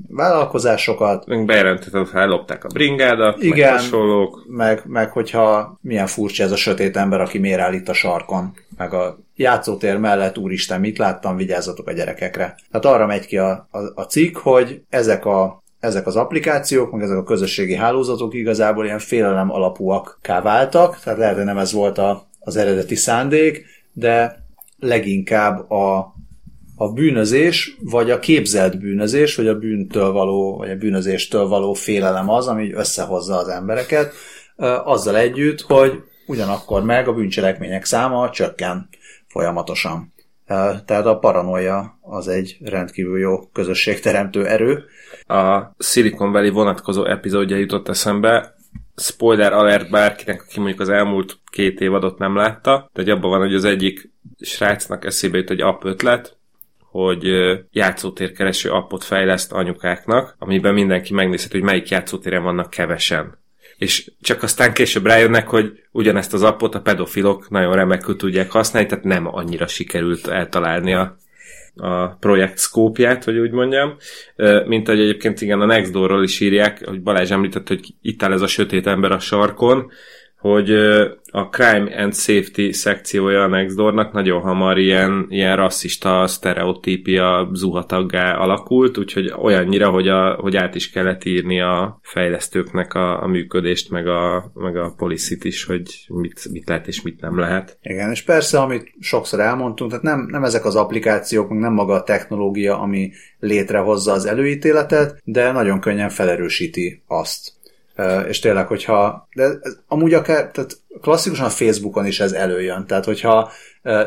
vállalkozásokat. 0.08 1.46
Bejelentett, 1.46 1.92
hogy 1.92 2.10
ellopták 2.14 2.64
a 2.64 2.68
bringádat, 2.68 3.44
Igen, 3.44 3.72
meg 3.72 3.80
hasonlók. 3.80 4.46
Meg, 4.48 4.82
meg 4.86 5.12
hogyha 5.12 5.78
milyen 5.82 6.08
furcsa 6.08 6.44
ez 6.44 6.52
a 6.52 6.56
sötét 6.56 6.98
ember, 6.98 7.22
aki 7.22 7.38
miért 7.38 7.60
áll 7.60 7.74
itt 7.74 7.90
a 7.90 7.94
sarkon, 7.94 8.54
meg 8.84 8.94
a 8.94 9.20
játszótér 9.36 9.98
mellett, 9.98 10.38
úristen, 10.38 10.80
mit 10.80 10.98
láttam, 10.98 11.36
vigyázzatok 11.36 11.88
a 11.88 11.92
gyerekekre. 11.92 12.56
Tehát 12.72 12.96
arra 12.96 13.06
megy 13.06 13.26
ki 13.26 13.38
a, 13.38 13.68
a, 13.72 13.80
a 13.96 14.02
cikk, 14.02 14.38
hogy 14.38 14.82
ezek 14.90 15.26
a 15.26 15.62
ezek 15.80 16.08
az 16.08 16.16
applikációk, 16.16 16.92
meg 16.92 17.02
ezek 17.02 17.18
a 17.18 17.24
közösségi 17.24 17.76
hálózatok 17.76 18.34
igazából 18.34 18.86
ilyen 18.86 19.00
félelem 19.00 19.52
alapúak 19.52 20.20
váltak, 20.44 21.00
tehát 21.00 21.20
lehet, 21.20 21.36
hogy 21.36 21.44
nem 21.44 21.58
ez 21.58 21.72
volt 21.72 21.98
a, 21.98 22.28
az 22.40 22.56
eredeti 22.56 22.96
szándék, 22.96 23.66
de 23.94 24.44
leginkább 24.80 25.72
a, 25.72 26.16
a 26.76 26.92
bűnözés, 26.94 27.78
vagy 27.82 28.12
a 28.12 28.20
képzelt 28.20 28.80
bűnözés, 28.80 29.36
vagy 29.36 29.48
a 29.48 29.58
bűntől 29.58 30.12
való, 30.12 30.58
vagy 30.58 30.70
a 30.70 30.76
bűnözéstől 30.76 31.48
való 31.48 31.74
félelem 31.74 32.30
az, 32.30 32.48
ami 32.48 32.74
összehozza 32.74 33.38
az 33.38 33.48
embereket, 33.48 34.14
azzal 34.84 35.18
együtt, 35.18 35.62
hogy 35.62 36.04
ugyanakkor 36.26 36.84
meg 36.84 37.08
a 37.08 37.14
bűncselekmények 37.14 37.86
száma 37.86 38.30
csökken 38.30 38.90
folyamatosan. 39.28 40.14
Tehát 40.86 41.06
a 41.06 41.18
paranoia 41.18 41.98
az 42.02 42.28
egy 42.28 42.58
rendkívül 42.64 43.20
jó 43.20 43.48
közösségteremtő 43.48 44.48
erő. 44.48 44.84
A 45.28 45.62
Silicon 45.78 46.32
Valley 46.32 46.52
vonatkozó 46.52 47.06
epizódja 47.06 47.58
jutott 47.58 47.88
eszembe, 47.88 48.56
spoiler 48.96 49.54
alert 49.54 49.90
bárkinek, 49.90 50.42
aki 50.42 50.60
mondjuk 50.60 50.80
az 50.80 50.90
elmúlt 50.90 51.40
két 51.50 51.80
évadot 51.80 52.18
nem 52.18 52.36
látta, 52.36 52.90
de 52.94 53.12
abban 53.12 53.30
van, 53.30 53.40
hogy 53.40 53.56
az 53.56 53.66
egyik 53.66 54.12
srácnak 54.40 55.06
eszébe 55.06 55.38
jut 55.38 55.50
egy 55.50 55.62
app 55.62 55.84
ötlet, 55.84 56.38
hogy 56.80 57.24
játszótérkereső 57.72 58.70
appot 58.70 59.04
fejleszt 59.04 59.52
anyukáknak, 59.52 60.36
amiben 60.40 60.74
mindenki 60.74 61.14
megnézheti, 61.14 61.58
hogy 61.58 61.66
melyik 61.66 61.90
játszótéren 61.90 62.44
vannak 62.44 62.70
kevesen. 62.70 63.38
És 63.84 64.12
csak 64.22 64.44
aztán 64.44 64.74
később 64.74 65.06
rájönnek, 65.06 65.48
hogy 65.48 65.72
ugyanezt 65.92 66.34
az 66.34 66.44
appot 66.44 66.76
a 66.76 66.82
pedofilok 66.82 67.50
nagyon 67.50 67.76
remekül 67.76 68.16
tudják 68.16 68.52
használni, 68.52 68.88
tehát 68.88 69.04
nem 69.04 69.36
annyira 69.36 69.68
sikerült 69.68 70.28
eltalálni 70.28 70.94
a, 70.94 71.18
a 71.76 72.08
projekt 72.08 72.58
szkópját, 72.58 73.24
hogy 73.24 73.38
úgy 73.38 73.52
mondjam. 73.52 73.96
Mint 74.66 74.88
ahogy 74.88 75.02
egyébként 75.02 75.42
igen 75.42 75.62
a 75.62 75.66
Nextdoorról 75.66 76.24
is 76.24 76.40
írják, 76.40 76.86
hogy 76.86 77.02
Balázs 77.02 77.32
említett, 77.32 77.68
hogy 77.68 77.94
itt 78.02 78.24
áll 78.24 78.32
ez 78.32 78.42
a 78.42 78.48
sötét 78.48 78.88
ember 78.88 79.12
a 79.12 79.20
sarkon, 79.20 79.92
hogy 80.44 80.72
a 81.32 81.50
Crime 81.50 82.02
and 82.02 82.14
Safety 82.14 82.72
szekciója 82.72 83.44
a 83.44 83.48
Nextdoornak 83.48 84.14
nagyon 84.14 84.42
hamar 84.42 84.78
ilyen, 84.78 85.26
ilyen 85.30 85.56
rasszista 85.56 86.28
sztereotípia 86.28 87.50
zuhataggá 87.54 88.36
alakult, 88.36 88.98
úgyhogy 88.98 89.34
olyannyira, 89.38 89.90
hogy, 89.90 90.08
a, 90.08 90.34
hogy 90.34 90.56
át 90.56 90.76
is 90.76 90.90
kellett 90.90 91.26
írni 91.26 91.62
a 91.62 92.00
fejlesztőknek 92.02 92.94
a, 92.94 93.24
a 93.24 93.28
működést, 93.28 93.90
meg 93.90 94.08
a, 94.08 94.52
meg 94.54 94.78
a 94.78 94.94
policy 94.98 95.38
is, 95.42 95.66
hogy 95.66 96.06
mit, 96.08 96.52
mit 96.52 96.68
lehet 96.68 96.88
és 96.88 97.02
mit 97.02 97.22
nem 97.22 97.40
lehet. 97.40 97.78
Igen, 97.82 98.12
és 98.12 98.24
persze, 98.24 98.60
amit 98.60 98.94
sokszor 99.00 99.40
elmondtunk, 99.40 99.90
tehát 99.90 100.06
nem, 100.06 100.28
nem 100.30 100.44
ezek 100.44 100.66
az 100.66 100.76
applikációk, 100.76 101.50
nem 101.50 101.74
maga 101.74 101.94
a 101.94 102.04
technológia, 102.04 102.80
ami 102.80 103.12
létrehozza 103.40 104.12
az 104.12 104.26
előítéletet, 104.26 105.22
de 105.24 105.52
nagyon 105.52 105.80
könnyen 105.80 106.10
felerősíti 106.10 107.04
azt. 107.08 107.62
És 108.28 108.40
tényleg, 108.40 108.68
hogyha, 108.68 109.28
de 109.36 109.44
ez, 109.44 109.78
amúgy 109.88 110.14
akár, 110.14 110.52
tehát 110.52 110.78
klasszikusan 111.02 111.46
a 111.46 111.50
Facebookon 111.50 112.06
is 112.06 112.20
ez 112.20 112.32
előjön. 112.32 112.88
Tehát, 112.88 113.06
hogyha 113.06 113.52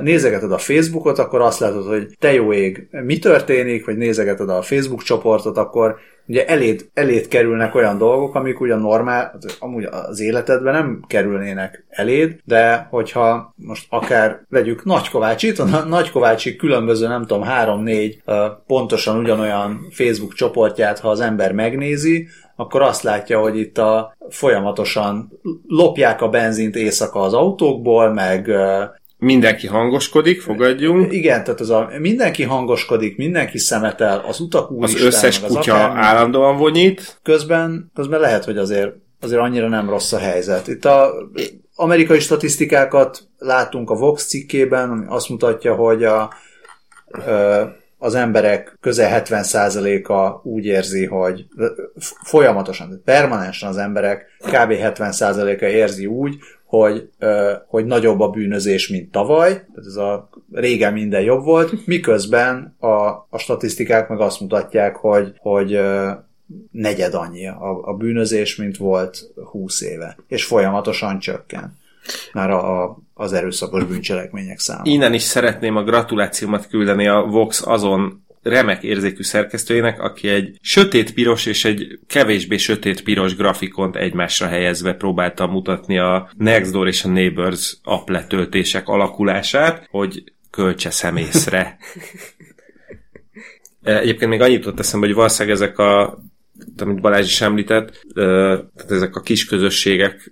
nézegeted 0.01 0.53
a 0.53 0.59
Facebookot, 0.59 1.19
akkor 1.19 1.41
azt 1.41 1.61
látod, 1.61 1.87
hogy 1.87 2.07
te 2.19 2.33
jó 2.33 2.53
ég, 2.53 2.89
mi 2.91 3.19
történik, 3.19 3.85
vagy 3.85 3.97
nézegeted 3.97 4.49
a 4.49 4.63
Facebook 4.63 5.03
csoportot, 5.03 5.57
akkor 5.57 5.97
ugye 6.27 6.47
eléd, 6.47 6.89
eléd 6.95 7.29
kerülnek 7.29 7.75
olyan 7.75 7.99
dolgok, 7.99 8.35
amik 8.35 8.61
ugye 8.61 8.75
normál, 8.75 9.39
amúgy 9.59 9.85
az 9.85 10.21
életedben 10.21 10.75
nem 10.75 11.05
kerülnének 11.07 11.85
eléd, 11.89 12.37
de 12.45 12.87
hogyha 12.91 13.55
most 13.57 13.87
akár 13.89 14.41
vegyük 14.49 14.85
Nagykovácsit, 14.85 15.59
a 15.59 15.85
Nagykovácsi 15.85 16.57
különböző, 16.57 17.07
nem 17.07 17.27
tudom, 17.27 17.43
három-négy 17.43 18.23
pontosan 18.67 19.19
ugyanolyan 19.19 19.87
Facebook 19.91 20.35
csoportját, 20.35 20.99
ha 20.99 21.09
az 21.09 21.21
ember 21.21 21.53
megnézi, 21.53 22.29
akkor 22.57 22.83
azt 22.83 23.03
látja, 23.03 23.41
hogy 23.41 23.59
itt 23.59 23.79
a 23.79 24.17
folyamatosan 24.29 25.41
lopják 25.67 26.23
a 26.23 26.29
benzint 26.29 26.77
éjszaka 26.77 27.21
az 27.21 27.35
autókból, 27.35 28.13
meg 28.13 28.51
Mindenki 29.19 29.67
hangoskodik, 29.67 30.41
fogadjunk. 30.41 31.13
igen, 31.13 31.45
tehát 31.45 31.61
az 31.61 31.71
a, 31.71 31.91
mindenki 31.99 32.43
hangoskodik, 32.43 33.17
mindenki 33.17 33.59
szemetel, 33.59 34.25
az 34.29 34.41
utak 34.41 34.71
Az 34.71 34.75
úristen, 34.77 35.07
összes 35.07 35.43
az 35.43 35.53
kutya 35.55 35.75
akármi. 35.75 36.01
állandóan 36.01 36.57
vonyít. 36.57 37.19
közben, 37.23 37.91
közben 37.95 38.21
lehet, 38.21 38.45
hogy 38.45 38.59
azért, 38.59 38.93
azért 39.21 39.41
annyira 39.41 39.69
nem 39.69 39.89
rossz 39.89 40.13
a 40.13 40.19
helyzet. 40.19 40.69
Itt 40.69 40.85
a 40.85 41.15
amerikai 41.75 42.19
statisztikákat 42.19 43.29
látunk 43.39 43.91
a 43.91 43.95
Vox 43.95 44.27
cikkében, 44.27 44.91
ami 44.91 45.05
azt 45.09 45.29
mutatja, 45.29 45.75
hogy 45.75 46.05
a, 46.05 46.33
az 47.99 48.15
emberek 48.15 48.77
közel 48.81 49.23
70%-a 49.25 50.49
úgy 50.49 50.65
érzi, 50.65 51.07
hogy 51.07 51.47
folyamatosan, 52.23 53.03
permanensen 53.05 53.69
az 53.69 53.77
emberek 53.77 54.27
kb. 54.39 54.73
70%-a 54.73 55.65
érzi 55.65 56.07
úgy, 56.07 56.37
hogy, 56.67 57.09
hogy 57.67 57.85
nagyobb 57.85 58.21
a 58.21 58.29
bűnözés, 58.29 58.89
mint 58.89 59.11
tavaly, 59.11 59.51
tehát 59.51 59.87
ez 59.87 59.97
a 59.97 60.29
régen 60.53 60.93
minden 60.93 61.23
jobb 61.23 61.45
volt, 61.45 61.87
miközben 61.87 62.77
a, 62.79 62.97
a 63.29 63.39
statisztikák 63.39 64.09
meg 64.09 64.21
azt 64.21 64.41
mutatják, 64.41 64.97
hogy, 64.97 65.33
hogy 65.39 65.81
negyed 66.71 67.15
annyi 67.15 67.49
a, 67.49 67.81
a 67.83 67.95
bűnözés, 67.95 68.57
mint 68.57 68.77
volt 68.77 69.19
20 69.51 69.81
éve, 69.81 70.17
és 70.29 70.45
folyamatosan 70.45 71.19
csökken. 71.19 71.79
Már 72.33 72.51
a, 72.51 72.83
a, 72.83 72.99
az 73.15 73.33
erőszakos 73.33 73.85
bűncselekmények 73.85 74.59
száma. 74.59 74.83
Innen 74.85 75.15
is 75.15 75.23
szeretném 75.23 75.77
a 75.77 75.83
gratulációmat 75.83 76.67
küldeni 76.69 77.09
a 77.09 77.21
Vox 77.21 77.67
azon 77.67 78.26
remek 78.49 78.83
érzékű 78.83 79.23
szerkesztőjének, 79.23 80.01
aki 80.01 80.29
egy 80.29 80.59
sötét-piros 80.61 81.47
és 81.47 81.65
egy 81.65 81.99
kevésbé 82.07 82.57
sötét-piros 82.57 83.37
grafikont 83.37 83.97
egymásra 83.97 84.47
helyezve 84.47 84.95
próbálta 84.95 85.47
mutatni 85.47 85.99
a 85.99 86.31
Nextdoor 86.37 86.87
és 86.87 87.05
a 87.05 87.09
Neighbors 87.09 87.77
app 87.83 88.09
letöltések 88.09 88.89
alakulását, 88.89 89.87
hogy 89.91 90.25
költse 90.51 90.91
szemészre. 90.91 91.77
Egyébként 93.83 94.31
még 94.31 94.41
annyit 94.41 94.65
jutott 94.65 94.79
eszembe, 94.79 95.07
hogy 95.07 95.15
valószínűleg 95.15 95.57
ezek 95.57 95.79
a 95.79 96.19
amit 96.77 97.01
Balázs 97.01 97.27
is 97.27 97.41
említett, 97.41 98.01
ö, 98.15 98.59
tehát 98.77 98.91
ezek 98.91 99.17
a 99.17 99.21
kis 99.21 99.45
közösségeket 99.45 100.31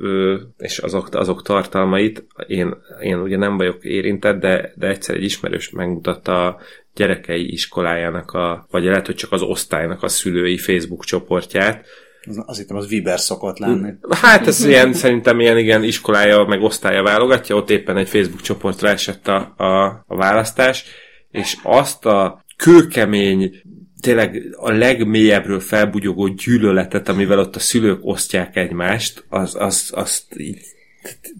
ö, 0.00 0.36
és 0.58 0.78
azok, 0.78 1.08
azok 1.14 1.42
tartalmait, 1.42 2.26
én, 2.46 2.74
én 3.00 3.18
ugye 3.18 3.36
nem 3.36 3.56
vagyok 3.56 3.84
érintett, 3.84 4.40
de, 4.40 4.72
de 4.76 4.86
egyszer 4.88 5.14
egy 5.14 5.24
ismerős 5.24 5.70
megmutatta 5.70 6.46
a 6.46 6.60
gyerekei 6.94 7.52
iskolájának, 7.52 8.30
a, 8.30 8.66
vagy 8.70 8.84
lehet, 8.84 9.06
hogy 9.06 9.14
csak 9.14 9.32
az 9.32 9.42
osztálynak 9.42 10.02
a 10.02 10.08
szülői 10.08 10.58
Facebook 10.58 11.04
csoportját, 11.04 11.86
Az- 12.26 12.42
Azt 12.46 12.58
hittem, 12.58 12.76
az 12.76 12.88
Viber 12.88 13.18
szokott 13.20 13.58
lenni. 13.58 13.90
Hát 14.10 14.46
ez 14.46 14.64
ilyen, 14.64 14.92
szerintem 14.92 15.40
ilyen 15.40 15.58
igen 15.58 15.82
iskolája, 15.82 16.44
meg 16.44 16.62
osztálya 16.62 17.02
válogatja, 17.02 17.56
ott 17.56 17.70
éppen 17.70 17.96
egy 17.96 18.08
Facebook 18.08 18.40
csoportra 18.40 18.88
esett 18.88 19.28
a, 19.28 19.54
a, 19.56 19.84
a 20.06 20.16
választás, 20.16 20.84
és 21.30 21.56
azt 21.62 22.06
a 22.06 22.44
kőkemény, 22.56 23.62
tényleg 24.04 24.54
a 24.56 24.70
legmélyebbről 24.70 25.60
felbugyogó 25.60 26.26
gyűlöletet, 26.26 27.08
amivel 27.08 27.38
ott 27.38 27.56
a 27.56 27.58
szülők 27.58 27.98
osztják 28.02 28.56
egymást, 28.56 29.24
az, 29.28 29.54
az, 29.54 29.90
azt 29.94 30.38
így, 30.40 30.60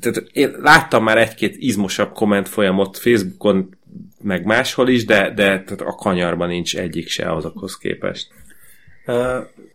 tehát 0.00 0.28
én 0.32 0.54
láttam 0.60 1.04
már 1.04 1.18
egy-két 1.18 1.56
izmosabb 1.58 2.12
komment 2.12 2.48
folyamot 2.48 2.98
Facebookon, 2.98 3.76
meg 4.22 4.44
máshol 4.44 4.88
is, 4.88 5.04
de, 5.04 5.20
de 5.34 5.62
tehát 5.62 5.80
a 5.80 5.94
kanyarban 5.94 6.48
nincs 6.48 6.76
egyik 6.76 7.08
se 7.08 7.32
azokhoz 7.32 7.76
képest. 7.76 8.28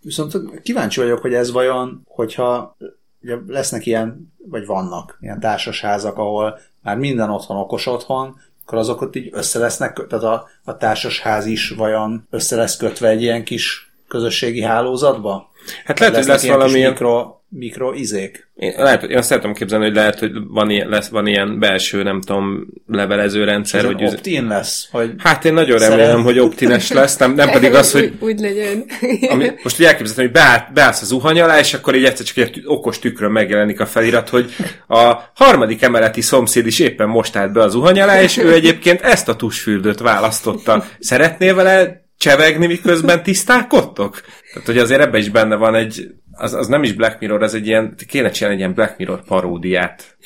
Viszont 0.01 0.61
kíváncsi 0.61 0.99
vagyok, 0.99 1.19
hogy 1.19 1.33
ez 1.33 1.51
vajon, 1.51 2.01
hogyha 2.05 2.77
ugye 3.21 3.37
lesznek 3.47 3.85
ilyen, 3.85 4.33
vagy 4.45 4.65
vannak 4.65 5.17
ilyen 5.21 5.39
társasházak, 5.39 6.17
ahol 6.17 6.59
már 6.81 6.97
minden 6.97 7.29
otthon 7.29 7.57
okos 7.57 7.85
otthon, 7.85 8.39
akkor 8.69 8.81
azok 8.81 9.01
ott 9.01 9.15
így 9.15 9.29
össze 9.31 9.59
lesznek, 9.59 10.05
tehát 10.07 10.25
a, 10.25 10.47
a 10.63 10.77
társasház 10.77 11.45
is 11.45 11.69
vajon 11.69 12.27
össze 12.29 12.55
lesz 12.55 12.77
kötve 12.77 13.07
egy 13.07 13.21
ilyen 13.21 13.43
kis 13.43 13.91
közösségi 14.07 14.61
hálózatba? 14.61 15.48
Hát 15.85 15.99
lehet, 15.99 16.15
hogy 16.15 16.25
lesz 16.25 16.47
valamilyen... 16.47 16.89
mikro, 16.89 17.39
mikro 17.49 17.93
izék. 17.93 18.47
Én, 18.55 18.73
lehet, 18.77 19.03
én 19.03 19.17
azt 19.17 19.27
szeretem 19.27 19.53
képzelni, 19.53 19.85
hogy 19.85 19.95
lehet, 19.95 20.19
hogy 20.19 20.31
van 20.47 20.69
ilyen, 20.69 20.89
lesz, 20.89 21.07
van 21.07 21.27
ilyen 21.27 21.59
belső, 21.59 22.03
nem 22.03 22.21
tudom, 22.21 22.67
levelező 22.87 23.43
rendszer, 23.43 23.79
Ez 23.79 23.85
hogy... 23.85 24.03
opt-in 24.03 24.47
lesz, 24.47 24.87
hogy 24.91 25.11
Hát 25.17 25.45
én 25.45 25.53
nagyon 25.53 25.79
Szeret- 25.79 25.97
remélem, 25.97 26.23
hogy 26.23 26.39
optines 26.39 26.91
lesz, 26.91 27.17
nem, 27.17 27.33
nem 27.33 27.49
pedig 27.49 27.73
az, 27.73 27.91
hogy 27.91 28.03
úgy, 28.03 28.29
úgy 28.29 28.39
legyen. 28.39 28.85
ami, 29.29 29.51
most 29.63 29.79
úgy 29.79 29.85
elképzelhetem, 29.85 30.23
hogy 30.23 30.31
beáll, 30.33 30.67
beállsz 30.73 31.01
a 31.01 31.05
zuhany 31.05 31.39
alá, 31.41 31.59
és 31.59 31.73
akkor 31.73 31.95
így 31.95 32.03
egyszer 32.05 32.25
csak 32.25 32.37
egy 32.37 32.61
okos 32.65 32.99
tükrön 32.99 33.31
megjelenik 33.31 33.79
a 33.79 33.85
felirat, 33.85 34.29
hogy 34.29 34.51
a 34.87 35.13
harmadik 35.33 35.81
emeleti 35.81 36.21
szomszéd 36.21 36.65
is 36.65 36.79
éppen 36.79 37.07
most 37.07 37.35
állt 37.35 37.51
be 37.51 37.61
a 37.61 37.67
zuhany 37.67 37.99
alá, 38.01 38.21
és 38.21 38.37
ő 38.37 38.53
egyébként 38.53 39.01
ezt 39.01 39.29
a 39.29 39.35
tusfürdőt 39.35 39.99
választotta. 39.99 40.85
Szeretnél 40.99 41.55
vele 41.55 42.07
csevegni, 42.19 42.67
miközben 42.67 43.23
tisztálkodtok? 43.23 44.21
Tehát, 44.53 44.67
hogy 44.67 44.77
azért 44.77 45.01
ebben 45.01 45.19
is 45.19 45.29
benne 45.29 45.55
van 45.55 45.75
egy, 45.75 46.07
az, 46.31 46.53
az 46.53 46.67
nem 46.67 46.83
is 46.83 46.93
Black 46.93 47.19
Mirror, 47.19 47.43
ez 47.43 47.53
egy 47.53 47.67
ilyen, 47.67 47.95
kéne 48.07 48.29
csinálni 48.29 48.55
egy 48.55 48.61
ilyen 48.61 48.73
Black 48.73 48.97
Mirror 48.97 49.23
paródiát, 49.23 50.17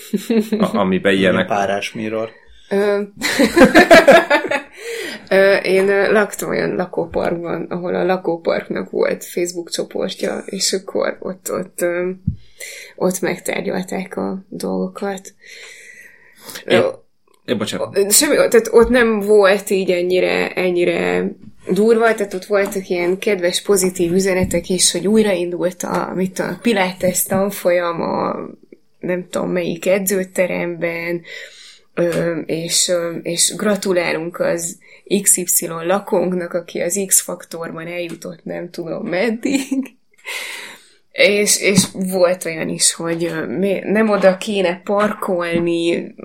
a, 0.60 0.78
amiben 0.78 1.12
ilyen 1.14 1.24
ilyenek. 1.34 1.48
párás 1.48 1.94
mirror. 1.94 2.30
Én 5.64 6.12
laktam 6.12 6.50
olyan 6.50 6.76
lakóparkban, 6.76 7.66
ahol 7.70 7.96
a 7.96 8.04
lakóparknak 8.06 8.90
volt 8.90 9.24
Facebook 9.26 9.70
csoportja, 9.70 10.44
és 10.46 10.74
akkor 10.74 11.18
ott, 11.20 11.52
ott, 11.52 11.86
ott 12.96 13.20
megtárgyalták 13.22 14.18
a 14.18 14.46
dolgokat. 14.50 15.34
Én- 16.68 16.82
Ja, 17.46 17.56
bocsánat. 17.58 18.12
Semmi, 18.12 18.36
tehát 18.36 18.68
ott 18.72 18.90
nem 18.90 19.20
volt 19.20 19.70
így 19.70 19.92
ennyire, 19.92 20.54
ennyire 20.54 21.26
durva, 21.72 22.14
tehát 22.14 22.34
ott 22.34 22.46
voltak 22.46 22.90
ilyen 22.90 23.18
kedves, 23.18 23.62
pozitív 23.62 24.14
üzenetek 24.14 24.70
is, 24.70 24.92
hogy 24.92 25.08
újraindult 25.08 25.84
a, 25.84 26.12
mit 26.16 26.40
a 26.40 26.60
Pilates 26.62 27.24
tanfolyam 27.24 28.02
a 28.02 28.36
nem 29.00 29.28
tudom 29.30 29.50
melyik 29.50 29.86
edzőteremben, 29.86 31.22
és, 32.46 32.92
és 33.22 33.54
gratulálunk 33.56 34.40
az 34.40 34.78
XY 35.22 35.68
lakónknak, 35.68 36.54
aki 36.54 36.80
az 36.80 37.04
X-faktorban 37.08 37.88
eljutott 37.88 38.44
nem 38.44 38.70
tudom 38.70 39.08
meddig. 39.08 39.62
És, 41.14 41.62
és 41.62 41.84
volt 41.94 42.46
olyan 42.46 42.70
is, 42.70 42.94
hogy 42.94 43.32
nem 43.84 44.10
oda 44.10 44.38
kéne 44.38 44.82
parkolni, 44.84 46.16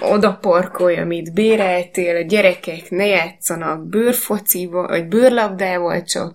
oda 0.00 0.38
parkolj, 0.40 0.96
amit 0.96 1.32
béreltél, 1.32 2.16
a 2.16 2.20
gyerekek 2.20 2.90
ne 2.90 3.06
játszanak 3.06 3.86
bőrfocival, 3.86 4.86
vagy 4.86 5.06
bőrlabdával, 5.06 6.02
csak 6.02 6.34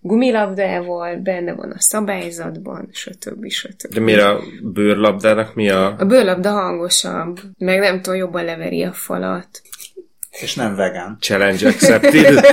gumilabdával, 0.00 1.16
benne 1.16 1.52
van 1.52 1.70
a 1.70 1.80
szabályzatban, 1.80 2.88
stb. 2.92 3.48
stb. 3.48 3.94
De 3.94 4.00
miért 4.00 4.22
a 4.22 4.40
bőrlabdának 4.62 5.54
mi 5.54 5.70
a... 5.70 5.96
A 5.98 6.04
bőrlabda 6.04 6.50
hangosabb, 6.50 7.40
meg 7.58 7.78
nem 7.78 8.02
tudom, 8.02 8.18
jobban 8.18 8.44
leveri 8.44 8.82
a 8.82 8.92
falat. 8.92 9.48
És 10.40 10.54
nem 10.54 10.76
vegán. 10.76 11.16
Challenge 11.20 11.68
accepted. 11.68 12.44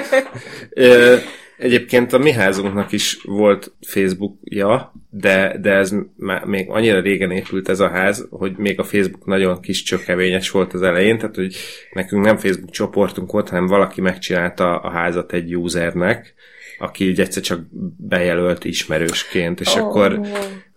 Egyébként 1.58 2.14
a 2.14 2.18
mi 2.18 2.32
házunknak 2.32 2.92
is 2.92 3.22
volt 3.24 3.72
Facebookja, 3.82 4.94
de, 5.10 5.58
de 5.62 5.72
ez 5.72 5.96
már 6.18 6.46
még 6.46 6.70
annyira 6.70 7.00
régen 7.00 7.32
épült 7.32 7.70
ez 7.70 7.80
a 7.80 7.90
ház, 7.90 8.28
hogy 8.30 8.58
még 8.58 8.80
a 8.80 8.84
Facebook 8.84 9.26
nagyon 9.26 9.62
kis 9.62 9.84
csökkevényes 9.84 10.52
volt 10.52 10.74
az 10.74 10.82
elején, 10.82 11.18
tehát 11.18 11.36
hogy 11.36 11.56
nekünk 11.92 12.26
nem 12.26 12.38
Facebook 12.38 12.72
csoportunk 12.72 13.32
volt, 13.32 13.50
hanem 13.50 13.68
valaki 13.68 14.02
megcsinálta 14.02 14.78
a 14.78 14.90
házat 14.90 15.34
egy 15.34 15.58
usernek, 15.58 16.34
aki 16.78 17.08
így 17.08 17.20
egyszer 17.20 17.44
csak 17.44 17.60
bejelölt 17.98 18.66
ismerősként, 18.66 19.60
és 19.60 19.76
oh. 19.76 19.82
akkor 19.82 20.20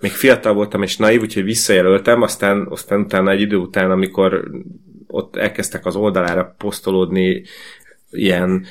még 0.01 0.11
fiatal 0.11 0.55
voltam 0.55 0.83
és 0.83 0.97
naív, 0.97 1.21
úgyhogy 1.21 1.45
visszajelöltem, 1.45 2.23
aztán, 2.23 2.67
aztán 2.71 3.01
utána 3.01 3.31
egy 3.31 3.41
idő 3.41 3.57
után, 3.57 3.91
amikor 3.91 4.51
ott 5.07 5.37
elkezdtek 5.37 5.87
az 5.87 5.97
oldalára 5.97 6.55
posztolódni 6.59 7.43
ilyen 8.11 8.67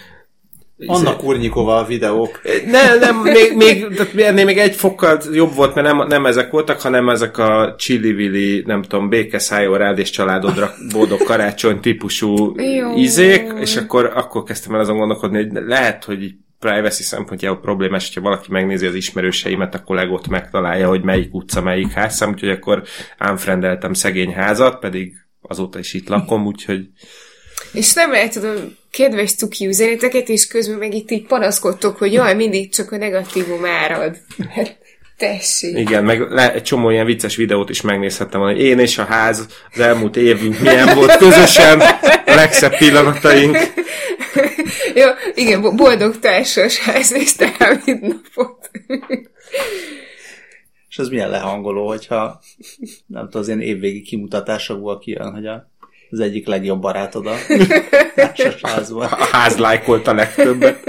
Anna 0.86 1.16
Kurnyikova 1.16 1.78
a 1.78 1.86
videók. 1.86 2.42
Ne, 2.66 2.96
nem, 2.96 3.16
még, 3.16 3.56
még, 3.56 3.86
ennél 4.16 4.46
még 4.46 4.58
egy 4.58 4.76
fokkal 4.76 5.22
jobb 5.34 5.54
volt, 5.54 5.76
mert 5.76 5.88
nem, 5.88 6.08
nem 6.08 6.26
ezek 6.26 6.52
voltak, 6.52 6.82
hanem 6.82 7.10
ezek 7.10 7.38
a 7.38 7.76
csili 7.78 8.64
nem 8.66 8.82
tudom, 8.82 9.10
békeszájó 9.10 9.76
rád 9.76 10.00
és 10.00 10.10
családodra 10.10 10.74
boldog 10.92 11.24
karácsony 11.24 11.80
típusú 11.80 12.60
Jó. 12.60 12.96
izék, 12.96 13.54
és 13.60 13.76
akkor, 13.76 14.12
akkor 14.16 14.44
kezdtem 14.44 14.74
el 14.74 14.80
azon 14.80 14.98
gondolkodni, 14.98 15.38
hogy 15.38 15.64
lehet, 15.66 16.04
hogy 16.04 16.24
így 16.24 16.36
privacy 16.60 17.04
szempontjából 17.04 17.60
problémás, 17.60 18.08
hogyha 18.08 18.30
valaki 18.30 18.48
megnézi 18.52 18.86
az 18.86 18.96
ismerőseimet, 18.96 19.76
akkor 19.76 19.96
legott 19.96 20.28
megtalálja, 20.28 20.88
hogy 20.88 21.04
melyik 21.04 21.34
utca, 21.34 21.62
melyik 21.62 21.92
házszám, 21.92 22.30
úgyhogy 22.30 22.50
akkor 22.50 22.84
ánfrendeltem 23.18 23.94
szegény 23.94 24.34
házat, 24.34 24.80
pedig 24.80 25.14
azóta 25.42 25.80
is 25.80 25.94
itt 25.94 26.08
lakom, 26.08 26.46
úgyhogy... 26.46 26.90
És 27.78 27.94
nem 27.94 28.12
lehet, 28.12 28.34
tudom, 28.34 28.76
kedves 28.92 29.36
cuki 29.36 29.68
üzeneteket, 29.68 30.30
és 30.30 30.48
közben 30.48 30.78
meg 30.78 30.94
itt 30.94 31.12
így 31.12 31.26
panaszkodtok, 31.26 31.98
hogy 31.98 32.14
jaj, 32.14 32.36
mindig 32.36 32.72
csak 32.72 32.92
a 32.92 32.98
negatívum 32.98 33.66
árad. 33.66 34.18
Hát, 34.50 34.78
tessék. 35.18 35.78
Igen, 35.78 36.04
meg 36.04 36.32
le, 36.32 36.54
egy 36.54 36.64
csomó 36.64 36.90
ilyen 36.90 37.06
vicces 37.06 37.36
videót 37.36 37.70
is 37.70 37.82
megnézhettem, 37.82 38.42
hogy 38.42 38.60
én 38.60 38.80
és 38.80 38.98
a 38.98 39.04
ház 39.04 39.48
az 39.74 39.80
elmúlt 39.80 40.16
évünk 40.16 40.60
milyen 40.60 40.96
volt 40.96 41.18
közösen, 41.18 41.80
a 42.26 42.36
legszebb 42.36 42.78
pillanataink. 42.78 43.58
Jó, 44.96 45.08
igen, 45.36 45.76
boldog 45.76 46.20
társas 46.20 46.80
ház 46.80 47.12
és 47.12 47.36
napot. 48.02 48.72
És 50.90 50.98
ez 50.98 51.08
milyen 51.08 51.30
lehangoló, 51.30 51.88
hogyha 51.88 52.42
nem 53.08 53.24
tudom, 53.24 53.42
az 53.42 53.48
ilyen 53.48 53.62
évvégi 53.62 54.02
kimutatásokból 54.02 55.00
kijön, 55.00 55.32
hogy 55.32 55.46
a 55.46 55.70
az 56.10 56.20
egyik 56.20 56.48
legjobb 56.48 56.82
barátod 56.82 57.28
a 57.28 57.36
társasházban. 58.16 59.08
A 59.08 59.26
ház 59.26 59.58
lájkolt 59.58 60.08
a 60.08 60.14
legtöbbet. 60.14 60.84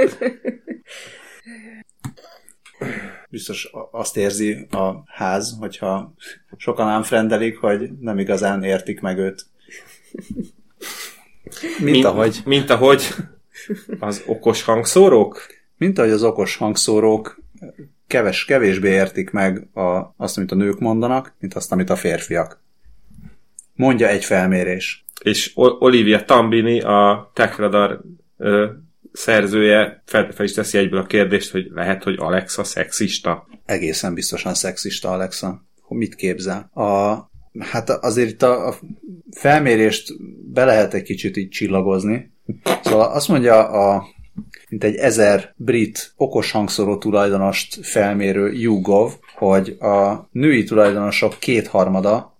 Biztos 3.30 3.70
azt 3.90 4.16
érzi 4.16 4.66
a 4.70 4.92
ház, 5.06 5.56
hogyha 5.58 6.14
sokan 6.56 6.88
ám 6.88 7.02
frendelik, 7.02 7.58
hogy 7.58 7.90
nem 8.00 8.18
igazán 8.18 8.62
értik 8.62 9.00
meg 9.00 9.18
őt. 9.18 9.46
Mint, 11.60 11.80
mint 11.80 12.04
ahogy... 12.04 12.40
Mint 12.44 12.70
ahogy 12.70 13.14
az 13.98 14.22
okos 14.26 14.62
hangszórók? 14.62 15.46
Mint 15.76 15.98
ahogy 15.98 16.10
az 16.10 16.22
okos 16.22 16.56
hangszórók 16.56 17.40
keves, 18.06 18.44
kevésbé 18.44 18.90
értik 18.90 19.30
meg 19.30 19.76
a, 19.76 20.14
azt, 20.16 20.36
amit 20.36 20.52
a 20.52 20.54
nők 20.54 20.78
mondanak, 20.78 21.34
mint 21.38 21.54
azt, 21.54 21.72
amit 21.72 21.90
a 21.90 21.96
férfiak. 21.96 22.62
Mondja 23.74 24.08
egy 24.08 24.24
felmérés 24.24 25.04
és 25.22 25.52
Olivia 25.54 26.24
Tambini, 26.24 26.80
a 26.80 27.30
TechRadar 27.34 28.00
ö, 28.36 28.66
szerzője 29.12 30.02
fel, 30.06 30.30
fel 30.32 30.44
is 30.44 30.52
teszi 30.52 30.78
egyből 30.78 31.00
a 31.00 31.06
kérdést, 31.06 31.50
hogy 31.50 31.66
lehet, 31.70 32.02
hogy 32.02 32.14
Alexa 32.18 32.64
szexista? 32.64 33.46
Egészen 33.64 34.14
biztosan 34.14 34.54
szexista 34.54 35.10
Alexa. 35.10 35.66
Mit 35.88 36.14
képzel? 36.14 36.70
A, 36.74 37.14
hát 37.58 37.90
azért 37.90 38.30
itt 38.30 38.42
a, 38.42 38.68
a 38.68 38.74
felmérést 39.30 40.12
be 40.52 40.64
lehet 40.64 40.94
egy 40.94 41.02
kicsit 41.02 41.36
így 41.36 41.48
csillagozni. 41.48 42.32
Szóval 42.82 43.12
azt 43.12 43.28
mondja 43.28 43.68
a 43.68 44.06
mint 44.68 44.84
egy 44.84 44.96
ezer 44.96 45.54
brit 45.56 46.12
okos 46.16 46.50
hangszóró 46.50 46.98
tulajdonost 46.98 47.86
felmérő 47.86 48.52
YouGov, 48.52 49.12
hogy 49.34 49.68
a 49.68 50.28
női 50.32 50.64
tulajdonosok 50.64 51.36
kétharmada 51.38 52.38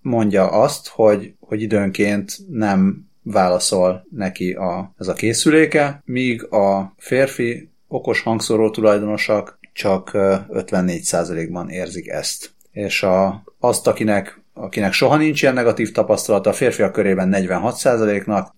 mondja 0.00 0.50
azt, 0.50 0.88
hogy, 0.88 1.34
hogy 1.50 1.62
időnként 1.62 2.38
nem 2.50 3.08
válaszol 3.22 4.06
neki 4.10 4.52
a, 4.52 4.92
ez 4.98 5.08
a 5.08 5.12
készüléke, 5.12 6.02
míg 6.04 6.44
a 6.52 6.94
férfi 6.96 7.70
okos 7.88 8.20
hangszóró 8.20 8.70
tulajdonosak 8.70 9.58
csak 9.72 10.10
54%-ban 10.14 11.68
érzik 11.68 12.08
ezt. 12.08 12.50
És 12.72 13.02
a, 13.02 13.42
azt, 13.58 13.86
akinek, 13.86 14.40
akinek 14.54 14.92
soha 14.92 15.16
nincs 15.16 15.42
ilyen 15.42 15.54
negatív 15.54 15.92
tapasztalata, 15.92 16.50
a 16.50 16.52
férfiak 16.52 16.92
körében 16.92 17.30
46%-nak, 17.32 18.54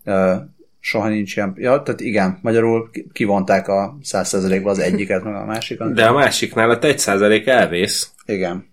soha 0.80 1.08
nincs 1.08 1.36
ilyen, 1.36 1.54
ja, 1.56 1.82
tehát 1.82 2.00
igen, 2.00 2.38
magyarul 2.42 2.90
kivonták 3.12 3.68
a 3.68 3.96
100%-ba 4.04 4.70
az 4.70 4.78
egyiket, 4.78 5.24
meg 5.24 5.34
a 5.34 5.44
másikat. 5.44 5.94
De 5.94 6.06
a 6.06 6.12
másiknál 6.12 6.70
a 6.70 6.78
1% 6.78 7.46
elvész. 7.46 8.10
Igen. 8.26 8.71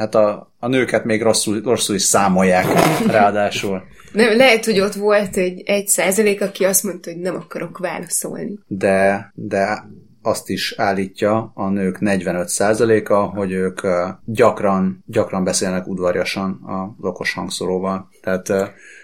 Hát 0.00 0.14
a, 0.14 0.52
a 0.58 0.68
nőket 0.68 1.04
még 1.04 1.22
rosszul, 1.22 1.60
rosszul 1.62 1.94
is 1.94 2.02
számolják, 2.02 2.66
ráadásul. 3.06 3.82
Nem, 4.12 4.36
lehet, 4.36 4.64
hogy 4.64 4.80
ott 4.80 4.94
volt 4.94 5.36
egy, 5.36 5.62
egy 5.64 5.88
százalék, 5.88 6.42
aki 6.42 6.64
azt 6.64 6.82
mondta, 6.82 7.10
hogy 7.10 7.20
nem 7.20 7.34
akarok 7.34 7.78
válaszolni. 7.78 8.58
De, 8.66 9.32
de 9.34 9.84
azt 10.22 10.48
is 10.48 10.74
állítja 10.76 11.52
a 11.54 11.68
nők 11.68 11.98
45%-a, 12.00 13.14
hogy 13.14 13.52
ők 13.52 13.80
gyakran, 14.24 15.04
gyakran 15.06 15.44
beszélnek 15.44 15.86
udvarjasan 15.86 16.60
az 16.66 17.04
okos 17.04 17.32
hangszóróval. 17.34 18.08
Tehát 18.22 18.48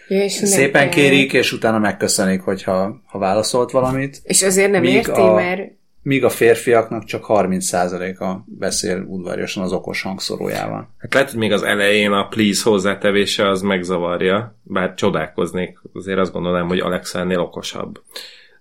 ja, 0.08 0.28
szépen 0.28 0.90
kérik, 0.90 1.32
és 1.32 1.52
utána 1.52 1.78
megköszönik, 1.78 2.40
hogyha 2.40 3.02
ha 3.06 3.18
válaszolt 3.18 3.70
valamit. 3.70 4.20
És 4.22 4.42
azért 4.42 4.70
nem 4.70 4.84
érti, 4.84 5.20
a, 5.20 5.34
mert 5.34 5.75
míg 6.06 6.24
a 6.24 6.28
férfiaknak 6.28 7.04
csak 7.04 7.24
30%-a 7.28 8.36
beszél 8.44 9.04
udvariasan 9.08 9.62
az 9.62 9.72
okos 9.72 10.02
hangszórójával. 10.02 10.94
Hát 10.98 11.14
lehet, 11.14 11.30
hogy 11.30 11.38
még 11.38 11.52
az 11.52 11.62
elején 11.62 12.12
a 12.12 12.28
please 12.28 12.70
hozzátevése 12.70 13.48
az 13.48 13.60
megzavarja, 13.60 14.58
bár 14.62 14.94
csodálkoznék, 14.94 15.78
azért 15.92 16.18
azt 16.18 16.32
gondolom, 16.32 16.68
hogy 16.68 16.78
Alexa 16.78 17.18
ennél 17.18 17.40
okosabb. 17.40 18.02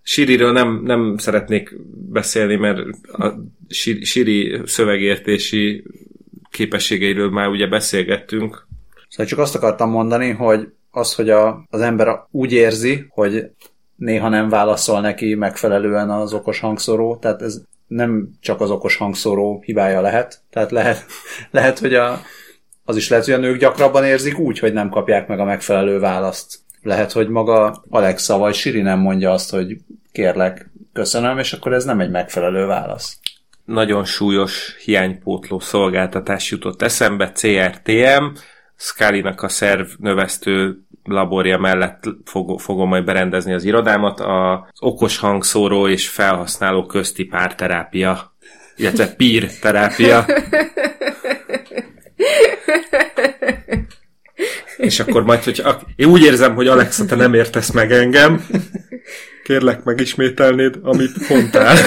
Siriről 0.02 0.52
nem, 0.52 0.82
nem 0.84 1.18
szeretnék 1.18 1.76
beszélni, 2.12 2.56
mert 2.56 2.80
a 3.08 3.34
Siri 4.02 4.62
szövegértési 4.66 5.84
képességeiről 6.50 7.30
már 7.30 7.48
ugye 7.48 7.68
beszélgettünk. 7.68 8.68
Szóval 9.10 9.26
csak 9.26 9.40
azt 9.40 9.56
akartam 9.56 9.90
mondani, 9.90 10.30
hogy 10.30 10.68
az, 10.92 11.16
hogy 11.16 11.30
a, 11.30 11.66
az 11.70 11.82
ember 11.82 12.20
úgy 12.32 12.52
érzi, 12.52 13.06
hogy 13.10 13.50
néha 13.96 14.30
nem 14.30 14.50
válaszol 14.50 15.02
neki 15.02 15.36
megfelelően 15.36 16.10
az 16.10 16.34
okos 16.34 16.60
hangszóró, 16.60 17.16
tehát 17.16 17.42
ez 17.42 17.62
nem 17.88 18.30
csak 18.40 18.62
az 18.62 18.70
okos 18.72 18.96
hangszóró 18.96 19.62
hibája 19.66 20.02
lehet, 20.02 20.42
tehát 20.50 20.72
lehet, 20.72 21.06
lehet 21.52 21.80
hogy 21.80 21.94
a, 21.94 22.22
az 22.84 22.98
is 22.98 23.10
lehet, 23.10 23.26
hogy 23.26 23.34
a 23.34 23.38
nők 23.38 23.60
gyakrabban 23.60 24.04
érzik 24.04 24.40
úgy, 24.40 24.60
hogy 24.60 24.74
nem 24.74 24.90
kapják 24.90 25.28
meg 25.28 25.40
a 25.40 25.44
megfelelő 25.44 26.00
választ. 26.00 26.60
Lehet, 26.82 27.12
hogy 27.12 27.28
maga 27.28 27.84
Alexa 27.90 28.38
vagy 28.38 28.54
Siri 28.54 28.82
nem 28.82 29.00
mondja 29.00 29.32
azt, 29.32 29.52
hogy 29.52 29.78
kérlek, 30.12 30.70
köszönöm, 30.94 31.38
és 31.38 31.54
akkor 31.54 31.74
ez 31.74 31.86
nem 31.86 32.00
egy 32.00 32.10
megfelelő 32.10 32.66
válasz. 32.66 33.20
Nagyon 33.66 34.06
súlyos 34.06 34.76
hiánypótló 34.84 35.60
szolgáltatás 35.60 36.52
jutott 36.52 36.82
eszembe, 36.82 37.32
CRTM, 37.32 38.26
Scully-nak 38.76 39.42
a 39.42 39.50
szerv 39.50 39.88
növesztő 39.98 40.85
laborja 41.06 41.57
mellett 41.57 42.03
fog, 42.26 42.60
fogom 42.60 42.90
majd 42.90 43.03
berendezni 43.03 43.53
az 43.53 43.64
irodámat, 43.64 44.19
az 44.19 44.60
okos 44.80 45.18
hangszóró 45.18 45.88
és 45.88 46.10
felhasználó 46.10 46.86
közti 46.86 47.23
párterápia, 47.23 48.36
illetve 48.76 49.07
pír 49.07 49.60
terápia. 49.60 50.26
és 54.77 54.99
akkor 54.99 55.23
majd, 55.23 55.44
hogy 55.44 55.64
én 55.95 56.07
úgy 56.07 56.22
érzem, 56.22 56.56
hogy 56.56 56.68
Alexa, 56.68 57.06
te 57.06 57.15
nem 57.15 57.34
értesz 57.34 57.72
meg 57.72 57.91
engem, 57.91 58.45
kérlek 59.44 59.84
megismételnéd, 59.84 60.80
amit 60.82 61.30
mondtál. 61.30 61.77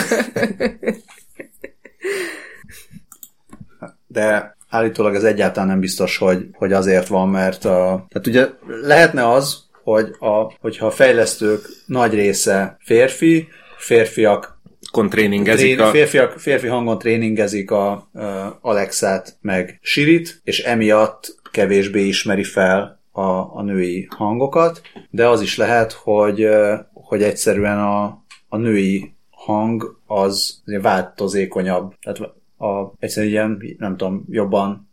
De 4.07 4.57
állítólag 4.69 5.15
ez 5.15 5.25
egyáltalán 5.25 5.69
nem 5.69 5.81
biztos, 5.81 6.19
hogy, 6.19 6.47
hogy 6.53 6.73
azért 6.73 7.07
van, 7.07 7.29
mert 7.29 7.65
a, 7.65 8.07
tehát 8.09 8.27
ugye 8.27 8.49
lehetne 8.83 9.31
az, 9.31 9.67
hogy 9.83 10.17
a, 10.19 10.53
hogyha 10.61 10.87
a 10.87 10.91
fejlesztők 10.91 11.69
nagy 11.87 12.15
része 12.15 12.77
férfi, 12.81 13.49
férfiak 13.79 14.61
tréningezik 15.09 15.81
a... 15.81 15.87
férfiak, 15.87 16.39
férfi 16.39 16.67
hangon 16.67 16.99
tréningezik 16.99 17.71
a, 17.71 17.91
a 17.91 18.59
Alexát 18.61 19.37
meg 19.41 19.79
Sirit, 19.83 20.41
és 20.45 20.61
emiatt 20.61 21.37
kevésbé 21.51 22.07
ismeri 22.07 22.45
fel 22.45 23.03
a, 23.13 23.23
a 23.31 23.63
női 23.63 24.09
hangokat, 24.17 24.81
de 25.11 25.29
az 25.29 25.41
is 25.41 25.57
lehet, 25.57 25.93
hogy, 25.93 26.49
hogy 26.93 27.23
egyszerűen 27.23 27.79
a, 27.79 28.25
a 28.49 28.57
női 28.57 29.15
hang 29.31 30.01
az 30.07 30.63
változékonyabb. 30.83 31.95
Tehát 32.01 32.33
a, 32.59 32.93
egyszerűen 32.99 33.33
ilyen, 33.33 33.77
nem 33.79 33.97
tudom, 33.97 34.25
jobban 34.31 34.89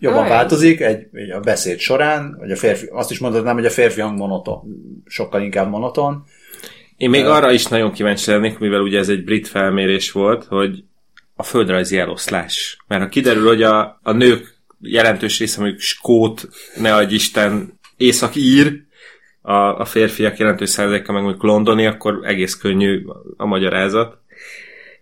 jobban 0.00 0.22
Ah, 0.22 0.28
változik 0.28 0.80
egy, 0.80 1.06
egy, 1.12 1.30
a 1.30 1.40
beszéd 1.40 1.78
során, 1.78 2.36
vagy 2.38 2.50
a 2.50 2.56
férfi, 2.56 2.86
azt 2.92 3.10
is 3.10 3.18
mondhatnám, 3.18 3.54
hogy 3.54 3.66
a 3.66 3.70
férfi 3.70 4.00
hang 4.00 4.18
monoton, 4.18 4.62
sokkal 5.06 5.42
inkább 5.42 5.70
monoton. 5.70 6.24
Én 6.96 7.10
még 7.10 7.24
arra 7.24 7.52
is 7.52 7.66
nagyon 7.66 7.92
kíváncsi 7.92 8.30
lennék, 8.30 8.58
mivel 8.58 8.80
ugye 8.80 8.98
ez 8.98 9.08
egy 9.08 9.24
brit 9.24 9.48
felmérés 9.48 10.12
volt, 10.12 10.44
hogy 10.44 10.84
a 11.34 11.42
földrajzi 11.42 11.98
eloszlás. 11.98 12.78
Mert 12.86 13.02
ha 13.02 13.08
kiderül, 13.08 13.46
hogy 13.46 13.62
a, 13.62 13.98
a 14.02 14.12
nők 14.12 14.54
jelentős 14.80 15.38
része 15.38 15.60
mondjuk 15.60 15.80
skót, 15.80 16.48
ne 16.76 16.94
adj 16.94 17.14
Isten, 17.14 17.78
észak-ír, 17.96 18.82
a, 19.42 19.52
a 19.54 19.84
férfiak 19.84 20.38
jelentős 20.38 20.68
százaléka 20.68 21.12
meg 21.12 21.22
mondjuk 21.22 21.42
londoni, 21.42 21.86
akkor 21.86 22.20
egész 22.22 22.54
könnyű 22.54 23.04
a 23.36 23.46
magyarázat. 23.46 24.18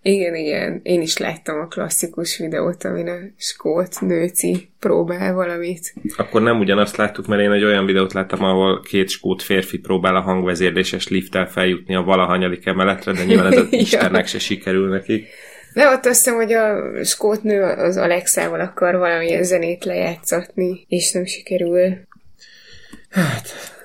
Igen, 0.02 0.34
igen. 0.34 0.80
Én 0.82 1.00
is 1.00 1.16
láttam 1.16 1.60
a 1.60 1.66
klasszikus 1.66 2.38
videót, 2.38 2.84
amin 2.84 3.08
a 3.08 3.16
skót 3.36 4.00
nőci 4.00 4.68
próbál 4.78 5.34
valamit. 5.34 5.94
Akkor 6.16 6.42
nem 6.42 6.58
ugyanazt 6.58 6.96
láttuk, 6.96 7.26
mert 7.26 7.42
én 7.42 7.52
egy 7.52 7.64
olyan 7.64 7.86
videót 7.86 8.12
láttam, 8.12 8.44
ahol 8.44 8.80
két 8.80 9.08
skót 9.08 9.42
férfi 9.42 9.78
próbál 9.78 10.16
a 10.16 10.20
hangvezérléses 10.20 11.08
lifttel 11.08 11.48
feljutni 11.48 11.94
a 11.94 12.02
valahanyadik 12.02 12.66
emeletre, 12.66 13.12
de 13.12 13.24
nyilván 13.24 13.52
ez 13.52 13.58
a 13.58 13.66
Ja. 13.70 13.78
Istennek 13.78 14.26
se 14.26 14.38
sikerül 14.38 14.88
nekik. 14.88 15.28
De 15.74 15.88
ott 15.88 16.06
azt 16.06 16.24
hiszem, 16.24 16.34
hogy 16.34 16.52
a 16.52 16.78
skót 17.04 17.42
nő 17.42 17.62
az 17.62 17.96
Alexával 17.96 18.60
akar 18.60 18.96
valamilyen 18.96 19.42
zenét 19.42 19.84
lejátszatni, 19.84 20.84
és 20.88 21.12
nem 21.12 21.24
sikerül. 21.24 22.06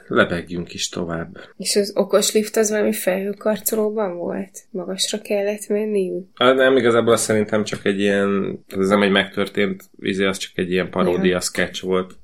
Lebegjünk 0.08 0.74
is 0.74 0.90
tovább. 0.90 1.38
És 1.58 1.76
az 1.76 1.92
okos 1.96 2.32
lift 2.32 2.56
az 2.56 2.70
valami 2.70 2.94
felhőkarcolóban 2.94 4.18
volt? 4.18 4.60
Magasra 4.70 5.22
kellett 5.22 5.68
menniük? 5.68 6.28
Ah, 6.36 6.56
Nem, 6.56 6.78
igazából 6.78 7.14
azt 7.14 7.24
szerintem 7.24 7.64
csak 7.64 7.86
egy 7.86 8.00
ilyen, 8.00 8.60
ez 8.68 8.88
nem 8.88 9.02
egy 9.02 9.12
megtörtént 9.12 9.84
vízi, 9.92 10.24
az 10.24 10.38
csak 10.38 10.52
egy 10.56 10.72
ilyen 10.72 10.90
paródia 10.90 11.40
sketch 11.40 11.84
volt. 11.84 12.16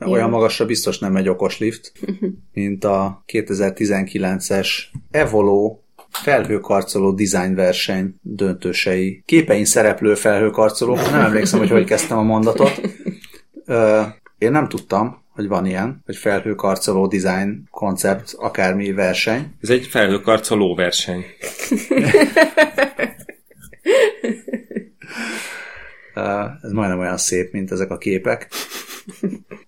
Olyan 0.00 0.30
magasra 0.30 0.66
biztos 0.66 0.98
nem 0.98 1.16
egy 1.16 1.28
okos 1.28 1.58
lift, 1.58 1.92
mint 2.52 2.84
a 2.84 3.24
2019-es 3.32 4.68
Evolo 5.10 5.78
felhőkarcoló 6.10 7.12
design 7.12 7.54
verseny 7.54 8.14
döntősei. 8.22 9.22
Képein 9.26 9.64
szereplő 9.64 10.14
felhőkarcoló, 10.14 10.94
nem 10.94 11.20
emlékszem, 11.20 11.58
hogy 11.58 11.70
hogy 11.70 11.84
kezdtem 11.84 12.18
a 12.18 12.22
mondatot. 12.22 12.80
Ö, 13.66 14.02
Én 14.38 14.50
nem 14.50 14.68
tudtam, 14.68 15.22
hogy 15.38 15.48
van 15.48 15.66
ilyen, 15.66 16.02
hogy 16.04 16.16
felhőkarcoló 16.16 17.06
design 17.06 17.68
koncept, 17.70 18.34
akármi 18.36 18.92
verseny. 18.92 19.54
Ez 19.60 19.70
egy 19.70 19.86
felhőkarcoló 19.86 20.74
verseny. 20.74 21.24
Ez 26.62 26.70
majdnem 26.70 26.98
olyan 26.98 27.16
szép, 27.16 27.52
mint 27.52 27.70
ezek 27.70 27.90
a 27.90 27.98
képek. 27.98 28.48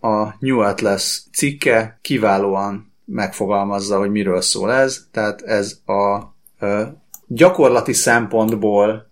A 0.00 0.26
New 0.38 0.58
Atlas 0.58 1.22
cikke 1.32 1.98
kiválóan 2.02 2.92
megfogalmazza, 3.04 3.98
hogy 3.98 4.10
miről 4.10 4.40
szól 4.40 4.72
ez. 4.72 5.06
Tehát 5.10 5.42
ez 5.42 5.80
a 5.86 6.34
gyakorlati 7.26 7.92
szempontból 7.92 9.10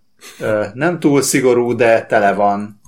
nem 0.73 0.99
túl 0.99 1.21
szigorú, 1.21 1.75
de 1.75 2.05
tele 2.05 2.33
van 2.33 2.81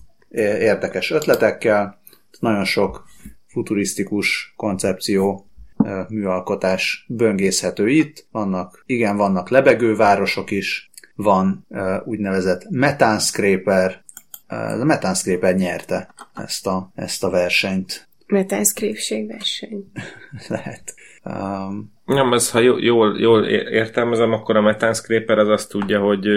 érdekes 0.59 1.11
ötletekkel. 1.11 1.99
Nagyon 2.39 2.65
sok 2.65 3.09
futurisztikus 3.51 4.53
koncepció, 4.55 5.45
műalkotás 6.09 7.05
böngészhető 7.07 7.89
itt. 7.89 8.25
Vannak, 8.31 8.83
igen, 8.85 9.17
vannak 9.17 9.49
lebegő 9.49 9.95
városok 9.95 10.51
is, 10.51 10.91
van 11.15 11.67
úgynevezett 12.05 12.69
Methane 12.69 13.19
Scraper, 13.19 14.03
ez 14.47 14.79
a 14.79 14.85
Methane 14.85 15.13
Scraper 15.13 15.55
nyerte 15.55 16.13
ezt 16.35 16.67
a, 16.67 16.91
ezt 16.95 17.23
a 17.23 17.29
versenyt. 17.29 18.09
Metánszkrépség 18.27 19.27
verseny. 19.27 19.91
Lehet. 20.47 20.93
Um, 21.23 21.93
Nem, 22.05 22.33
ez 22.33 22.51
ha 22.51 22.59
jól, 22.59 23.19
jól, 23.19 23.45
értelmezem, 23.47 24.31
akkor 24.31 24.55
a 24.55 24.61
Methane 24.61 24.93
Scraper 24.93 25.37
az 25.37 25.47
azt 25.47 25.69
tudja, 25.69 25.99
hogy 25.99 26.27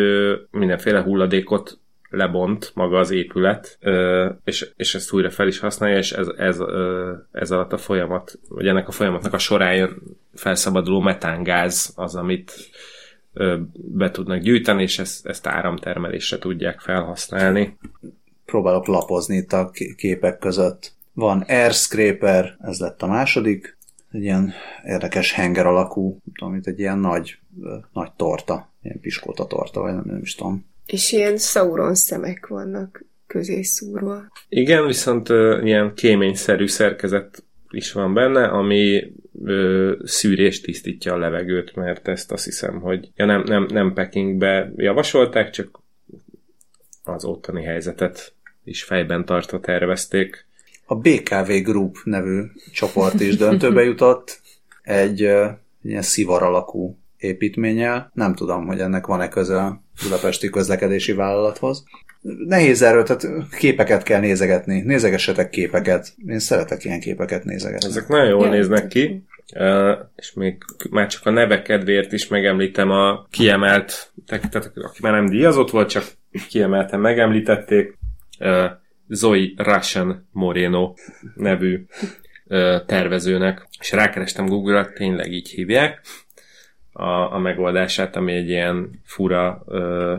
mindenféle 0.50 1.02
hulladékot 1.02 1.78
lebont 2.16 2.70
maga 2.74 2.98
az 2.98 3.10
épület, 3.10 3.78
és, 4.44 4.72
és 4.76 4.94
ezt 4.94 5.12
újra 5.12 5.30
fel 5.30 5.46
is 5.46 5.58
használja, 5.58 5.96
és 5.96 6.12
ez, 6.12 6.26
ez, 6.36 6.58
ez 7.32 7.50
alatt 7.50 7.72
a 7.72 7.78
folyamat, 7.78 8.38
vagy 8.48 8.66
ennek 8.66 8.88
a 8.88 8.92
folyamatnak 8.92 9.32
a 9.32 9.38
során 9.38 9.74
jön 9.74 10.02
felszabaduló 10.34 11.00
metángáz 11.00 11.92
az, 11.96 12.14
amit 12.14 12.52
be 13.74 14.10
tudnak 14.10 14.38
gyűjteni, 14.38 14.82
és 14.82 14.98
ezt, 14.98 15.26
ezt 15.26 15.46
áramtermelésre 15.46 16.38
tudják 16.38 16.80
felhasználni. 16.80 17.78
próbálok 18.44 18.86
lapozni 18.86 19.36
itt 19.36 19.52
a 19.52 19.70
ké- 19.70 19.94
képek 19.94 20.38
között. 20.38 20.92
Van 21.12 21.40
Air 21.40 21.72
Scraper, 21.72 22.56
ez 22.60 22.78
lett 22.78 23.02
a 23.02 23.06
második, 23.06 23.76
egy 24.12 24.22
ilyen 24.22 24.52
érdekes 24.84 25.32
henger 25.32 25.66
alakú, 25.66 26.18
mint 26.40 26.66
egy 26.66 26.78
ilyen 26.78 26.98
nagy, 26.98 27.38
nagy 27.92 28.12
torta, 28.12 28.72
ilyen 28.82 29.00
piskóta 29.00 29.46
torta, 29.46 29.80
vagy 29.80 29.94
nem, 29.94 30.04
nem 30.06 30.20
is 30.20 30.34
tudom. 30.34 30.66
És 30.86 31.12
ilyen 31.12 31.36
Sauron 31.36 31.94
szemek 31.94 32.46
vannak 32.46 33.04
közé 33.26 33.62
szúrva. 33.62 34.22
Igen, 34.48 34.86
viszont 34.86 35.28
ö, 35.28 35.60
ilyen 35.62 35.94
kéményszerű 35.94 36.66
szerkezet 36.66 37.42
is 37.70 37.92
van 37.92 38.14
benne, 38.14 38.44
ami 38.44 39.12
ö, 39.44 39.92
szűrés 40.04 40.60
tisztítja 40.60 41.12
a 41.12 41.18
levegőt, 41.18 41.74
mert 41.74 42.08
ezt 42.08 42.32
azt 42.32 42.44
hiszem, 42.44 42.80
hogy 42.80 43.10
ja, 43.16 43.24
nem, 43.24 43.42
nem, 43.46 43.66
nem 43.70 43.92
Pekingbe 43.92 44.72
javasolták, 44.76 45.50
csak 45.50 45.80
az 47.04 47.24
ottani 47.24 47.62
helyzetet 47.62 48.32
is 48.64 48.82
fejben 48.82 49.24
tartva 49.24 49.60
tervezték. 49.60 50.46
A 50.86 50.94
BKV 50.94 51.50
Group 51.62 51.96
nevű 52.04 52.42
csoport 52.72 53.20
is 53.20 53.36
döntőbe 53.36 53.82
jutott, 53.82 54.40
egy 54.82 55.22
ö, 55.22 55.46
ilyen 55.82 56.02
szivar 56.02 56.42
alakú 56.42 56.98
építménnyel. 57.16 58.10
Nem 58.14 58.34
tudom, 58.34 58.66
hogy 58.66 58.80
ennek 58.80 59.06
van-e 59.06 59.28
köze 59.28 59.82
budapesti 60.02 60.50
közlekedési 60.50 61.12
vállalathoz. 61.12 61.84
Nehéz 62.46 62.82
erről, 62.82 63.02
tehát 63.02 63.26
képeket 63.58 64.02
kell 64.02 64.20
nézegetni. 64.20 64.80
Nézegessetek 64.80 65.50
képeket. 65.50 66.14
Én 66.26 66.38
szeretek 66.38 66.84
ilyen 66.84 67.00
képeket 67.00 67.44
nézegetni. 67.44 67.88
Ezek 67.88 68.08
nagyon 68.08 68.28
jól 68.28 68.48
néznek 68.48 68.86
ki, 68.86 69.24
ö, 69.54 69.92
és 70.16 70.32
még 70.32 70.56
már 70.90 71.06
csak 71.06 71.26
a 71.26 71.30
nevek 71.30 71.62
kedvéért 71.62 72.12
is 72.12 72.28
megemlítem 72.28 72.90
a 72.90 73.26
kiemelt, 73.30 74.12
tehát 74.26 74.72
aki 74.74 74.98
már 75.02 75.12
nem 75.12 75.28
díjazott 75.28 75.70
volt, 75.70 75.88
csak 75.88 76.04
kiemelten 76.48 77.00
megemlítették, 77.00 77.98
ö, 78.38 78.66
Zoe 79.08 79.46
Russian 79.56 80.28
Moreno 80.32 80.94
nevű 81.34 81.84
ö, 82.46 82.76
tervezőnek, 82.86 83.68
és 83.80 83.92
rákerestem 83.92 84.46
Google-ra, 84.46 84.92
tényleg 84.92 85.32
így 85.32 85.48
hívják 85.48 86.00
a, 86.96 87.34
a 87.34 87.38
megoldását, 87.38 88.16
ami 88.16 88.32
egy 88.32 88.48
ilyen 88.48 89.00
fura, 89.04 89.62
ö, 89.66 90.16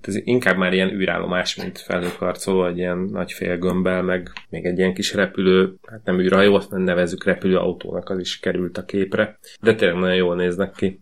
ez 0.00 0.16
inkább 0.16 0.56
már 0.56 0.72
ilyen 0.72 0.92
űrállomás, 0.92 1.56
mint 1.56 1.78
felhőkarcoló, 1.78 2.66
egy 2.66 2.78
ilyen 2.78 2.98
nagy 2.98 3.32
félgömbbel, 3.32 4.02
meg 4.02 4.30
még 4.48 4.64
egy 4.64 4.78
ilyen 4.78 4.94
kis 4.94 5.14
repülő, 5.14 5.74
hát 5.86 6.04
nem 6.04 6.20
űrhajó, 6.20 6.54
azt 6.54 6.70
nem 6.70 6.82
nevezzük 6.82 7.24
repülő 7.24 7.56
autónak, 7.56 8.10
az 8.10 8.18
is 8.18 8.38
került 8.38 8.78
a 8.78 8.84
képre. 8.84 9.38
De 9.60 9.74
tényleg 9.74 9.98
nagyon 9.98 10.16
jól 10.16 10.36
néznek 10.36 10.72
ki. 10.76 11.00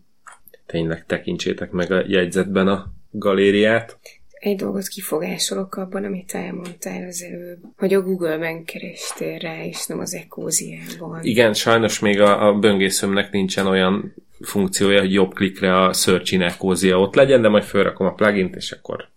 Tényleg 0.65 1.05
tekintsétek 1.05 1.71
meg 1.71 1.91
a 1.91 2.03
jegyzetben 2.07 2.67
a 2.67 2.93
galériát. 3.11 3.99
Egy 4.31 4.55
dolgot 4.55 4.87
kifogásolok 4.87 5.75
abban, 5.75 6.03
amit 6.03 6.31
elmondtál 6.31 7.07
az 7.07 7.23
előbb, 7.23 7.59
hogy 7.77 7.93
a 7.93 8.01
Google-ben 8.01 8.63
kerestél 8.63 9.37
rá, 9.37 9.65
és 9.65 9.85
nem 9.85 9.99
az 9.99 10.13
Ecosiában. 10.13 11.19
Igen, 11.21 11.53
sajnos 11.53 11.99
még 11.99 12.21
a, 12.21 12.47
a 12.47 12.53
böngészőmnek 12.53 13.31
nincsen 13.31 13.67
olyan 13.67 14.13
funkciója, 14.43 14.99
hogy 14.99 15.13
jobb 15.13 15.33
klikre 15.33 15.81
a 15.81 15.93
Search 15.93 16.33
in 16.33 16.41
Ecosia 16.41 16.99
ott 16.99 17.15
legyen, 17.15 17.41
de 17.41 17.49
majd 17.49 17.63
felrakom 17.63 18.07
a 18.07 18.13
plugint, 18.13 18.55
és 18.55 18.71
akkor 18.71 19.09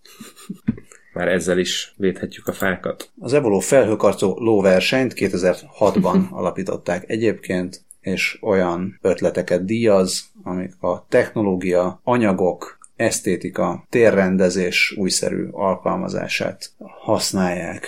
már 1.12 1.28
ezzel 1.28 1.58
is 1.58 1.94
védhetjük 1.96 2.46
a 2.46 2.52
fákat. 2.52 3.10
Az 3.18 3.32
Evoló 3.32 3.58
felhőkarcó 3.58 4.36
lóversenyt 4.38 5.12
2006-ban 5.16 6.28
alapították 6.40 7.04
egyébként, 7.10 7.84
és 8.00 8.38
olyan 8.40 8.98
ötleteket 9.02 9.64
díjaz, 9.64 10.30
amik 10.42 10.72
a 10.80 11.06
technológia, 11.08 12.00
anyagok, 12.04 12.78
esztétika, 12.96 13.86
térrendezés 13.90 14.94
újszerű 14.96 15.46
alkalmazását 15.50 16.70
használják, 16.78 17.86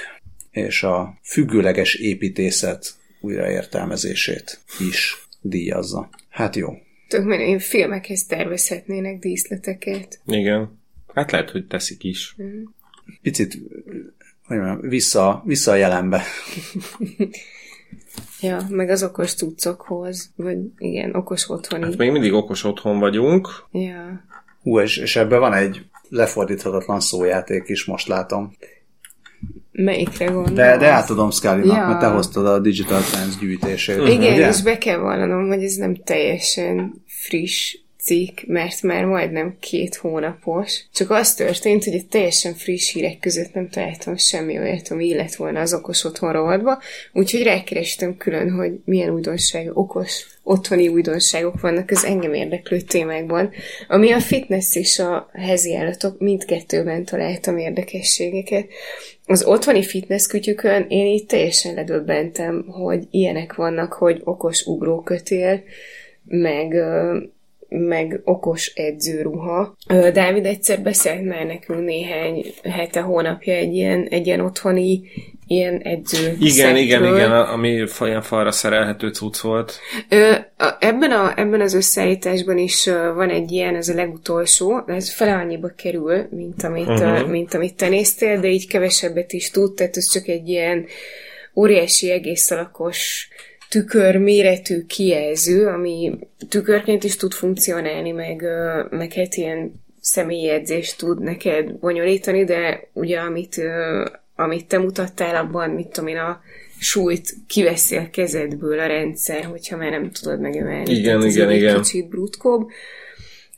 és 0.50 0.82
a 0.82 1.18
függőleges 1.22 1.94
építészet 1.94 2.94
újraértelmezését 3.20 4.60
is 4.78 5.26
díjazza. 5.40 6.08
Hát 6.28 6.56
jó. 6.56 6.68
Tök 7.08 7.24
menő, 7.24 7.42
én 7.42 7.58
filmekhez 7.58 8.26
tervezhetnének 8.26 9.18
díszleteket. 9.18 10.20
Igen. 10.26 10.78
Hát 11.14 11.30
lehet, 11.30 11.50
hogy 11.50 11.66
teszik 11.66 12.04
is. 12.04 12.36
Picit 13.22 13.58
hogy 14.48 14.56
mondjam, 14.56 14.88
vissza, 14.88 15.42
vissza 15.44 15.70
a 15.70 15.74
jelenbe. 15.74 16.22
Ja, 18.40 18.66
meg 18.68 18.90
az 18.90 19.02
okos 19.02 19.34
cuccokhoz, 19.34 20.30
vagy 20.36 20.58
igen, 20.78 21.14
okos 21.14 21.50
otthoni. 21.50 21.84
Hát 21.84 21.96
még 21.96 22.10
mindig 22.10 22.32
okos 22.32 22.64
otthon 22.64 22.98
vagyunk. 22.98 23.48
Ja. 23.72 24.24
Hú, 24.62 24.80
és, 24.80 24.96
és 24.96 25.16
ebben 25.16 25.40
van 25.40 25.52
egy 25.52 25.84
lefordíthatatlan 26.08 27.00
szójáték 27.00 27.68
is, 27.68 27.84
most 27.84 28.08
látom. 28.08 28.56
Melyikre 29.84 30.24
gondolsz? 30.24 30.52
De, 30.52 30.76
de 30.76 30.86
átadom 30.86 31.30
scully 31.30 31.66
Ja. 31.66 31.74
ja. 31.74 31.86
mert 31.86 32.00
te 32.00 32.06
hoztad 32.06 32.46
a 32.46 32.58
Digital 32.58 33.00
Trends 33.00 33.38
gyűjtését. 33.38 33.96
Igen, 33.96 34.32
ugye? 34.32 34.48
és 34.48 34.62
be 34.62 34.78
kell 34.78 34.98
vallanom, 34.98 35.48
hogy 35.48 35.64
ez 35.64 35.74
nem 35.74 35.94
teljesen 36.04 37.04
friss 37.06 37.76
cikk, 38.02 38.40
mert 38.46 38.82
már 38.82 39.04
majdnem 39.04 39.56
két 39.60 39.94
hónapos. 39.94 40.84
Csak 40.92 41.10
az 41.10 41.34
történt, 41.34 41.84
hogy 41.84 41.94
a 41.94 42.08
teljesen 42.10 42.54
friss 42.54 42.92
hírek 42.92 43.18
között 43.18 43.54
nem 43.54 43.68
találtam 43.68 44.16
semmi 44.16 44.58
olyat, 44.58 44.88
ami 44.88 45.06
illet 45.06 45.36
volna 45.36 45.60
az 45.60 45.74
okos 45.74 46.04
otthon 46.04 46.32
rovatba, 46.32 46.78
úgyhogy 47.12 47.42
rákerestem 47.42 48.16
külön, 48.16 48.50
hogy 48.50 48.72
milyen 48.84 49.10
újdonság, 49.10 49.76
okos 49.76 50.26
otthoni 50.48 50.88
újdonságok 50.88 51.60
vannak 51.60 51.90
az 51.90 52.04
engem 52.04 52.34
érdeklő 52.34 52.80
témákban, 52.80 53.50
ami 53.88 54.12
a 54.12 54.20
fitness 54.20 54.74
és 54.74 54.98
a 54.98 55.30
hezi 55.32 55.74
állatok 55.74 56.18
mindkettőben 56.18 57.04
találtam 57.04 57.58
érdekességeket. 57.58 58.66
Az 59.26 59.44
otthoni 59.44 59.82
fitness 59.82 60.26
kütyükön 60.26 60.86
én 60.88 61.06
így 61.06 61.26
teljesen 61.26 61.74
ledöbbentem, 61.74 62.66
hogy 62.68 63.06
ilyenek 63.10 63.54
vannak, 63.54 63.92
hogy 63.92 64.20
okos 64.24 64.66
ugrókötél, 64.66 65.62
meg, 66.24 66.74
meg 67.68 68.20
okos 68.24 68.72
edzőruha. 68.74 69.76
Dávid 70.12 70.46
egyszer 70.46 70.80
beszélt 70.80 71.24
már 71.24 71.46
nekünk 71.46 71.84
néhány 71.84 72.44
hete, 72.62 73.00
hónapja 73.00 73.54
egy 73.54 73.74
ilyen, 73.74 74.06
egy 74.10 74.26
ilyen 74.26 74.40
otthoni 74.40 75.02
ilyen 75.48 75.80
edző 75.82 76.36
Igen, 76.40 76.76
igen, 76.76 77.04
igen, 77.04 77.32
ami 77.32 77.84
olyan 78.00 78.22
falra 78.22 78.50
szerelhető 78.50 79.08
cucc 79.08 79.38
volt. 79.38 79.78
Ö, 80.08 80.32
a, 80.56 80.76
ebben, 80.80 81.10
a, 81.10 81.32
ebben 81.36 81.60
az 81.60 81.74
összeállításban 81.74 82.58
is 82.58 82.86
ö, 82.86 83.12
van 83.14 83.30
egy 83.30 83.52
ilyen, 83.52 83.74
ez 83.74 83.88
a 83.88 83.94
legutolsó, 83.94 84.82
ez 84.86 85.12
fele 85.12 85.34
annyiba 85.34 85.68
kerül, 85.76 86.26
mint 86.30 86.62
amit, 86.62 86.88
uh-huh. 86.88 87.28
mint 87.28 87.54
amit 87.54 87.76
te 87.76 87.88
néztél, 87.88 88.40
de 88.40 88.48
így 88.48 88.68
kevesebbet 88.68 89.32
is 89.32 89.50
tud, 89.50 89.74
tehát 89.74 89.96
ez 89.96 90.10
csak 90.12 90.28
egy 90.28 90.48
ilyen 90.48 90.86
óriási 91.54 92.10
egész 92.10 92.50
alakos 92.50 93.28
tükör 93.68 94.16
méretű 94.16 94.84
kijelző, 94.86 95.66
ami 95.66 96.18
tükörként 96.48 97.04
is 97.04 97.16
tud 97.16 97.32
funkcionálni, 97.32 98.10
meg, 98.10 98.44
meg 98.90 99.12
hát 99.12 99.34
ilyen 99.34 99.86
edzést 100.48 100.98
tud 100.98 101.20
neked 101.20 101.72
bonyolítani, 101.72 102.44
de 102.44 102.88
ugye 102.92 103.18
amit, 103.18 103.60
amit 104.40 104.66
te 104.66 104.78
mutattál 104.78 105.36
abban, 105.36 105.70
mit 105.70 105.88
tudom 105.88 106.08
én, 106.08 106.16
a 106.16 106.40
súlyt 106.78 107.34
kiveszi 107.46 107.96
a 107.96 108.10
kezedből 108.10 108.78
a 108.78 108.86
rendszer, 108.86 109.44
hogyha 109.44 109.76
már 109.76 109.90
nem 109.90 110.10
tudod 110.10 110.40
megemelni. 110.40 110.90
Igen, 110.90 111.02
Tehát 111.02 111.24
ez 111.24 111.34
igen, 111.36 111.48
egy 111.48 111.56
igen. 111.56 111.76
Kicsit 111.82 112.08
brutkóbb. 112.08 112.70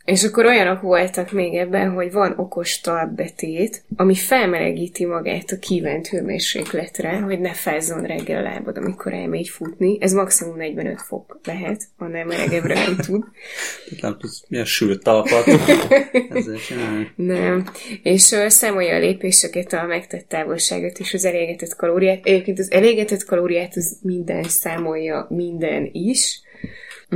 És 0.04 0.24
akkor 0.24 0.46
olyanok 0.46 0.80
voltak 0.80 1.32
még 1.32 1.54
ebben, 1.54 1.90
hogy 1.90 2.12
van 2.12 2.34
okos 2.36 2.80
talpbetét, 2.80 3.82
ami 3.96 4.14
felmelegíti 4.14 5.04
magát 5.04 5.50
a 5.50 5.58
kívánt 5.58 6.08
hőmérsékletre, 6.08 7.18
hogy 7.18 7.40
ne 7.40 7.52
fázzon 7.52 8.02
reggel 8.02 8.38
a 8.38 8.48
lábad, 8.48 8.76
amikor 8.76 9.12
elmegy 9.12 9.48
futni. 9.48 9.96
Ez 10.00 10.12
maximum 10.12 10.56
45 10.56 11.02
fok 11.02 11.40
lehet, 11.44 11.84
annál 11.98 12.24
melegebbre 12.24 12.74
nem 12.74 12.96
tud. 12.96 13.24
Nem 14.00 14.16
tudsz 14.18 14.44
milyen 14.48 14.64
sült 14.64 15.02
talpat. 15.02 15.44
Nem. 17.16 17.64
És 18.02 18.30
uh, 18.30 18.46
számolja 18.46 18.94
a 18.94 18.98
lépéseket, 18.98 19.72
a 19.72 19.86
megtett 19.86 20.28
távolságot 20.28 20.98
és 20.98 21.14
az 21.14 21.24
elégetett 21.24 21.76
kalóriát. 21.76 22.26
Egyébként 22.26 22.58
az 22.58 22.70
elégetett 22.70 23.24
kalóriát 23.24 23.76
az 23.76 23.98
minden 24.02 24.42
számolja, 24.42 25.26
minden 25.28 25.88
is. 25.92 26.40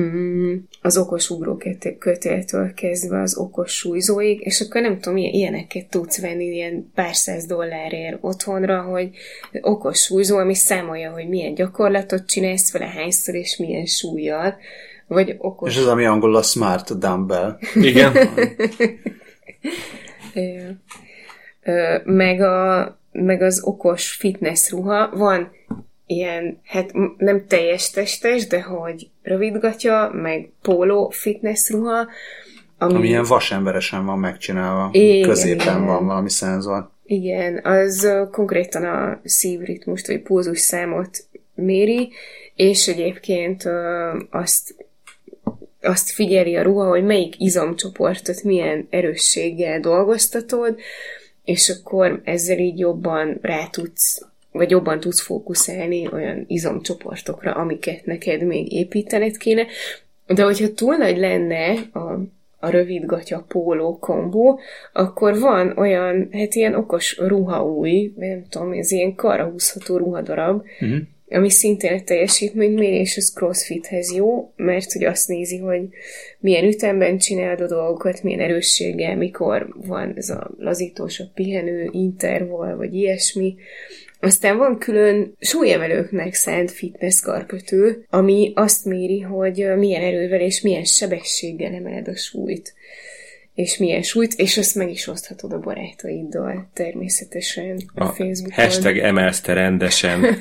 Mm, 0.01 0.55
az 0.83 0.97
okos 0.97 1.31
ugrókötéltől 1.31 2.75
kezdve 2.75 3.21
az 3.21 3.37
okos 3.37 3.73
súlyzóig, 3.73 4.41
és 4.41 4.61
akkor 4.61 4.81
nem 4.81 5.01
tudom, 5.01 5.17
ilyen, 5.17 5.33
ilyeneket 5.33 5.87
tudsz 5.87 6.21
venni 6.21 6.45
ilyen 6.45 6.91
pár 6.95 7.15
száz 7.15 7.47
dollárért 7.47 8.19
otthonra, 8.21 8.83
hogy 8.83 9.11
okos 9.61 9.99
súlyzó, 9.99 10.37
ami 10.37 10.55
számolja, 10.55 11.11
hogy 11.11 11.29
milyen 11.29 11.55
gyakorlatot 11.55 12.27
csinálsz 12.27 12.73
vele, 12.73 12.87
hányszor 12.87 13.35
és 13.35 13.57
milyen 13.57 13.87
súlyjal, 13.87 14.57
vagy 15.07 15.35
okos... 15.39 15.75
És 15.75 15.81
ez 15.81 15.87
ami 15.87 16.05
angol 16.05 16.37
a 16.37 16.43
smart 16.43 16.99
dumbbell. 16.99 17.59
Igen. 17.75 18.13
Meg, 22.05 22.41
a, 22.41 22.99
meg 23.13 23.43
az 23.43 23.63
okos 23.65 24.13
fitness 24.13 24.71
ruha, 24.71 25.11
van 25.17 25.51
ilyen, 26.07 26.61
hát 26.65 26.91
nem 27.17 27.47
teljes 27.47 27.91
testes, 27.91 28.47
de 28.47 28.63
hogy 28.63 29.09
rövidgatya, 29.23 30.11
meg 30.13 30.51
póló 30.63 31.09
fitness 31.09 31.71
ruha, 31.71 32.07
ami, 32.79 32.95
Ami 32.95 33.07
ilyen 33.07 33.25
vasemberesen 33.25 34.05
van 34.07 34.19
megcsinálva. 34.19 34.89
Igen, 34.93 35.29
Középen 35.29 35.67
igen. 35.67 35.85
van 35.87 36.07
valami 36.07 36.31
szenzor. 36.31 36.91
igen, 37.05 37.61
az 37.65 38.09
konkrétan 38.31 38.85
a 38.85 39.21
szívritmust, 39.25 40.07
vagy 40.07 40.23
pózus 40.23 40.59
számot 40.59 41.27
méri, 41.55 42.13
és 42.55 42.89
egyébként 42.89 43.63
azt 44.31 44.75
azt 45.81 46.11
figyeli 46.11 46.57
a 46.57 46.63
ruha, 46.63 46.89
hogy 46.89 47.05
melyik 47.05 47.41
izomcsoportot 47.41 48.43
milyen 48.43 48.87
erősséggel 48.91 49.81
dolgoztatod, 49.81 50.79
és 51.45 51.69
akkor 51.69 52.21
ezzel 52.25 52.59
így 52.59 52.79
jobban 52.79 53.39
rá 53.43 53.67
tudsz, 53.67 54.27
vagy 54.55 54.71
jobban 54.71 55.01
tudsz 55.01 55.21
fókuszálni 55.21 56.09
olyan 56.13 56.45
izomcsoportokra, 56.47 57.53
amiket 57.53 58.05
neked 58.07 58.43
még 58.43 58.73
építened 58.73 59.37
kéne. 59.37 59.67
De 60.27 60.43
hogyha 60.43 60.73
túl 60.73 60.97
nagy 60.97 61.17
lenne 61.17 61.73
a, 61.93 62.21
a 62.59 62.71
rövid 62.71 63.05
gatya 63.05 63.45
póló 63.49 63.99
kombó, 63.99 64.61
akkor 64.93 65.39
van 65.39 65.77
olyan, 65.77 66.29
hát 66.33 66.55
ilyen 66.55 66.75
okos 66.75 67.19
ruhaúj, 67.19 68.13
nem 68.17 68.45
tudom, 68.49 68.73
ez 68.73 68.91
ilyen 68.91 69.15
karra 69.15 69.45
húzható 69.45 69.97
ruhadarab, 69.97 70.63
Uh-huh. 70.81 70.99
ami 71.29 71.51
szintén 71.51 71.93
egy 71.93 72.05
teljesítménymérés, 72.05 73.17
az 73.17 73.33
crossfithez 73.35 74.15
jó, 74.15 74.53
mert 74.57 74.93
hogy 74.93 75.05
azt 75.05 75.29
nézi, 75.29 75.59
hogy 75.59 75.89
milyen 76.39 76.65
ütemben 76.65 77.19
csinálod 77.19 77.61
a 77.61 77.67
dolgokat, 77.67 78.23
milyen 78.23 78.41
erősséggel, 78.41 79.17
mikor 79.17 79.75
van 79.87 80.13
ez 80.17 80.31
a 80.31 80.51
lazítósabb 80.59 81.33
pihenő, 81.35 81.89
interval, 81.93 82.77
vagy 82.77 82.95
ilyesmi. 82.95 83.55
Aztán 84.25 84.57
van 84.57 84.79
külön 84.79 85.35
súlyemelőknek 85.39 86.35
szánt 86.35 86.71
fitness 86.71 87.21
karkötő, 87.21 88.05
ami 88.11 88.53
azt 88.55 88.85
méri, 88.85 89.21
hogy 89.21 89.77
milyen 89.77 90.03
erővel 90.03 90.41
és 90.41 90.61
milyen 90.61 90.85
sebességgel 90.85 91.75
emeled 91.75 92.09
a 92.09 92.17
súlyt 92.17 92.75
és 93.55 93.77
milyen 93.77 94.03
súlyt, 94.03 94.33
és 94.33 94.59
azt 94.59 94.75
meg 94.75 94.91
is 94.91 95.07
oszthatod 95.07 95.53
a 95.53 95.59
barátaiddal 95.59 96.71
természetesen 96.73 97.81
a, 97.95 98.05
A 98.05 98.07
Facebookon. 98.07 98.65
hashtag 98.65 98.99
emelszte 98.99 99.53
rendesen 99.53 100.39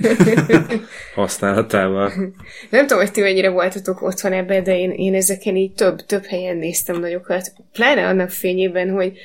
használatával. 1.16 2.12
Nem 2.70 2.88
tudom, 2.88 3.04
hogy 3.04 3.12
ti 3.12 3.22
mennyire 3.22 3.50
voltatok 3.50 4.02
otthon 4.02 4.34
ebben, 4.34 4.64
de 4.64 4.78
én, 4.78 4.92
én 4.92 5.14
ezeken 5.14 5.56
így 5.56 5.74
több, 5.74 6.06
több 6.06 6.26
helyen 6.26 6.58
néztem 6.58 7.00
nagyokat. 7.00 7.54
Pláne 7.72 8.08
annak 8.08 8.30
fényében, 8.30 8.90
hogy 8.90 9.18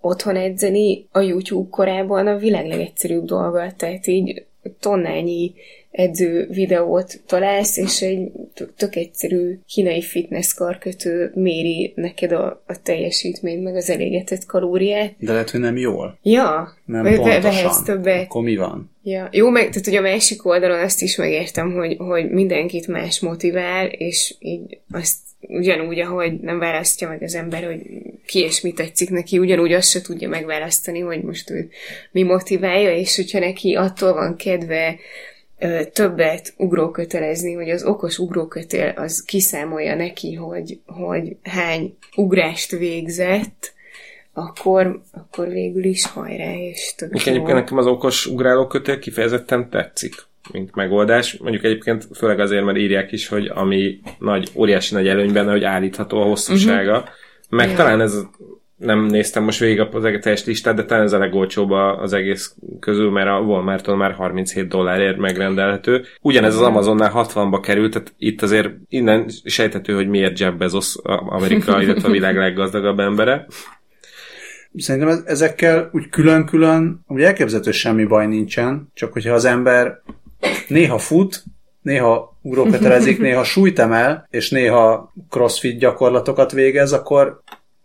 otthon 0.00 0.36
edzeni 0.36 1.06
a 1.12 1.20
YouTube 1.20 1.68
korában 1.70 2.26
a 2.26 2.36
világ 2.36 2.66
legegyszerűbb 2.66 3.24
dolga. 3.24 3.72
Tehát 3.76 4.06
így 4.06 4.44
tonnányi 4.80 5.52
edző 5.90 6.46
videót 6.50 7.20
találsz, 7.26 7.76
és 7.76 8.02
egy 8.02 8.30
tök- 8.76 8.96
egyszerű 8.96 9.58
kínai 9.66 10.02
fitness 10.02 10.54
karkötő 10.54 11.30
méri 11.34 11.92
neked 11.96 12.32
a, 12.32 12.62
a 12.66 12.82
teljesítményt, 12.82 13.62
meg 13.62 13.76
az 13.76 13.90
elégetett 13.90 14.46
kalóriát. 14.46 15.14
De 15.18 15.32
lehet, 15.32 15.50
hogy 15.50 15.60
nem 15.60 15.76
jól. 15.76 16.18
Ja, 16.22 16.76
Nem 16.84 17.02
ve- 17.02 17.16
pontosan. 17.16 17.40
vehetsz 17.40 17.82
többet. 17.82 18.22
Akkor 18.24 18.42
mi 18.42 18.56
van? 18.56 18.90
Ja, 19.02 19.28
jó, 19.32 19.48
meg, 19.48 19.68
tehát 19.68 19.84
hogy 19.84 19.96
a 19.96 20.00
másik 20.00 20.46
oldalon 20.46 20.78
azt 20.80 21.02
is 21.02 21.16
megértem, 21.16 21.72
hogy, 21.72 21.96
hogy 21.96 22.30
mindenkit 22.30 22.86
más 22.86 23.20
motivál, 23.20 23.86
és 23.86 24.34
így 24.38 24.78
azt 24.92 25.16
ugyanúgy, 25.40 26.00
ahogy 26.00 26.40
nem 26.40 26.58
választja 26.58 27.08
meg 27.08 27.22
az 27.22 27.34
ember, 27.34 27.64
hogy 27.64 27.80
ki 28.26 28.38
és 28.38 28.60
mi 28.60 28.72
tetszik 28.72 29.10
neki, 29.10 29.38
ugyanúgy 29.38 29.72
azt 29.72 29.90
se 29.90 30.00
tudja 30.00 30.28
megválasztani, 30.28 30.98
hogy 31.00 31.22
most 31.22 31.50
ő 31.50 31.68
mi 32.12 32.22
motiválja, 32.22 32.96
és 32.96 33.16
hogyha 33.16 33.38
neki 33.38 33.74
attól 33.74 34.12
van 34.12 34.36
kedve 34.36 34.98
többet 35.92 36.54
ugrókötelezni, 36.56 37.52
hogy 37.52 37.70
az 37.70 37.84
okos 37.84 38.18
ugrókötél 38.18 38.92
az 38.96 39.22
kiszámolja 39.22 39.94
neki, 39.94 40.34
hogy, 40.34 40.80
hogy 40.86 41.36
hány 41.42 41.96
ugrást 42.16 42.70
végzett, 42.70 43.72
akkor, 44.32 45.00
akkor 45.12 45.48
végül 45.48 45.84
is 45.84 46.06
hajrá, 46.06 46.52
és 46.52 46.94
tök 46.96 47.24
jó. 47.24 47.32
egyébként 47.32 47.58
nekem 47.58 47.78
az 47.78 47.86
okos 47.86 48.26
ugrálókötél 48.26 48.98
kifejezetten 48.98 49.70
tetszik, 49.70 50.14
mint 50.52 50.74
megoldás. 50.74 51.36
Mondjuk 51.36 51.64
egyébként 51.64 52.08
főleg 52.14 52.40
azért, 52.40 52.64
mert 52.64 52.78
írják 52.78 53.12
is, 53.12 53.28
hogy 53.28 53.46
ami 53.54 54.00
nagy, 54.18 54.50
óriási 54.54 54.94
nagy 54.94 55.08
előny 55.08 55.32
benne, 55.32 55.50
hogy 55.50 55.64
állítható 55.64 56.20
a 56.20 56.24
hosszúsága. 56.24 56.98
Uh-huh. 56.98 57.08
Meg 57.48 57.70
Ja. 57.70 57.76
talán 57.76 58.00
ez 58.00 58.14
nem 58.80 59.04
néztem 59.04 59.44
most 59.44 59.58
végig 59.58 59.80
az 59.80 60.08
teljes 60.20 60.44
listát, 60.44 60.74
de 60.74 60.84
talán 60.84 61.04
ez 61.04 61.12
a 61.12 61.18
legolcsóbb 61.18 61.70
az 61.70 62.12
egész 62.12 62.54
közül, 62.80 63.10
mert 63.10 63.28
a 63.28 63.38
Walmarton 63.38 63.96
már 63.96 64.12
37 64.12 64.68
dollárért 64.68 65.16
megrendelhető. 65.16 66.04
Ugyanez 66.20 66.54
az 66.54 66.62
Amazonnál 66.62 67.12
60-ba 67.14 67.58
került, 67.62 67.92
tehát 67.92 68.14
itt 68.18 68.42
azért 68.42 68.70
innen 68.88 69.28
sejthető, 69.44 69.94
hogy 69.94 70.08
miért 70.08 70.38
Jeff 70.38 70.54
Bezos 70.54 70.96
Amerika, 71.28 71.82
illetve 71.82 72.08
a 72.08 72.12
világ 72.12 72.36
leggazdagabb 72.36 72.98
embere. 72.98 73.46
Szerintem 74.76 75.22
ezekkel 75.24 75.90
úgy 75.92 76.08
külön-külön, 76.08 77.04
ugye 77.06 77.26
elképzelhető 77.26 77.70
semmi 77.70 78.04
baj 78.04 78.26
nincsen, 78.26 78.90
csak 78.94 79.12
hogyha 79.12 79.34
az 79.34 79.44
ember 79.44 80.00
néha 80.68 80.98
fut, 80.98 81.42
néha 81.82 82.38
ugrókötelezik, 82.42 83.18
néha 83.18 83.44
súlyt 83.44 83.78
emel, 83.78 84.26
és 84.30 84.50
néha 84.50 85.12
crossfit 85.30 85.78
gyakorlatokat 85.78 86.52
végez, 86.52 86.92
akkor 86.92 87.40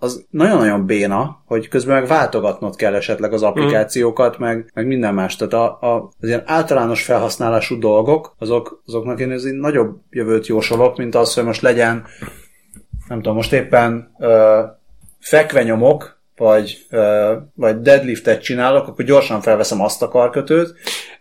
az 0.06 0.26
nagyon-nagyon 0.30 0.86
béna, 0.86 1.44
hogy 1.46 1.68
közben 1.68 2.00
meg 2.00 2.08
váltogatnod 2.08 2.76
kell 2.76 2.94
esetleg 2.94 3.34
az 3.34 3.44
applikációkat, 3.44 4.38
meg, 4.38 4.72
meg 4.74 4.88
minden 4.88 5.14
más. 5.14 5.36
Tehát 5.36 5.54
a, 5.54 5.94
a, 5.94 6.10
az 6.20 6.28
ilyen 6.28 6.44
általános 6.46 7.04
felhasználású 7.04 7.80
dolgok, 7.80 8.36
azok, 8.40 8.82
azoknak 8.86 9.20
én 9.20 9.32
ez 9.32 9.44
nagyobb 9.44 9.98
jövőt 10.10 10.48
jósolok, 10.48 10.98
mint 10.98 11.16
az, 11.16 11.34
hogy 11.34 11.44
most 11.44 11.62
legyen, 11.62 12.06
nem 13.08 13.18
tudom, 13.18 13.36
most 13.36 13.54
éppen 13.54 14.16
ö, 14.20 14.62
fekvenyomok, 15.20 16.15
vagy, 16.38 16.78
vagy 17.56 17.82
deadliftet 17.82 18.44
csinálok, 18.44 18.88
akkor 18.88 19.06
gyorsan 19.06 19.42
felveszem 19.42 19.82
azt 19.82 20.02
a 20.02 20.08
karkötőt, 20.08 20.74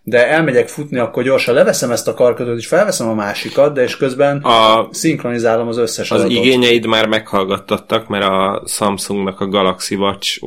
de 0.03 0.29
elmegyek 0.29 0.69
futni, 0.69 0.99
akkor 0.99 1.23
gyorsan 1.23 1.55
leveszem 1.55 1.91
ezt 1.91 2.09
a 2.09 2.15
karkötőt, 2.15 2.59
és 2.59 2.67
felveszem 2.67 3.09
a 3.09 3.15
másikat, 3.15 3.75
de 3.75 3.83
és 3.83 3.97
közben 3.97 4.43
a, 4.43 4.89
szinkronizálom 4.91 5.69
az 5.69 5.77
összes 5.77 6.11
Az 6.11 6.21
adatot. 6.21 6.37
igényeid 6.37 6.87
már 6.87 7.09
meghallgattattak, 7.09 8.09
mert 8.09 8.25
a 8.25 8.63
Samsungnak 8.67 9.41
a 9.41 9.49
Galaxy 9.49 9.95
Watch 9.95 10.39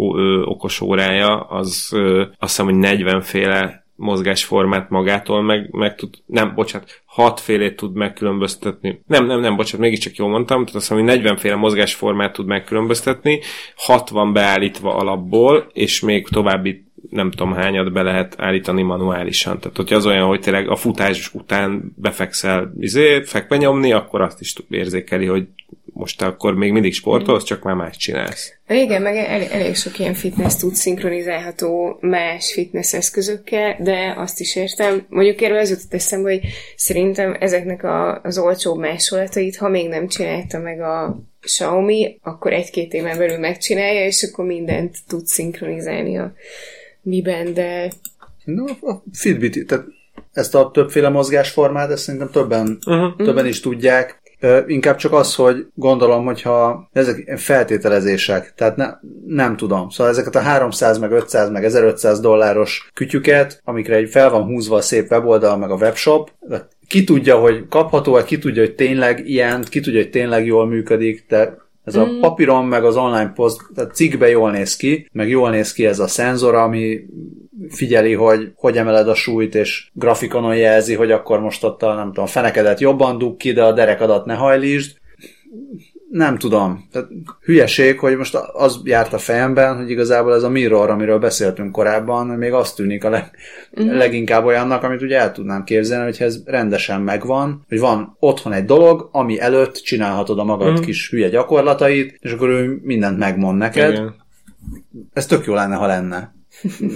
okos 0.45 0.81
órája, 0.81 1.39
az 1.39 1.89
ö, 1.94 2.19
azt 2.19 2.35
hiszem, 2.39 2.65
hogy 2.65 2.76
40 2.76 3.22
féle 3.22 3.86
mozgásformát 3.98 4.90
magától 4.90 5.41
meg, 5.41 5.69
meg 5.72 5.95
tud, 5.95 6.10
nem, 6.26 6.53
bocsánat, 6.56 7.02
hat 7.06 7.40
félét 7.40 7.76
tud 7.76 7.94
megkülönböztetni. 7.94 9.02
Nem, 9.07 9.26
nem, 9.26 9.40
nem, 9.40 9.56
bocsánat, 9.56 9.82
mégiscsak 9.82 10.15
jól 10.15 10.30
mondtam, 10.30 10.60
tehát 10.60 10.76
azt 10.76 10.88
hiszem, 10.88 10.98
hogy 10.98 11.15
40 11.15 11.38
féle 11.38 11.56
mozgásformát 11.56 12.34
tud 12.34 12.45
megkülönböztetni, 12.45 13.40
60 13.76 14.34
beállítva 14.34 14.95
alapból, 14.95 15.69
és 15.74 15.99
még 15.99 16.28
további 16.28 16.86
nem 17.10 17.32
tudom 17.32 17.53
hányat 17.53 17.91
be 17.91 18.02
lehet 18.02 18.36
állítani 18.38 18.82
manuálisan. 18.82 19.60
Tehát, 19.60 19.78
hogyha 19.78 19.95
az 19.95 20.06
olyan, 20.06 20.28
hogy 20.28 20.40
tényleg 20.40 20.69
a 20.69 20.76
futás 20.76 21.34
után 21.34 21.94
befekszel 21.95 22.74
izé, 22.80 23.22
fekve 23.24 23.57
nyomni, 23.57 23.91
akkor 23.91 24.22
azt 24.22 24.41
is 24.41 24.53
érzékeli, 24.69 25.26
hogy 25.26 25.48
most 25.98 26.22
akkor 26.22 26.53
még 26.53 26.72
mindig 26.72 26.94
sportolsz, 26.94 27.44
csak 27.44 27.64
már 27.64 27.76
más 27.76 27.98
csinálsz. 27.98 28.53
Igen, 28.68 29.02
meg 29.02 29.15
el, 29.15 29.44
elég 29.44 29.76
sok 29.76 29.99
ilyen 29.99 30.14
fitness 30.14 30.56
tud 30.56 30.76
szinkronizálható 30.76 31.98
más 32.02 32.53
fitness 32.53 32.94
eszközökkel, 32.94 33.76
de 33.80 34.14
azt 34.18 34.40
is 34.40 34.56
értem. 34.56 35.06
Mondjuk 35.10 35.41
erről 35.41 35.57
az 35.57 35.69
jutott 35.69 35.94
eszembe, 35.94 36.30
hogy 36.30 36.41
szerintem 36.76 37.36
ezeknek 37.40 37.84
a, 37.84 38.22
az 38.22 38.38
olcsóbb 38.38 38.78
másolatait, 38.78 39.57
ha 39.57 39.69
még 39.69 39.88
nem 39.88 40.07
csinálta 40.07 40.60
meg 40.60 40.82
a 40.82 41.19
Xiaomi, 41.41 42.19
akkor 42.22 42.53
egy-két 42.53 42.94
éven 42.94 43.18
belül 43.18 43.38
megcsinálja, 43.38 44.06
és 44.06 44.24
akkor 44.24 44.45
mindent 44.45 44.95
tud 45.07 45.26
szinkronizálni 45.26 46.18
a 46.18 46.34
miben, 47.02 47.53
de... 47.53 47.91
No, 48.44 48.65
a 48.65 49.03
Fitbit, 49.14 49.68
tehát 49.68 49.86
ezt 50.34 50.56
a 50.56 50.72
többféle 50.74 51.10
mozgásformát, 51.10 51.91
ezt 51.91 52.03
szerintem 52.03 52.30
többen, 52.32 52.80
uh-huh. 52.86 53.26
többen 53.26 53.45
is 53.45 53.60
tudják. 53.60 54.22
Inkább 54.68 54.95
csak 54.95 55.14
az, 55.14 55.35
hogy 55.35 55.68
gondolom, 55.73 56.26
hogyha 56.26 56.89
ezek 56.93 57.34
feltételezések, 57.38 58.53
tehát 58.55 58.76
ne, 58.76 58.85
nem 59.27 59.57
tudom. 59.57 59.89
Szóval 59.89 60.11
ezeket 60.11 60.35
a 60.35 60.39
300, 60.39 60.97
meg 60.97 61.11
500, 61.11 61.49
meg 61.49 61.64
1500 61.64 62.19
dolláros 62.19 62.89
kütyüket, 62.93 63.61
amikre 63.64 63.95
egy 63.95 64.09
fel 64.09 64.30
van 64.30 64.43
húzva 64.43 64.76
a 64.76 64.81
szép 64.81 65.11
weboldal, 65.11 65.57
meg 65.57 65.72
a 65.72 65.76
webshop, 65.76 66.31
ki 66.88 67.03
tudja, 67.03 67.38
hogy 67.38 67.65
kapható, 67.69 68.23
ki 68.26 68.38
tudja, 68.38 68.61
hogy 68.61 68.76
tényleg 68.76 69.30
ilyen, 69.30 69.65
ki 69.69 69.80
tudja, 69.80 70.01
hogy 70.01 70.09
tényleg 70.09 70.45
jól 70.45 70.68
működik, 70.68 71.26
de 71.27 71.57
ez 71.88 71.95
a 71.95 72.07
papíron, 72.22 72.65
meg 72.65 72.84
az 72.84 72.95
online 72.95 73.31
post, 73.35 73.61
tehát 73.76 73.95
cikkbe 73.95 74.30
jól 74.30 74.51
néz 74.51 74.76
ki, 74.76 75.07
meg 75.11 75.30
jól 75.30 75.49
néz 75.49 75.73
ki 75.73 75.85
ez 75.85 75.99
a 75.99 76.07
szenzor, 76.07 76.55
ami 76.55 77.05
figyeli, 77.69 78.14
hogy 78.14 78.51
hogy 78.55 78.77
emeled 78.77 79.07
a 79.07 79.15
súlyt, 79.15 79.55
és 79.55 79.89
grafikonon 79.93 80.55
jelzi, 80.55 80.93
hogy 80.93 81.11
akkor 81.11 81.39
most 81.39 81.64
ott 81.64 81.84
a, 81.84 81.93
nem 81.93 82.07
tudom, 82.07 82.26
fenekedet 82.26 82.80
jobban 82.80 83.18
dug 83.18 83.38
ki, 83.38 83.51
de 83.51 83.64
a 83.64 83.72
derekadat 83.72 84.26
ne 84.26 84.34
hajlítsd. 84.34 84.97
Nem 86.09 86.38
tudom. 86.38 86.88
Tehát 86.91 87.07
hülyeség, 87.43 87.99
hogy 87.99 88.17
most 88.17 88.35
az 88.35 88.81
járt 88.84 89.13
a 89.13 89.17
fejemben, 89.17 89.77
hogy 89.77 89.89
igazából 89.89 90.34
ez 90.34 90.43
a 90.43 90.49
mirror, 90.49 90.89
amiről 90.89 91.19
beszéltünk 91.19 91.71
korábban, 91.71 92.27
még 92.27 92.53
azt 92.53 92.75
tűnik 92.75 93.03
a 93.03 93.09
leg, 93.09 93.31
uh-huh. 93.71 93.97
leginkább 93.97 94.45
olyannak, 94.45 94.84
amit 94.84 95.01
ugye 95.01 95.19
el 95.19 95.31
tudnám 95.31 95.63
képzelni, 95.63 96.05
hogy 96.05 96.21
ez 96.21 96.41
rendesen 96.45 97.01
megvan, 97.01 97.65
hogy 97.67 97.79
van 97.79 98.15
otthon 98.19 98.53
egy 98.53 98.65
dolog, 98.65 99.09
ami 99.11 99.39
előtt 99.39 99.75
csinálhatod 99.75 100.39
a 100.39 100.43
magad 100.43 100.67
uh-huh. 100.67 100.85
kis 100.85 101.09
hülye 101.09 101.29
gyakorlatait, 101.29 102.17
és 102.19 102.31
akkor 102.31 102.49
ő 102.49 102.79
mindent 102.81 103.17
megmond 103.17 103.57
neked. 103.57 103.91
Igen. 103.91 104.15
Ez 105.13 105.25
tök 105.25 105.45
jó 105.45 105.53
lenne, 105.53 105.75
ha 105.75 105.85
lenne. 105.85 106.35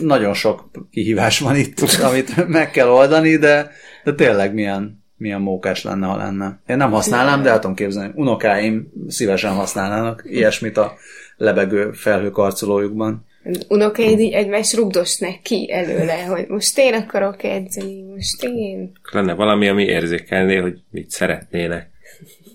Nagyon 0.01 0.33
sok 0.33 0.71
kihívás 0.91 1.39
van 1.39 1.55
itt, 1.55 1.79
amit 2.01 2.47
meg 2.47 2.71
kell 2.71 2.87
oldani, 2.87 3.35
de, 3.35 3.71
de 4.03 4.13
tényleg 4.13 4.53
milyen, 4.53 5.00
milyen 5.21 5.41
mókás 5.41 5.83
lenne, 5.83 6.05
ha 6.05 6.17
lenne. 6.17 6.59
Én 6.67 6.77
nem 6.77 6.91
használnám, 6.91 7.41
de 7.41 7.49
el 7.49 7.59
tudom 7.59 7.75
képzelni. 7.75 8.11
Unokáim 8.15 8.91
szívesen 9.07 9.53
használnának 9.53 10.23
ilyesmit 10.25 10.77
a 10.77 10.93
lebegő 11.37 11.91
felhőkarcolójukban. 11.91 13.25
Unokáid 13.67 14.19
így 14.19 14.33
egymás 14.33 14.73
rugdosnak 14.73 15.41
ki 15.43 15.71
előle, 15.71 16.23
hogy 16.23 16.47
most 16.47 16.77
én 16.77 16.93
akarok 16.93 17.43
edzeni, 17.43 18.01
most 18.01 18.43
én. 18.43 18.91
Lenne 19.11 19.33
valami, 19.33 19.67
ami 19.67 19.83
érzékelné, 19.83 20.55
hogy 20.55 20.79
mit 20.89 21.09
szeretnének, 21.09 21.89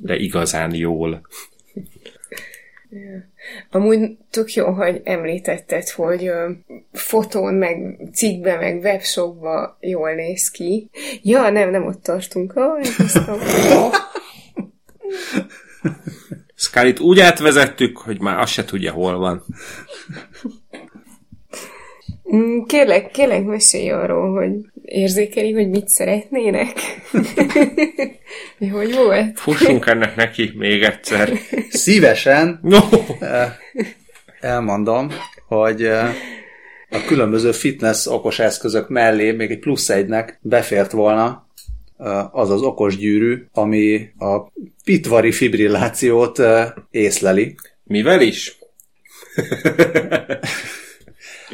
de 0.01 0.17
igazán 0.17 0.75
jól. 0.75 1.27
Amúgy 3.71 4.17
tök 4.31 4.53
jó, 4.53 4.71
hogy 4.71 5.01
említetted, 5.05 5.89
hogy 5.89 6.27
ö, 6.27 6.51
fotón, 6.93 7.55
meg 7.55 8.01
cikkbe, 8.13 8.57
meg 8.57 8.81
webshopba 8.83 9.77
jól 9.81 10.15
néz 10.15 10.51
ki. 10.51 10.91
Ja, 11.23 11.51
nem, 11.51 11.71
nem 11.71 11.87
ott 11.87 12.03
tartunk. 12.03 12.53
Oh, 12.55 12.81
Scarlett 16.55 17.01
úgy 17.01 17.21
átvezettük, 17.21 17.99
hogy 17.99 18.21
már 18.21 18.39
azt 18.39 18.53
se 18.53 18.65
tudja, 18.65 18.93
hol 18.93 19.19
van. 19.19 19.45
Mm, 22.35 22.63
kérlek, 22.63 23.11
kérlek, 23.11 23.45
mesélj 23.45 23.91
arról, 23.91 24.35
hogy 24.39 24.53
érzékeli, 24.87 25.53
hogy 25.53 25.69
mit 25.69 25.89
szeretnének. 25.89 26.73
Mi 28.59 28.67
hogy 28.67 28.95
volt? 28.95 29.41
Fussunk 29.41 29.87
ennek 29.87 30.17
neki 30.17 30.53
még 30.55 30.83
egyszer. 30.83 31.33
Szívesen 31.71 32.61
No. 32.63 32.79
elmondom, 34.41 35.11
hogy 35.49 35.83
eh, 35.83 36.15
a 36.91 37.05
különböző 37.07 37.53
fitness 37.53 38.07
okos 38.07 38.39
eszközök 38.39 38.89
mellé 38.89 39.33
még 39.33 39.51
egy 39.51 39.59
plusz 39.59 39.89
egynek 39.89 40.39
befért 40.43 40.93
volna 40.93 41.49
eh, 41.99 42.35
az 42.35 42.51
az 42.51 42.63
okos 42.63 42.97
gyűrű, 42.97 43.47
ami 43.53 44.11
a 44.19 44.53
pitvari 44.85 45.33
fibrillációt 45.33 46.39
eh, 46.39 46.69
észleli. 46.91 47.55
Mivel 47.85 48.21
is? 48.21 48.59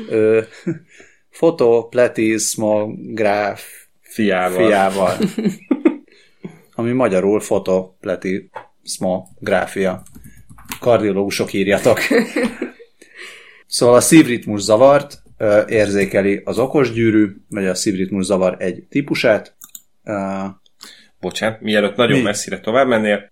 Ö, 0.09 0.41
Fotopletiszmográf 1.33 3.87
Fiával. 4.01 4.67
fiával. 4.67 5.17
ami 6.75 6.93
magyarul 6.93 7.41
fotopletiszmográfia. 7.41 10.03
Kardiológusok 10.81 11.53
írjatok. 11.53 11.99
Szóval 13.67 13.95
a 13.95 14.01
szívritmus 14.01 14.61
zavart 14.61 15.23
érzékeli 15.67 16.43
az 16.45 16.59
okos 16.59 16.93
gyűrű, 16.93 17.37
vagy 17.49 17.67
a 17.67 17.75
szívritmus 17.75 18.25
zavar 18.25 18.57
egy 18.59 18.87
típusát. 18.89 19.57
Bocsánat, 21.21 21.61
mielőtt 21.61 21.97
nagyon 21.97 22.19
Mi? 22.19 22.23
messzire 22.23 22.61
tovább 22.61 22.87
mennél. 22.87 23.31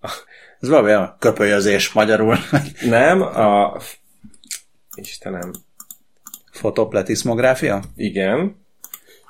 ez 0.60 0.68
valami 0.68 0.88
olyan 0.88 1.16
köpölyözés 1.18 1.92
magyarul. 1.92 2.36
Nem, 2.88 3.22
a... 3.22 3.76
Istenem, 4.94 5.52
Fotopletiszmográfia? 6.50 7.82
igen, 7.96 8.56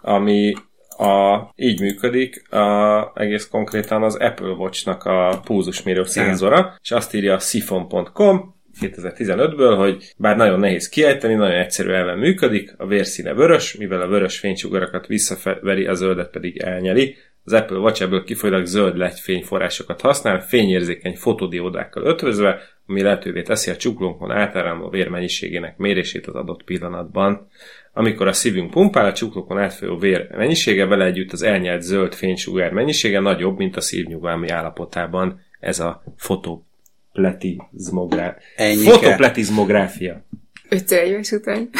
ami 0.02 0.54
a, 0.96 1.38
így 1.56 1.80
működik 1.80 2.52
a, 2.52 3.12
egész 3.14 3.48
konkrétan 3.48 4.02
az 4.02 4.14
Apple 4.14 4.50
Watch-nak 4.50 5.04
a 5.04 5.40
pulzusmérő 5.44 6.04
szenzora, 6.04 6.74
és 6.82 6.90
azt 6.90 7.14
írja 7.14 7.34
a 7.34 7.38
sifon.com 7.38 8.58
2015-ből, 8.80 9.74
hogy 9.78 10.14
bár 10.16 10.36
nagyon 10.36 10.58
nehéz 10.58 10.88
kiejteni, 10.88 11.34
nagyon 11.34 11.58
egyszerű 11.58 11.90
elven 11.90 12.18
működik, 12.18 12.74
a 12.76 12.86
vérszíne 12.86 13.34
vörös, 13.34 13.74
mivel 13.74 14.00
a 14.00 14.08
vörös 14.08 14.38
fénysugarakat 14.38 15.06
visszaveri, 15.06 15.86
a 15.86 15.94
zöldet 15.94 16.30
pedig 16.30 16.56
elnyeli. 16.56 17.16
Az 17.44 17.52
Apple 17.52 17.78
Watch 17.78 18.02
ebből 18.02 18.24
kifolyólag 18.24 18.64
zöld 18.64 18.96
LED 18.96 19.18
fényforrásokat 19.18 20.00
használ, 20.00 20.40
fényérzékeny 20.40 21.16
fotodiódákkal 21.16 22.04
ötvözve, 22.04 22.60
ami 22.86 23.02
lehetővé 23.02 23.42
teszi 23.42 23.70
a 23.70 23.76
csuklónkon 23.76 24.30
átáramló 24.30 24.88
vér 24.88 25.08
mennyiségének 25.08 25.76
mérését 25.76 26.26
az 26.26 26.34
adott 26.34 26.64
pillanatban. 26.64 27.48
Amikor 27.92 28.26
a 28.26 28.32
szívünk 28.32 28.70
pumpál, 28.70 29.06
a 29.06 29.12
csuklókon 29.12 29.58
átfolyó 29.58 29.98
vér 29.98 30.28
mennyisége 30.36 30.86
vele 30.86 31.04
együtt 31.04 31.32
az 31.32 31.42
elnyelt 31.42 31.82
zöld 31.82 32.14
fénysugár 32.14 32.72
mennyisége 32.72 33.20
nagyobb, 33.20 33.56
mint 33.56 33.76
a 33.76 33.80
szívnyugalmi 33.80 34.48
állapotában. 34.48 35.40
Ez 35.60 35.80
a 35.80 36.02
fotopletizmográfia. 36.16 38.42
Ennyike. 38.56 38.90
Fotopletizmográfia. 38.90 40.24
Öt 40.68 40.90
éves 40.90 41.30
után. 41.30 41.70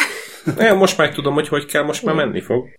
Ja, 0.57 0.73
most 0.73 0.97
már 0.97 1.13
tudom, 1.13 1.33
hogy 1.33 1.47
hogy 1.47 1.65
kell, 1.65 1.83
most 1.83 2.03
már 2.03 2.15
menni 2.15 2.41
fog. 2.41 2.67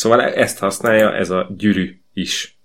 Szóval 0.00 0.20
ezt 0.20 0.58
használja 0.58 1.14
ez 1.14 1.30
a 1.30 1.48
gyűrű 1.56 2.00
is. 2.12 2.58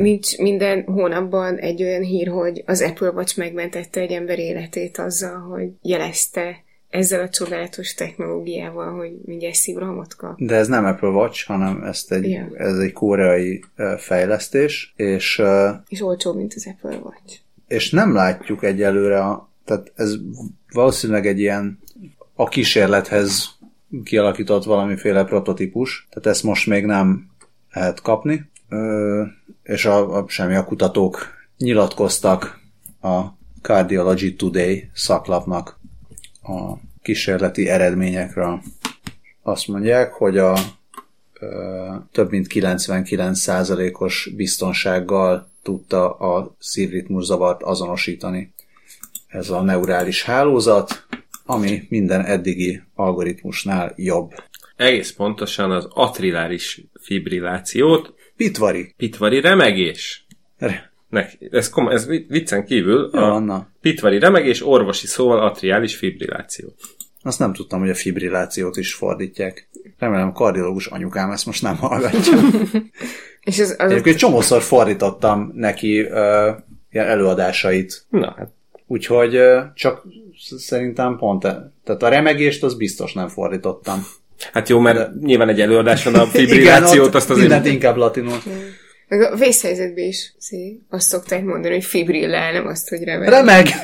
Nincs 0.00 0.38
minden 0.38 0.84
hónapban 0.84 1.56
egy 1.56 1.82
olyan 1.82 2.02
hír, 2.02 2.28
hogy 2.28 2.62
az 2.66 2.82
Apple 2.82 3.10
Watch 3.10 3.38
megmentette 3.38 4.00
egy 4.00 4.10
ember 4.12 4.38
életét 4.38 4.98
azzal, 4.98 5.38
hogy 5.38 5.68
jelezte 5.82 6.64
ezzel 6.88 7.20
a 7.20 7.28
csodálatos 7.28 7.94
technológiával, 7.94 8.96
hogy 8.96 9.10
mindjárt 9.24 9.54
szívrohamot 9.54 10.16
kap. 10.16 10.38
De 10.38 10.54
ez 10.54 10.68
nem 10.68 10.84
Apple 10.84 11.08
Watch, 11.08 11.46
hanem 11.46 11.82
ezt 11.82 12.12
egy, 12.12 12.24
Igen. 12.24 12.52
ez 12.56 12.78
egy 12.78 12.92
koreai 12.92 13.64
fejlesztés, 13.98 14.92
és, 14.96 15.42
És 15.88 16.00
olcsóbb, 16.00 16.36
mint 16.36 16.52
az 16.54 16.66
Apple 16.66 16.98
Watch. 16.98 17.38
és 17.68 17.90
nem 17.90 18.14
látjuk 18.14 18.64
egyelőre, 18.64 19.20
a, 19.20 19.50
tehát 19.64 19.92
ez 19.94 20.14
valószínűleg 20.72 21.26
egy 21.26 21.40
ilyen 21.40 21.78
a 22.34 22.48
kísérlethez 22.48 23.55
kialakított 24.04 24.64
valamiféle 24.64 25.24
prototípus, 25.24 26.06
tehát 26.10 26.28
ezt 26.28 26.42
most 26.42 26.66
még 26.66 26.84
nem 26.84 27.30
lehet 27.72 28.00
kapni, 28.00 28.50
Ö, 28.68 29.22
és 29.62 29.84
a, 29.84 30.16
a, 30.16 30.24
semmi 30.28 30.54
a 30.54 30.64
kutatók 30.64 31.34
nyilatkoztak 31.58 32.60
a 33.00 33.20
Cardiology 33.62 34.36
Today 34.36 34.90
szaklapnak 34.94 35.78
a 36.42 36.74
kísérleti 37.02 37.68
eredményekről. 37.68 38.62
Azt 39.42 39.68
mondják, 39.68 40.12
hogy 40.12 40.38
a 40.38 40.56
ö, 41.40 41.94
több 42.12 42.30
mint 42.30 42.46
99%-os 42.50 44.30
biztonsággal 44.36 45.50
tudta 45.62 46.10
a 46.12 46.54
szívritmuszavart 46.58 47.62
azonosítani. 47.62 48.54
Ez 49.26 49.50
a 49.50 49.60
neurális 49.60 50.24
hálózat, 50.24 51.05
ami 51.46 51.82
minden 51.88 52.24
eddigi 52.24 52.82
algoritmusnál 52.94 53.92
jobb. 53.96 54.32
Egész 54.76 55.12
pontosan 55.12 55.70
az 55.70 55.88
atriláris 55.90 56.80
fibrillációt, 57.00 58.14
Pitvari. 58.36 58.94
pitvari 58.96 59.40
remegés. 59.40 60.26
Neki, 61.08 61.48
ez, 61.50 61.70
kom- 61.70 61.92
ez 61.92 62.06
vi- 62.06 62.26
viccen 62.28 62.64
kívül 62.64 63.10
Ja, 63.12 63.20
a 63.20 63.34
Anna. 63.34 63.68
pitvari 63.80 64.18
remegés 64.18 64.66
orvosi 64.66 65.06
szóval 65.06 65.38
atriális 65.38 65.96
fibrilláció. 65.96 66.74
Azt 67.22 67.38
nem 67.38 67.52
tudtam, 67.52 67.80
hogy 67.80 67.90
a 67.90 67.94
fibrillációt 67.94 68.76
is 68.76 68.94
fordítják. 68.94 69.68
Remélem 69.98 70.32
kardiológus 70.32 70.86
anyukám 70.86 71.30
ezt 71.30 71.46
most 71.46 71.62
nem 71.62 71.76
hallgatja. 71.76 72.38
És 73.40 73.58
az, 73.60 73.74
az 73.78 73.90
Egyébként 73.90 74.16
csomószor 74.18 74.62
fordítottam 74.62 75.50
neki 75.54 76.00
uh, 76.00 76.10
ilyen 76.90 77.06
előadásait. 77.06 78.06
Na, 78.08 78.34
hát 78.36 78.50
Úgyhogy 78.86 79.38
csak 79.74 80.02
sz- 80.38 80.58
szerintem 80.58 81.16
pont, 81.16 81.44
e- 81.44 81.72
tehát 81.84 82.02
a 82.02 82.08
remegést 82.08 82.62
az 82.62 82.74
biztos 82.74 83.12
nem 83.12 83.28
fordítottam. 83.28 84.06
Hát 84.52 84.68
jó, 84.68 84.78
mert 84.78 84.96
De- 84.96 85.12
nyilván 85.20 85.48
egy 85.48 85.60
előadáson 85.60 86.14
a 86.14 86.26
fibrillációt 86.36 87.14
azt 87.14 87.30
azért... 87.30 87.48
mindent 87.48 87.74
inkább 87.74 87.96
latinul. 87.96 88.38
meg 89.08 89.20
a 89.20 89.36
vészhelyzetben 89.36 90.04
is 90.04 90.34
szé, 90.38 90.80
azt 90.90 91.08
szokták 91.08 91.44
mondani, 91.44 91.74
hogy 91.74 91.84
fibrillál, 91.84 92.52
nem 92.52 92.66
azt, 92.66 92.88
hogy 92.88 93.04
remeg. 93.04 93.28
Remeg! 93.28 93.66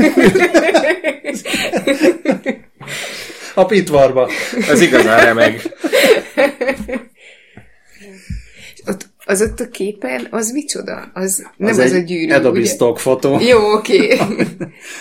a 3.54 3.66
pitvarba. 3.66 4.30
Ez 4.68 4.80
igazán 4.80 5.24
remeg. 5.24 5.60
Az 9.24 9.42
ott 9.42 9.60
a 9.60 9.68
képen, 9.68 10.26
az 10.30 10.50
micsoda? 10.50 11.10
Az 11.14 11.46
nem 11.56 11.70
az, 11.70 11.78
egy 11.78 11.86
az 11.86 11.92
a 11.92 11.98
gyűrű, 11.98 12.32
Adobe 12.32 12.58
ugye? 12.58 12.68
stock 12.68 12.98
fotó. 12.98 13.38
Jó, 13.50 13.72
oké. 13.72 14.18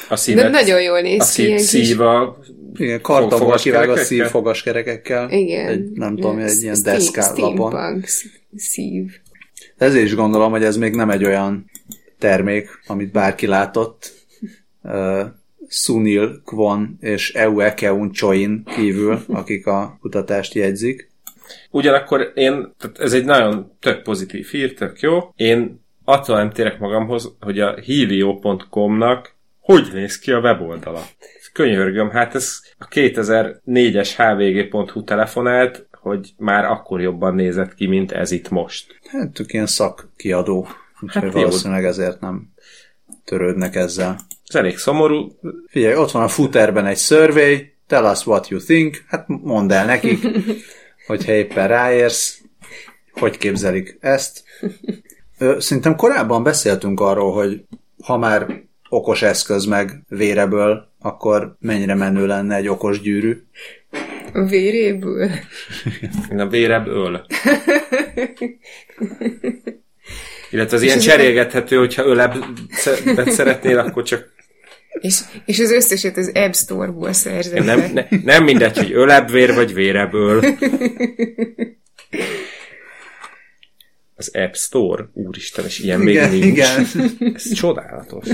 A 0.09 0.15
szívet, 0.15 0.43
De 0.43 0.49
nagyon 0.49 0.81
jól 0.81 1.01
néz 1.01 1.21
a 1.21 1.23
ki. 1.23 1.57
szív, 1.57 1.59
szív 1.59 2.01
a... 2.01 2.37
Igen, 2.75 3.01
kartonból 3.01 3.37
Fogaskerekekkel? 3.39 3.85
kivágott 3.85 4.05
szívfogaskerekekkel. 4.05 5.29
Igen. 5.31 5.67
Egy, 5.67 5.91
nem 5.91 6.15
tudom, 6.15 6.39
egy 6.39 6.61
ilyen 6.61 6.75
Steam- 6.75 6.97
deszkálapon. 6.97 8.03
Szív. 8.55 9.11
Ezért 9.77 10.05
is 10.05 10.15
gondolom, 10.15 10.51
hogy 10.51 10.63
ez 10.63 10.77
még 10.77 10.93
nem 10.95 11.09
egy 11.09 11.25
olyan 11.25 11.71
termék, 12.19 12.69
amit 12.87 13.11
bárki 13.11 13.47
látott. 13.47 14.13
Uh, 14.83 15.21
Sunil 15.67 16.41
Kwon 16.45 16.97
és 16.99 17.33
Ewe 17.33 17.73
Keun 17.73 18.11
Choin 18.11 18.63
kívül, 18.75 19.23
akik 19.27 19.67
a 19.67 19.97
kutatást 20.01 20.53
jegyzik. 20.53 21.10
Ugyanakkor 21.69 22.31
én, 22.35 22.73
tehát 22.77 22.99
ez 22.99 23.13
egy 23.13 23.25
nagyon 23.25 23.71
tök 23.79 24.01
pozitív 24.01 24.47
hír, 24.47 24.73
tök 24.73 24.99
jó. 24.99 25.31
Én 25.35 25.85
attól 26.03 26.37
nem 26.37 26.49
térek 26.49 26.79
magamhoz, 26.79 27.35
hogy 27.39 27.59
a 27.59 27.75
helio.com-nak 27.85 29.39
hogy 29.61 29.89
néz 29.93 30.19
ki 30.19 30.31
a 30.31 30.39
weboldala. 30.39 31.01
Könyörgöm, 31.53 32.09
hát 32.09 32.35
ez 32.35 32.59
a 32.77 32.87
2004-es 32.87 34.09
hvg.hu 34.17 35.03
telefonált, 35.03 35.87
hogy 35.91 36.33
már 36.37 36.65
akkor 36.65 37.01
jobban 37.01 37.35
nézett 37.35 37.73
ki, 37.73 37.87
mint 37.87 38.11
ez 38.11 38.31
itt 38.31 38.49
most. 38.49 38.99
Hát 39.07 39.39
ők 39.39 39.53
ilyen 39.53 39.65
szakkiadó, 39.65 40.67
úgyhogy 41.01 41.23
Hát 41.23 41.33
jó. 41.33 41.39
valószínűleg 41.39 41.85
ezért 41.85 42.19
nem 42.19 42.49
törődnek 43.25 43.75
ezzel. 43.75 44.19
Ez 44.47 44.55
elég 44.55 44.77
szomorú. 44.77 45.39
Figyelj, 45.67 45.95
ott 45.95 46.11
van 46.11 46.23
a 46.23 46.27
footerben 46.27 46.85
egy 46.85 46.97
survey, 46.97 47.73
tell 47.87 48.11
us 48.11 48.25
what 48.25 48.47
you 48.47 48.59
think, 48.59 49.03
hát 49.07 49.27
mondd 49.27 49.71
el 49.71 49.85
nekik, 49.85 50.19
hogyha 51.05 51.31
éppen 51.31 51.67
ráérsz, 51.67 52.41
hogy 53.11 53.37
képzelik 53.37 53.97
ezt. 53.99 54.43
Szerintem 55.57 55.95
korábban 55.95 56.43
beszéltünk 56.43 56.99
arról, 56.99 57.33
hogy 57.33 57.63
ha 58.03 58.17
már 58.17 58.61
okos 58.89 59.21
eszköz 59.21 59.65
meg 59.65 60.03
véreből, 60.07 60.91
akkor 60.99 61.55
mennyire 61.59 61.95
menő 61.95 62.25
lenne 62.25 62.55
egy 62.55 62.67
okos 62.67 63.01
gyűrű. 63.01 63.43
A 64.33 64.43
véréből. 64.43 65.29
A 66.37 66.47
vérebb 66.47 66.87
öl. 66.87 67.25
Illetve 70.51 70.75
az 70.75 70.81
ilyen 70.81 70.99
cserélgethető, 70.99 71.77
hogyha 71.77 72.05
ölebbet 72.05 73.29
szeretnél, 73.29 73.79
akkor 73.79 74.03
csak 74.03 74.29
És, 74.99 75.21
és 75.45 75.59
az 75.59 75.71
összeset 75.71 76.17
az 76.17 76.31
App 76.33 76.53
Store-ból 76.53 77.13
szerzett. 77.13 77.63
nem, 77.63 77.91
ne, 77.93 78.05
nem 78.23 78.43
mindegy, 78.43 78.77
hogy 78.77 78.91
ölebbvér 78.91 79.53
vagy 79.53 79.73
véreből. 79.73 80.43
Az 84.15 84.31
App 84.33 84.53
Store, 84.53 85.09
úristen, 85.13 85.65
és 85.65 85.79
ilyen 85.79 85.99
még 85.99 86.13
Igen, 86.13 86.29
nincs. 86.29 86.45
igen. 86.45 86.85
Ez 87.33 87.53
csodálatos. 87.53 88.27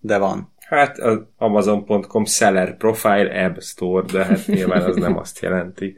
De 0.00 0.18
van. 0.18 0.52
Hát 0.66 0.98
az 0.98 1.18
Amazon.com 1.36 2.24
seller 2.24 2.76
profile 2.76 3.44
App 3.44 3.60
Store, 3.60 4.06
de 4.12 4.24
hát 4.24 4.46
nyilván 4.46 4.82
az 4.82 4.96
nem 4.96 5.16
azt 5.16 5.38
jelenti. 5.40 5.96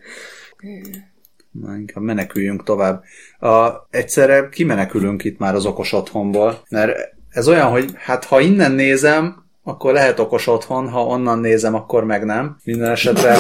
Na, 1.51 1.77
inkább 1.77 2.03
meneküljünk 2.03 2.65
tovább. 2.65 3.03
A, 3.39 3.71
egyszerre 3.91 4.49
kimenekülünk 4.49 5.25
itt 5.25 5.39
már 5.39 5.55
az 5.55 5.67
okos 5.67 5.93
otthonból, 5.93 6.63
mert 6.69 7.19
ez 7.31 7.49
olyan, 7.49 7.71
hogy 7.71 7.91
hát 7.97 8.25
ha 8.25 8.41
innen 8.41 8.73
nézem, 8.73 9.45
akkor 9.63 9.93
lehet 9.93 10.19
okos 10.19 10.47
otthon, 10.47 10.89
ha 10.89 11.05
onnan 11.05 11.39
nézem, 11.39 11.75
akkor 11.75 12.05
meg 12.05 12.25
nem. 12.25 12.57
Minden 12.65 12.91
esetre 12.91 13.37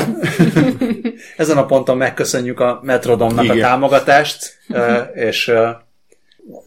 ezen 1.36 1.56
a 1.56 1.66
ponton 1.66 1.96
megköszönjük 1.96 2.60
a 2.60 2.80
Metrodomnak 2.82 3.44
Igen. 3.44 3.56
a 3.56 3.60
támogatást, 3.60 4.58
és 5.14 5.52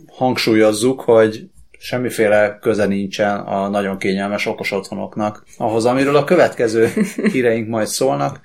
hangsúlyozzuk, 0.08 1.02
hogy 1.02 1.48
semmiféle 1.78 2.58
köze 2.62 2.86
nincsen 2.86 3.40
a 3.40 3.68
nagyon 3.68 3.98
kényelmes 3.98 4.45
okos 4.45 4.72
otthonoknak, 4.72 5.44
ahhoz, 5.58 5.86
amiről 5.86 6.16
a 6.16 6.24
következő 6.24 6.91
híreink 7.32 7.68
majd 7.68 7.88
szólnak. 7.88 8.40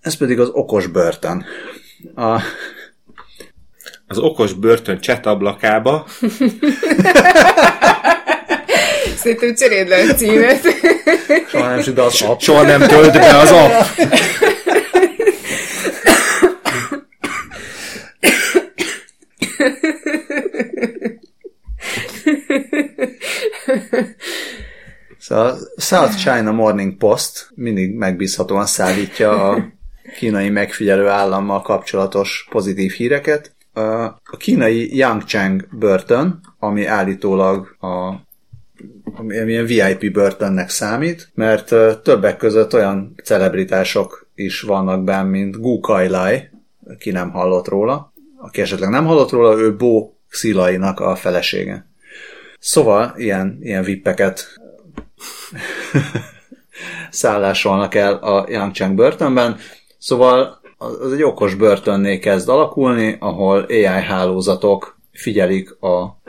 Ez 0.00 0.16
pedig 0.16 0.40
az 0.40 0.48
okos 0.52 0.86
börtön. 0.86 1.44
A, 2.14 2.40
Az 4.08 4.18
okos 4.18 4.52
börtön 4.52 5.00
csetablakába 5.00 6.06
Szerintem 9.16 9.54
cseréld 9.54 9.88
le 9.88 9.96
a 9.96 10.14
címet. 10.14 10.60
soha 11.48 11.68
nem 11.68 11.82
süt 11.82 11.98
az 11.98 12.22
app. 12.22 12.40
soha 12.40 12.62
nem 12.62 12.80
tölt 12.80 13.12
be 13.12 13.36
az 13.36 13.50
app. 13.50 13.72
Szóval 25.18 25.58
a 25.76 25.80
South 25.80 26.16
China 26.16 26.52
Morning 26.52 26.96
Post 26.96 27.50
mindig 27.54 27.94
megbízhatóan 27.94 28.66
szállítja 28.66 29.48
a 29.48 29.72
kínai 30.16 30.48
megfigyelő 30.48 31.08
állammal 31.08 31.62
kapcsolatos 31.62 32.46
pozitív 32.50 32.92
híreket. 32.92 33.56
A 34.30 34.36
kínai 34.36 34.96
Yangcheng 34.96 35.68
börtön, 35.78 36.40
ami 36.58 36.86
állítólag 36.86 37.76
a 37.80 38.26
ilyen 39.28 39.66
VIP 39.66 40.12
börtönnek 40.12 40.68
számít, 40.68 41.30
mert 41.34 41.74
többek 42.02 42.36
között 42.36 42.74
olyan 42.74 43.14
celebritások 43.24 44.26
is 44.34 44.60
vannak 44.60 45.04
benn, 45.04 45.26
mint 45.26 45.60
Gu 45.60 45.80
Kailai, 45.80 46.48
ki 46.98 47.10
nem 47.10 47.30
hallott 47.30 47.68
róla. 47.68 48.12
Aki 48.36 48.60
esetleg 48.60 48.90
nem 48.90 49.04
hallott 49.04 49.30
róla, 49.30 49.58
ő 49.58 49.76
Bo 49.76 50.12
Xilainak 50.28 51.00
a 51.00 51.16
felesége. 51.16 51.86
Szóval 52.58 53.14
ilyen, 53.16 53.58
ilyen 53.60 53.82
vippeket 53.82 54.46
szállásolnak 57.10 57.94
el 57.94 58.14
a 58.14 58.46
Yangcheng 58.48 58.94
börtönben. 58.94 59.56
Szóval 59.98 60.57
az 60.78 61.12
egy 61.12 61.22
okos 61.22 61.54
börtönné 61.54 62.18
kezd 62.18 62.48
alakulni, 62.48 63.16
ahol 63.20 63.66
AI 63.68 63.84
hálózatok 63.84 64.98
figyelik 65.12 65.82
a 65.82 66.20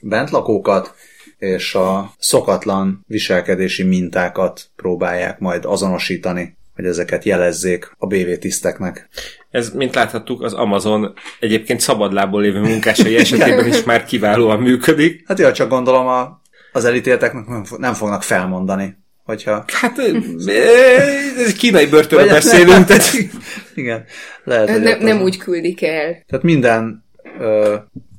bentlakókat, 0.00 0.94
és 1.38 1.74
a 1.74 2.12
szokatlan 2.18 3.04
viselkedési 3.06 3.82
mintákat 3.82 4.70
próbálják 4.76 5.38
majd 5.38 5.64
azonosítani, 5.64 6.56
hogy 6.74 6.84
ezeket 6.84 7.24
jelezzék 7.24 7.94
a 7.98 8.06
BV 8.06 8.30
tiszteknek. 8.40 9.08
Ez, 9.50 9.70
mint 9.70 9.94
láthattuk, 9.94 10.42
az 10.42 10.52
Amazon 10.52 11.14
egyébként 11.40 11.80
szabadlából 11.80 12.40
lévő 12.40 12.60
munkásai 12.60 13.16
esetében 13.16 13.66
is 13.66 13.84
már 13.84 14.04
kiválóan 14.04 14.60
működik. 14.60 15.24
Hát 15.26 15.38
jó, 15.38 15.50
csak 15.50 15.68
gondolom 15.68 16.06
a, 16.06 16.40
az 16.72 16.84
elítélteknek 16.84 17.76
nem 17.78 17.94
fognak 17.94 18.22
felmondani 18.22 18.96
hogyha... 19.28 19.64
Hát, 19.66 19.98
ez 21.46 21.52
kínai 21.52 21.86
börtönről 21.86 22.28
beszélünk, 22.28 22.84
tehát... 22.84 23.04
Igen, 23.74 24.04
lehet, 24.44 24.70
hogy 24.70 24.80
nem, 24.80 25.00
nem 25.00 25.22
úgy 25.22 25.36
küldik 25.36 25.82
el. 25.82 26.24
Tehát 26.26 26.44
minden, 26.44 27.04
ö, 27.38 27.74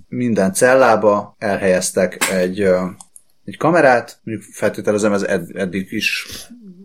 minden 0.07 0.53
cellába 0.53 1.35
elhelyeztek 1.39 2.17
egy, 2.31 2.61
ö, 2.61 2.85
egy 3.45 3.57
kamerát, 3.57 4.19
mondjuk 4.23 4.47
feltételezem 4.51 5.13
ez 5.13 5.21
ed- 5.21 5.55
eddig 5.55 5.91
is 5.91 6.25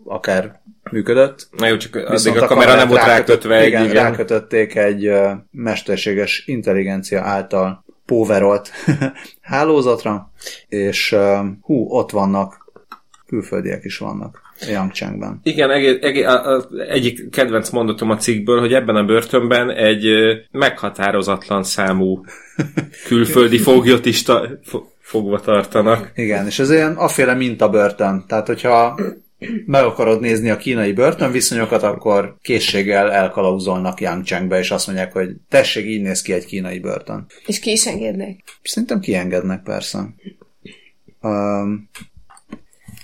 akár 0.05 0.61
működött. 0.91 1.49
Na 1.57 1.67
jó, 1.67 1.77
csak 1.77 1.95
addig 1.95 2.37
a, 2.37 2.43
a 2.43 2.47
kamera 2.47 2.75
nem 2.75 2.89
volt 2.89 3.05
rákötve 3.05 3.57
egy, 3.57 3.67
igen, 3.67 3.85
igen. 3.85 3.95
rákötötték 3.95 4.75
egy 4.75 5.09
uh, 5.09 5.31
mesterséges 5.51 6.43
intelligencia 6.47 7.23
által 7.23 7.85
póverolt 8.07 8.71
hálózatra, 9.41 10.33
és 10.69 11.13
uh, 11.13 11.39
hú, 11.61 11.87
ott 11.89 12.11
vannak 12.11 12.64
külföldiek 13.27 13.85
is 13.85 13.99
vannak 13.99 14.41
Yangchangban. 14.69 15.41
Igen, 15.43 15.71
egy, 15.71 15.99
egy, 16.01 16.25
egyik 16.89 17.31
kedvenc 17.31 17.71
mondatom 17.71 18.11
a 18.11 18.17
cikkből, 18.17 18.61
hogy 18.61 18.73
ebben 18.73 18.97
a 18.97 19.05
börtönben 19.05 19.71
egy 19.71 20.07
meghatározatlan 20.51 21.63
számú 21.63 22.25
külföldi 23.09 23.59
foglyot 23.59 24.07
is 24.07 24.23
ta, 24.23 24.49
fogva 25.01 25.41
tartanak. 25.41 26.13
Igen, 26.15 26.47
és 26.47 26.59
ez 26.59 26.71
ilyen 26.71 26.95
aféle 26.95 27.35
börtön. 27.71 28.25
Tehát, 28.27 28.47
hogyha 28.47 28.99
meg 29.67 29.85
akarod 29.85 30.21
nézni 30.21 30.51
a 30.51 30.57
kínai 30.57 30.93
börtönviszonyokat, 30.93 31.83
akkor 31.83 32.37
készséggel 32.43 33.13
elkalauzolnak 33.13 34.01
Yangchangbe, 34.01 34.59
és 34.59 34.71
azt 34.71 34.87
mondják, 34.87 35.13
hogy 35.13 35.31
tessék, 35.49 35.87
így 35.87 36.03
néz 36.03 36.23
ki 36.23 36.33
egy 36.33 36.47
kínai 36.47 36.79
börtön. 36.79 37.27
És 37.47 37.61
ki 37.61 37.71
is 37.71 37.87
engednek? 37.87 38.43
Szerintem 38.63 39.01
kiengednek, 39.01 39.63
persze. 39.63 40.15
Um, 41.21 41.89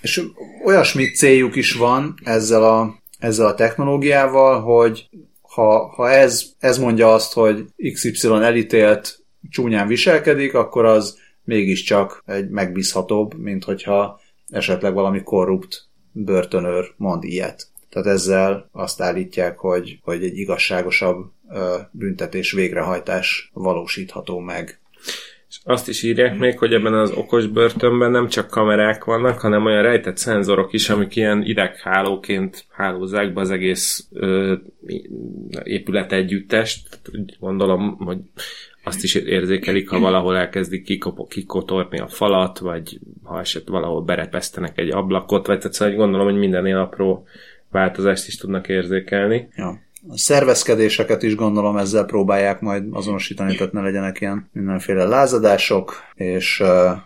és 0.03 0.23
olyasmi 0.65 1.11
céljuk 1.11 1.57
is 1.57 1.73
van 1.73 2.15
ezzel 2.25 2.65
a, 2.65 2.99
ezzel 3.19 3.47
a 3.47 3.55
technológiával, 3.55 4.61
hogy 4.61 5.09
ha, 5.41 5.87
ha 5.87 6.11
ez, 6.11 6.45
ez 6.59 6.79
mondja 6.79 7.15
azt, 7.15 7.33
hogy 7.33 7.65
XY 7.93 8.27
elítélt 8.27 9.25
csúnyán 9.51 9.87
viselkedik, 9.87 10.55
akkor 10.55 10.85
az 10.85 11.19
mégiscsak 11.45 12.23
egy 12.27 12.49
megbízhatóbb, 12.49 13.35
mint 13.35 13.65
hogyha 13.65 14.21
esetleg 14.49 14.95
valami 14.95 15.23
korrupt 15.23 15.89
börtönőr 16.13 16.95
mond 16.97 17.25
ilyet. 17.25 17.69
Tehát 17.91 18.09
ezzel 18.09 18.69
azt 18.73 19.01
állítják, 19.01 19.59
hogy, 19.59 19.99
hogy 20.03 20.25
egy 20.25 20.39
igazságosabb 20.39 21.31
büntetés 21.91 22.53
végrehajtás 22.53 23.51
valósítható 23.53 24.39
meg. 24.39 24.81
Azt 25.65 25.89
is 25.89 26.03
írják 26.03 26.39
még, 26.39 26.59
hogy 26.59 26.73
ebben 26.73 26.95
az 26.95 27.11
okos 27.11 27.47
börtönben 27.47 28.11
nem 28.11 28.29
csak 28.29 28.51
kamerák 28.51 29.05
vannak, 29.05 29.39
hanem 29.39 29.65
olyan 29.65 29.83
rejtett 29.83 30.17
szenzorok 30.17 30.73
is, 30.73 30.89
amik 30.89 31.17
ilyen 31.17 31.43
ideghálóként 31.43 32.65
hálózzák 32.69 33.33
be 33.33 33.41
az 33.41 33.51
egész 33.51 34.09
ö, 34.13 34.55
épület 35.63 36.13
együttest. 36.13 37.01
Gondolom, 37.41 37.97
hogy 37.97 38.19
azt 38.85 39.03
is 39.03 39.15
érzékelik, 39.15 39.89
ha 39.89 39.99
valahol 39.99 40.37
elkezdik 40.37 40.85
kikop- 40.85 41.33
kikotorni 41.33 41.99
a 41.99 42.09
falat, 42.09 42.59
vagy 42.59 42.99
ha 43.23 43.41
eset 43.41 43.69
valahol 43.69 44.03
berepesztenek 44.03 44.79
egy 44.79 44.91
ablakot, 44.91 45.47
vagy 45.47 45.59
tehát 45.59 45.73
szóval 45.73 45.95
gondolom, 45.95 46.27
hogy 46.27 46.39
minden 46.39 46.67
ilyen 46.67 46.79
apró 46.79 47.27
változást 47.71 48.27
is 48.27 48.37
tudnak 48.37 48.69
érzékelni. 48.69 49.49
Ja 49.57 49.89
a 50.09 50.19
szervezkedéseket 50.19 51.23
is 51.23 51.35
gondolom 51.35 51.77
ezzel 51.77 52.05
próbálják 52.05 52.61
majd 52.61 52.85
azonosítani, 52.91 53.57
tehát 53.57 53.73
ne 53.73 53.81
legyenek 53.81 54.21
ilyen 54.21 54.49
mindenféle 54.53 55.05
lázadások, 55.05 55.95
és 56.15 56.61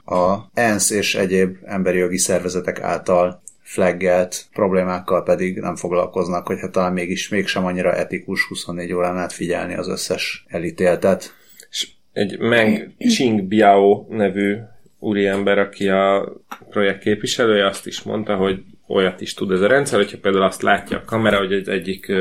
a 0.05 0.51
ENSZ 0.55 0.91
és 0.91 1.15
egyéb 1.15 1.57
emberi 1.65 1.99
jogi 1.99 2.19
szervezetek 2.19 2.81
által 2.81 3.43
flaggelt 3.63 4.47
problémákkal 4.53 5.23
pedig 5.23 5.59
nem 5.59 5.77
foglalkoznak, 5.77 6.47
hogy 6.47 6.61
hát 6.61 6.71
talán 6.71 6.93
mégis 6.93 7.29
mégsem 7.29 7.65
annyira 7.65 7.95
etikus 7.95 8.47
24 8.47 8.93
órán 8.93 9.19
át 9.19 9.33
figyelni 9.33 9.75
az 9.75 9.89
összes 9.89 10.45
elítéltet. 10.49 11.35
És 11.71 11.89
egy 12.13 12.39
Meng 12.39 13.47
Biao 13.49 14.07
nevű 14.09 14.57
úriember, 14.99 15.59
aki 15.59 15.89
a 15.89 16.33
projekt 16.71 17.03
képviselője, 17.03 17.67
azt 17.67 17.87
is 17.87 18.03
mondta, 18.03 18.37
hogy 18.37 18.63
olyat 18.89 19.21
is 19.21 19.35
tud 19.35 19.51
ez 19.51 19.61
a 19.61 19.67
rendszer, 19.67 19.99
hogyha 19.99 20.19
például 20.21 20.45
azt 20.45 20.63
látja 20.63 20.97
a 20.97 21.05
kamera, 21.05 21.39
hogy 21.39 21.53
egy 21.53 21.69
egyik 21.69 22.13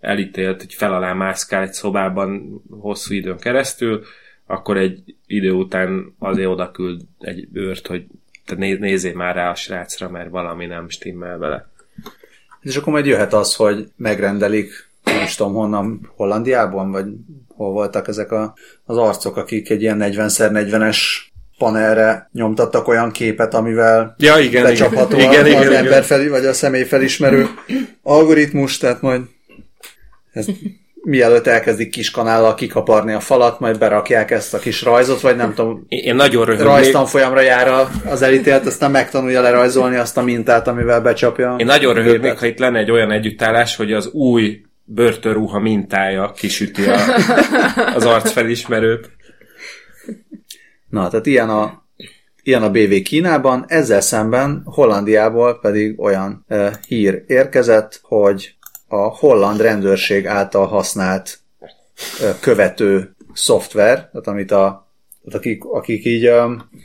elítélt, 0.00 0.60
hogy 0.60 0.74
fel 0.74 0.94
alá 0.94 1.12
mászkál 1.12 1.62
egy 1.62 1.72
szobában 1.72 2.62
hosszú 2.70 3.14
időn 3.14 3.38
keresztül, 3.38 4.04
akkor 4.46 4.76
egy 4.76 5.14
idő 5.26 5.52
után 5.52 6.14
azért 6.18 6.48
oda 6.48 6.70
küld 6.70 7.00
egy 7.18 7.48
őrt, 7.52 7.86
hogy 7.86 8.04
te 8.44 8.54
nézzél 8.54 9.14
már 9.14 9.34
rá 9.34 9.50
a 9.50 9.54
srácra, 9.54 10.08
mert 10.08 10.30
valami 10.30 10.66
nem 10.66 10.88
stimmel 10.88 11.38
vele. 11.38 11.68
És 12.60 12.76
akkor 12.76 12.92
majd 12.92 13.06
jöhet 13.06 13.32
az, 13.32 13.54
hogy 13.54 13.88
megrendelik, 13.96 14.88
nem 15.04 15.22
is 15.22 15.34
tudom 15.34 15.52
honnan, 15.54 16.10
Hollandiában, 16.16 16.90
vagy 16.90 17.06
hol 17.48 17.72
voltak 17.72 18.08
ezek 18.08 18.32
a, 18.32 18.54
az 18.84 18.96
arcok, 18.96 19.36
akik 19.36 19.70
egy 19.70 19.82
ilyen 19.82 19.98
40x40-es 20.00 20.98
panelre 21.58 22.28
nyomtattak 22.32 22.88
olyan 22.88 23.10
képet, 23.10 23.54
amivel 23.54 24.14
ja, 24.18 24.38
igen, 24.38 24.62
becsapható 24.62 25.16
igen, 25.16 25.30
igen, 25.30 25.46
igen, 25.46 25.58
az 25.58 25.66
igen, 25.66 25.84
ember 25.84 26.04
fel, 26.04 26.28
vagy 26.28 26.46
a 26.46 26.52
személy 26.52 26.84
felismerő 26.84 27.46
algoritmus, 28.02 28.78
tehát 28.78 29.00
majd 29.00 29.20
ezt 30.32 30.50
mielőtt 31.02 31.46
elkezdik 31.46 31.90
kis 31.90 32.10
kanállal 32.10 32.54
kikaparni 32.54 33.12
a 33.12 33.20
falat, 33.20 33.60
majd 33.60 33.78
berakják 33.78 34.30
ezt 34.30 34.54
a 34.54 34.58
kis 34.58 34.82
rajzot, 34.82 35.20
vagy 35.20 35.36
nem 35.36 35.54
tudom, 35.54 35.84
én 35.88 36.14
nagyon 36.14 36.44
röhögnék. 36.44 36.68
rajztanfolyamra 36.68 37.40
jár 37.40 37.88
az 38.04 38.22
elítélt, 38.22 38.66
aztán 38.66 38.90
megtanulja 38.90 39.40
lerajzolni 39.40 39.96
azt 39.96 40.16
a 40.16 40.22
mintát, 40.22 40.68
amivel 40.68 41.00
becsapja. 41.00 41.54
Én 41.58 41.66
nagyon 41.66 41.94
röhögnék, 41.94 42.38
ha 42.38 42.46
itt 42.46 42.58
lenne 42.58 42.78
egy 42.78 42.90
olyan 42.90 43.10
együttállás, 43.10 43.76
hogy 43.76 43.92
az 43.92 44.06
új 44.06 44.60
börtönruha 44.84 45.58
mintája 45.58 46.32
kisüti 46.36 46.84
a, 46.84 46.96
az 47.94 48.04
arcfelismerőt. 48.04 49.10
Na, 50.88 51.08
tehát 51.08 51.26
ilyen 51.26 51.48
a, 51.48 51.86
ilyen 52.42 52.62
a 52.62 52.70
BV 52.70 53.02
Kínában, 53.02 53.64
ezzel 53.68 54.00
szemben 54.00 54.62
Hollandiából 54.64 55.58
pedig 55.60 56.00
olyan 56.00 56.44
e, 56.48 56.78
hír 56.86 57.24
érkezett, 57.26 58.00
hogy 58.02 58.57
a 58.88 58.96
holland 58.96 59.60
rendőrség 59.60 60.26
által 60.26 60.66
használt 60.66 61.38
követő 62.40 63.14
szoftver, 63.32 63.94
tehát 63.94 64.26
amit 64.26 64.50
a 64.50 64.86
tehát 65.24 65.46
akik, 65.46 65.64
akik 65.64 66.04
így... 66.04 66.30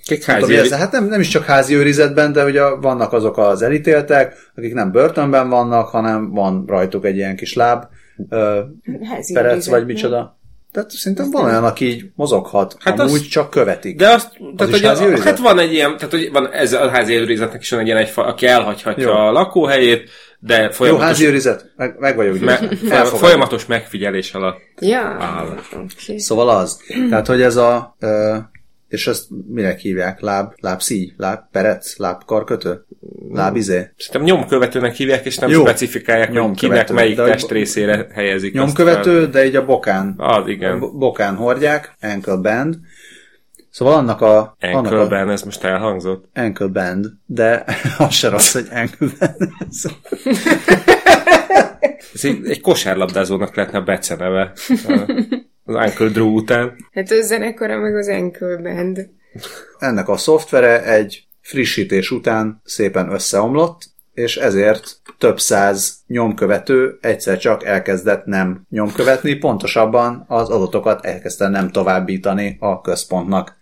Kik 0.04 0.24
házi 0.24 0.56
tudom, 0.56 0.80
hát 0.80 0.92
nem, 0.92 1.06
nem 1.06 1.20
is 1.20 1.28
csak 1.28 1.44
házi 1.44 1.76
őrizetben, 1.76 2.32
de 2.32 2.44
ugye 2.44 2.62
vannak 2.62 3.14
azok 3.14 3.38
az 3.38 3.62
elítéltek, 3.62 4.36
akik 4.56 4.74
nem 4.74 4.92
börtönben 4.92 5.50
vannak, 5.50 5.88
hanem 5.88 6.32
van 6.32 6.66
rajtuk 6.68 7.06
egy 7.06 7.16
ilyen 7.16 7.36
kis 7.36 7.54
láb, 7.54 7.84
házi 9.10 9.34
perec 9.34 9.52
őrizet, 9.52 9.74
vagy 9.74 9.86
micsoda. 9.86 10.38
Tehát 10.72 10.92
szerintem 10.92 11.32
van 11.32 11.46
olyan, 11.46 11.64
aki 11.64 11.86
így 11.86 12.12
mozoghat, 12.16 12.76
hát 12.80 13.00
amúgy 13.00 13.20
az, 13.20 13.28
csak 13.28 13.50
követik. 13.50 13.98
De 13.98 14.10
azt, 14.10 14.38
tehát, 14.56 14.74
hogy 14.74 14.86
a, 14.86 15.22
hát 15.22 15.40
van 15.40 15.60
egy 15.60 15.74
ilyen, 15.74 15.98
tehát 15.98 16.12
hogy 16.12 16.30
van 16.32 16.52
ez 16.52 16.74
a 16.74 16.90
házi 16.90 17.14
őrizetnek 17.14 17.62
is 17.62 17.70
van 17.70 17.80
egy 17.80 17.86
ilyen, 17.86 17.98
egy, 17.98 18.12
aki 18.16 18.46
elhagyhatja 18.46 19.08
Jó. 19.08 19.12
a 19.12 19.32
lakóhelyét, 19.32 20.10
de 20.46 20.72
folyamatos... 20.72 20.88
Jó, 20.90 20.98
házi 20.98 21.26
őrizet, 21.26 21.72
meg, 21.76 21.96
meg 22.00 22.16
vagyok 22.16 22.40
me, 22.40 22.58
Folyamatos 23.06 23.66
megfigyelés 23.66 24.34
alatt 24.34 24.58
ja, 24.80 25.00
áll. 25.20 25.58
Okay. 25.74 26.20
Szóval 26.20 26.50
az. 26.50 26.80
Tehát, 27.10 27.28
hogy 27.28 27.42
ez 27.42 27.56
a... 27.56 27.98
és 28.88 29.08
ezt 29.08 29.26
minek 29.48 29.80
hívják? 29.80 30.20
Láb, 30.20 30.54
láb 30.62 30.82
szíj, 30.82 31.14
láb 31.18 31.40
perec, 31.52 31.98
láb 31.98 32.24
karkötő? 32.26 32.86
Lábizé? 33.32 33.90
Szerintem 33.98 34.36
nyomkövetőnek 34.38 34.94
hívják, 34.94 35.26
és 35.26 35.38
nem 35.38 35.50
Jó. 35.50 35.62
specifikálják, 35.62 36.28
hogy 36.28 36.36
Nyomkövető. 36.38 36.68
kinek 36.84 36.92
melyik 36.92 37.16
De 37.16 37.22
hogy- 37.22 37.32
testrészére 37.32 38.08
helyezik. 38.14 38.54
Nyomkövető, 38.54 39.28
de 39.28 39.46
így 39.46 39.56
a 39.56 39.66
bokán. 39.66 40.14
Az, 40.18 40.48
igen. 40.48 40.80
bo- 40.80 40.98
bokán 40.98 41.36
hordják, 41.36 41.96
ankle 42.02 42.36
band. 42.36 42.76
Szóval 43.74 43.94
annak 43.94 44.22
a... 44.22 44.56
annak 44.60 44.92
a 44.92 45.00
Ankle 45.00 45.32
ez 45.32 45.42
most 45.42 45.64
elhangzott. 45.64 46.26
ankle 46.34 46.68
band, 46.68 47.06
de 47.26 47.64
az 47.98 48.14
se 48.14 48.30
rossz, 48.30 48.54
hogy 48.54 48.68
ankle 48.72 49.08
band. 49.20 49.50
Ez 52.14 52.26
egy, 52.26 52.46
egy 52.46 52.62
kosárlabdázónak 52.62 53.56
lehetne 53.56 53.78
a 53.78 53.84
beceneve. 53.84 54.52
Az 55.64 55.76
Uncle 55.76 56.08
Drew 56.08 56.36
után. 56.36 56.76
Hát 56.92 57.12
az 57.12 57.28
zenekara 57.28 57.78
meg 57.78 57.96
az 57.96 58.08
Ankle 58.08 58.58
Band. 58.58 59.10
Ennek 59.80 60.10
a 60.10 60.18
szoftvere 60.18 60.84
egy 60.84 61.28
frissítés 61.42 62.12
után 62.12 62.62
szépen 62.64 63.12
összeomlott, 63.12 63.82
és 64.14 64.38
ezért 64.38 64.98
több 65.18 65.40
száz 65.40 65.98
nyomkövető 66.08 66.98
egyszer 67.02 67.38
csak 67.38 67.64
elkezdett 67.64 68.26
nem 68.26 68.66
nyomkövetni, 68.70 69.36
pontosabban 69.36 70.26
az 70.28 70.50
adatokat 70.50 71.06
elkezdte 71.06 71.48
nem 71.48 71.72
továbbítani 71.72 72.58
a 72.60 72.82
központnak. 72.82 73.62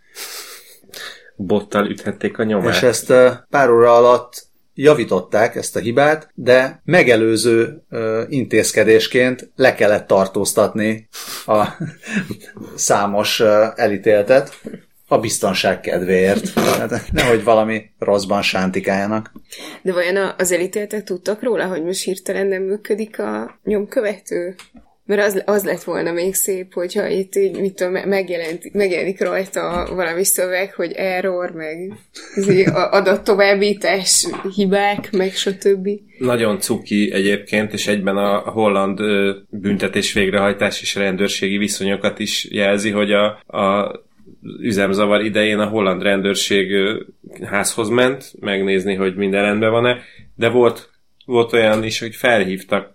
Bottal 1.35 1.89
üthették 1.89 2.37
a 2.37 2.43
nyomát. 2.43 2.75
És 2.75 2.81
ezt 2.81 3.09
ö, 3.09 3.29
pár 3.49 3.69
óra 3.69 3.95
alatt 3.95 4.49
javították 4.73 5.55
ezt 5.55 5.75
a 5.75 5.79
hibát, 5.79 6.31
de 6.33 6.81
megelőző 6.83 7.83
ö, 7.89 8.23
intézkedésként 8.29 9.51
le 9.55 9.75
kellett 9.75 10.07
tartóztatni 10.07 11.07
a 11.45 11.67
számos 12.75 13.39
ö, 13.39 13.65
elítéltet 13.75 14.59
a 15.11 15.19
biztonság 15.19 15.79
kedvéért. 15.79 16.53
Tehát 16.53 17.11
nehogy 17.11 17.43
valami 17.43 17.83
rosszban 17.99 18.41
sántikáljanak. 18.41 19.31
De 19.81 19.93
vajon 19.93 20.33
az 20.37 20.51
elítéltek 20.51 21.03
tudtak 21.03 21.43
róla, 21.43 21.65
hogy 21.65 21.83
most 21.83 22.03
hirtelen 22.03 22.47
nem 22.47 22.61
működik 22.61 23.19
a 23.19 23.59
nyomkövető? 23.63 24.55
Mert 25.05 25.21
az, 25.21 25.43
az 25.45 25.63
lett 25.63 25.83
volna 25.83 26.11
még 26.11 26.33
szép, 26.33 26.73
hogyha 26.73 27.07
itt 27.07 27.35
így, 27.35 27.59
mit 27.59 27.73
tudom, 27.75 27.91
me- 27.91 28.05
megjelent, 28.05 28.73
megjelenik 28.73 29.21
rajta 29.21 29.87
valami 29.95 30.23
szöveg, 30.23 30.73
hogy 30.73 30.91
error, 30.91 31.51
meg 31.51 31.93
izé, 32.35 32.63
a- 32.63 32.91
adattovábbítás, 32.91 34.27
hibák, 34.55 35.11
meg 35.11 35.31
stb. 35.33 35.89
Nagyon 36.17 36.59
cuki 36.59 37.11
egyébként, 37.13 37.73
és 37.73 37.87
egyben 37.87 38.17
a 38.17 38.37
holland 38.37 38.99
büntetés 39.49 40.13
végrehajtás 40.13 40.81
és 40.81 40.95
rendőrségi 40.95 41.57
viszonyokat 41.57 42.19
is 42.19 42.47
jelzi, 42.51 42.89
hogy 42.89 43.11
a, 43.11 43.25
a 43.57 43.91
üzemzavar 44.61 45.25
idején 45.25 45.59
a 45.59 45.67
holland 45.67 46.01
rendőrség 46.01 46.73
házhoz 47.43 47.89
ment, 47.89 48.31
megnézni, 48.39 48.95
hogy 48.95 49.15
minden 49.15 49.41
rendben 49.41 49.71
van-e, 49.71 49.97
de 50.35 50.49
volt, 50.49 50.89
volt 51.25 51.53
olyan 51.53 51.83
is, 51.83 51.99
hogy 51.99 52.15
felhívtak 52.15 52.93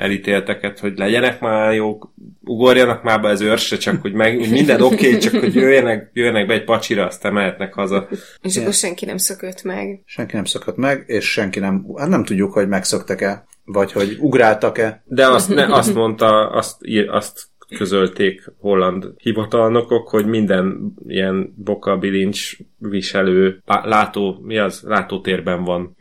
elítélteket, 0.00 0.78
hogy 0.78 0.98
legyenek 0.98 1.40
már 1.40 1.74
jók, 1.74 2.12
ugorjanak 2.44 3.02
már 3.02 3.20
be 3.20 3.28
az 3.28 3.40
őrsre, 3.40 3.76
csak 3.76 4.00
hogy 4.00 4.12
meg, 4.12 4.38
hogy 4.38 4.50
minden 4.50 4.80
oké, 4.80 5.06
okay, 5.06 5.18
csak 5.18 5.34
hogy 5.34 5.54
jöjjenek, 5.54 6.10
jöjjenek 6.12 6.46
be 6.46 6.54
egy 6.54 6.64
pacsira, 6.64 7.06
aztán 7.06 7.32
mehetnek 7.32 7.74
haza. 7.74 8.08
És 8.42 8.56
akkor 8.56 8.72
senki 8.72 9.04
nem 9.04 9.16
szökött 9.16 9.62
meg. 9.62 10.02
Senki 10.04 10.34
nem 10.34 10.44
szakadt 10.44 10.76
meg, 10.76 11.04
és 11.06 11.30
senki 11.30 11.58
nem, 11.58 11.86
hát 11.96 12.08
nem 12.08 12.24
tudjuk, 12.24 12.52
hogy 12.52 12.68
megszöktek-e, 12.68 13.46
vagy 13.64 13.92
hogy 13.92 14.16
ugráltak-e. 14.20 15.02
De 15.04 15.28
azt, 15.28 15.48
ne, 15.48 15.74
azt 15.74 15.94
mondta, 15.94 16.50
azt, 16.50 16.76
azt 17.10 17.49
közölték 17.76 18.52
holland 18.58 19.06
hivatalnokok, 19.16 20.08
hogy 20.08 20.26
minden 20.26 20.94
ilyen 21.06 21.54
boka 21.56 21.96
bilincs 21.96 22.56
viselő 22.78 23.62
lá- 23.66 23.86
látó, 23.86 24.40
mi 24.42 24.58
az? 24.58 24.82
Látótérben 24.86 25.64
van. 25.64 25.96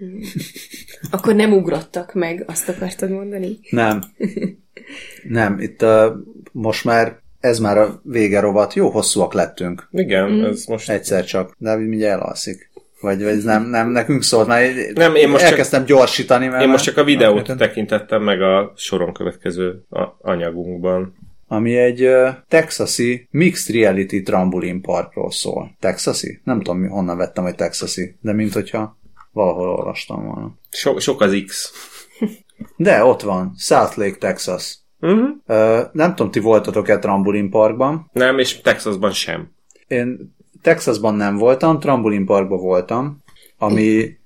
Akkor 1.12 1.36
nem 1.36 1.54
ugrottak 1.54 2.14
meg, 2.14 2.44
azt 2.48 2.70
akartad 2.70 3.10
mondani? 3.10 3.60
Nem. 3.70 4.02
Nem, 5.24 5.60
itt 5.60 5.82
uh, 5.82 6.06
most 6.52 6.86
már 6.86 7.20
ez 7.40 7.60
már 7.60 7.78
a 7.78 8.02
vége 8.04 8.40
rovat. 8.40 8.74
Jó 8.74 8.90
hosszúak 8.90 9.34
lettünk. 9.34 9.88
Igen, 9.91 10.32
mm. 10.32 10.44
ez 10.44 10.66
most... 10.66 10.90
Egyszer 10.90 11.26
csak. 11.26 11.56
Dávid 11.58 11.88
mindjárt 11.88 12.22
elalszik. 12.22 12.70
Vagy, 13.02 13.24
vagy 13.24 13.44
nem, 13.44 13.64
nem 13.64 13.90
nekünk 13.90 14.24
szólt, 14.24 14.48
már 14.48 14.64
Nem, 14.94 15.16
én 15.16 15.30
most 15.30 15.41
csak- 15.41 15.52
elkezdtem 15.52 15.86
gyorsítani, 15.86 16.48
mert 16.48 16.64
Én 16.64 16.70
most 16.70 16.84
csak 16.84 16.98
a 16.98 17.04
videót 17.04 17.58
tekintettem 17.58 18.24
meg 18.24 18.41
a 18.41 18.74
soron 18.76 19.14
következő 19.14 19.84
anyagunkban. 20.22 21.16
Ami 21.52 21.78
egy 21.78 22.10
texasi 22.48 23.28
mixed 23.32 23.76
reality 23.76 24.22
trambolin 24.22 24.82
parkról 24.82 25.32
szól. 25.32 25.76
Texasi? 25.80 26.42
Nem 26.44 26.62
tudom, 26.62 26.90
honnan 26.90 27.18
vettem, 27.18 27.44
hogy 27.44 27.56
texasi, 27.56 28.16
de 28.22 28.34
mint 28.34 28.54
hogyha 28.54 28.98
valahol 29.32 29.70
olvastam 29.70 30.26
volna. 30.26 30.58
So, 30.72 31.00
sok 31.00 31.22
az 31.22 31.44
X. 31.46 31.74
De 32.76 33.04
ott 33.04 33.22
van, 33.22 33.54
South 33.58 33.98
Lake, 33.98 34.18
Texas. 34.18 34.78
Uh-huh. 35.00 35.30
Uh, 35.48 35.80
nem 35.92 36.16
tudom, 36.16 36.32
ti 36.32 36.40
voltatok-e 36.40 37.00
trambolin 37.00 37.50
parkban? 37.50 38.10
Nem, 38.14 38.40
és 38.40 38.62
Texasban 38.62 39.12
sem. 39.12 39.52
Én 39.88 40.36
Texasban 40.62 41.16
nem 41.16 41.38
voltam, 41.38 41.80
trambolin 41.80 42.26
parkban 42.26 42.60
voltam, 42.60 43.24
ami 43.58 44.18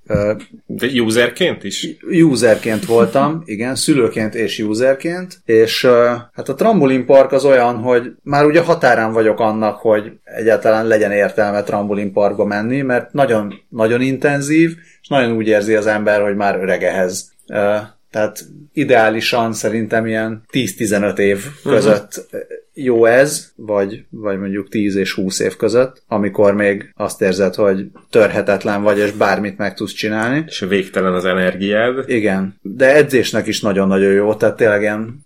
De 0.65 1.01
userként 1.01 1.63
is? 1.63 1.87
userként 2.23 2.85
voltam, 2.85 3.41
igen, 3.45 3.75
szülőként 3.75 4.35
és 4.35 4.59
userként, 4.59 5.41
és 5.45 5.87
hát 6.33 6.49
a 6.49 6.55
trambolin 6.55 7.05
park 7.05 7.31
az 7.31 7.45
olyan, 7.45 7.75
hogy 7.75 8.11
már 8.23 8.45
ugye 8.45 8.61
határán 8.61 9.11
vagyok 9.11 9.39
annak, 9.39 9.77
hogy 9.77 10.11
egyáltalán 10.23 10.87
legyen 10.87 11.11
értelme 11.11 11.63
trambolin 11.63 12.11
parkba 12.11 12.45
menni, 12.45 12.81
mert 12.81 13.13
nagyon, 13.13 13.53
nagyon 13.69 14.01
intenzív, 14.01 14.75
és 15.01 15.07
nagyon 15.07 15.35
úgy 15.35 15.47
érzi 15.47 15.73
az 15.73 15.87
ember, 15.87 16.21
hogy 16.21 16.35
már 16.35 16.59
öreg 16.59 16.83
ehhez. 16.83 17.31
Uh, 17.47 17.79
tehát 18.13 18.45
ideálisan 18.73 19.53
szerintem 19.53 20.05
ilyen 20.05 20.43
10-15 20.51 21.17
év 21.17 21.45
között 21.63 22.25
uh-huh. 22.25 22.41
jó 22.73 23.05
ez, 23.05 23.51
vagy, 23.55 24.05
vagy 24.09 24.39
mondjuk 24.39 24.69
10 24.69 24.95
és 24.95 25.13
20 25.13 25.39
év 25.39 25.55
között, 25.55 26.03
amikor 26.07 26.53
még 26.53 26.93
azt 26.95 27.21
érzed, 27.21 27.55
hogy 27.55 27.85
törhetetlen 28.09 28.81
vagy, 28.81 28.97
és 28.97 29.11
bármit 29.11 29.57
meg 29.57 29.73
tudsz 29.73 29.93
csinálni. 29.93 30.43
És 30.47 30.59
végtelen 30.59 31.13
az 31.13 31.25
energiád. 31.25 32.09
Igen, 32.09 32.59
de 32.61 32.95
edzésnek 32.95 33.47
is 33.47 33.61
nagyon-nagyon 33.61 34.11
jó, 34.11 34.33
tehát 34.33 34.55
tényleg 34.55 34.81
ilyen 34.81 35.25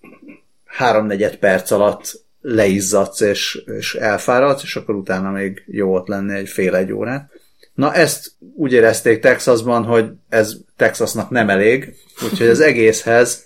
háromnegyed 0.65 1.35
perc 1.35 1.71
alatt 1.71 2.25
leizzadsz 2.41 3.21
és, 3.21 3.61
és 3.77 3.95
elfáradsz, 3.95 4.63
és 4.63 4.75
akkor 4.75 4.95
utána 4.95 5.31
még 5.31 5.63
jó 5.65 5.93
ott 5.93 6.07
lenni 6.07 6.33
egy 6.33 6.49
fél-egy 6.49 6.91
órát. 6.91 7.31
Na 7.77 7.93
ezt 7.93 8.31
úgy 8.55 8.73
érezték 8.73 9.19
Texasban, 9.19 9.83
hogy 9.83 10.09
ez 10.29 10.55
Texasnak 10.75 11.29
nem 11.29 11.49
elég, 11.49 11.95
úgyhogy 12.23 12.47
az 12.47 12.59
egészhez 12.59 13.45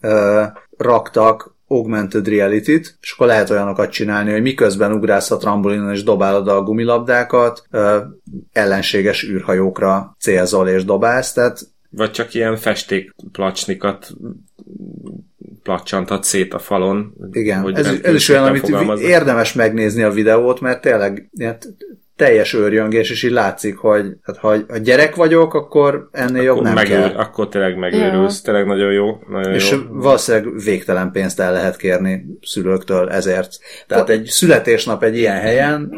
ö, 0.00 0.42
raktak 0.76 1.54
augmented 1.66 2.28
reality-t, 2.28 2.98
és 3.00 3.12
akkor 3.12 3.26
lehet 3.26 3.50
olyanokat 3.50 3.90
csinálni, 3.90 4.30
hogy 4.30 4.42
miközben 4.42 4.92
ugrálsz 4.92 5.30
a 5.30 5.36
trambolinen 5.36 5.92
és 5.92 6.02
dobálod 6.02 6.48
a 6.48 6.62
gumilabdákat, 6.62 7.62
ö, 7.70 7.98
ellenséges 8.52 9.24
űrhajókra 9.24 10.16
célzol 10.18 10.68
és 10.68 10.84
dobálsz, 10.84 11.32
tehát 11.32 11.60
Vagy 11.90 12.10
csak 12.10 12.34
ilyen 12.34 12.56
festékplacsnikat 12.56 14.12
placsantat 15.62 16.24
szét 16.24 16.54
a 16.54 16.58
falon. 16.58 17.14
Igen, 17.32 17.76
ez, 17.76 17.86
ez 18.02 18.14
is 18.14 18.28
olyan, 18.28 18.44
amit 18.44 19.00
érdemes 19.00 19.52
megnézni 19.52 20.02
a 20.02 20.10
videót, 20.10 20.60
mert 20.60 20.80
tényleg 20.80 21.28
ilyen 21.36 21.58
t- 21.58 21.76
teljes 22.20 22.52
őrjöngés, 22.52 23.10
és 23.10 23.22
így 23.22 23.30
látszik, 23.30 23.76
hogy 23.76 24.06
hát, 24.22 24.36
ha 24.36 24.48
a 24.68 24.76
gyerek 24.76 25.14
vagyok, 25.14 25.54
akkor 25.54 26.08
ennél 26.12 26.42
jobb 26.42 26.52
akkor, 26.56 26.64
nem 26.64 26.74
megőr, 26.74 27.10
kell. 27.10 27.18
akkor 27.20 27.48
tényleg 27.48 27.76
megőrülsz. 27.76 28.40
Tényleg 28.40 28.66
nagyon 28.66 28.92
jó. 28.92 29.18
Nagyon 29.28 29.54
És 29.54 29.70
jó. 29.70 29.78
valószínűleg 29.88 30.62
végtelen 30.64 31.12
pénzt 31.12 31.40
el 31.40 31.52
lehet 31.52 31.76
kérni 31.76 32.24
szülőktől 32.40 33.10
ezért. 33.10 33.58
Tehát 33.86 34.06
Po- 34.06 34.14
egy 34.14 34.24
születésnap 34.24 35.02
egy 35.02 35.16
ilyen 35.16 35.40
helyen, 35.40 35.90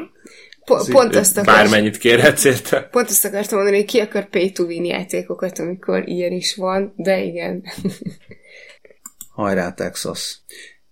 Po- 0.65 0.91
pont, 0.91 1.17
azt 1.17 1.39
akar, 1.39 1.55
Bármennyit 1.55 1.97
kérhetsz 1.97 2.45
érte. 2.45 2.89
pont 2.91 3.09
azt 3.09 3.25
akartam 3.25 3.57
mondani, 3.59 3.77
hogy 3.77 3.87
ki 3.87 3.99
akar 3.99 4.29
pay 4.29 4.53
to 4.53 4.65
win 4.65 4.85
játékokat, 4.85 5.59
amikor 5.59 6.09
ilyen 6.09 6.33
is 6.33 6.55
van, 6.57 6.93
de 6.97 7.23
igen. 7.23 7.63
hajrá 9.35 9.73
Texas. 9.73 10.41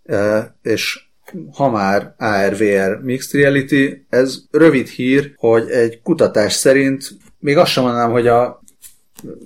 Uh, 0.02 0.38
és 0.62 1.09
ha 1.52 1.70
már 1.70 2.14
ARVR 2.18 3.00
Mixed 3.02 3.40
Reality, 3.40 4.06
ez 4.08 4.38
rövid 4.50 4.88
hír, 4.88 5.32
hogy 5.36 5.70
egy 5.70 6.00
kutatás 6.02 6.52
szerint, 6.52 7.08
még 7.38 7.56
azt 7.56 7.70
sem 7.70 7.82
mondanám, 7.82 8.10
hogy 8.10 8.26
a 8.26 8.60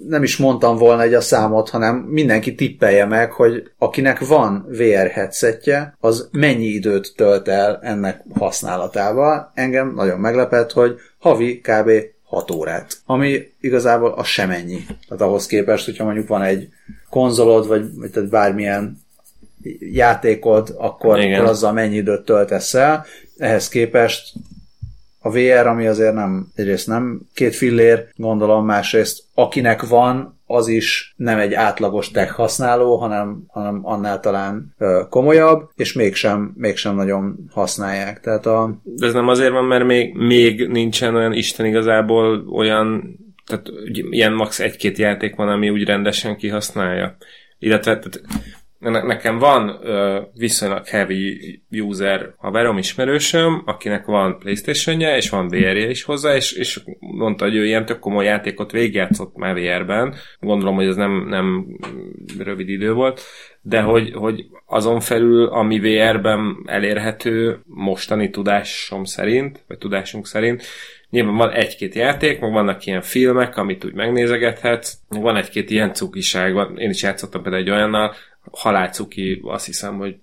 nem 0.08 0.22
is 0.22 0.36
mondtam 0.36 0.76
volna 0.76 1.02
egy 1.02 1.14
a 1.14 1.20
számot, 1.20 1.70
hanem 1.70 1.96
mindenki 1.96 2.54
tippelje 2.54 3.04
meg, 3.04 3.32
hogy 3.32 3.70
akinek 3.78 4.26
van 4.26 4.66
VR 4.68 5.08
headsetje, 5.10 5.96
az 6.00 6.28
mennyi 6.32 6.66
időt 6.66 7.12
tölt 7.16 7.48
el 7.48 7.78
ennek 7.82 8.22
használatával. 8.34 9.50
Engem 9.54 9.94
nagyon 9.94 10.20
meglepett, 10.20 10.72
hogy 10.72 10.94
havi 11.18 11.60
kb. 11.60 11.90
6 12.24 12.50
órát, 12.50 12.96
ami 13.06 13.42
igazából 13.60 14.12
az 14.12 14.26
sem 14.26 14.50
ennyi. 14.50 14.86
Tehát 15.08 15.22
ahhoz 15.22 15.46
képest, 15.46 15.84
hogyha 15.84 16.04
mondjuk 16.04 16.28
van 16.28 16.42
egy 16.42 16.68
konzolod, 17.10 17.66
vagy, 17.66 17.94
vagy 17.94 18.10
tehát 18.10 18.28
bármilyen 18.28 19.03
játékod, 19.78 20.74
akkor, 20.78 21.18
Igen. 21.18 21.34
akkor 21.34 21.50
azzal 21.50 21.72
mennyi 21.72 21.96
időt 21.96 22.24
töltesz 22.24 22.74
el. 22.74 23.04
Ehhez 23.36 23.68
képest 23.68 24.32
a 25.26 25.30
VR, 25.30 25.66
ami 25.66 25.86
azért 25.86 26.14
nem, 26.14 26.46
egyrészt 26.54 26.86
nem 26.86 27.20
két 27.34 27.54
fillér, 27.54 28.08
gondolom, 28.16 28.64
másrészt 28.64 29.22
akinek 29.34 29.82
van, 29.82 30.38
az 30.46 30.68
is 30.68 31.14
nem 31.16 31.38
egy 31.38 31.54
átlagos 31.54 32.10
tech 32.10 32.32
használó, 32.32 32.96
hanem, 32.96 33.44
hanem 33.48 33.80
annál 33.82 34.20
talán 34.20 34.74
ö, 34.78 35.02
komolyabb, 35.10 35.70
és 35.74 35.92
mégsem, 35.92 36.52
mégsem 36.56 36.94
nagyon 36.94 37.36
használják. 37.50 38.20
Tehát 38.20 38.46
a... 38.46 38.80
De 38.84 39.06
ez 39.06 39.12
nem 39.12 39.28
azért 39.28 39.52
van, 39.52 39.64
mert 39.64 39.84
még, 39.84 40.14
még 40.14 40.68
nincsen 40.68 41.14
olyan 41.14 41.32
Isten 41.32 41.66
igazából 41.66 42.48
olyan, 42.52 43.18
tehát 43.46 43.66
ilyen 44.10 44.32
max. 44.32 44.60
egy-két 44.60 44.98
játék 44.98 45.34
van, 45.34 45.48
ami 45.48 45.70
úgy 45.70 45.84
rendesen 45.84 46.36
kihasználja. 46.36 47.16
Illetve 47.58 47.98
tehát 47.98 48.20
nekem 48.90 49.38
van 49.38 49.78
ö, 49.82 50.20
viszonylag 50.34 50.86
heavy 50.86 51.62
user 51.70 52.34
haverom, 52.36 52.78
ismerősöm, 52.78 53.62
akinek 53.64 54.04
van 54.04 54.38
Playstation-je, 54.38 55.16
és 55.16 55.30
van 55.30 55.48
VR-je 55.48 55.90
is 55.90 56.02
hozzá, 56.02 56.34
és, 56.34 56.52
és 56.52 56.80
mondta, 56.98 57.44
hogy 57.44 57.54
ő 57.54 57.64
ilyen 57.64 57.84
tök 57.84 57.98
komoly 57.98 58.24
játékot 58.24 58.70
végigjátszott 58.70 59.36
már 59.36 59.54
VR-ben. 59.54 60.14
Gondolom, 60.40 60.74
hogy 60.74 60.86
ez 60.86 60.96
nem, 60.96 61.26
nem 61.28 61.66
rövid 62.38 62.68
idő 62.68 62.92
volt, 62.92 63.20
de 63.62 63.80
hogy, 63.80 64.12
hogy 64.14 64.46
azon 64.66 65.00
felül, 65.00 65.46
ami 65.46 65.78
VR-ben 65.80 66.56
elérhető 66.66 67.58
mostani 67.64 68.30
tudásom 68.30 69.04
szerint, 69.04 69.64
vagy 69.68 69.78
tudásunk 69.78 70.26
szerint, 70.26 70.62
Nyilván 71.14 71.36
van 71.36 71.50
egy-két 71.50 71.94
játék, 71.94 72.40
meg 72.40 72.52
vannak 72.52 72.86
ilyen 72.86 73.02
filmek, 73.02 73.56
amit 73.56 73.84
úgy 73.84 73.92
megnézegethetsz, 73.92 74.94
van 75.08 75.36
egy-két 75.36 75.70
ilyen 75.70 75.92
cukiság, 75.92 76.56
én 76.76 76.90
is 76.90 77.02
játszottam 77.02 77.42
például 77.42 77.62
egy 77.62 77.70
olyannal, 77.70 78.14
halálcuki, 78.50 79.40
azt 79.44 79.66
hiszem, 79.66 79.96
hogy 79.96 80.16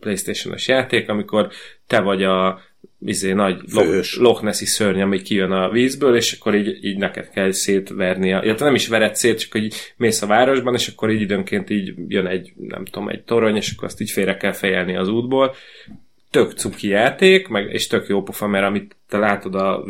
Playstation-os 0.00 0.68
játék, 0.68 1.08
amikor 1.08 1.48
te 1.86 2.00
vagy 2.00 2.22
a 2.22 2.60
izé, 3.04 3.32
nagy 3.32 3.60
Loch, 3.72 4.20
Loch 4.20 4.42
Nessi 4.42 4.64
szörny, 4.64 5.00
ami 5.00 5.22
kijön 5.22 5.50
a 5.50 5.70
vízből, 5.70 6.16
és 6.16 6.32
akkor 6.32 6.54
így, 6.54 6.84
így 6.84 6.96
neked 6.96 7.30
kell 7.30 7.50
szétverni. 7.50 8.28
Illetve 8.28 8.64
nem 8.64 8.74
is 8.74 8.88
vered 8.88 9.16
szét, 9.16 9.38
csak 9.38 9.52
hogy 9.52 9.72
mész 9.96 10.22
a 10.22 10.26
városban, 10.26 10.74
és 10.74 10.88
akkor 10.88 11.10
így 11.10 11.20
időnként 11.20 11.70
így 11.70 11.94
jön 12.08 12.26
egy, 12.26 12.52
nem 12.56 12.84
tudom, 12.84 13.08
egy 13.08 13.22
torony, 13.22 13.56
és 13.56 13.72
akkor 13.72 13.88
azt 13.88 14.00
így 14.00 14.10
félre 14.10 14.36
kell 14.36 14.52
fejelni 14.52 14.96
az 14.96 15.08
útból. 15.08 15.54
Tök 16.30 16.52
cuki 16.52 16.88
játék, 16.88 17.48
meg, 17.48 17.72
és 17.72 17.86
tök 17.86 18.08
jó 18.08 18.22
pofa, 18.22 18.46
mert 18.46 18.66
amit 18.66 18.96
te 19.08 19.18
látod 19.18 19.54
a, 19.54 19.84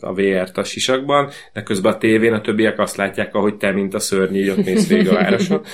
a 0.00 0.14
VR-t 0.14 0.58
a 0.58 0.64
sisakban, 0.64 1.30
de 1.52 1.62
közben 1.62 1.92
a 1.92 1.98
tévén 1.98 2.32
a 2.32 2.40
többiek 2.40 2.78
azt 2.78 2.96
látják, 2.96 3.34
ahogy 3.34 3.56
te, 3.56 3.72
mint 3.72 3.94
a 3.94 3.98
szörny, 3.98 4.34
így 4.34 4.48
ott 4.48 4.64
mész 4.64 4.88
végig 4.88 5.08
a 5.08 5.14
városon 5.14 5.62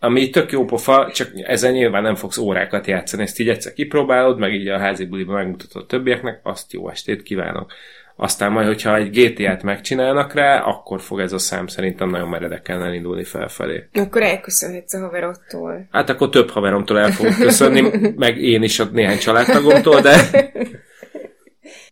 ami 0.00 0.30
tök 0.30 0.52
jó 0.52 0.64
pofa, 0.64 1.10
csak 1.12 1.30
ezen 1.34 1.72
nyilván 1.72 2.02
nem 2.02 2.14
fogsz 2.14 2.38
órákat 2.38 2.86
játszani, 2.86 3.22
ezt 3.22 3.40
így 3.40 3.48
egyszer 3.48 3.72
kipróbálod, 3.72 4.38
meg 4.38 4.54
így 4.54 4.68
a 4.68 4.78
házi 4.78 5.04
buliban 5.04 5.34
megmutatod 5.34 5.82
a 5.82 5.86
többieknek, 5.86 6.40
azt 6.42 6.72
jó 6.72 6.88
estét 6.88 7.22
kívánok. 7.22 7.72
Aztán 8.16 8.52
majd, 8.52 8.66
hogyha 8.66 8.96
egy 8.96 9.10
GTA-t 9.10 9.62
megcsinálnak 9.62 10.34
rá, 10.34 10.60
akkor 10.60 11.00
fog 11.00 11.20
ez 11.20 11.32
a 11.32 11.38
szám 11.38 11.66
szerintem 11.66 12.10
nagyon 12.10 12.28
meredeken 12.28 12.82
elindulni 12.82 13.24
felfelé. 13.24 13.88
Akkor 13.94 14.22
elköszönhetsz 14.22 14.94
a 14.94 14.98
haverottól. 14.98 15.86
Hát 15.90 16.08
akkor 16.08 16.28
több 16.28 16.50
haveromtól 16.50 16.98
el 16.98 17.10
fogok 17.10 17.34
köszönni, 17.34 17.90
meg 18.16 18.42
én 18.42 18.62
is 18.62 18.78
a 18.78 18.88
néhány 18.92 19.18
családtagomtól, 19.18 20.00
de 20.00 20.16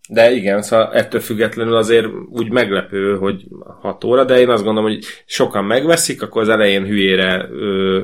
de 0.09 0.33
igen, 0.33 0.63
szóval 0.63 0.93
ettől 0.93 1.21
függetlenül 1.21 1.77
azért 1.77 2.07
úgy 2.31 2.51
meglepő, 2.51 3.17
hogy 3.17 3.45
6 3.81 4.05
óra, 4.05 4.25
de 4.25 4.39
én 4.39 4.49
azt 4.49 4.65
gondolom, 4.65 4.91
hogy 4.91 5.05
sokan 5.27 5.65
megveszik, 5.65 6.23
akkor 6.23 6.43
az 6.43 6.49
elején 6.49 6.85
hülyére 6.85 7.49
ö, 7.51 8.01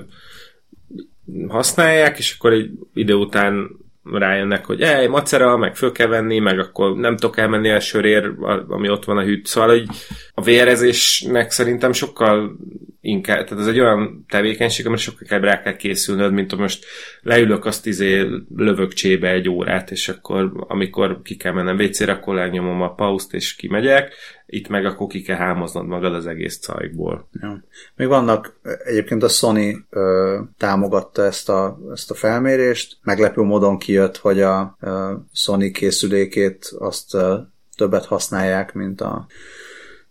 használják, 1.49 2.19
és 2.19 2.35
akkor 2.39 2.53
egy 2.53 2.71
idő 2.95 3.15
után 3.15 3.71
rájönnek, 4.05 4.65
hogy 4.65 4.81
ej, 4.81 5.07
macera, 5.07 5.57
meg 5.57 5.77
föl 5.77 5.93
kell 5.93 6.07
venni, 6.07 6.39
meg 6.39 6.59
akkor 6.59 6.97
nem 6.97 7.17
tudok 7.17 7.39
elmenni 7.39 7.71
a 7.71 7.81
sörér, 7.81 8.33
ami 8.69 8.89
ott 8.89 9.05
van 9.05 9.19
a 9.19 9.23
hűt. 9.23 9.47
Szóval 9.47 9.71
hogy 9.71 9.87
a 10.35 10.43
vérezésnek 10.43 11.51
szerintem 11.51 11.93
sokkal 11.93 12.57
inkább, 13.01 13.45
tehát 13.45 13.63
ez 13.63 13.69
egy 13.69 13.81
olyan 13.81 14.25
tevékenység, 14.29 14.87
amire 14.87 15.01
sokkal 15.01 15.21
inkább 15.23 15.43
rá 15.43 15.63
kell 15.63 15.77
készülnöd, 15.77 16.33
mint 16.33 16.51
hogy 16.51 16.61
most 16.61 16.85
leülök, 17.21 17.65
azt 17.65 17.87
izé 17.87 18.27
lövök 18.57 18.93
csébe 18.93 19.31
egy 19.31 19.49
órát, 19.49 19.91
és 19.91 20.09
akkor 20.09 20.53
amikor 20.57 21.21
ki 21.23 21.37
kell 21.37 21.53
mennem 21.53 21.79
WC-re, 21.79 22.13
akkor 22.13 22.35
lenyomom 22.35 22.83
a 22.83 22.95
pauszt, 22.95 23.35
és 23.35 23.55
kimegyek, 23.55 24.15
itt 24.47 24.69
meg 24.69 24.85
akkor 24.85 25.07
ki 25.07 25.23
kell 25.23 25.37
hámoznod 25.37 25.87
magad 25.87 26.15
az 26.15 26.27
egész 26.27 26.59
cajkból. 26.59 27.29
Ja. 27.33 27.65
Még 27.97 28.09
vannak, 28.09 28.61
egyébként 28.85 29.23
a 29.23 29.29
Sony 29.29 29.85
ö, 29.91 30.41
támogatta 30.59 31.23
ezt 31.23 31.49
a, 31.49 31.79
ezt 31.93 32.11
a 32.11 32.15
felmérést, 32.15 32.99
meglepő 33.03 33.43
módon 33.43 33.79
kijött, 33.79 34.17
hogy 34.17 34.41
a 34.41 34.77
ö, 34.81 35.13
Sony 35.33 35.73
készülékét 35.73 36.75
azt 36.79 37.15
ö, 37.15 37.39
többet 37.77 38.05
használják, 38.05 38.73
mint 38.73 39.01
a, 39.01 39.27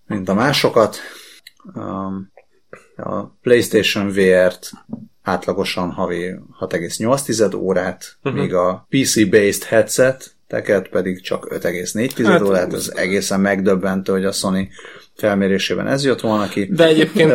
mint 0.08 0.30
a 0.30 0.34
másokat. 0.34 0.98
A 2.96 3.26
PlayStation 3.42 4.08
VR-t 4.08 4.72
átlagosan 5.22 5.92
havi 5.92 6.36
6,8 6.60 7.56
órát, 7.56 8.18
uh-huh. 8.24 8.42
míg 8.42 8.54
a 8.54 8.88
PC-based 8.90 9.64
headset 9.64 10.36
teket 10.54 10.88
pedig 10.88 11.22
csak 11.22 11.48
5,4 11.50 12.26
hát, 12.26 12.42
órát, 12.42 12.74
ez 12.74 12.92
egészen 12.96 13.40
megdöbbentő, 13.40 14.12
hogy 14.12 14.26
a 14.26 14.32
Sony 14.32 14.70
felmérésében 15.16 15.88
ez 15.88 16.06
jött 16.06 16.20
volna 16.20 16.48
ki. 16.48 16.66
De 16.72 16.88
egyébként 16.88 17.32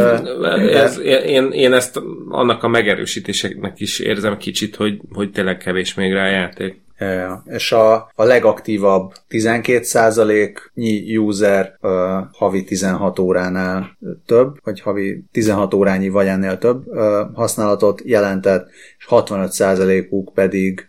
ez, 0.72 0.98
én, 1.24 1.50
én 1.50 1.72
ezt 1.72 2.00
annak 2.28 2.62
a 2.62 2.68
megerősítéseknek 2.68 3.80
is 3.80 3.98
érzem 3.98 4.36
kicsit, 4.36 4.76
hogy, 4.76 5.00
hogy 5.12 5.30
tényleg 5.30 5.56
kevés 5.56 5.94
még 5.94 6.12
rá 6.12 6.26
játék. 6.26 6.80
Ja, 6.98 7.42
és 7.46 7.72
a, 7.72 8.10
a 8.14 8.24
legaktívabb 8.24 9.12
12%-nyi 9.30 11.16
user 11.16 11.78
uh, 11.80 11.90
havi 12.32 12.64
16 12.64 13.18
óránál 13.18 13.98
több, 14.26 14.56
vagy 14.64 14.80
havi 14.80 15.24
16 15.32 15.74
órányi 15.74 16.08
vagy 16.08 16.26
ennél 16.26 16.58
több 16.58 16.86
uh, 16.86 17.00
használatot 17.34 18.02
jelentett, 18.04 18.68
és 18.98 19.06
65%-uk 19.08 20.34
pedig 20.34 20.88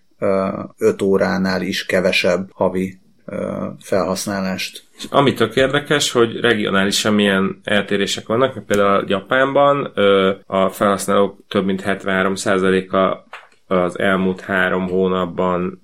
5 0.78 1.02
óránál 1.02 1.62
is 1.62 1.86
kevesebb 1.86 2.50
havi 2.54 3.00
felhasználást. 3.80 4.84
És 4.98 5.06
ami 5.10 5.34
tök 5.34 5.56
érdekes, 5.56 6.12
hogy 6.12 6.40
regionálisan 6.40 7.14
milyen 7.14 7.60
eltérések 7.64 8.28
vannak, 8.28 8.66
például 8.66 9.04
Japánban 9.08 9.86
a 10.46 10.70
felhasználók 10.70 11.40
több 11.48 11.66
mint 11.66 11.84
73%-a 11.86 13.28
az 13.74 14.00
elmúlt 14.00 14.42
három 14.42 14.88
hónapban 14.88 15.82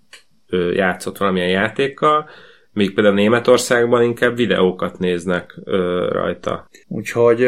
játszott 0.73 1.17
valamilyen 1.17 1.49
játékkal, 1.49 2.29
míg 2.71 2.93
például 2.93 3.15
Németországban 3.15 4.03
inkább 4.03 4.35
videókat 4.35 4.99
néznek 4.99 5.59
ö, 5.63 6.07
rajta. 6.11 6.69
Úgyhogy 6.87 7.47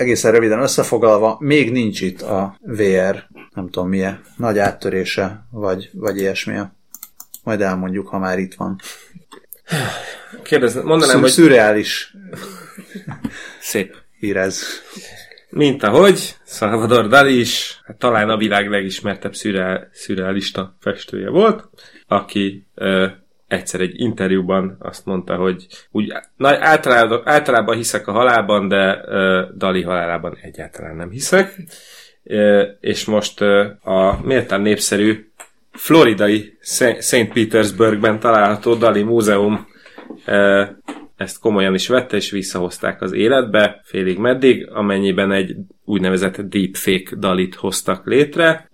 egészen 0.00 0.32
röviden 0.32 0.62
összefoglalva, 0.62 1.36
még 1.40 1.72
nincs 1.72 2.00
itt 2.00 2.22
a 2.22 2.56
VR, 2.60 3.28
nem 3.54 3.68
tudom 3.70 3.88
milyen, 3.88 4.20
nagy 4.36 4.58
áttörése, 4.58 5.46
vagy, 5.50 5.90
vagy 5.92 6.16
ilyesmi. 6.16 6.58
Majd 7.44 7.60
elmondjuk, 7.60 8.08
ha 8.08 8.18
már 8.18 8.38
itt 8.38 8.54
van. 8.54 8.80
Kérdez, 10.42 10.74
mondanám, 10.74 11.06
Szür- 11.06 11.20
hogy... 11.20 11.30
Szürreális. 11.30 12.14
Szép. 13.60 13.96
Hírez. 14.18 14.64
Mint 15.50 15.82
ahogy 15.82 16.36
Salvador 16.46 17.08
Dali 17.08 17.38
is, 17.38 17.80
hát 17.84 17.96
talán 17.96 18.28
a 18.28 18.36
világ 18.36 18.68
legismertebb 18.68 19.34
szürrealista 19.92 20.76
festője 20.80 21.30
volt, 21.30 21.68
aki 22.06 22.66
ö, 22.74 23.06
egyszer 23.50 23.80
egy 23.80 24.00
interjúban 24.00 24.76
azt 24.78 25.06
mondta, 25.06 25.36
hogy 25.36 25.66
úgy, 25.90 26.12
na, 26.36 26.56
általában, 26.60 27.22
általában 27.24 27.76
hiszek 27.76 28.06
a 28.06 28.12
halálban, 28.12 28.68
de 28.68 29.00
ö, 29.06 29.44
Dali 29.56 29.82
halálában 29.82 30.36
egyáltalán 30.42 30.96
nem 30.96 31.10
hiszek. 31.10 31.56
Ö, 32.24 32.62
és 32.80 33.04
most 33.04 33.40
ö, 33.40 33.66
a 33.82 34.26
méltán 34.26 34.60
népszerű 34.60 35.30
floridai 35.72 36.56
St. 36.98 37.32
Petersburgben 37.32 38.20
található 38.20 38.74
Dali 38.74 39.02
Múzeum 39.02 39.66
ö, 40.24 40.64
ezt 41.16 41.40
komolyan 41.40 41.74
is 41.74 41.88
vette, 41.88 42.16
és 42.16 42.30
visszahozták 42.30 43.02
az 43.02 43.12
életbe, 43.12 43.80
félig 43.84 44.18
meddig, 44.18 44.68
amennyiben 44.72 45.32
egy 45.32 45.56
úgynevezett 45.84 46.40
deepfake 46.40 47.16
dalit 47.16 47.54
hoztak 47.54 48.06
létre. 48.06 48.68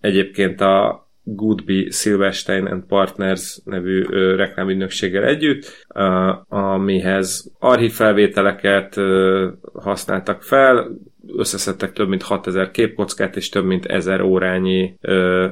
Egyébként 0.00 0.60
a 0.60 1.07
Goodby 1.34 1.90
Silverstein 1.90 2.66
and 2.66 2.84
Partners 2.86 3.58
nevű 3.64 4.04
ö, 4.10 4.36
reklámügynökséggel 4.36 5.24
együtt, 5.24 5.86
ö, 5.94 6.32
amihez 6.48 7.52
archívfelvételeket 7.58 8.96
ö, 8.96 9.48
használtak 9.72 10.42
fel, 10.42 10.90
összeszedtek 11.36 11.92
több 11.92 12.08
mint 12.08 12.22
6000 12.22 12.70
képkockát 12.70 13.36
és 13.36 13.48
több 13.48 13.64
mint 13.64 13.86
1000 13.86 14.20
órányi 14.20 14.96
ö, 15.00 15.46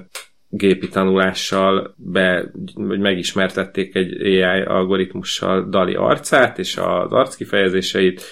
gépi 0.48 0.88
tanulással 0.88 1.94
be, 1.96 2.50
vagy 2.74 2.98
megismertették 2.98 3.94
egy 3.94 4.20
AI 4.20 4.62
algoritmussal 4.62 5.68
Dali 5.68 5.94
arcát 5.94 6.58
és 6.58 6.76
az 6.76 7.12
arckifejezéseit, 7.12 8.22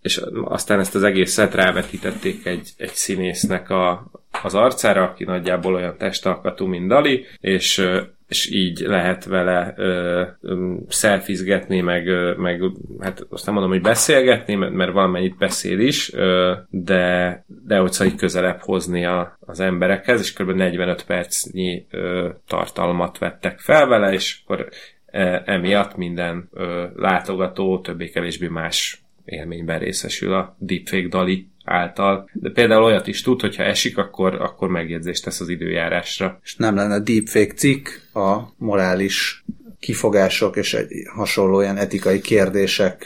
és 0.00 0.20
aztán 0.44 0.78
ezt 0.78 0.94
az 0.94 1.02
egészet 1.02 1.54
rávetítették 1.54 2.46
egy, 2.46 2.70
egy 2.76 2.92
színésznek 2.92 3.70
a, 3.70 4.10
az 4.42 4.54
arcára, 4.54 5.02
aki 5.02 5.24
nagyjából 5.24 5.74
olyan 5.74 5.96
testalkatú, 5.98 6.66
mint 6.66 6.88
Dali, 6.88 7.24
és 7.40 7.86
és 8.28 8.50
így 8.50 8.78
lehet 8.78 9.24
vele 9.24 9.74
ö, 9.76 10.22
ö, 10.40 10.74
szelfizgetni, 10.88 11.80
meg, 11.80 12.06
ö, 12.06 12.34
meg 12.36 12.62
hát 13.00 13.26
azt 13.30 13.44
nem 13.44 13.54
mondom, 13.54 13.72
hogy 13.72 13.82
beszélgetni, 13.82 14.54
mert, 14.54 14.72
mert 14.72 14.92
valamennyit 14.92 15.36
beszél 15.36 15.78
is, 15.78 16.12
ö, 16.12 16.52
de, 16.70 17.44
de 17.46 17.78
hogy 17.78 17.92
szóval 17.92 18.12
így 18.12 18.18
közelebb 18.18 18.60
hozni 18.60 19.04
a, 19.04 19.38
az 19.40 19.60
emberekhez, 19.60 20.20
és 20.20 20.32
kb. 20.32 20.50
45 20.50 21.04
percnyi 21.04 21.86
ö, 21.90 22.28
tartalmat 22.46 23.18
vettek 23.18 23.58
fel 23.58 23.86
vele, 23.86 24.12
és 24.12 24.40
akkor 24.44 24.68
e, 25.06 25.42
emiatt 25.46 25.96
minden 25.96 26.48
ö, 26.52 26.84
látogató 26.96 27.80
többé-kevésbé 27.80 28.46
más 28.46 29.00
élményben 29.24 29.78
részesül 29.78 30.34
a 30.34 30.56
deepfake 30.58 31.08
Dali 31.08 31.48
által. 31.66 32.30
De 32.32 32.50
például 32.50 32.84
olyat 32.84 33.06
is 33.06 33.22
tud, 33.22 33.40
hogyha 33.40 33.62
esik, 33.62 33.98
akkor, 33.98 34.34
akkor 34.34 34.68
megjegyzést 34.68 35.24
tesz 35.24 35.40
az 35.40 35.48
időjárásra. 35.48 36.38
És 36.42 36.56
nem 36.56 36.74
lenne 36.74 37.00
deepfake 37.00 37.54
cikk 37.54 37.88
a 38.12 38.38
morális 38.56 39.44
kifogások 39.78 40.56
és 40.56 40.74
egy 40.74 40.88
hasonló 41.14 41.60
ilyen 41.60 41.76
etikai 41.76 42.20
kérdések 42.20 43.04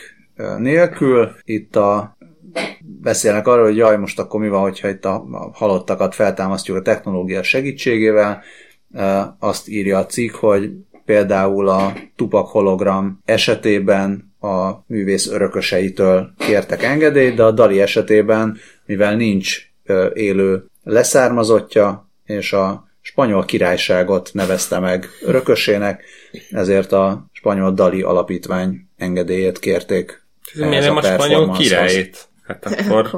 nélkül. 0.59 1.33
Itt 1.45 1.77
a 1.77 2.17
beszélnek 2.81 3.47
arról, 3.47 3.65
hogy 3.65 3.77
jaj, 3.77 3.97
most 3.97 4.19
akkor 4.19 4.41
mi 4.41 4.49
van, 4.49 4.61
hogyha 4.61 4.89
itt 4.89 5.05
a 5.05 5.25
halottakat 5.53 6.15
feltámasztjuk 6.15 6.77
a 6.77 6.83
technológia 6.83 7.43
segítségével. 7.43 8.43
Azt 9.39 9.69
írja 9.69 9.99
a 9.99 10.07
cikk, 10.07 10.35
hogy 10.35 10.71
például 11.05 11.69
a 11.69 11.93
Tupac 12.17 12.51
hologram 12.51 13.21
esetében 13.25 14.30
a 14.41 14.85
művész 14.87 15.27
örököseitől 15.27 16.33
kértek 16.39 16.83
engedélyt, 16.83 17.35
de 17.35 17.43
a 17.43 17.51
Dali 17.51 17.81
esetében, 17.81 18.59
mivel 18.87 19.17
nincs 19.17 19.59
élő 20.13 20.65
leszármazottja, 20.85 22.11
és 22.25 22.53
a 22.53 22.89
spanyol 23.01 23.45
királyságot 23.45 24.31
nevezte 24.33 24.79
meg 24.79 25.09
örökösének, 25.23 26.05
ezért 26.51 26.93
a 26.93 27.27
spanyol 27.33 27.73
Dali 27.73 28.03
alapítvány 28.03 28.89
engedélyét 28.97 29.59
kérték. 29.59 30.23
Miért 30.55 30.85
nem 30.85 30.97
a, 30.97 31.01
a 31.01 31.03
spanyol 31.03 31.51
királyét? 31.51 32.29
Hát 32.47 32.67
akkor... 32.67 33.11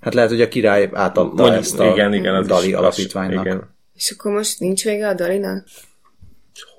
Hát 0.00 0.14
lehet, 0.14 0.30
hogy 0.30 0.40
a 0.40 0.48
király 0.48 0.90
átadta 0.92 1.42
Mondjuk, 1.42 1.62
ezt 1.62 1.78
a 1.78 1.90
igen, 1.92 2.14
igen, 2.14 2.34
az 2.34 2.46
Dali 2.46 2.68
is, 2.68 2.74
alapítványnak. 2.74 3.44
Igen. 3.44 3.76
És 3.94 4.10
akkor 4.10 4.32
most 4.32 4.60
nincs 4.60 4.84
vége 4.84 5.08
a 5.08 5.14
Dalinak? 5.14 5.66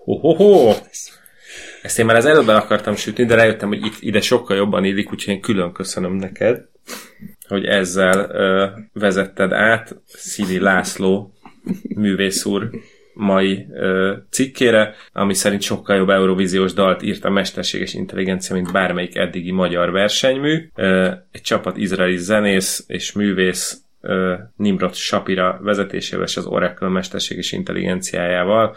Ho-ho-ho! 0.03 0.73
Ezt 1.85 1.99
én 1.99 2.05
már 2.05 2.15
az 2.15 2.25
előbb 2.25 2.49
el 2.49 2.55
akartam 2.55 2.95
sütni, 2.95 3.25
de 3.25 3.35
rájöttem, 3.35 3.67
hogy 3.67 3.85
itt, 3.85 3.95
ide 3.99 4.21
sokkal 4.21 4.57
jobban 4.57 4.83
illik, 4.83 5.11
úgyhogy 5.11 5.33
én 5.33 5.41
külön 5.41 5.71
köszönöm 5.71 6.13
neked, 6.13 6.65
hogy 7.47 7.65
ezzel 7.65 8.29
ö, 8.31 8.67
vezetted 8.93 9.51
át 9.51 9.95
Szili 10.05 10.59
László 10.59 11.33
művész 11.95 12.45
úr 12.45 12.69
mai 13.13 13.67
ö, 13.73 14.13
cikkére, 14.29 14.93
ami 15.13 15.33
szerint 15.33 15.61
sokkal 15.61 15.95
jobb 15.95 16.09
Eurovíziós 16.09 16.73
dalt 16.73 17.01
írt 17.01 17.25
a 17.25 17.29
mesterséges 17.29 17.93
intelligencia, 17.93 18.55
mint 18.55 18.71
bármelyik 18.71 19.15
eddigi 19.15 19.51
magyar 19.51 19.91
versenymű. 19.91 20.69
Ö, 20.75 21.11
egy 21.31 21.41
csapat 21.41 21.77
izraeli 21.77 22.17
zenész 22.17 22.83
és 22.87 23.11
művész 23.11 23.79
Nimrod 24.55 24.93
Shapira 24.93 25.59
vezetésével 25.61 26.25
és 26.25 26.37
az 26.37 26.45
Oracle 26.45 26.87
mesterséges 26.87 27.51
intelligenciájával 27.51 28.75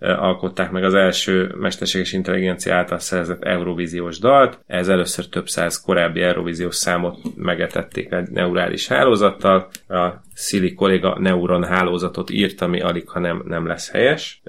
alkották 0.00 0.70
meg 0.70 0.84
az 0.84 0.94
első 0.94 1.54
mesterséges 1.58 2.12
intelligencia 2.12 2.74
által 2.74 2.98
szerzett 2.98 3.44
Eurovíziós 3.44 4.18
dalt. 4.18 4.58
Ez 4.66 4.88
először 4.88 5.28
több 5.28 5.48
száz 5.48 5.80
korábbi 5.80 6.20
Eurovíziós 6.20 6.74
számot 6.74 7.18
megetették 7.36 8.12
egy 8.12 8.28
neurális 8.30 8.88
hálózattal. 8.88 9.68
A 9.88 10.08
Szili 10.34 10.74
kolléga 10.74 11.18
neuron 11.18 11.64
hálózatot 11.64 12.30
írt, 12.30 12.60
ami 12.60 12.80
alig, 12.80 13.08
ha 13.08 13.18
nem, 13.18 13.42
nem 13.46 13.66
lesz 13.66 13.90
helyes, 13.90 14.42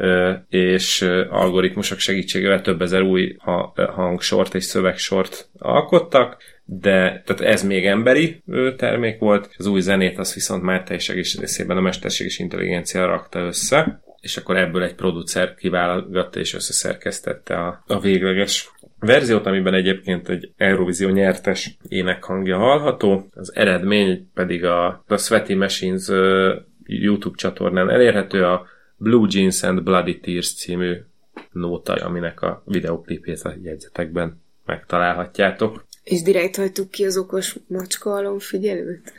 és 0.49 1.01
algoritmusok 1.29 1.99
segítségével 1.99 2.61
több 2.61 2.81
ezer 2.81 3.01
új 3.01 3.35
hangsort 3.75 4.55
és 4.55 4.63
szövegsort 4.63 5.49
alkottak, 5.57 6.37
de 6.65 7.23
tehát 7.25 7.41
ez 7.41 7.63
még 7.63 7.85
emberi 7.85 8.43
termék 8.77 9.19
volt, 9.19 9.49
az 9.57 9.65
új 9.65 9.79
zenét 9.79 10.17
az 10.17 10.33
viszont 10.33 10.63
már 10.63 10.83
teljes 10.83 11.09
egész 11.09 11.39
részében 11.39 11.77
a 11.77 11.81
mesterséges 11.81 12.39
intelligencia 12.39 13.05
rakta 13.05 13.39
össze 13.39 14.01
és 14.21 14.37
akkor 14.37 14.57
ebből 14.57 14.83
egy 14.83 14.95
producer 14.95 15.55
kiválogatta 15.55 16.39
és 16.39 16.53
összeszerkesztette 16.53 17.57
a, 17.57 17.83
a 17.87 17.99
végleges 17.99 18.71
verziót, 18.99 19.45
amiben 19.45 19.73
egyébként 19.73 20.29
egy 20.29 20.51
Eurovision 20.57 21.11
nyertes 21.11 21.77
énekhangja 21.87 22.57
hallható. 22.57 23.29
Az 23.33 23.55
eredmény 23.55 24.29
pedig 24.33 24.65
a, 24.65 25.03
a 25.07 25.17
Sweaty 25.17 25.53
Machines 25.53 26.07
YouTube 26.83 27.35
csatornán 27.37 27.89
elérhető 27.89 28.45
a 28.45 28.67
Blue 28.97 29.27
Jeans 29.31 29.63
and 29.63 29.83
Bloody 29.83 30.19
Tears 30.19 30.55
című 30.55 30.95
nóta, 31.51 31.93
aminek 31.93 32.41
a 32.41 32.63
videoklipét 32.65 33.41
a 33.41 33.53
jegyzetekben 33.61 34.41
megtalálhatjátok. 34.65 35.85
És 36.03 36.21
direkt 36.21 36.55
hagytuk 36.55 36.91
ki 36.91 37.05
az 37.05 37.17
okos 37.17 37.55
macska 37.67 38.39
figyelőt? 38.39 39.13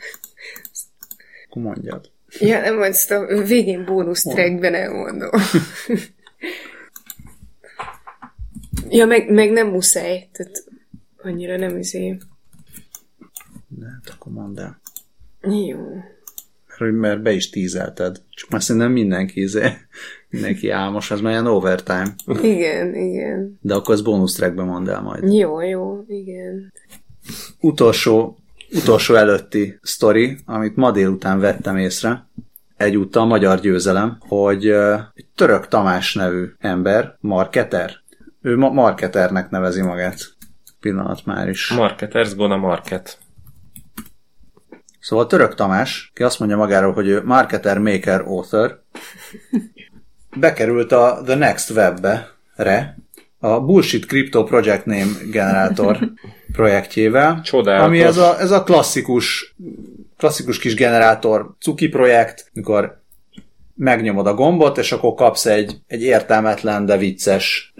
Akkor 1.49 1.61
mondjad. 1.61 2.09
Ja, 2.39 2.59
nem, 2.59 2.81
ezt 2.81 3.11
a 3.11 3.43
végén 3.43 3.85
bónusz 3.85 4.23
trackben 4.23 4.73
elmondom. 4.73 5.29
ja, 8.89 9.05
meg, 9.05 9.31
meg 9.31 9.51
nem 9.51 9.67
muszáj, 9.67 10.29
tehát 10.31 10.63
annyira 11.17 11.57
nem 11.57 11.77
izé. 11.77 12.17
De 13.67 13.85
hát 13.85 14.15
akkor 14.15 14.31
mondd 14.31 14.59
el. 14.59 14.81
Jó. 15.41 15.79
Mert, 16.79 16.93
mert 16.93 17.21
be 17.21 17.31
is 17.31 17.49
tízelted. 17.49 18.21
Csak 18.29 18.49
már 18.49 18.61
szerintem 18.61 18.91
mindenki 18.91 19.41
izé, 19.41 19.67
mindenki 20.29 20.69
álmos, 20.69 21.11
ez 21.11 21.21
már 21.21 21.31
ilyen 21.31 21.47
overtime. 21.47 22.15
Igen, 22.41 22.95
igen. 22.95 23.59
De 23.61 23.73
akkor 23.73 23.93
az 23.93 24.01
bónusz 24.01 24.35
trackben 24.35 24.65
mondd 24.65 24.89
el 24.89 25.01
majd. 25.01 25.33
Jó, 25.33 25.61
jó, 25.61 26.03
igen. 26.07 26.73
Utolsó 27.59 28.40
utolsó 28.73 29.15
előtti 29.15 29.79
sztori, 29.81 30.37
amit 30.45 30.75
ma 30.75 30.91
délután 30.91 31.39
vettem 31.39 31.77
észre, 31.77 32.29
egyúttal 32.77 33.25
magyar 33.25 33.59
győzelem, 33.59 34.17
hogy 34.19 34.67
egy 35.13 35.27
török 35.35 35.67
Tamás 35.67 36.13
nevű 36.13 36.45
ember, 36.59 37.15
marketer, 37.19 37.99
ő 38.41 38.57
ma- 38.57 38.71
marketernek 38.71 39.49
nevezi 39.49 39.81
magát. 39.81 40.19
Pillanat 40.79 41.25
már 41.25 41.49
is. 41.49 41.69
Marketers 41.69 42.35
gonna 42.35 42.57
market. 42.57 43.17
Szóval 44.99 45.27
török 45.27 45.55
Tamás, 45.55 46.11
ki 46.13 46.23
azt 46.23 46.39
mondja 46.39 46.57
magáról, 46.57 46.93
hogy 46.93 47.07
ő 47.07 47.23
marketer, 47.23 47.77
maker, 47.77 48.21
author, 48.21 48.83
bekerült 50.35 50.91
a 50.91 51.21
The 51.25 51.35
Next 51.35 51.69
Webbe, 51.69 52.31
re, 52.55 52.97
a 53.43 53.59
Bullshit 53.59 54.05
Crypto 54.05 54.43
Project 54.43 54.85
Name 54.85 55.11
Generator 55.31 55.99
projektjével, 56.51 57.41
Csodálatos. 57.43 57.87
ami 57.87 58.01
ez 58.01 58.17
a, 58.17 58.39
ez 58.39 58.51
a 58.51 58.63
klasszikus, 58.63 59.55
klasszikus 60.17 60.59
kis 60.59 60.73
generátor 60.75 61.55
cuki 61.59 61.89
projekt, 61.89 62.49
mikor 62.53 63.01
megnyomod 63.75 64.27
a 64.27 64.33
gombot, 64.33 64.77
és 64.77 64.91
akkor 64.91 65.13
kapsz 65.13 65.45
egy, 65.45 65.77
egy 65.87 66.01
értelmetlen, 66.01 66.85
de 66.85 66.97
vicces 66.97 67.73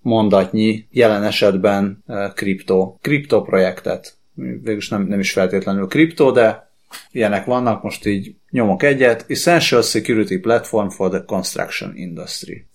mondatnyi, 0.00 0.86
jelen 0.90 1.24
esetben 1.24 2.04
kripto, 2.34 2.96
kripto 3.00 3.42
projektet. 3.42 4.14
Végülis 4.34 4.88
nem, 4.88 5.02
nem 5.02 5.20
is 5.20 5.32
feltétlenül 5.32 5.86
kripto, 5.86 6.30
de 6.30 6.70
ilyenek 7.10 7.44
vannak, 7.44 7.82
most 7.82 8.06
így 8.06 8.34
nyomok 8.50 8.82
egyet. 8.82 9.24
Essential 9.28 9.82
Security 9.82 10.36
Platform 10.36 10.88
for 10.88 11.10
the 11.10 11.24
Construction 11.24 11.96
Industry. 11.96 12.66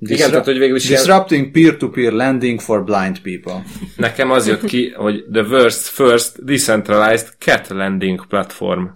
Disrupt- 0.00 0.18
Igen, 0.20 0.30
tehát, 0.30 0.44
hogy 0.44 0.58
végül 0.58 0.76
is 0.76 0.86
Disrupting 0.88 1.50
peer-to-peer 1.50 2.12
lending 2.12 2.60
for 2.60 2.84
blind 2.84 3.20
people. 3.20 3.64
Nekem 3.96 4.30
az 4.30 4.46
jött 4.46 4.64
ki, 4.64 4.88
hogy 4.96 5.24
the 5.32 5.42
worst 5.42 5.86
first 5.86 6.44
decentralized 6.44 7.28
cat 7.38 7.68
lending 7.68 8.26
platform. 8.26 8.84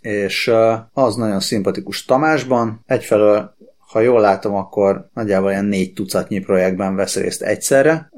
és 0.00 0.50
az 0.92 1.16
nagyon 1.16 1.40
szimpatikus 1.40 2.04
Tamásban. 2.04 2.82
Egyfelől 2.86 3.54
ha 3.96 4.00
jól 4.00 4.20
látom, 4.20 4.54
akkor 4.54 5.08
nagyjából 5.14 5.50
ilyen 5.50 5.64
négy 5.64 5.92
tucatnyi 5.92 6.38
projektben 6.38 6.94
vesz 6.96 7.16
részt 7.16 7.42
egyszerre. 7.42 8.10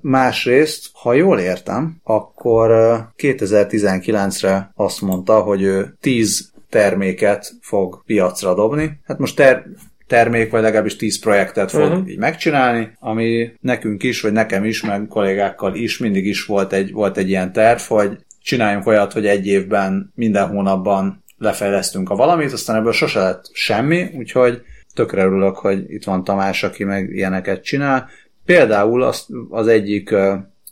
Másrészt, 0.00 0.88
ha 0.92 1.12
jól 1.12 1.38
értem, 1.38 2.00
akkor 2.02 2.70
2019-re 3.18 4.72
azt 4.74 5.00
mondta, 5.00 5.40
hogy 5.40 5.62
ő 5.62 5.96
10 6.00 6.50
terméket 6.70 7.52
fog 7.60 8.02
piacra 8.06 8.54
dobni. 8.54 9.00
Hát 9.04 9.18
most 9.18 9.36
ter- 9.36 9.64
termék, 10.06 10.50
vagy 10.50 10.62
legalábbis 10.62 10.96
10 10.96 11.20
projektet 11.20 11.70
fog 11.70 11.82
uh-huh. 11.82 12.08
így 12.08 12.18
megcsinálni, 12.18 12.90
ami 12.98 13.52
nekünk 13.60 14.02
is, 14.02 14.20
vagy 14.20 14.32
nekem 14.32 14.64
is, 14.64 14.82
meg 14.82 15.06
kollégákkal 15.08 15.74
is 15.74 15.98
mindig 15.98 16.26
is 16.26 16.44
volt 16.44 16.72
egy, 16.72 16.92
volt 16.92 17.16
egy 17.16 17.28
ilyen 17.28 17.52
terv, 17.52 17.80
hogy 17.80 18.18
csináljunk 18.42 18.86
olyat, 18.86 19.12
hogy 19.12 19.26
egy 19.26 19.46
évben, 19.46 20.12
minden 20.14 20.48
hónapban 20.48 21.24
lefejlesztünk 21.38 22.10
a 22.10 22.16
valamit, 22.16 22.52
aztán 22.52 22.76
ebből 22.76 22.92
sose 22.92 23.20
lett 23.20 23.44
semmi, 23.52 24.10
úgyhogy 24.16 24.62
tökre 24.94 25.24
örülök, 25.24 25.56
hogy 25.56 25.84
itt 25.88 26.04
van 26.04 26.24
Tamás, 26.24 26.62
aki 26.62 26.84
meg 26.84 27.10
ilyeneket 27.10 27.62
csinál. 27.62 28.08
Például 28.44 29.02
az, 29.02 29.26
az 29.50 29.66
egyik, 29.66 30.12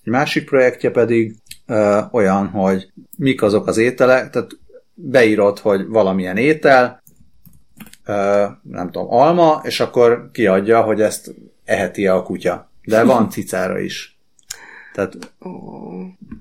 egy 0.05 0.11
másik 0.13 0.45
projektje 0.45 0.91
pedig 0.91 1.35
ö, 1.67 2.01
olyan, 2.11 2.47
hogy 2.47 2.89
mik 3.17 3.43
azok 3.43 3.67
az 3.67 3.77
ételek, 3.77 4.31
tehát 4.31 4.51
beírod, 4.95 5.59
hogy 5.59 5.87
valamilyen 5.87 6.37
étel, 6.37 7.03
nem 8.63 8.91
tudom, 8.91 9.11
alma, 9.11 9.61
és 9.65 9.81
akkor 9.81 10.31
kiadja, 10.33 10.83
hogy 10.83 11.01
ezt 11.01 11.35
eheti 11.65 12.07
a 12.07 12.23
kutya. 12.23 12.71
De 12.85 13.03
van 13.03 13.31
cicára 13.31 13.79
is. 13.79 14.19
Tehát 14.95 15.17
Ó, 15.47 15.51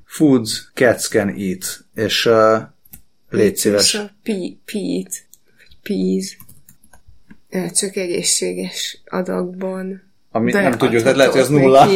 foods 0.06 0.72
cats 0.73 1.07
can 1.07 1.30
eat, 1.30 1.85
és 1.95 2.26
uh, 2.26 2.61
légy 3.30 3.52
és 3.52 3.60
szíves. 3.60 3.95
a 3.95 4.11
píz. 5.81 6.35
Ja, 7.49 7.72
Csak 7.72 7.95
egészséges 7.95 9.02
adagban. 9.06 10.11
Ami 10.31 10.52
De 10.52 10.61
nem 10.61 10.77
tudjuk, 10.77 11.02
tehát 11.02 11.18
lehet, 11.18 11.31
hogy 11.31 11.41
az 11.41 11.49
nulla. 11.49 11.88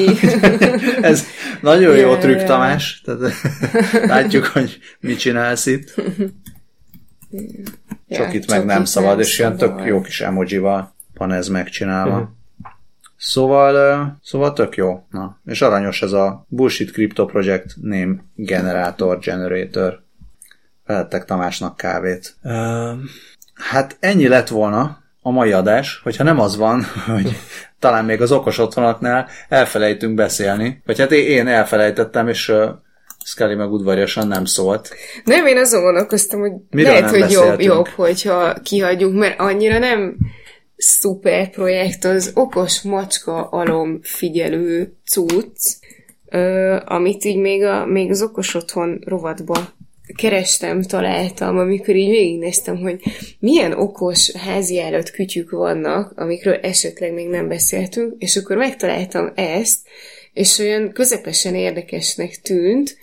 Ez 1.02 1.24
nagyon 1.62 1.98
jó 1.98 2.12
Ja, 2.12 2.18
trükk. 2.18 2.44
Tamás. 2.44 3.02
Tehát, 3.06 3.34
látjuk, 4.14 4.46
hogy 4.46 4.80
mit 5.00 5.20
csinálsz 5.20 5.66
itt. 5.66 5.96
Ja, 8.08 8.18
Csak 8.18 8.34
itt 8.34 8.50
meg 8.50 8.58
csak 8.58 8.68
nem 8.68 8.82
itt 8.82 8.88
szabad, 8.88 9.10
nem 9.10 9.20
és 9.20 9.40
ilyen 9.40 9.58
tök 9.58 9.70
szabad. 9.70 9.86
jó 9.86 10.02
kis 10.02 10.22
emojival 10.22 10.94
van 11.14 11.32
ez 11.32 11.48
megcsinálva. 11.48 12.16
Mhm. 12.18 12.28
Szóval, 13.18 14.18
szóval 14.24 14.54
tök 14.54 14.76
jó. 14.76 15.06
Na, 15.12 15.38
és 15.46 15.62
aranyos 15.62 16.02
ez 16.02 16.12
a 16.12 16.46
Bullshit 16.48 16.92
Crypto 16.92 17.26
Project 17.26 17.76
name 17.82 18.16
generator 18.36 19.20
generator. 19.20 20.02
Vehettek 20.86 21.26
Tamásnak 21.26 21.78
kávét. 21.78 22.36
Ö, 22.44 22.92
hát 23.54 23.98
ennyi 24.00 24.28
lett 24.28 24.48
volna 24.48 25.02
a 25.22 25.30
mai 25.30 25.52
adás, 25.52 26.00
hogyha 26.04 26.24
nem 26.24 26.40
az 26.40 26.58
van, 26.58 26.84
hogy 27.16 27.36
talán 27.80 28.06
még 28.06 28.22
az 28.22 28.32
okos 28.32 28.58
otthonaknál 28.58 29.28
elfelejtünk 29.50 30.16
beszélni. 30.16 30.82
Vagy 30.86 31.00
hát 31.00 31.12
én 31.12 31.48
elfelejtettem, 31.48 32.28
és 32.28 32.54
Scully 33.28 33.56
meg 33.56 33.72
udvariasan 33.72 34.28
nem 34.28 34.46
szólt. 34.46 34.90
Nem, 35.24 35.46
én 35.46 35.58
azon 35.58 35.82
gondolkoztam, 35.82 36.40
hogy 36.40 36.52
Miről 36.70 36.92
lehet, 36.92 37.10
hogy 37.10 37.20
jobb, 37.20 37.30
beszéltünk? 37.30 37.62
jobb, 37.62 37.88
hogyha 37.88 38.54
kihagyjuk, 38.64 39.14
mert 39.14 39.40
annyira 39.40 39.80
nem 39.80 40.18
szuper 40.78 41.50
projekt 41.50 42.06
az 42.06 42.32
okos 42.34 42.82
macska 42.82 43.48
alom 43.50 44.00
figyelő 44.02 44.94
cucc, 45.06 45.62
ö, 46.30 46.76
amit 46.86 47.26
így 47.26 47.38
még, 47.38 47.64
a, 47.64 47.86
még 47.86 48.10
az 48.10 48.22
okos 48.22 48.54
otthon 48.56 49.02
rovatba 49.06 49.70
kerestem, 50.16 50.82
találtam, 50.82 51.58
amikor 51.58 51.96
így 51.96 52.10
végignéztem, 52.10 52.78
hogy 52.78 53.02
milyen 53.40 53.74
okos 53.74 54.32
háziállat 54.32 55.10
kütyük 55.10 55.52
vannak, 55.52 56.12
amikről 56.16 56.60
esetleg 56.62 57.14
még 57.14 57.28
nem 57.28 57.48
beszéltünk, 57.48 58.14
és 58.18 58.36
akkor 58.36 58.58
megtaláltam 58.58 59.32
ezt, 59.36 59.78
és 60.34 60.60
olyan 60.60 60.92
közepesen 60.92 61.56
érdekesnek 61.56 62.42
tűnt, 62.42 62.98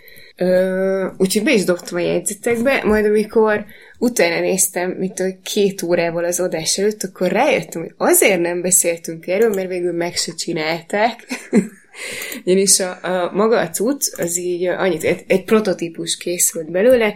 Úgyhogy 1.16 1.42
be 1.42 1.52
is 1.52 1.64
dobtam 1.64 1.98
a 1.98 2.00
jegyzetekbe, 2.00 2.82
majd 2.84 3.04
amikor 3.04 3.64
utána 3.98 4.40
néztem, 4.40 4.90
mint 4.90 5.20
a 5.20 5.36
két 5.42 5.82
órával 5.82 6.24
az 6.24 6.40
adás 6.40 6.78
előtt, 6.78 7.02
akkor 7.02 7.30
rájöttem, 7.30 7.82
hogy 7.82 7.94
azért 7.96 8.40
nem 8.40 8.62
beszéltünk 8.62 9.26
erről, 9.26 9.54
mert 9.54 9.68
végül 9.68 9.92
meg 9.92 10.16
se 10.16 10.32
csinálták. 10.32 11.26
Ugyanis 12.44 12.80
a, 12.80 12.98
a 13.02 13.30
maga 13.32 13.60
a 13.60 13.70
cucc, 13.70 14.18
az 14.18 14.38
így 14.38 14.66
annyit, 14.66 15.04
egy, 15.04 15.24
egy 15.26 15.44
prototípus 15.44 16.16
készült 16.16 16.70
belőle, 16.70 17.14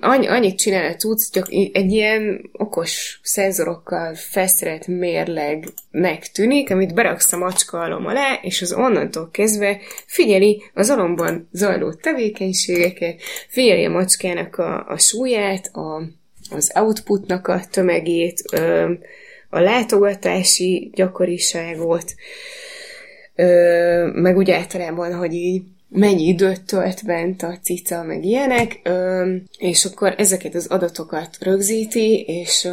annyi, 0.00 0.26
annyit 0.26 0.58
csinál 0.58 0.92
a 0.92 0.96
cucc, 0.96 1.32
csak 1.32 1.46
egy 1.50 1.92
ilyen 1.92 2.50
okos 2.52 3.20
szenzorokkal 3.22 4.14
felszerelt 4.14 4.86
mérlegnek 4.86 6.26
tűnik, 6.32 6.70
amit 6.70 6.94
beraksz 6.94 7.32
a 7.32 7.36
macska 7.36 7.80
alom 7.80 8.06
alá, 8.06 8.38
és 8.42 8.62
az 8.62 8.72
onnantól 8.72 9.28
kezdve 9.30 9.78
figyeli 10.06 10.62
az 10.74 10.90
alomban 10.90 11.48
zajló 11.52 11.92
tevékenységeket, 11.92 13.20
figyeli 13.48 13.84
a 13.84 13.90
macskának 13.90 14.58
a, 14.58 14.86
a 14.88 14.98
súlyát, 14.98 15.66
a, 15.66 16.02
az 16.50 16.72
outputnak 16.74 17.48
a 17.48 17.60
tömegét, 17.70 18.42
a 19.50 19.60
látogatási 19.60 20.90
gyakoriságot, 20.94 22.14
meg 24.12 24.36
úgy 24.36 24.50
általában, 24.50 25.14
hogy 25.14 25.32
így 25.34 25.62
mennyi 25.92 26.26
időt 26.26 26.62
tölt 26.62 27.04
bent 27.04 27.42
a 27.42 27.58
cica, 27.62 28.02
meg 28.02 28.24
ilyenek, 28.24 28.80
és 29.58 29.84
akkor 29.84 30.14
ezeket 30.18 30.54
az 30.54 30.66
adatokat 30.66 31.36
rögzíti, 31.40 32.20
és 32.20 32.68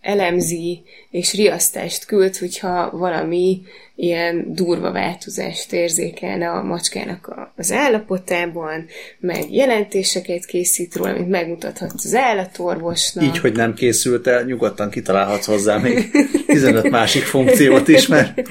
elemzi, 0.00 0.82
és 1.10 1.34
riasztást 1.34 2.04
küld, 2.04 2.36
hogyha 2.36 2.90
valami 2.90 3.62
ilyen 4.00 4.54
durva 4.54 4.92
változást 4.92 5.72
érzékelne 5.72 6.50
a 6.50 6.62
macskának 6.62 7.50
az 7.56 7.72
állapotában, 7.72 8.86
meg 9.18 9.54
jelentéseket 9.54 10.44
készít 10.44 10.94
róla, 10.94 11.10
amit 11.10 11.28
megmutathatsz 11.28 12.04
az 12.04 12.14
állatorvosnak. 12.14 13.24
Így, 13.24 13.38
hogy 13.38 13.52
nem 13.52 13.74
készült 13.74 14.26
el, 14.26 14.42
nyugodtan 14.44 14.90
kitalálhatsz 14.90 15.46
hozzá 15.46 15.76
még 15.78 16.10
15 16.46 16.90
másik 16.90 17.22
funkciót 17.22 17.88
is, 17.88 18.06
mert 18.06 18.42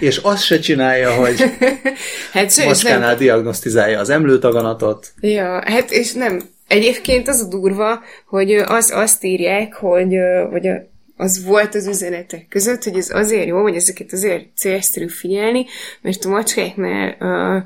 és 0.00 0.16
azt 0.16 0.44
se 0.44 0.58
csinálja, 0.58 1.14
hogy 1.14 1.38
hát 2.32 2.52
sajnos 2.52 2.56
nem, 2.56 2.92
macskánál 2.92 3.16
diagnosztizálja 3.16 4.00
az 4.00 4.10
emlőtaganatot. 4.10 5.12
Ja, 5.20 5.62
hát 5.64 5.90
és 5.90 6.12
nem. 6.12 6.40
Egyébként 6.68 7.28
az 7.28 7.40
a 7.40 7.48
durva, 7.48 8.02
hogy 8.26 8.52
az, 8.52 8.90
azt 8.94 9.24
írják, 9.24 9.74
hogy, 9.74 10.14
hogy 10.50 10.66
a, 10.66 10.94
az 11.16 11.44
volt 11.44 11.74
az 11.74 11.86
üzenetek 11.86 12.46
között, 12.48 12.84
hogy 12.84 12.96
ez 12.96 13.10
azért 13.10 13.46
jó, 13.46 13.62
vagy 13.62 13.74
ezeket 13.74 14.12
azért 14.12 14.46
célszerű 14.56 15.08
figyelni, 15.08 15.66
mert 16.00 16.24
a 16.24 16.28
macskáknál 16.28 17.16
ö, 17.18 17.58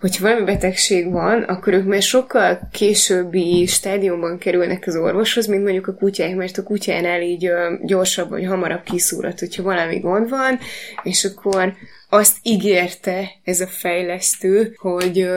hogyha 0.00 0.28
valami 0.28 0.44
betegség 0.44 1.10
van, 1.10 1.42
akkor 1.42 1.72
ők 1.72 1.86
már 1.86 2.02
sokkal 2.02 2.68
későbbi 2.72 3.66
stádiumban 3.66 4.38
kerülnek 4.38 4.86
az 4.86 4.96
orvoshoz, 4.96 5.46
mint 5.46 5.62
mondjuk 5.62 5.86
a 5.86 5.94
kutyák, 5.94 6.34
mert 6.36 6.58
a 6.58 6.62
kutyánál 6.62 7.22
így 7.22 7.46
ö, 7.46 7.74
gyorsabban, 7.82 8.38
vagy 8.38 8.46
hamarabb 8.46 8.82
kiszúrat, 8.82 9.38
hogyha 9.38 9.62
valami 9.62 9.98
gond 9.98 10.28
van, 10.28 10.58
és 11.02 11.24
akkor 11.24 11.74
azt 12.10 12.36
ígérte 12.42 13.30
ez 13.44 13.60
a 13.60 13.66
fejlesztő, 13.66 14.74
hogy, 14.76 15.28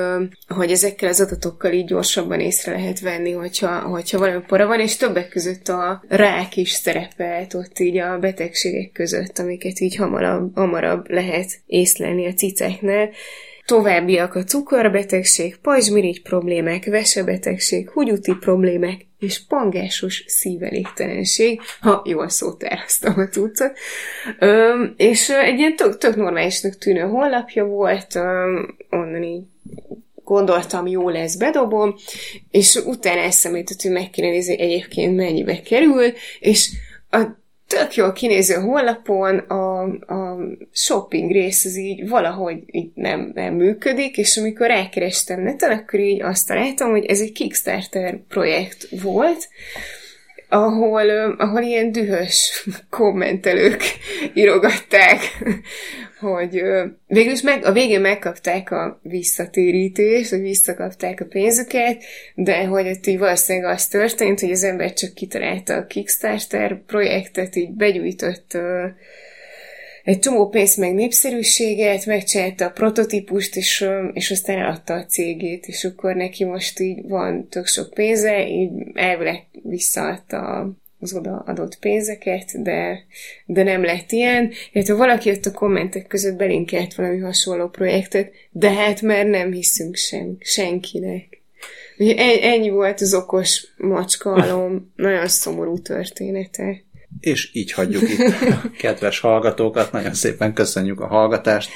hogy 0.48 0.72
ezekkel 0.72 1.10
az 1.10 1.22
adatokkal 1.22 1.72
így 1.72 1.86
gyorsabban 1.86 2.40
észre 2.40 2.72
lehet 2.72 3.00
venni, 3.00 3.32
hogyha, 3.32 3.80
hogyha 3.80 4.20
valami 4.20 4.44
para 4.48 4.68
van, 4.68 4.80
és 4.80 4.96
többek 4.96 5.30
között 5.30 5.68
a 5.68 6.04
rák 6.08 6.56
is 6.56 6.72
szerepelt 6.72 7.54
ott 7.54 7.80
így 7.80 7.98
a 7.98 8.20
betegségek 8.20 8.92
között, 8.92 9.40
amiket 9.40 9.80
így 9.80 9.96
hamarabb, 9.96 10.56
hamarabb 10.56 11.10
lehet 11.10 11.52
észlelni 11.66 12.28
a 12.28 12.34
ciceknél. 12.34 13.10
Továbbiak 13.66 14.36
a 14.36 14.44
cukorbetegség, 14.44 15.56
pajzsmirigy 15.56 16.22
problémák, 16.22 16.86
vesebetegség, 16.86 17.90
húgyúti 17.90 18.34
problémák 18.40 19.06
és 19.24 19.46
pangásos 19.48 20.24
szívelégtelenség, 20.28 21.62
ha 21.80 22.02
jól 22.06 22.30
szót 22.30 22.64
elhoztam 22.64 23.14
a. 23.16 23.72
Öm, 24.40 24.94
és 24.98 25.30
egy 25.30 25.58
ilyen 25.60 25.76
tök, 25.76 25.98
tök 25.98 26.16
normálisnak 26.16 26.78
tűnő 26.78 27.02
honlapja 27.02 27.66
volt, 27.66 28.16
öm, 28.16 28.76
onnan 28.90 29.24
így 29.24 29.44
gondoltam, 30.24 30.88
jó 30.88 31.10
lesz, 31.10 31.36
bedobom, 31.36 31.96
és 32.52 32.76
utána 32.76 33.22
eszembe 33.22 33.58
jutott, 33.58 33.82
hogy 33.82 33.92
meg 33.92 34.10
kéne 34.10 34.30
nézni, 34.30 34.60
egyébként 34.60 35.16
mennyibe 35.16 35.62
kerül, 35.62 36.14
és 36.40 36.70
a 37.10 37.42
tök 37.74 37.96
jól 37.96 38.14
kinéző 38.14 38.54
honlapon 38.54 39.38
a, 39.38 39.82
a 40.14 40.38
shopping 40.72 41.32
rész 41.32 41.66
az 41.66 41.78
így 41.78 42.08
valahogy 42.08 42.64
így 42.72 42.92
nem, 42.96 43.32
nem 43.34 43.54
működik, 43.54 44.18
és 44.18 44.38
amikor 44.38 44.68
rákerestem 44.68 45.42
neten, 45.42 45.72
akkor 45.72 46.00
így 46.00 46.22
azt 46.22 46.48
találtam, 46.48 46.90
hogy 46.90 47.06
ez 47.06 47.20
egy 47.20 47.32
Kickstarter 47.32 48.20
projekt 48.28 48.88
volt, 49.02 49.50
ahol, 50.54 51.10
ahol 51.38 51.62
ilyen 51.62 51.92
dühös 51.92 52.66
kommentelők 52.90 53.82
írogatták, 54.34 55.20
hogy 56.20 56.62
végülis 57.08 57.42
meg, 57.42 57.66
a 57.66 57.72
végén 57.72 58.02
megkapták 58.02 58.72
a 58.72 59.00
visszatérítést, 59.02 60.30
hogy 60.30 60.42
visszakapták 60.42 61.22
a 61.22 61.26
pénzüket, 61.26 62.04
de 62.36 62.66
hogy 62.66 62.88
ott 62.88 63.08
így 63.08 63.18
valószínűleg 63.18 63.72
az 63.72 63.88
történt, 63.88 64.40
hogy 64.40 64.52
az 64.52 64.64
ember 64.64 64.94
csak 64.94 65.14
kitalálta 65.14 65.76
a 65.76 65.86
Kickstarter 65.86 66.82
projektet, 66.86 67.56
így 67.56 67.72
begyújtott 67.72 68.54
ö, 68.54 68.86
egy 70.04 70.20
csomó 70.20 70.50
pénzt 70.50 70.78
meg 70.78 70.94
népszerűséget, 70.94 72.06
megcsinálta 72.06 72.66
a 72.66 72.72
prototípust, 72.72 73.56
és, 73.56 73.86
és 74.14 74.32
aztán 74.32 74.58
eladta 74.58 74.94
a 74.94 75.06
cégét, 75.06 75.68
és 75.68 75.84
akkor 75.84 76.16
neki 76.16 76.44
most 76.44 76.80
így 76.80 77.08
van 77.08 77.48
tök 77.50 77.66
sok 77.66 77.94
pénze, 77.94 78.48
így 78.48 78.72
elvileg 78.94 79.46
visszaadta 79.64 80.72
az 81.00 81.14
oda 81.14 81.44
adott 81.46 81.80
pénzeket, 81.80 82.62
de, 82.62 83.06
de 83.46 83.64
nem 83.64 83.84
lett 83.84 84.12
ilyen. 84.12 84.52
Illetve 84.72 84.94
valaki 84.94 85.30
ott 85.30 85.46
a 85.46 85.52
kommentek 85.52 86.08
között 86.08 86.38
belinkelt 86.38 86.96
valami 86.96 87.20
hasonló 87.20 87.68
projektet, 87.68 88.32
de 88.52 88.72
hát 88.72 89.02
már 89.02 89.26
nem 89.26 89.52
hiszünk 89.52 89.96
sen, 89.96 90.38
senkinek. 90.40 91.42
En- 91.98 92.42
ennyi 92.42 92.70
volt 92.70 93.02
az 93.02 93.14
okos 93.14 93.68
macskaalom, 93.78 94.92
nagyon 94.96 95.28
szomorú 95.28 95.80
története. 95.80 96.84
És 97.20 97.50
így 97.54 97.72
hagyjuk 97.72 98.10
itt 98.10 98.20
a 98.42 98.70
kedves 98.78 99.20
hallgatókat. 99.20 99.92
Nagyon 99.92 100.14
szépen 100.14 100.54
köszönjük 100.54 101.00
a 101.00 101.08
hallgatást. 101.08 101.72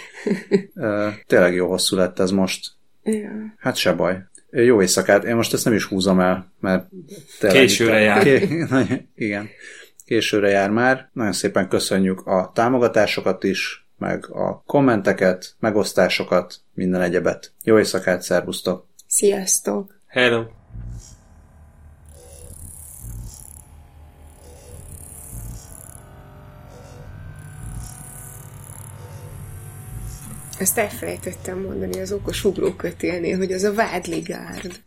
Tényleg 1.28 1.54
jó 1.54 1.70
hosszú 1.70 1.96
lett 1.96 2.20
ez 2.20 2.32
most. 2.32 2.72
Hát 3.58 3.76
se 3.76 3.94
baj. 3.94 4.18
Jó 4.52 4.82
éjszakát. 4.82 5.24
Én 5.24 5.36
most 5.36 5.54
ezt 5.54 5.66
nem 5.66 5.74
is 5.74 5.84
húzom 5.84 6.20
el, 6.20 6.52
mert... 6.60 6.90
Tényleg 7.40 7.60
Későre 7.60 8.00
jár. 8.00 8.24
Ké... 8.24 8.48
Igen. 9.16 9.50
Későre 10.06 10.50
jár 10.50 10.70
már. 10.70 11.10
Nagyon 11.14 11.34
szépen 11.34 11.68
köszönjük 11.68 12.26
a 12.26 12.52
támogatásokat 12.54 13.44
is, 13.44 13.88
meg 13.98 14.30
a 14.30 14.64
kommenteket, 14.66 15.56
megosztásokat, 15.60 16.56
minden 16.74 17.02
egyebet. 17.02 17.52
Jó 17.64 17.78
éjszakát, 17.78 18.22
szervusztok! 18.22 18.88
Sziasztok! 19.08 20.00
Hello! 20.08 20.44
Ezt 30.58 30.78
elfelejtettem 30.78 31.60
mondani 31.60 32.00
az 32.00 32.12
okos 32.12 32.44
uglókötélnél, 32.44 33.38
hogy 33.38 33.52
az 33.52 33.64
a 33.64 33.74
vádligárd. 33.74 34.80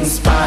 inspired. 0.00 0.39